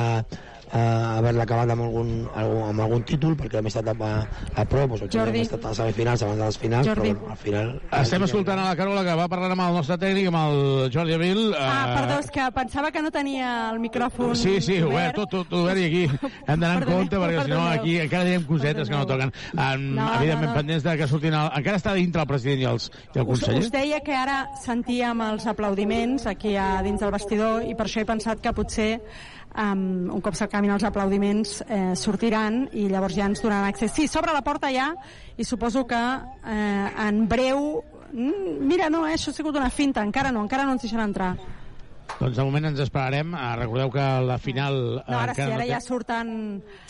[0.74, 0.77] eh,
[1.17, 4.11] haver-la acabat amb algun, algun, amb algun títol perquè hem estat a,
[4.56, 5.41] a prop, doncs, Jordi.
[5.41, 7.09] hem estat a semifinals abans de les finals Jordi.
[7.11, 9.98] però bueno, al final Estem escoltant a la Carola que va parlar amb el nostre
[10.01, 11.41] tècnic, amb el Jordi Abril.
[11.58, 15.30] Ah, eh, perdó, és que pensava que no tenia el micròfon Sí, sí, obert, tot,
[15.30, 16.03] tot, tot obert i aquí
[16.48, 19.32] hem d'anar en compte perquè si no aquí encara tenim cosetes que no toquen.
[19.53, 20.58] Um, No, evidentment no, no.
[20.61, 21.33] pendents de que surtin...
[21.35, 23.59] El, encara està dintre el president i, els, i el Us, conseller?
[23.66, 28.01] us deia que ara sentíem els aplaudiments aquí a dins del vestidor i per això
[28.01, 28.90] he pensat que potser
[29.55, 33.91] um, un cop s'acabin els aplaudiments eh, sortiran i llavors ja ens donaran accés.
[33.95, 34.91] Sí, s'obre la porta ja
[35.38, 37.81] i suposo que eh, en breu...
[38.11, 41.09] Mm, Mira, no, eh, això ha sigut una finta, encara no, encara no ens deixaran
[41.11, 41.35] entrar.
[42.19, 43.31] Doncs de moment ens esperarem.
[43.33, 44.75] Uh, recordeu que la final...
[45.07, 46.33] No, ara sí, ara té- ja surten,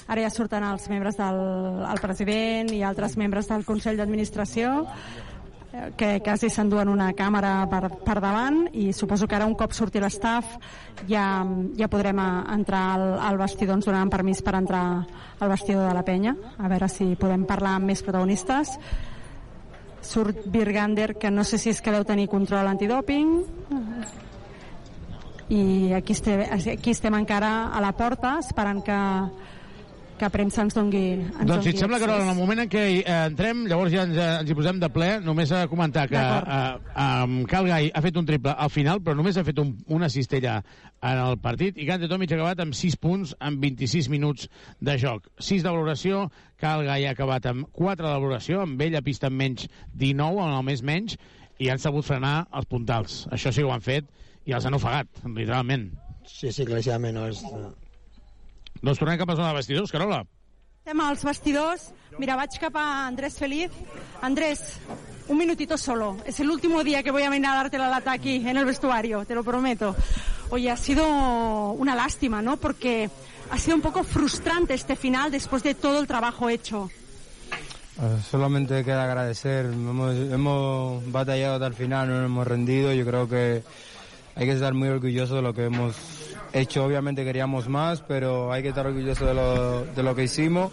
[0.07, 1.37] ara ja surten els membres del
[1.87, 5.30] el president i altres membres del Consell d'Administració eh,
[5.95, 10.01] que quasi s'enduen una càmera per, per davant i suposo que ara un cop surti
[10.03, 10.57] l'estaf
[11.07, 11.45] ja,
[11.79, 14.83] ja podrem a, entrar al, al vestidor, ens donaran permís per entrar
[15.39, 18.75] al vestidor de la penya a veure si podem parlar amb més protagonistes.
[20.01, 23.31] Surt Birgander que no sé si és que deu tenir control antidòping
[25.51, 28.99] i aquí estem, aquí estem encara a la porta esperant que,
[30.21, 32.21] que premsa ens dongui ens Doncs si et sembla que accés.
[32.21, 34.89] en el moment en què eh, entrem, llavors ja ens, eh, ens hi posem de
[34.93, 36.61] ple, només a comentar que eh,
[37.05, 40.59] um, Calgai ha fet un triple al final, però només ha fet un, una cistella
[41.01, 44.47] en el partit, i Gante Tomic ha acabat amb 6 punts en 26 minuts
[44.79, 45.25] de joc.
[45.41, 46.27] 6 de valoració,
[46.61, 49.65] Calgai ha acabat amb 4 de valoració, amb ella pista amb menys
[49.97, 51.17] 19, en el més menys,
[51.61, 53.23] i han sabut frenar els puntals.
[53.33, 54.05] Això sí que ho han fet,
[54.45, 55.89] i els han ofegat, literalment.
[56.29, 57.17] Sí, sí, claríssimament.
[57.17, 57.41] No és...
[58.81, 60.23] Doncs tornem cap a zona de vestidors, Carola.
[60.81, 61.89] Estem als vestidors.
[62.17, 63.71] Mira, vaig cap a Andrés Feliz.
[64.21, 64.79] Andrés,
[65.27, 66.17] un minutito solo.
[66.25, 68.65] Es el último día que voy a venir a darte la lata aquí, en el
[68.65, 69.95] vestuario, te lo prometo.
[70.49, 71.05] Oye, ha sido
[71.73, 72.57] una lástima, ¿no?
[72.57, 73.09] Porque
[73.51, 76.89] ha sido un poco frustrante este final después de todo el trabajo hecho.
[78.01, 83.05] Eh, Solamente queda agradecer, hemos, hemos batallado hasta el final, no nos hemos rendido, yo
[83.05, 83.63] creo que
[84.35, 85.95] hay que estar muy orgulloso de lo que hemos
[86.53, 90.71] hecho, obviamente queríamos más, pero hay que estar orgulloso de lo, de lo que hicimos,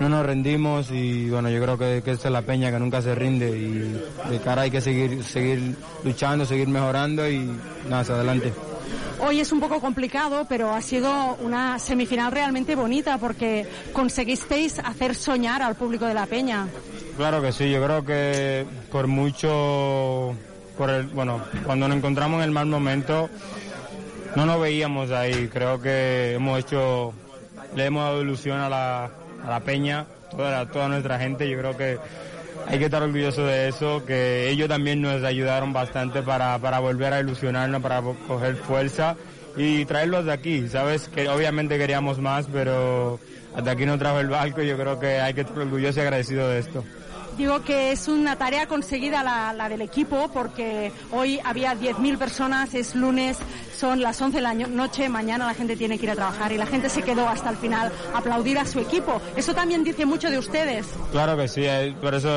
[0.00, 3.00] no nos rendimos y bueno, yo creo que, que esta es la peña que nunca
[3.02, 7.38] se rinde y de cara hay que seguir, seguir luchando, seguir mejorando y
[7.88, 8.52] nada, hacia adelante.
[9.20, 15.14] Hoy es un poco complicado, pero ha sido una semifinal realmente bonita porque conseguisteis hacer
[15.14, 16.66] soñar al público de la Peña.
[17.16, 20.34] Claro que sí, yo creo que por mucho,
[20.76, 23.30] por el, bueno, cuando nos encontramos en el mal momento,
[24.36, 25.48] no nos veíamos ahí.
[25.52, 27.12] Creo que hemos hecho,
[27.74, 29.04] le hemos dado ilusión a la,
[29.44, 31.48] a la peña, toda, toda nuestra gente.
[31.48, 31.98] Yo creo que
[32.66, 37.12] hay que estar orgulloso de eso, que ellos también nos ayudaron bastante para, para volver
[37.12, 39.16] a ilusionarnos, para coger fuerza
[39.56, 40.68] y traerlos de aquí.
[40.68, 43.20] Sabes que obviamente queríamos más, pero
[43.54, 46.02] hasta aquí no trajo el barco y yo creo que hay que estar orgulloso y
[46.02, 46.84] agradecido de esto.
[47.36, 52.74] Digo que es una tarea conseguida la, la del equipo porque hoy había 10.000 personas,
[52.74, 53.38] es lunes,
[53.76, 56.58] son las 11 de la noche, mañana la gente tiene que ir a trabajar y
[56.58, 59.20] la gente se quedó hasta el final a aplaudir a su equipo.
[59.36, 60.86] Eso también dice mucho de ustedes.
[61.10, 62.28] Claro que sí, eh, por eso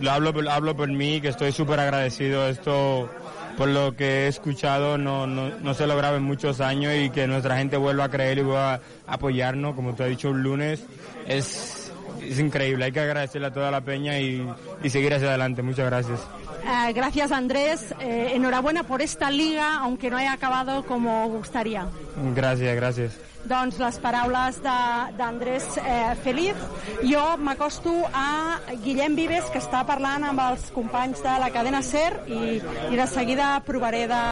[0.00, 3.10] lo hablo, hablo por mí, que estoy súper agradecido esto
[3.56, 7.26] por lo que he escuchado, no, no, no se lograba en muchos años y que
[7.26, 10.82] nuestra gente vuelva a creer y vuelva a apoyarnos, como te he dicho, un lunes,
[11.26, 11.79] es,
[12.22, 14.46] es increíble, hay que agradecerle a toda la peña y,
[14.82, 16.20] y seguir hacia adelante, muchas gracias.
[16.64, 21.86] Eh, gracias Andrés, Eh, enhorabuena por esta liga, aunque no haya acabado como gustaría.
[22.34, 23.12] Gracias, gracias.
[23.48, 26.58] Doncs les paraules d'Andrés eh, Feliz.
[27.00, 32.20] Jo m'acosto a Guillem Vives, que està parlant amb els companys de la cadena SER
[32.28, 34.22] i, i de seguida provaré de,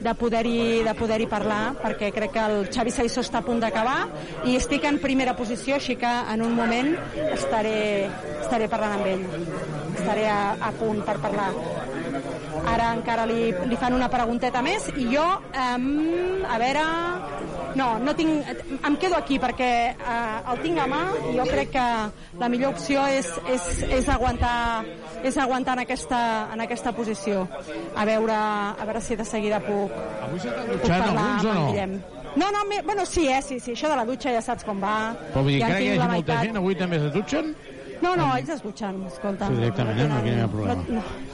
[0.00, 3.98] de poder-hi de poder parlar, perquè crec que el Xavi Saissó està a punt d'acabar
[4.48, 6.94] i estic en primera posició, així que en un moment
[7.34, 8.08] estaré,
[8.40, 9.26] estaré parlant amb ell.
[9.94, 11.52] Estaré a, a punt per parlar.
[12.64, 16.88] Ara encara li, li fan una pregunteta més i jo, um, a veure...
[17.74, 18.46] No, no tinc,
[18.86, 21.86] em quedo aquí perquè eh, el tinc a mà i jo crec que
[22.40, 24.84] la millor opció és, és, és, aguantar,
[25.26, 26.20] és aguantar en aquesta,
[26.54, 27.44] en aquesta posició.
[27.96, 31.66] A veure, a veure si de seguida puc, puc parlar amb en no?
[31.72, 31.98] Guillem.
[32.34, 34.82] No, no, me, bueno, sí, eh, sí, sí, això de la dutxa ja saps com
[34.82, 34.96] va.
[35.30, 37.54] Però vull dir, ja encara que hi hagi molta gent, avui també es dutxen?
[38.02, 39.50] No, no, ells es dutxen, escolta.
[39.50, 40.10] Sí, directament, eh?
[40.10, 40.82] No, aquí no hi ha problema.
[40.82, 41.33] No, no, no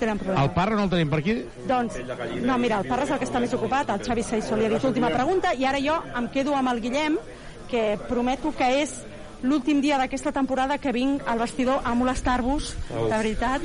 [0.00, 0.42] tenen problema.
[0.42, 1.38] El Parra no el tenim per aquí?
[1.68, 1.98] Doncs,
[2.42, 4.72] no, mira, el Parra és el que està més ocupat, el Xavi Saissó li ha
[4.72, 7.18] dit última pregunta, i ara jo em quedo amb el Guillem,
[7.70, 9.02] que prometo que és
[9.44, 13.64] l'últim dia d'aquesta temporada que vinc al vestidor a molestar-vos, de veritat.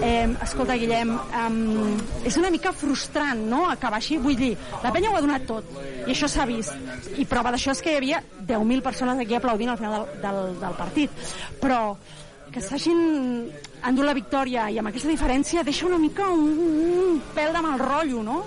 [0.00, 4.16] Eh, escolta, Guillem, eh, és una mica frustrant, no?, acabar així.
[4.18, 5.68] Vull dir, la penya ho ha donat tot,
[6.06, 6.72] i això s'ha vist.
[7.20, 10.56] I prova d'això és que hi havia 10.000 persones aquí aplaudint al final del, del,
[10.62, 11.28] del partit.
[11.60, 11.82] Però
[12.52, 12.98] que s'hagin
[13.88, 16.48] endut la victòria i amb aquesta diferència deixa una mica un,
[17.12, 18.40] un pèl de mal rotllo, no?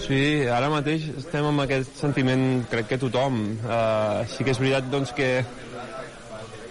[0.00, 3.40] Sí, ara mateix estem amb aquest sentiment, crec que tothom.
[3.60, 5.32] Uh, sí que és veritat doncs, que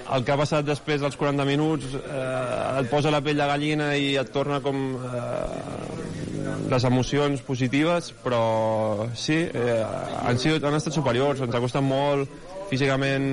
[0.10, 3.92] el que ha passat després dels 40 minuts eh, et posa la pell de gallina
[3.94, 5.90] i et torna com eh,
[6.72, 9.84] les emocions positives, però sí, eh,
[10.24, 12.32] han, sigut, han estat superiors, ens ha costat molt,
[12.70, 13.26] físicament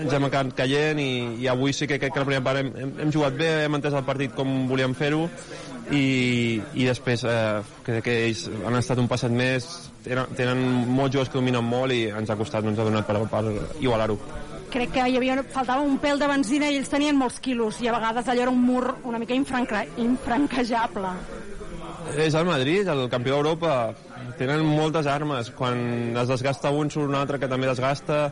[0.00, 1.10] ens hem acabat caient i,
[1.42, 3.78] i avui sí que crec que la primera part hem, hem, hem jugat bé, hem
[3.78, 5.26] entès el partit com volíem fer-ho
[5.90, 9.66] i, i després eh, crec que ells han estat un passet més
[10.04, 13.10] tenen, tenen molts jugadors que dominen molt i ens ha costat, no ens ha donat
[13.10, 13.44] per, per
[13.80, 14.18] igualar-ho
[14.70, 17.88] Crec que hi havia, faltava un pèl de benzina i ells tenien molts quilos i
[17.90, 21.10] a vegades allò era un mur una mica infranca, infranquejable.
[22.16, 23.94] És el Madrid, el campió d'Europa.
[24.38, 25.50] Tenen moltes armes.
[25.56, 28.30] Quan es desgasta un, surt un altre que també desgasta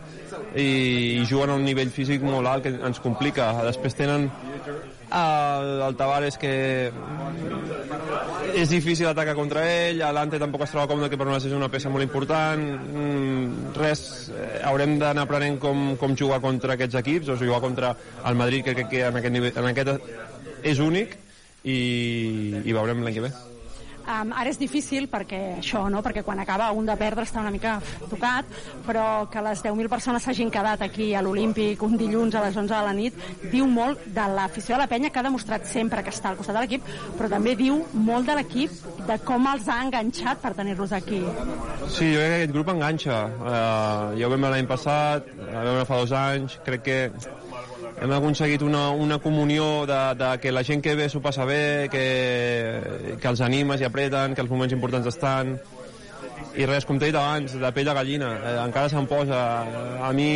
[0.54, 3.50] i, i juguen a un nivell físic molt alt que ens complica.
[3.68, 4.28] Després tenen
[5.08, 6.52] el, el Tavares que
[8.58, 11.70] és difícil atacar contra ell, l'Ante tampoc es troba còmode que per nosaltres és una
[11.72, 17.32] peça molt important mm, res, eh, haurem d'anar aprenent com, com jugar contra aquests equips
[17.32, 21.14] o jugar contra el Madrid que crec que en aquest, nivell, en aquest és únic
[21.64, 21.78] i,
[22.64, 23.36] i veurem l'any que ve
[24.08, 26.00] Um, ara és difícil perquè això, no?
[26.04, 27.74] perquè quan acaba un de perdre està una mica
[28.08, 28.48] tocat,
[28.86, 32.72] però que les 10.000 persones s'hagin quedat aquí a l'Olímpic un dilluns a les 11
[32.72, 33.18] de la nit
[33.52, 36.56] diu molt de l'afició de la penya que ha demostrat sempre que està al costat
[36.56, 36.88] de l'equip,
[37.18, 38.72] però també diu molt de l'equip
[39.10, 41.20] de com els ha enganxat per tenir-los aquí.
[41.92, 43.20] Sí, jo crec que aquest grup enganxa.
[43.42, 46.98] Uh, ja ho vam l'any passat, vam veure fa dos anys, crec que
[48.00, 51.88] hem aconseguit una, una comunió de, de que la gent que ve s'ho passa bé,
[51.90, 52.06] que,
[53.20, 55.56] que els animes i apreten, que els moments importants estan,
[56.58, 59.40] i res, com t'he dit abans, de pell de gallina, eh, encara se'm posa.
[60.02, 60.30] A mi,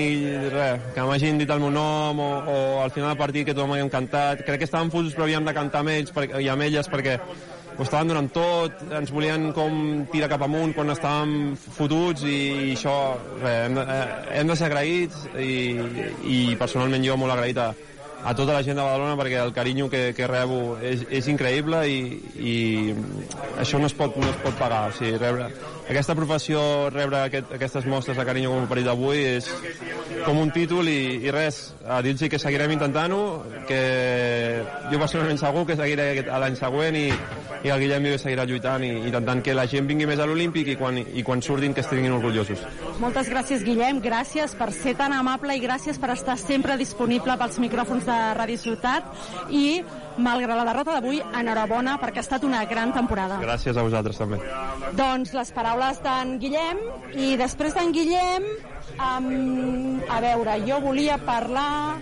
[0.53, 3.75] res, que m'hagin dit el meu nom o, o al final del partit que tothom
[3.75, 4.45] haguem cantat.
[4.47, 7.19] Crec que estàvem fotos però havíem de cantar amb ells per, i amb elles perquè
[7.83, 12.36] ho estaven donant tot, ens volien com tirar cap amunt quan estàvem fotuts i,
[12.69, 12.94] i això,
[13.41, 15.57] res, hem de, eh, hem de ser agraïts i,
[16.31, 17.73] i personalment jo molt agraït a,
[18.25, 21.83] a tota la gent de Badalona perquè el carinyo que, que rebo és, és increïble
[21.91, 21.99] i,
[22.39, 22.57] i
[23.59, 24.84] això no es pot, no es pot pagar.
[24.92, 25.49] O sigui, rebre,
[25.91, 26.62] aquesta professió,
[26.94, 29.51] rebre aquest, aquestes mostres de carinyo com el partit d'avui és
[30.23, 33.23] com un títol i, i res, a dir-los que seguirem intentant-ho,
[33.67, 33.83] que
[34.91, 37.09] jo personalment segur que seguiré l'any següent i,
[37.62, 40.73] i el Guillem Vives seguirà lluitant i intentant que la gent vingui més a l'Olímpic
[40.73, 42.62] i quan, i quan surtin que estiguin orgullosos.
[43.02, 43.99] Moltes gràcies, Guillem.
[44.05, 48.61] Gràcies per ser tan amable i gràcies per estar sempre disponible pels micròfons de Ràdio
[48.61, 49.09] Ciutat.
[49.51, 49.83] I,
[50.23, 53.39] malgrat la derrota d'avui, enhorabona perquè ha estat una gran temporada.
[53.43, 54.41] Gràcies a vosaltres també.
[54.99, 56.85] Doncs les paraules d'en Guillem
[57.17, 58.49] i després d'en Guillem
[58.99, 61.99] um, a veure, jo volia parlar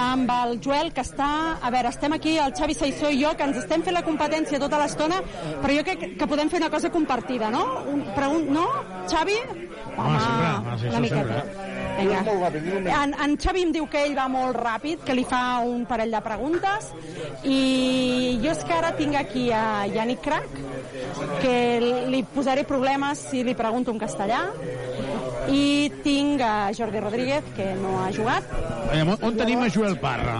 [0.00, 3.46] amb el Joel que està, a veure, estem aquí el Xavi Saissó i jo que
[3.48, 5.20] ens estem fent la competència tota l'estona
[5.62, 7.64] però jo crec que podem fer una cosa compartida no?
[7.92, 8.66] Un, pregun no?
[9.10, 9.38] Xavi?
[9.96, 10.48] Home, sempre,
[10.96, 11.44] home, sí, una.
[12.00, 13.02] Vinga.
[13.02, 16.14] En, en Xavi em diu que ell va molt ràpid, que li fa un parell
[16.14, 16.90] de preguntes
[17.44, 20.60] i jo és que ara tinc aquí a Yannick Crac
[21.42, 21.54] que
[22.12, 24.46] li posaré problemes si li pregunto en castellà
[25.48, 28.44] i tinc a Jordi Rodríguez que no ha jugat
[28.90, 30.36] on, on tenim a Joel Parra,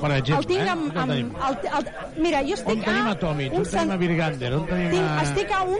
[0.00, 0.40] per exemple?
[0.40, 0.70] el tinc eh?
[0.72, 1.90] amb, On amb el, el,
[2.24, 3.56] mira, jo estic On tenim a Tomic?
[3.56, 4.52] On tenim a Virgander?
[4.56, 5.24] On tenim tinc, a...
[5.26, 5.78] estic a un...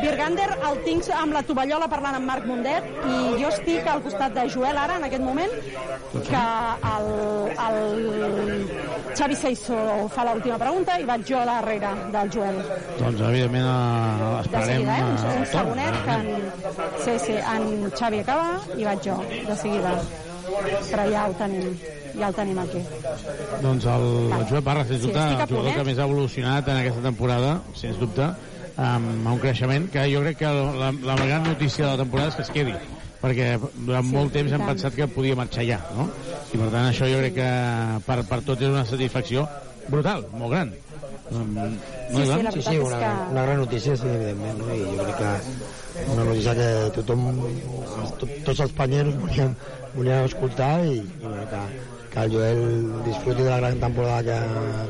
[0.00, 4.34] Virgander el tinc amb la tovallola parlant amb Marc Mundet i jo estic al costat
[4.36, 5.52] de Joel ara, en aquest moment,
[6.30, 6.44] que
[6.90, 7.10] el,
[7.66, 7.80] el
[9.18, 9.78] Xavi Seiso
[10.14, 12.60] fa l'última pregunta i vaig jo darrere del Joel.
[13.00, 15.04] Doncs, evidentment, eh, De seguida, eh?
[15.04, 16.28] Un, eh, un segonet que en,
[17.04, 19.94] sí, sí, en Xavi acaba i vaig jo, de seguida.
[20.90, 21.74] Però ja ho tenim,
[22.16, 22.80] ja el tenim aquí.
[23.62, 24.06] Doncs el,
[24.38, 25.74] el Joel Parra, sens Sí, dubte, a el jugador punt, eh?
[25.76, 28.30] que més ha evolucionat en aquesta temporada, sens dubte,
[28.80, 32.40] amb un creixement que jo crec que la, la gran notícia de la temporada és
[32.40, 32.78] que es quedi
[33.20, 36.08] perquè durant Sí, molt temps hem pensat que podia marxar ja, no?
[36.50, 37.50] I per tant això jo crec que
[38.06, 39.44] per, per tot és una satisfacció
[39.90, 40.72] brutal, molt gran.
[41.30, 41.56] Um,
[42.10, 43.30] Sí, sí, la sí, sí, una, que...
[43.30, 44.74] una gran notícia, sí, evidentment, no?
[44.74, 47.22] i jo crec que una notícia que tothom,
[48.18, 49.54] tot, tots els panyeros volien,
[49.94, 51.62] volien escoltar i, i bueno, que,
[52.10, 52.64] que el Joel
[53.06, 54.40] disfruti de la gran temporada que,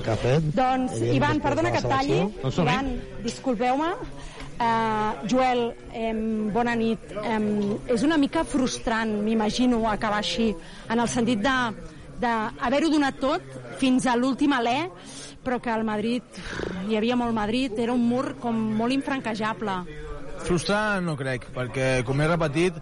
[0.06, 0.48] que ha fet.
[0.56, 2.20] Doncs, Ivan, perdona que et talli.
[2.48, 2.64] som-hi.
[2.64, 2.90] Ivan,
[3.26, 3.92] disculpeu-me.
[4.60, 5.62] Uh, Joel,
[5.92, 6.10] eh,
[6.52, 7.12] bona nit.
[7.20, 7.38] Eh,
[7.94, 10.50] és una mica frustrant, m'imagino, acabar així,
[10.88, 11.56] en el sentit de
[12.20, 13.44] d'haver-ho donat tot
[13.80, 14.82] fins a l'últim alè,
[15.44, 16.22] però que al Madrid
[16.88, 19.76] hi havia molt Madrid, era un mur com molt infranquejable.
[20.46, 22.76] Frustrant no crec, perquè com he repetit,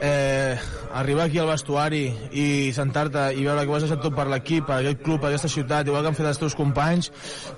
[0.00, 0.58] eh,
[0.98, 2.02] arribar aquí al vestuari
[2.32, 5.30] i sentar-te i veure que ho has deixat tot per l'equip, per aquest club, per
[5.30, 7.10] aquesta ciutat, igual que han fet els teus companys,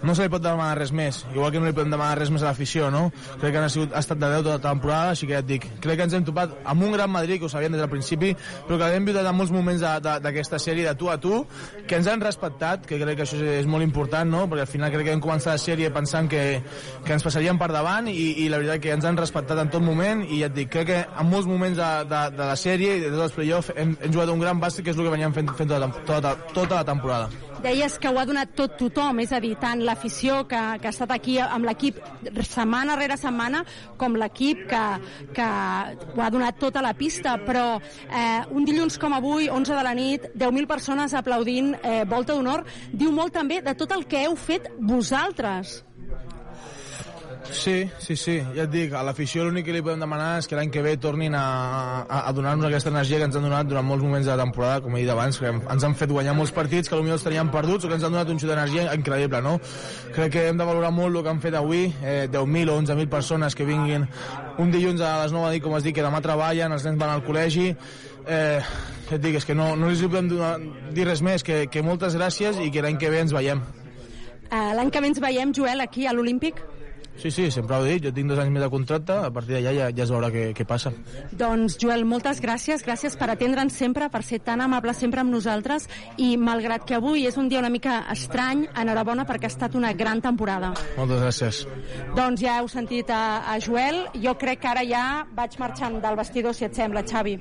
[0.02, 2.44] no se li pot demanar res més, igual que no li podem demanar res més
[2.44, 3.08] a l'afició, no?
[3.40, 5.48] Crec que han sigut, ha estat de 10 tota la temporada, així que ja et
[5.48, 7.90] dic, crec que ens hem topat amb un gran Madrid, que ho sabíem des del
[7.90, 8.34] principi,
[8.68, 11.44] però que hem viut en molts moments d'aquesta sèrie de tu a tu,
[11.88, 14.44] que ens han respectat, que crec que això és, molt important, no?
[14.50, 16.44] Perquè al final crec que hem començat la sèrie pensant que,
[17.06, 19.82] que ens passaríem per davant i, i la veritat que ens han respectat en tot
[19.82, 22.96] moment i ja et dic, crec que en molts moments de, de, de la sèrie
[22.96, 25.14] i de tots els play-offs hem, hem jugat un gran bàsquet que és el que
[25.14, 27.30] veníem fent, fent tota, tota, tota la temporada.
[27.60, 30.94] Deies que ho ha donat tot tothom, és a dir, tant l'afició que, que ha
[30.94, 31.98] estat aquí amb l'equip
[32.48, 33.60] setmana rere setmana,
[34.00, 34.84] com l'equip que,
[35.36, 35.50] que
[36.14, 39.94] ho ha donat tota la pista, però eh, un dilluns com avui, 11 de la
[39.98, 42.64] nit, 10.000 persones aplaudint eh, Volta d'Honor,
[42.96, 45.82] diu molt també de tot el que heu fet vosaltres.
[47.48, 50.54] Sí, sí, sí, ja et dic, a l'afició l'únic que li podem demanar és que
[50.58, 51.44] l'any que ve tornin a,
[52.04, 54.82] a, a donar-nos aquesta energia que ens han donat durant molts moments de la temporada,
[54.84, 57.50] com he dit abans, que ens han fet guanyar molts partits que potser els teníem
[57.50, 59.56] perduts o que ens han donat un xut d'energia increïble, no?
[60.14, 63.10] Crec que hem de valorar molt el que han fet avui, eh, 10.000 o 11.000
[63.10, 64.06] persones que vinguin
[64.60, 67.00] un dilluns a les 9 a dir, com es dic, que demà treballen, els nens
[67.00, 67.70] van al col·legi,
[68.28, 68.60] eh,
[69.10, 70.54] et dic, és que no, no els podem donar,
[70.94, 73.64] dir res més, que, que moltes gràcies i que l'any que ve ens veiem.
[74.50, 76.60] Uh, l'any que ve ens veiem, Joel, aquí a l'Olímpic?
[77.18, 79.56] Sí, sí, sempre ho he dit, jo tinc dos anys més de contracte, a partir
[79.56, 80.92] d'allà ja, ja es veurà què, què passa.
[81.36, 85.88] Doncs, Joel, moltes gràcies, gràcies per atendre'ns sempre, per ser tan amable sempre amb nosaltres,
[86.16, 89.92] i malgrat que avui és un dia una mica estrany, enhorabona perquè ha estat una
[89.92, 90.72] gran temporada.
[90.96, 91.62] Moltes gràcies.
[92.16, 93.22] Doncs ja heu sentit a,
[93.52, 95.06] a Joel, jo crec que ara ja
[95.36, 97.36] vaig marxant del vestidor, si et sembla, Xavi.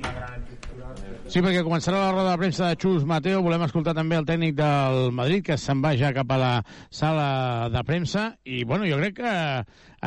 [1.30, 3.44] Sí, perquè començarà la roda de premsa de Xus Mateo.
[3.46, 6.54] Volem escoltar també el tècnic del Madrid, que se'n va ja cap a la
[6.90, 8.24] sala de premsa.
[8.50, 9.34] I, bueno, jo crec que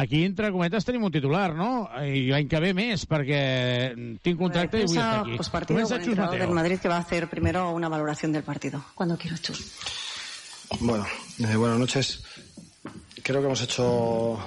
[0.03, 1.87] aquí, entre cometes, tenim un titular, no?
[2.03, 3.43] I l'any que ve més, perquè
[4.19, 5.39] tinc contracte i vull estar aquí.
[5.39, 8.83] Postpartido con entrenador del Madrid, que va a hacer primero una valoración del partido.
[8.97, 9.63] Cuando quiero, Chus.
[10.81, 11.07] Bueno,
[11.39, 12.25] eh, buenas noches.
[13.23, 14.41] Creo que hemos hecho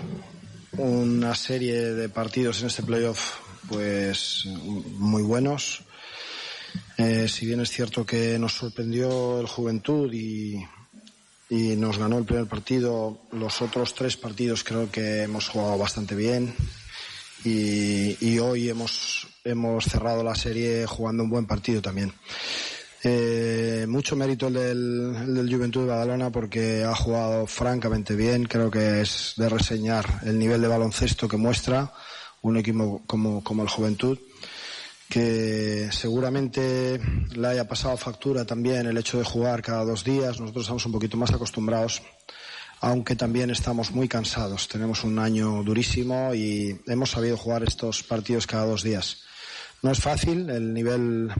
[0.77, 5.83] una serie de partidos en este playoff pues muy buenos,
[6.97, 10.65] eh, si bien es cierto que nos sorprendió el Juventud y,
[11.49, 16.53] nos ganó el primer partido, los otros tres partidos creo que hemos jugado bastante bien
[17.43, 22.11] y, hoy hemos, hemos cerrado la serie jugando un buen partido también.
[23.03, 28.45] Eh, mucho mérito el del, el del, Juventud de Badalona porque ha jugado francamente bien.
[28.45, 31.93] Creo que es de reseñar el nivel de baloncesto que muestra
[32.41, 34.17] un equipo como, como el Juventud
[35.09, 36.99] que seguramente
[37.35, 40.39] le haya pasado factura también el hecho de jugar cada dos días.
[40.39, 42.01] Nosotros estamos un poquito más acostumbrados,
[42.81, 44.67] aunque también estamos muy cansados.
[44.67, 49.23] Tenemos un año durísimo y hemos sabido jugar estos partidos cada dos días.
[49.81, 51.31] No es fácil el nivel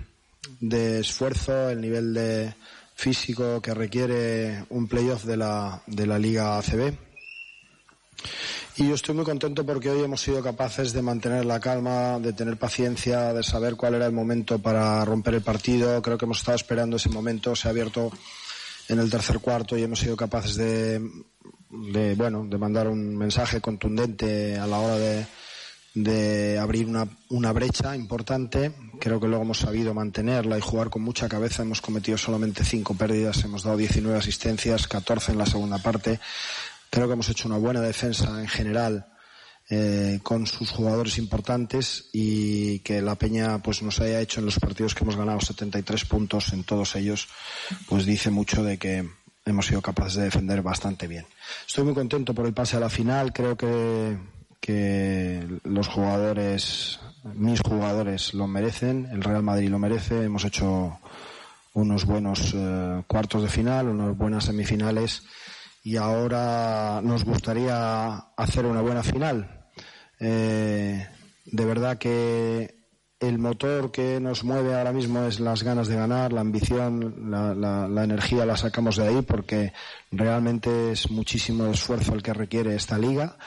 [0.60, 2.53] de esfuerzo, el nivel de
[2.95, 6.94] físico que requiere un playoff de la, de la Liga ACB.
[8.78, 12.34] Y yo estoy muy contento porque hoy hemos sido capaces de mantener la calma, de
[12.34, 16.02] tener paciencia, de saber cuál era el momento para romper el partido.
[16.02, 17.56] Creo que hemos estado esperando ese momento.
[17.56, 18.12] Se ha abierto
[18.90, 21.00] en el tercer cuarto y hemos sido capaces de,
[21.70, 25.26] de bueno, de mandar un mensaje contundente a la hora de,
[25.94, 28.74] de abrir una, una brecha importante.
[29.00, 31.64] Creo que luego hemos sabido mantenerla y jugar con mucha cabeza.
[31.64, 36.20] Hemos cometido solamente cinco pérdidas, hemos dado 19 asistencias, 14 en la segunda parte.
[36.95, 39.06] Creo que hemos hecho una buena defensa en general
[39.69, 44.57] eh, con sus jugadores importantes y que la Peña pues nos haya hecho en los
[44.61, 47.27] partidos que hemos ganado 73 puntos en todos ellos,
[47.90, 49.09] pues dice mucho de que
[49.43, 51.25] hemos sido capaces de defender bastante bien.
[51.67, 53.33] Estoy muy contento por el pase a la final.
[53.33, 54.17] Creo que,
[54.61, 57.01] que los jugadores,
[57.33, 60.24] mis jugadores lo merecen, el Real Madrid lo merece.
[60.24, 60.98] Hemos hecho
[61.74, 65.24] unos buenos eh, cuartos de final, unas buenas semifinales
[65.86, 69.68] y ahora nos gustaría hacer una buena final.
[70.20, 71.08] Eh,
[71.46, 72.88] de verdad que
[73.20, 78.04] el motor que nos mueve ahora mismo es las ganas de ganar, la ambición, la,
[78.04, 79.74] energía la sacamos de ahí porque
[80.12, 83.38] realmente es muchísimo esfuerzo el que requiere esta liga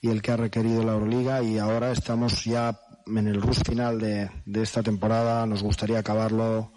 [0.00, 4.00] y el que ha requerido la Euroliga y ahora estamos ya en el rush final
[4.00, 5.44] de esta temporada.
[5.44, 6.72] Nos gustaría acabarlo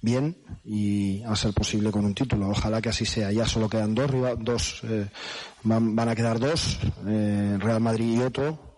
[0.00, 2.48] bien y a ser posible con un título.
[2.48, 3.32] Ojalá que así sea.
[3.32, 5.08] Ya solo quedan dos, dos eh,
[5.62, 8.76] van, van, a quedar dos, eh, Real Madrid y Otto,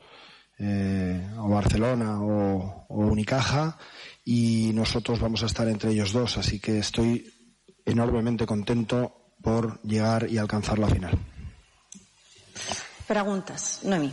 [0.58, 3.78] eh, o Barcelona o, o Unicaja
[4.24, 7.32] y nosotros vamos a estar entre ellos dos, así que estoy
[7.84, 11.18] enormemente contento por llegar y alcanzar la final.
[13.06, 14.12] Preguntas, Noemí.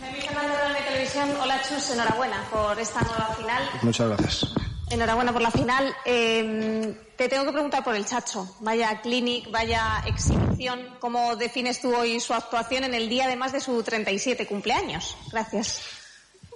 [0.00, 1.30] Noemí Fernández de Televisión.
[1.42, 3.62] Hola Chus, enhorabuena por esta nueva final.
[3.82, 4.69] Muchas gracias.
[4.90, 5.94] Enhorabuena por la final.
[6.04, 8.56] Eh, te tengo que preguntar por el Chacho.
[8.60, 10.80] Vaya clinic, vaya exhibición.
[10.98, 15.16] ¿Cómo defines tú hoy su actuación en el día además de su 37 cumpleaños?
[15.30, 15.82] Gracias.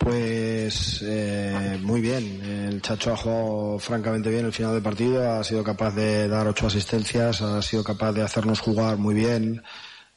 [0.00, 2.42] Pues eh, muy bien.
[2.42, 5.32] El Chacho ha jugado francamente bien el final del partido.
[5.32, 7.40] Ha sido capaz de dar ocho asistencias.
[7.40, 9.62] Ha sido capaz de hacernos jugar muy bien.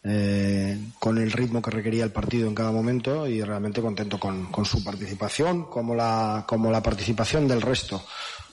[0.10, 4.48] Eh, con el ritmo que requería el partido en cada momento y realmente contento con,
[4.64, 8.02] su participación como la, como la participación del resto.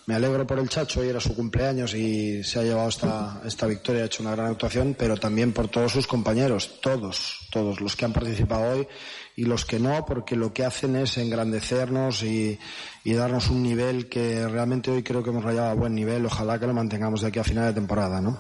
[0.07, 3.69] Me alegro por el Chacho, hoy era su cumpleaños y se ha llevado esta, esta
[3.69, 7.95] victoria, ha hecho una gran actuación, pero también por todos sus compañeros, todos, todos los
[7.95, 8.89] que han participado hoy
[9.37, 12.59] y los que no, porque lo que hacen es engrandecernos y,
[13.05, 16.27] y darnos un nivel que realmente hoy creo que hemos rayado a buen nivel.
[16.27, 18.39] Ojalá que lo mantengamos de aquí a final de temporada, ¿no?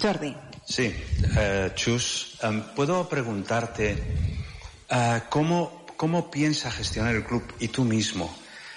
[0.00, 0.34] Jordi.
[0.72, 0.90] Sí,
[1.36, 3.94] eh, Chus, em, ¿puedo preguntarte
[4.88, 8.34] eh, cómo, cómo piensa gestionar el club y tú mismo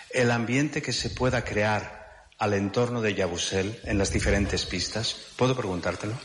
[0.09, 5.15] el ambiente que se pueda crear al entorno de Yabusel en las diferentes pistas?
[5.37, 6.15] ¿Puedo preguntártelo?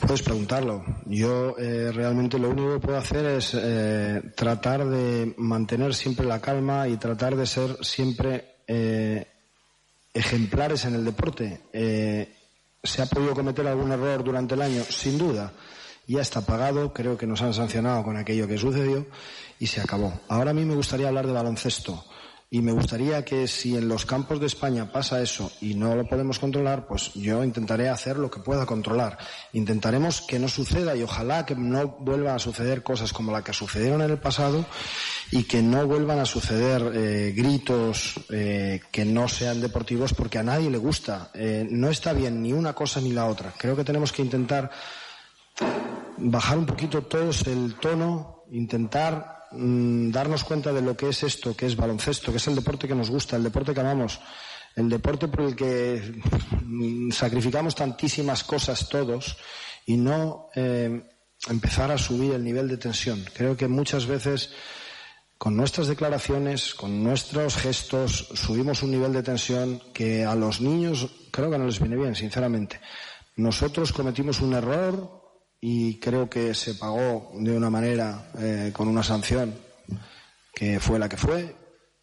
[0.00, 0.84] Puedes preguntarlo.
[1.06, 6.40] Yo eh, realmente lo único que puedo hacer es eh, tratar de mantener siempre la
[6.40, 9.28] calma y tratar de ser siempre eh,
[10.12, 11.60] ejemplares en el deporte.
[12.82, 14.82] ¿Se ha podido cometer algún error durante el año?
[14.88, 15.52] Sin duda.
[16.06, 19.06] Ya está pagado, creo que nos han sancionado con aquello que sucedió
[19.58, 20.20] y se acabó.
[20.28, 22.04] Ahora a mí me gustaría hablar de baloncesto
[22.50, 26.06] y me gustaría que si en los campos de España pasa eso y no lo
[26.06, 29.18] podemos controlar, pues yo intentaré hacer lo que pueda controlar.
[29.52, 33.52] Intentaremos que no suceda y ojalá que no vuelvan a suceder cosas como la que
[33.52, 34.64] sucedieron en el pasado
[35.30, 40.42] y que no vuelvan a suceder eh, gritos eh, que no sean deportivos porque a
[40.42, 41.30] nadie le gusta.
[41.34, 43.52] Eh, no está bien ni una cosa ni la otra.
[43.56, 44.70] Creo que tenemos que intentar
[46.16, 51.54] bajar un poquito todos el tono, intentar mm, darnos cuenta de lo que es esto,
[51.54, 54.20] que es baloncesto, que es el deporte que nos gusta, el deporte que amamos,
[54.76, 56.22] el deporte por el que
[56.62, 59.36] mm, sacrificamos tantísimas cosas todos
[59.84, 60.48] y no
[61.48, 63.24] empezar a subir el nivel de tensión.
[63.32, 64.50] Creo que muchas veces
[65.38, 71.08] con nuestras declaraciones, con nuestros gestos, subimos un nivel de tensión que a los niños
[71.30, 72.80] creo que no les viene bien, sinceramente.
[73.36, 75.22] Nosotros cometimos un error
[75.60, 79.54] y creo que se pagó de una manera eh, con una sanción
[80.52, 81.54] que fue la que fue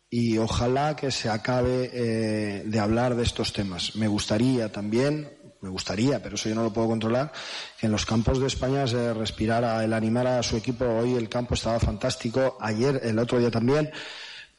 [0.10, 3.98] y ojalá que se acabe eh, de hablar de estos temas.
[3.98, 5.35] Me gustaría también,
[5.66, 7.32] me gustaría, pero eso yo no lo puedo controlar,
[7.80, 10.86] que en los campos de España se respirara el animar a su equipo.
[10.86, 13.90] Hoy el campo estaba fantástico, ayer, el otro día también,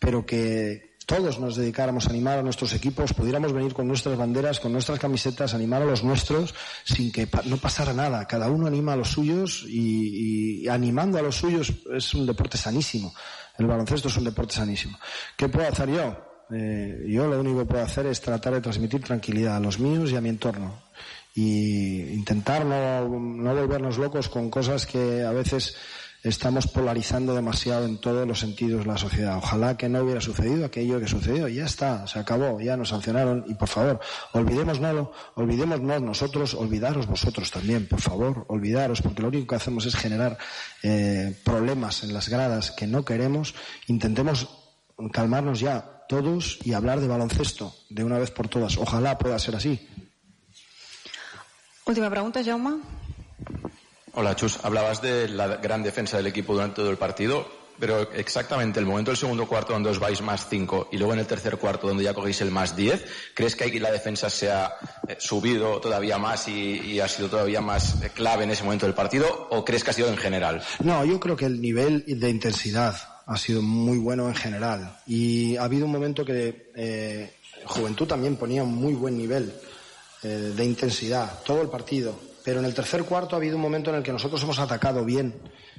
[0.00, 4.58] pero que todos nos dedicáramos a animar a nuestros equipos, pudiéramos venir con nuestras banderas,
[4.58, 6.52] con nuestras camisetas, animar a los nuestros,
[6.82, 8.26] sin que no pasara nada.
[8.26, 13.14] Cada uno anima a los suyos y animando a los suyos es un deporte sanísimo.
[13.56, 14.98] El baloncesto es un deporte sanísimo.
[15.36, 16.25] ¿Qué puedo hacer yo?
[16.50, 20.10] Eh, yo lo único que puedo hacer es tratar de transmitir tranquilidad a los míos
[20.10, 20.82] y a mi entorno.
[21.34, 25.76] Y intentar no, no volvernos locos con cosas que a veces
[26.28, 29.36] estamos polarizando demasiado en todos los sentidos la sociedad.
[29.36, 31.48] Ojalá que no hubiera sucedido aquello que sucedió.
[31.48, 33.44] Ya está, se acabó, ya nos sancionaron.
[33.48, 34.00] Y por favor,
[34.32, 39.94] olvidémoslo, olvidémonos nosotros, olvidaros vosotros también, por favor, olvidaros, porque lo único que hacemos es
[39.94, 40.36] generar
[40.82, 43.54] eh, problemas en las gradas que no queremos.
[43.86, 44.48] Intentemos
[45.12, 48.76] calmarnos ya todos y hablar de baloncesto de una vez por todas.
[48.76, 49.88] Ojalá pueda ser así.
[51.84, 52.80] Última pregunta, Jaume.
[54.14, 54.58] Hola, Chus.
[54.62, 57.46] Hablabas de la gran defensa del equipo durante todo el partido,
[57.78, 61.20] pero exactamente el momento del segundo cuarto donde os vais más 5 y luego en
[61.20, 63.04] el tercer cuarto donde ya cogéis el más 10,
[63.34, 64.72] ¿crees que aquí la defensa se ha
[65.06, 68.86] eh, subido todavía más y, y, ha sido todavía más eh, clave en ese momento
[68.86, 70.62] del partido o crees que ha sido en general?
[70.82, 75.56] No, yo creo que el nivel de intensidad ha sido muy bueno en general y
[75.56, 77.32] ha habido un momento que eh,
[77.64, 79.52] Juventud también ponía un muy buen nivel
[80.22, 83.90] eh, de intensidad, todo el partido pero en el tercer cuarto ha habido un momento
[83.90, 85.34] en el que nosotros hemos atacado bien,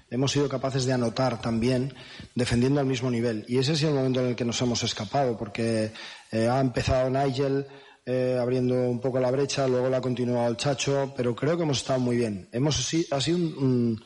[0.09, 1.93] hemos sido capaces de anotar también,
[2.35, 3.45] defendiendo al mismo nivel.
[3.47, 5.93] Y ese sido el momento en el que nos hemos escapado, porque
[6.29, 7.65] eh, ha empezado Nigel
[8.05, 11.77] abriendo un poco la brecha, luego la ha continuado el Chacho, pero creo que hemos
[11.77, 12.49] estado muy bien.
[12.51, 12.77] Hemos,
[13.11, 14.01] ha sido un,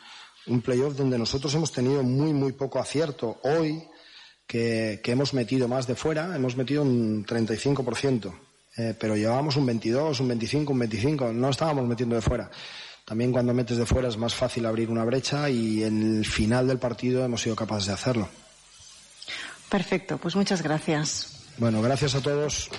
[0.47, 3.39] un playoff donde nosotros hemos tenido muy, muy poco acierto.
[3.43, 3.83] Hoy,
[4.47, 8.33] que, que hemos metido más de fuera, hemos metido un 35%
[8.77, 12.49] eh, pero llevábamos un 22, un 25, un 25, no estábamos metiendo de fuera.
[13.03, 16.67] también cuando metes de fuera es más fácil abrir una brecha y en el final
[16.67, 18.29] del partido hemos sido capaces de hacerlo.
[19.69, 21.47] Perfecto, pues muchas gracias.
[21.57, 22.69] Bueno, gracias a todos.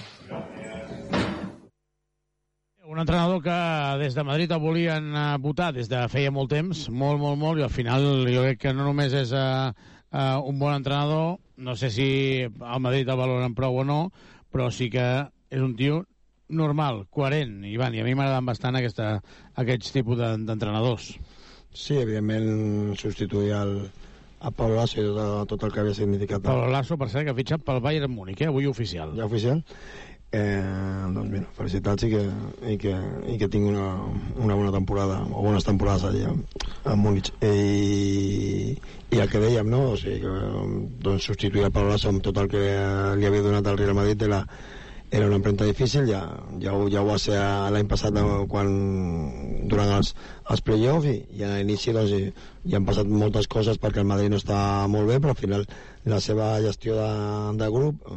[2.93, 6.83] Un entrenador que des de Madrid el volien eh, votar des de feia molt temps,
[6.93, 9.71] molt, molt, molt, i al final jo crec que no només és uh,
[10.13, 12.09] uh, un bon entrenador, no sé si
[12.45, 13.97] al Madrid el valoren prou o no,
[14.53, 16.03] però sí que és un tio
[16.53, 19.09] normal, coherent, Ivan, i a mi m'agraden bastant aquesta,
[19.57, 21.15] aquests tipus d'entrenadors.
[21.73, 23.77] Sí, evidentment substituir el,
[24.43, 26.45] a Pablo Lasso i tot, tot el que havia significat.
[26.45, 28.53] Pablo Lasso, per cert, que ha fitxat pel Bayern Múnich, eh?
[28.53, 29.17] avui oficial.
[29.17, 29.65] Ja oficial?
[30.33, 30.65] Eh,
[31.13, 32.21] doncs mira, felicitats i que,
[32.73, 32.93] i que,
[33.29, 33.89] i que tingui una,
[34.41, 36.31] una bona temporada o bones temporades allà
[36.89, 38.73] a Múnich i,
[39.13, 39.83] i el que dèiem no?
[39.91, 40.63] o sigui, que,
[41.05, 42.63] doncs substituir el Pablo Lasso amb tot el que
[43.21, 44.41] li havia donat al Real Madrid era,
[45.11, 46.23] era una empremta difícil ja,
[46.65, 47.37] ja, ho, ja ho va ser
[47.77, 48.73] l'any passat eh, quan,
[49.69, 50.15] durant els,
[50.49, 52.33] els play-offs i, i a l'inici doncs, hi,
[52.73, 55.69] hi han passat moltes coses perquè el Madrid no està molt bé però al final
[56.09, 57.13] la seva gestió de,
[57.61, 58.09] de grup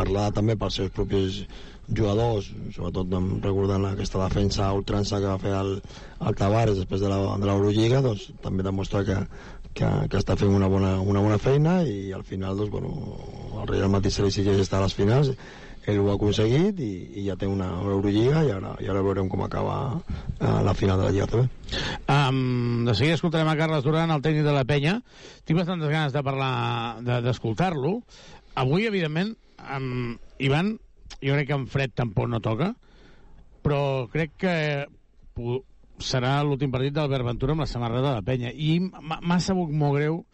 [0.00, 1.44] parlar també pels seus propis
[1.90, 3.14] jugadors, sobretot
[3.44, 5.72] recordant aquesta defensa ultrança que va fer el,
[6.26, 9.16] el Tavares després de l'Eurolliga, doncs també demostra que,
[9.74, 13.18] que, que està fent una bona, una bona feina i al final doncs, bueno,
[13.62, 15.34] el Real Madrid se li estar a les finals
[15.88, 19.30] ell ho ha aconseguit i, i ja té una Eurolliga i ara, i ara veurem
[19.32, 21.46] com acaba uh, la final de la Lliga també.
[22.04, 24.98] Um, de seguida escoltarem a Carles Duran, el tècnic de la penya.
[25.48, 26.50] Tinc bastantes ganes de parlar,
[27.24, 27.96] d'escoltar-lo.
[28.60, 29.32] Avui, evidentment,
[29.76, 30.78] um, Ivan,
[31.20, 32.72] jo crec que en Fred tampoc no toca,
[33.64, 34.54] però crec que
[36.00, 38.52] serà l'últim partit d'Albert Ventura amb la samarreta de penya.
[38.52, 40.24] I m'ha sabut molt greu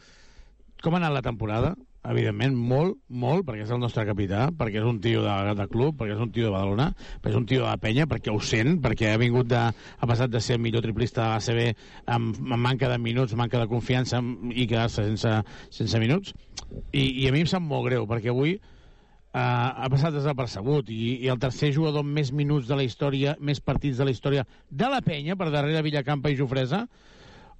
[0.82, 1.74] com ha anat la temporada,
[2.06, 5.96] evidentment, molt, molt, perquè és el nostre capità, perquè és un tio de, de club,
[5.98, 6.90] perquè és un tio de Badalona,
[7.22, 10.08] perquè és un tio de la penya, perquè ho sent, perquè ha vingut de, ha
[10.08, 13.68] passat de ser el millor triplista de l'ACB amb, amb manca de minuts, manca de
[13.72, 14.22] confiança
[14.52, 15.34] i quedar-se sense,
[15.80, 16.36] sense minuts.
[16.92, 18.58] I, I a mi em sap molt greu, perquè avui
[19.36, 23.36] uh, ha passat desapercebut i, i el tercer jugador amb més minuts de la història,
[23.40, 26.86] més partits de la història de la penya, per darrere Villacampa i Jofresa,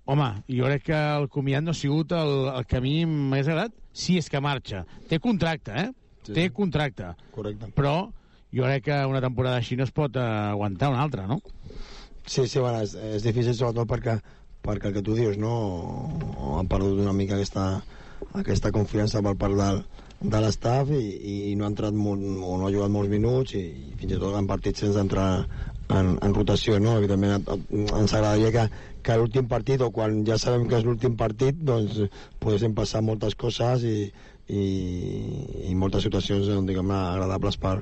[0.06, 3.50] home, jo crec que el comiat no ha sigut el, el que a mi m'hagués
[3.50, 4.84] agradat, si és que marxa.
[5.10, 5.90] Té contracte, eh?
[6.26, 6.32] Sí.
[6.34, 7.12] Té contracte.
[7.34, 7.68] Correcte.
[7.76, 7.96] Però
[8.54, 10.24] jo crec que una temporada així no es pot uh,
[10.54, 11.40] aguantar una altra, no?
[12.26, 14.16] Sí, sí, bueno, és, és difícil sobretot perquè,
[14.64, 15.52] perquè el que tu dius, no?
[16.56, 17.68] Han perdut una mica aquesta,
[18.34, 19.84] aquesta confiança per part del,
[20.20, 23.64] de l'estaf i, i no ha entrat molt, o no ha jugat molts minuts i,
[23.92, 25.28] i fins i tot han partit sense entrar
[25.92, 26.96] en, en rotació, no?
[26.98, 28.64] Evidentment ens agradaria que,
[29.04, 32.00] que l'últim partit o quan ja sabem que és l'últim partit doncs
[32.42, 34.10] poguessin passar moltes coses i,
[34.48, 34.64] i,
[35.70, 37.78] i moltes situacions diguem agradables per,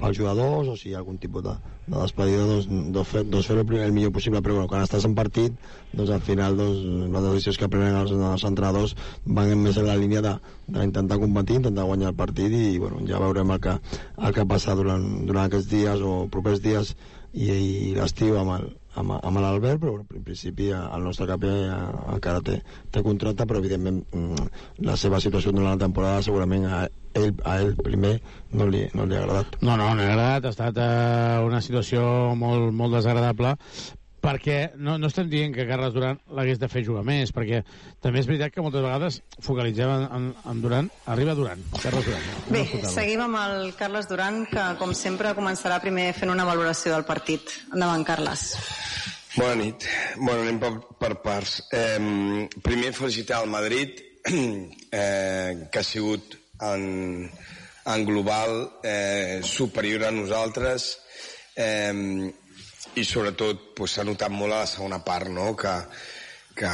[0.00, 1.54] pels jugadors o si hi ha algun tipus de,
[1.86, 4.84] de despedida doncs, doncs, fer, doncs fer el, primer, el millor possible però bueno, quan
[4.84, 5.56] estàs en partit
[5.92, 9.98] doncs al final doncs, les decisions que prenen els, els entrenadors van més en la
[10.00, 13.76] línia d'intentar competir, intentar guanyar el partit i bueno, ja veurem el que,
[14.18, 16.94] el que passa durant, durant aquests dies o propers dies
[17.34, 18.68] i, i l'estiu amb el,
[19.00, 22.60] amb, amb l'Albert, però en principi el nostre cap encara té,
[22.94, 24.52] té contracte, però evidentment mm,
[24.88, 26.68] la seva situació durant la temporada segurament
[27.14, 28.14] ell, a ell primer
[28.52, 29.58] no li, no li ha agradat.
[29.62, 32.06] No, no, no ha agradat, ha estat eh, una situació
[32.38, 33.54] molt, molt desagradable,
[34.24, 37.60] perquè no, no estem dient que Carles Duran l'hagués de fer jugar més, perquè
[38.04, 40.90] també és veritat que moltes vegades focalitzem en, en, en Duran.
[41.12, 42.30] Arriba Duran, Carles Duran.
[42.48, 47.06] Bé, seguim amb el Carles Duran, que com sempre començarà primer fent una valoració del
[47.08, 47.58] partit.
[47.74, 48.46] Endavant, Carles.
[49.34, 49.84] Bona nit.
[50.16, 51.58] Bueno, anem per, per parts.
[51.74, 57.30] Eh, primer felicitar el Madrid, eh, que ha sigut en,
[57.84, 60.98] en global eh, superior a nosaltres.
[61.56, 62.32] Eh,
[62.94, 65.52] i sobretot s'ha pues, notat molt a la segona part no?
[65.58, 65.74] que,
[66.54, 66.70] que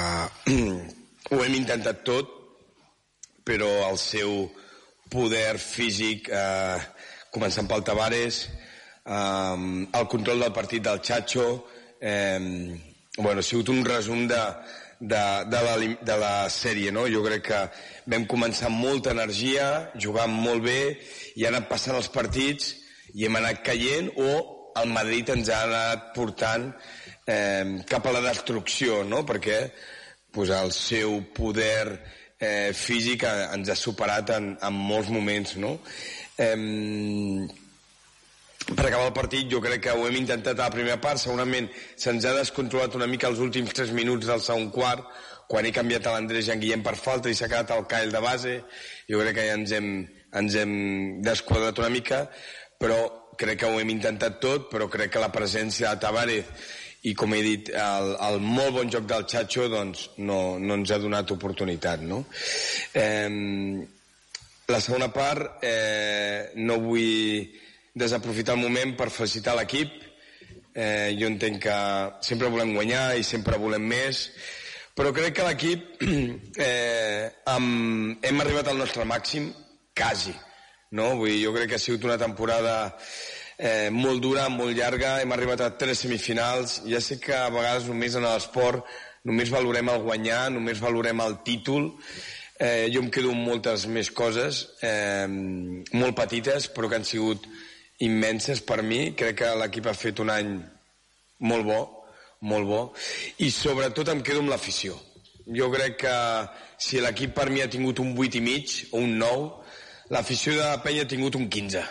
[1.33, 2.37] ho hem intentat tot
[3.47, 4.45] però el seu
[5.11, 6.77] poder físic eh,
[7.33, 9.57] començant pel Tavares eh,
[10.01, 11.47] el control del partit del Chacho
[12.01, 12.39] eh,
[13.17, 14.41] bueno, ha sigut un resum de,
[15.01, 15.75] de, de, la,
[16.13, 17.07] de la sèrie no?
[17.09, 17.61] jo crec que
[18.13, 20.81] vam començar amb molta energia jugant molt bé
[21.37, 22.75] i han anat passant els partits
[23.15, 24.31] i hem anat caient o
[24.81, 26.69] el Madrid ens ha anat portant
[27.27, 29.25] eh, cap a la destrucció, no?
[29.27, 29.61] perquè
[30.33, 32.01] pues, el seu poder
[32.39, 35.57] eh, físic ens ha superat en, en molts moments.
[35.61, 35.77] No?
[36.39, 36.57] Eh,
[38.69, 41.69] per acabar el partit jo crec que ho hem intentat a la primera part, segurament
[41.97, 45.07] se'ns ha descontrolat una mica els últims 3 minuts del segon quart,
[45.51, 48.15] quan he canviat a l'Andrés i en Guillem per falta i s'ha quedat el Kyle
[48.15, 48.59] de base,
[49.11, 49.89] jo crec que ja ens hem,
[50.39, 50.75] ens hem
[51.27, 52.21] desquadrat una mica,
[52.79, 53.01] però
[53.41, 56.77] crec que ho hem intentat tot, però crec que la presència de Tavares
[57.09, 60.93] i com he dit, el, el molt bon joc del Chacho doncs, no, no ens
[60.93, 62.05] ha donat oportunitat.
[62.05, 62.21] No?
[62.93, 63.31] Eh,
[64.71, 67.49] la segona part, eh, no vull
[68.01, 69.93] desaprofitar el moment per felicitar l'equip.
[70.71, 71.77] Eh, jo entenc que
[72.25, 74.29] sempre volem guanyar i sempre volem més,
[74.95, 76.05] però crec que l'equip
[76.69, 79.51] eh, amb, hem arribat al nostre màxim,
[79.97, 80.35] quasi.
[80.97, 81.13] No?
[81.19, 82.75] Vull dir, jo crec que ha sigut una temporada
[83.61, 87.87] eh, molt dura, molt llarga, hem arribat a tres semifinals, ja sé que a vegades
[87.91, 88.87] només en l'esport
[89.29, 91.91] només valorem el guanyar, només valorem el títol,
[92.57, 97.45] eh, jo em quedo amb moltes més coses, eh, molt petites, però que han sigut
[98.07, 100.55] immenses per mi, crec que l'equip ha fet un any
[101.51, 101.81] molt bo,
[102.49, 102.81] molt bo,
[103.45, 104.97] i sobretot em quedo amb l'afició.
[105.51, 106.15] Jo crec que
[106.81, 109.47] si l'equip per mi ha tingut un 8 i mig o un 9,
[110.15, 111.85] l'afició de la penya ha tingut un 15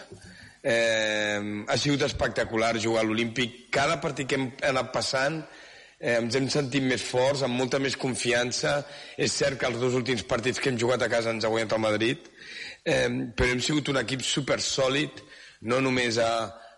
[0.61, 3.69] Eh, ha sigut espectacular jugar a l'Olímpic.
[3.71, 7.95] Cada partit que hem anat passant eh, ens hem sentit més forts, amb molta més
[7.99, 8.81] confiança.
[9.17, 11.77] És cert que els dos últims partits que hem jugat a casa ens ha guanyat
[11.77, 12.29] el Madrid,
[12.83, 15.23] eh, però hem sigut un equip super sòlid,
[15.61, 16.31] no només a,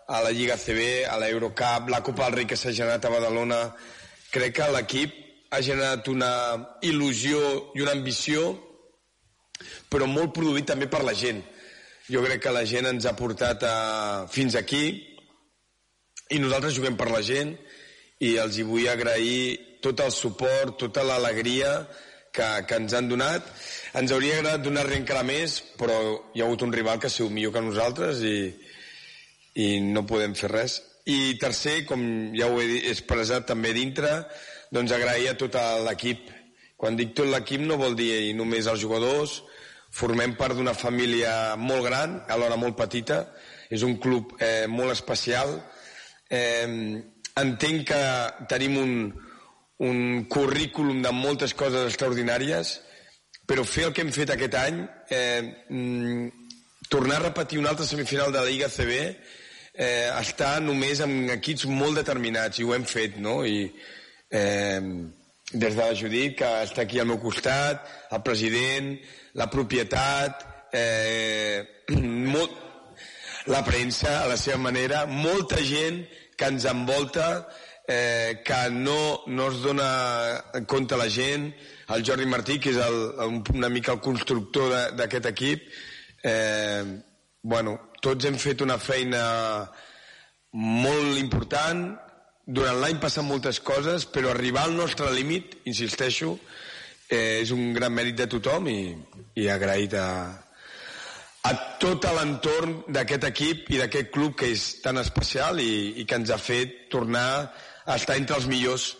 [0.08, 3.62] a la Lliga CB, a l'Eurocup, la Copa del Rei que s'ha generat a Badalona.
[4.32, 5.16] Crec que l'equip
[5.52, 6.32] ha generat una
[6.82, 7.40] il·lusió
[7.76, 8.52] i una ambició,
[9.92, 11.42] però molt produït també per la gent
[12.12, 13.76] jo crec que la gent ens ha portat a,
[14.28, 14.84] fins aquí
[16.34, 17.54] i nosaltres juguem per la gent
[18.22, 21.70] i els hi vull agrair tot el suport, tota l'alegria
[22.32, 23.48] que, que ens han donat.
[23.98, 25.96] Ens hauria agradat donar-li encara més, però
[26.34, 28.36] hi ha hagut un rival que ha sigut millor que nosaltres i,
[29.58, 30.80] i no podem fer res.
[31.06, 32.02] I tercer, com
[32.36, 34.22] ja ho he expressat també dintre,
[34.72, 36.30] doncs agrair a tot l'equip.
[36.78, 39.40] Quan dic tot l'equip no vol dir només els jugadors,
[39.92, 43.26] formem part d'una família molt gran, alhora molt petita,
[43.70, 45.58] és un club eh, molt especial.
[46.30, 47.02] Eh,
[47.42, 48.00] entenc que
[48.48, 48.94] tenim un,
[49.84, 52.78] un currículum de moltes coses extraordinàries,
[53.48, 56.28] però fer el que hem fet aquest any, eh, mm,
[56.88, 58.98] tornar a repetir una altra semifinal de la Lliga CB,
[59.74, 63.40] eh, està només amb equips molt determinats, i ho hem fet, no?
[63.44, 63.66] I,
[64.30, 64.80] eh,
[65.52, 68.94] des de la Judit, que està aquí al meu costat, el president,
[69.36, 71.84] la propietat, eh,
[72.34, 72.58] molt,
[73.52, 76.04] la premsa, a la seva manera, molta gent
[76.38, 77.28] que ens envolta,
[77.88, 81.50] eh, que no, no es dona compte la gent,
[81.92, 85.66] el Jordi Martí, que és el, una mica el constructor d'aquest equip,
[86.24, 86.84] eh,
[87.42, 89.22] bueno, tots hem fet una feina
[90.52, 91.84] molt important,
[92.46, 96.34] durant l'any passen moltes coses, però arribar al nostre límit, insisteixo,
[97.08, 98.80] eh, és un gran mèrit de tothom i,
[99.38, 100.08] i agraït a,
[101.46, 106.18] a tot l'entorn d'aquest equip i d'aquest club que és tan especial i, i que
[106.18, 107.28] ens ha fet tornar
[107.86, 108.96] a estar entre els millors.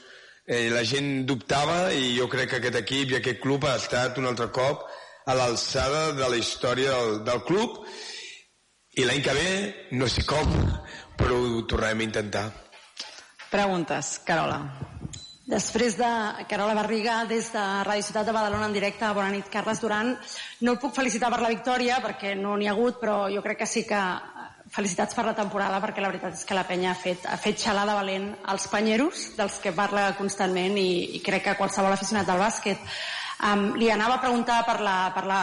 [0.46, 4.18] Eh, la gent dubtava i jo crec que aquest equip i aquest club ha estat
[4.22, 4.86] un altre cop
[5.26, 7.82] a l'alçada de la història del, del club
[8.94, 9.52] i l'any que ve,
[9.96, 10.50] no sé com,
[11.16, 12.46] però ho tornarem a intentar.
[13.52, 14.58] Preguntes, Carola.
[15.48, 16.08] Després de
[16.48, 20.12] Carola Barriga, des de Ràdio Ciutat de Badalona en directe, bona nit, Carles Duran.
[20.60, 23.62] No el puc felicitar per la victòria, perquè no n'hi ha hagut, però jo crec
[23.64, 26.92] que sí que eh, felicitats per la temporada, perquè la veritat és que la penya
[26.92, 31.48] ha fet, ha fet xalada valent als panyeros, dels que parla constantment, i, i crec
[31.48, 32.88] que qualsevol aficionat del bàsquet.
[33.42, 35.42] Um, li anava a preguntar per la, per la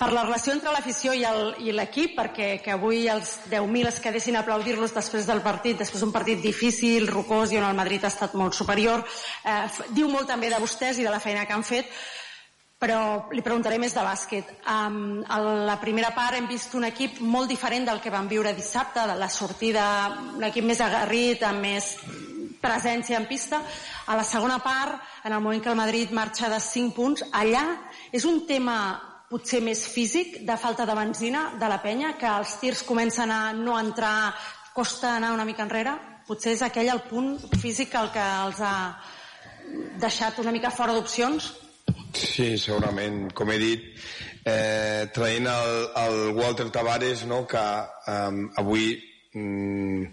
[0.00, 4.40] per la relació entre l'afició i l'equip, perquè que avui els 10.000 es quedessin a
[4.40, 8.32] aplaudir-los després del partit, després d'un partit difícil, rocós, i on el Madrid ha estat
[8.32, 9.04] molt superior.
[9.44, 9.58] Eh,
[9.92, 11.92] diu molt també de vostès i de la feina que han fet,
[12.80, 14.54] però li preguntaré més de bàsquet.
[14.72, 15.36] Um, a
[15.68, 19.18] la primera part hem vist un equip molt diferent del que vam viure dissabte, de
[19.20, 19.84] la sortida,
[20.38, 21.90] un equip més agarrit, amb més
[22.64, 23.60] presència en pista.
[24.08, 24.96] A la segona part,
[25.28, 27.66] en el moment que el Madrid marxa de 5 punts, allà
[28.16, 28.80] és un tema
[29.30, 33.52] potser més físic, de falta de benzina de la penya, que els tirs comencen a
[33.54, 34.34] no entrar,
[34.74, 35.94] costa anar una mica enrere?
[36.26, 38.74] Potser és aquell el punt físic el que els ha
[40.02, 41.52] deixat una mica fora d'opcions?
[42.14, 43.28] Sí, segurament.
[43.36, 43.86] Com he dit,
[44.44, 45.70] eh, traient el,
[46.02, 48.92] el Walter Tavares, no, que eh, avui
[49.38, 50.04] mm,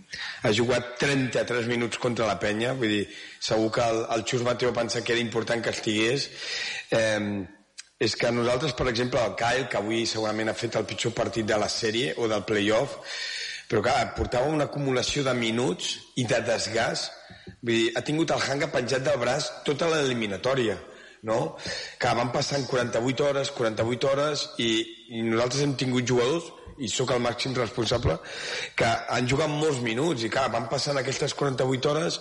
[0.45, 3.03] ha jugat 33 minuts contra la penya, vull dir,
[3.41, 6.29] segur que el, el Xus Mateo pensa que era important que estigués.
[6.93, 7.56] Eh,
[7.99, 11.47] és que nosaltres, per exemple, el Kyle, que avui segurament ha fet el pitjor partit
[11.49, 12.99] de la sèrie o del playoff,
[13.67, 17.09] però que portava una acumulació de minuts i de desgast.
[17.47, 20.77] Vull dir, ha tingut el hanga penjat del braç tota l'eliminatòria,
[21.27, 21.39] no?
[21.97, 24.69] Que van passant 48 hores, 48 hores, i,
[25.17, 28.19] i nosaltres hem tingut jugadors i sóc el màxim responsable,
[28.77, 32.19] que han jugat molts minuts i clar, van passant aquestes 48 hores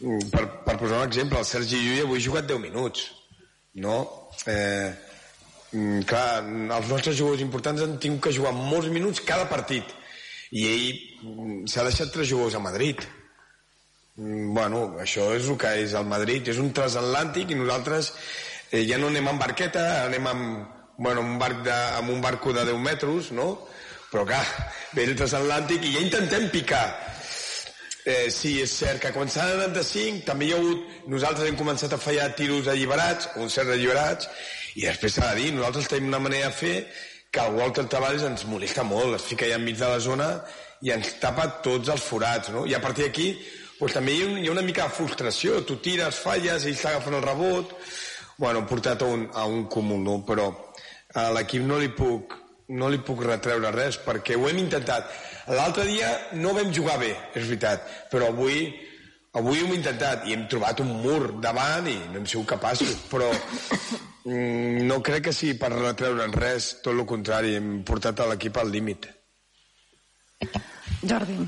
[0.00, 3.10] mm, per, per posar un exemple, el Sergi Llull avui ha jugat 10 minuts
[3.74, 4.30] no?
[4.46, 4.94] Eh,
[6.10, 9.96] clar, els nostres jugadors importants han tingut que jugar molts minuts cada partit
[10.50, 13.06] i ell mm, s'ha deixat tres jugadors a Madrid
[14.20, 18.10] Mm, bueno, això és el que és el Madrid, és un transatlàntic i nosaltres
[18.68, 22.52] eh, ja no anem amb barqueta, anem amb, bueno, un barc de, amb un barco
[22.52, 23.48] de 10 metres, no?
[24.10, 24.42] Però clar,
[24.96, 26.84] ve el transatlàntic i ja intentem picar.
[28.04, 31.96] Eh, sí, és cert que quan s'ha 95 també hi ha hagut, nosaltres hem començat
[31.96, 34.28] a fallar tiros alliberats, uns certs alliberats,
[34.76, 36.74] i després s'ha de dir, nosaltres tenim una manera de fer
[37.30, 40.28] que el Walter Tavares ens molesta molt, es fica allà enmig de la zona
[40.82, 42.64] i ens tapa tots els forats, no?
[42.66, 43.30] I a partir d'aquí
[43.78, 47.16] pues també hi ha, hi ha una mica de frustració, tu tires, falles, ells t'agafen
[47.16, 47.72] el rebot,
[48.36, 50.20] bueno, portat a un, a un comú, no?
[50.26, 50.50] però
[51.16, 52.36] a l'equip no li puc
[52.70, 55.08] no li puc retreure res perquè ho hem intentat.
[55.50, 57.82] L'altre dia no vam jugar bé, és veritat,
[58.12, 58.68] però avui
[59.34, 62.94] avui ho hem intentat i hem trobat un mur davant i no hem sigut capaços,
[63.10, 63.32] però
[64.24, 68.60] mm, no crec que sigui per retreure'n res, tot el contrari, hem portat a l'equip
[68.60, 69.08] al límit.
[71.02, 71.38] Jordi.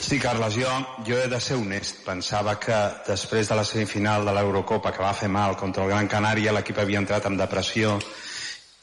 [0.00, 0.70] Sí, Carles, jo,
[1.06, 2.00] jo he de ser honest.
[2.02, 6.08] Pensava que després de la semifinal de l'Eurocopa, que va fer mal contra el Gran
[6.10, 7.98] Canària, l'equip havia entrat en depressió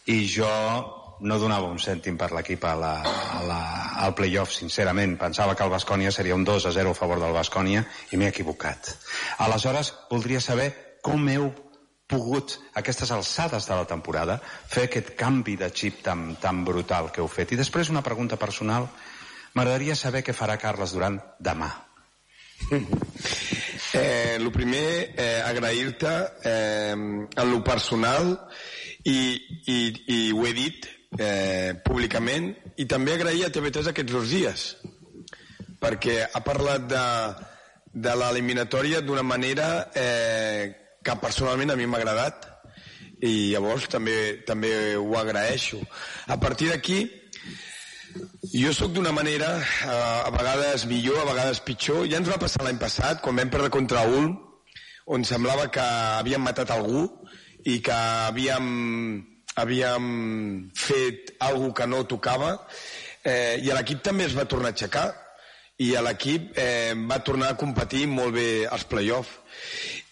[0.08, 0.48] i jo
[1.20, 2.94] no donava un cèntim per l'equip a la,
[3.34, 3.60] a la,
[4.06, 5.18] al playoff, sincerament.
[5.20, 8.30] Pensava que el Bascònia seria un 2 a 0 a favor del Bascònia i m'he
[8.30, 8.94] equivocat.
[9.44, 11.52] Aleshores, voldria saber com heu
[12.08, 14.40] pogut, a aquestes alçades de la temporada,
[14.72, 17.52] fer aquest canvi de xip tan, tan brutal que heu fet.
[17.52, 18.88] I després una pregunta personal.
[19.54, 21.72] M'agradaria saber què farà Carles Duran demà.
[23.94, 26.12] Eh, el primer, eh, agrair-te
[26.44, 28.34] eh, en lo personal
[29.06, 29.38] i,
[29.72, 29.78] i,
[30.12, 34.66] i ho he dit eh, públicament i també agrair a TV3 aquests dos dies
[35.80, 37.06] perquè ha parlat de,
[37.94, 40.76] de l'eliminatòria d'una manera eh,
[41.08, 42.48] que personalment a mi m'ha agradat
[43.24, 45.80] i llavors també, també ho agraeixo.
[46.28, 47.00] A partir d'aquí
[48.54, 52.06] jo sóc d'una manera, eh, a vegades millor, a vegades pitjor.
[52.12, 54.36] Ja ens va passar l'any passat, quan vam perdre contra Ulm,
[55.08, 55.84] on semblava que
[56.20, 57.06] havíem matat algú
[57.66, 58.68] i que havíem,
[59.56, 60.08] havíem
[60.76, 62.52] fet alguna que no tocava.
[63.24, 65.08] Eh, I l'equip també es va tornar a aixecar
[65.78, 69.30] i l'equip eh, va tornar a competir molt bé als play-off.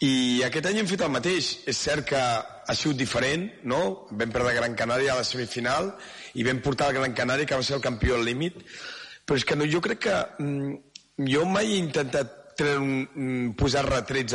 [0.04, 1.52] I aquest any hem fet el mateix.
[1.72, 4.08] És cert que ha sigut diferent, no?
[4.12, 5.94] Vam perdre Gran Canària a la semifinal
[6.36, 8.60] i vam portar el Gran Canària, que va ser el campió al límit.
[9.26, 10.74] Però és que no, jo crec que mm,
[11.32, 14.34] jo mai he intentat treure un, mm, posar retrets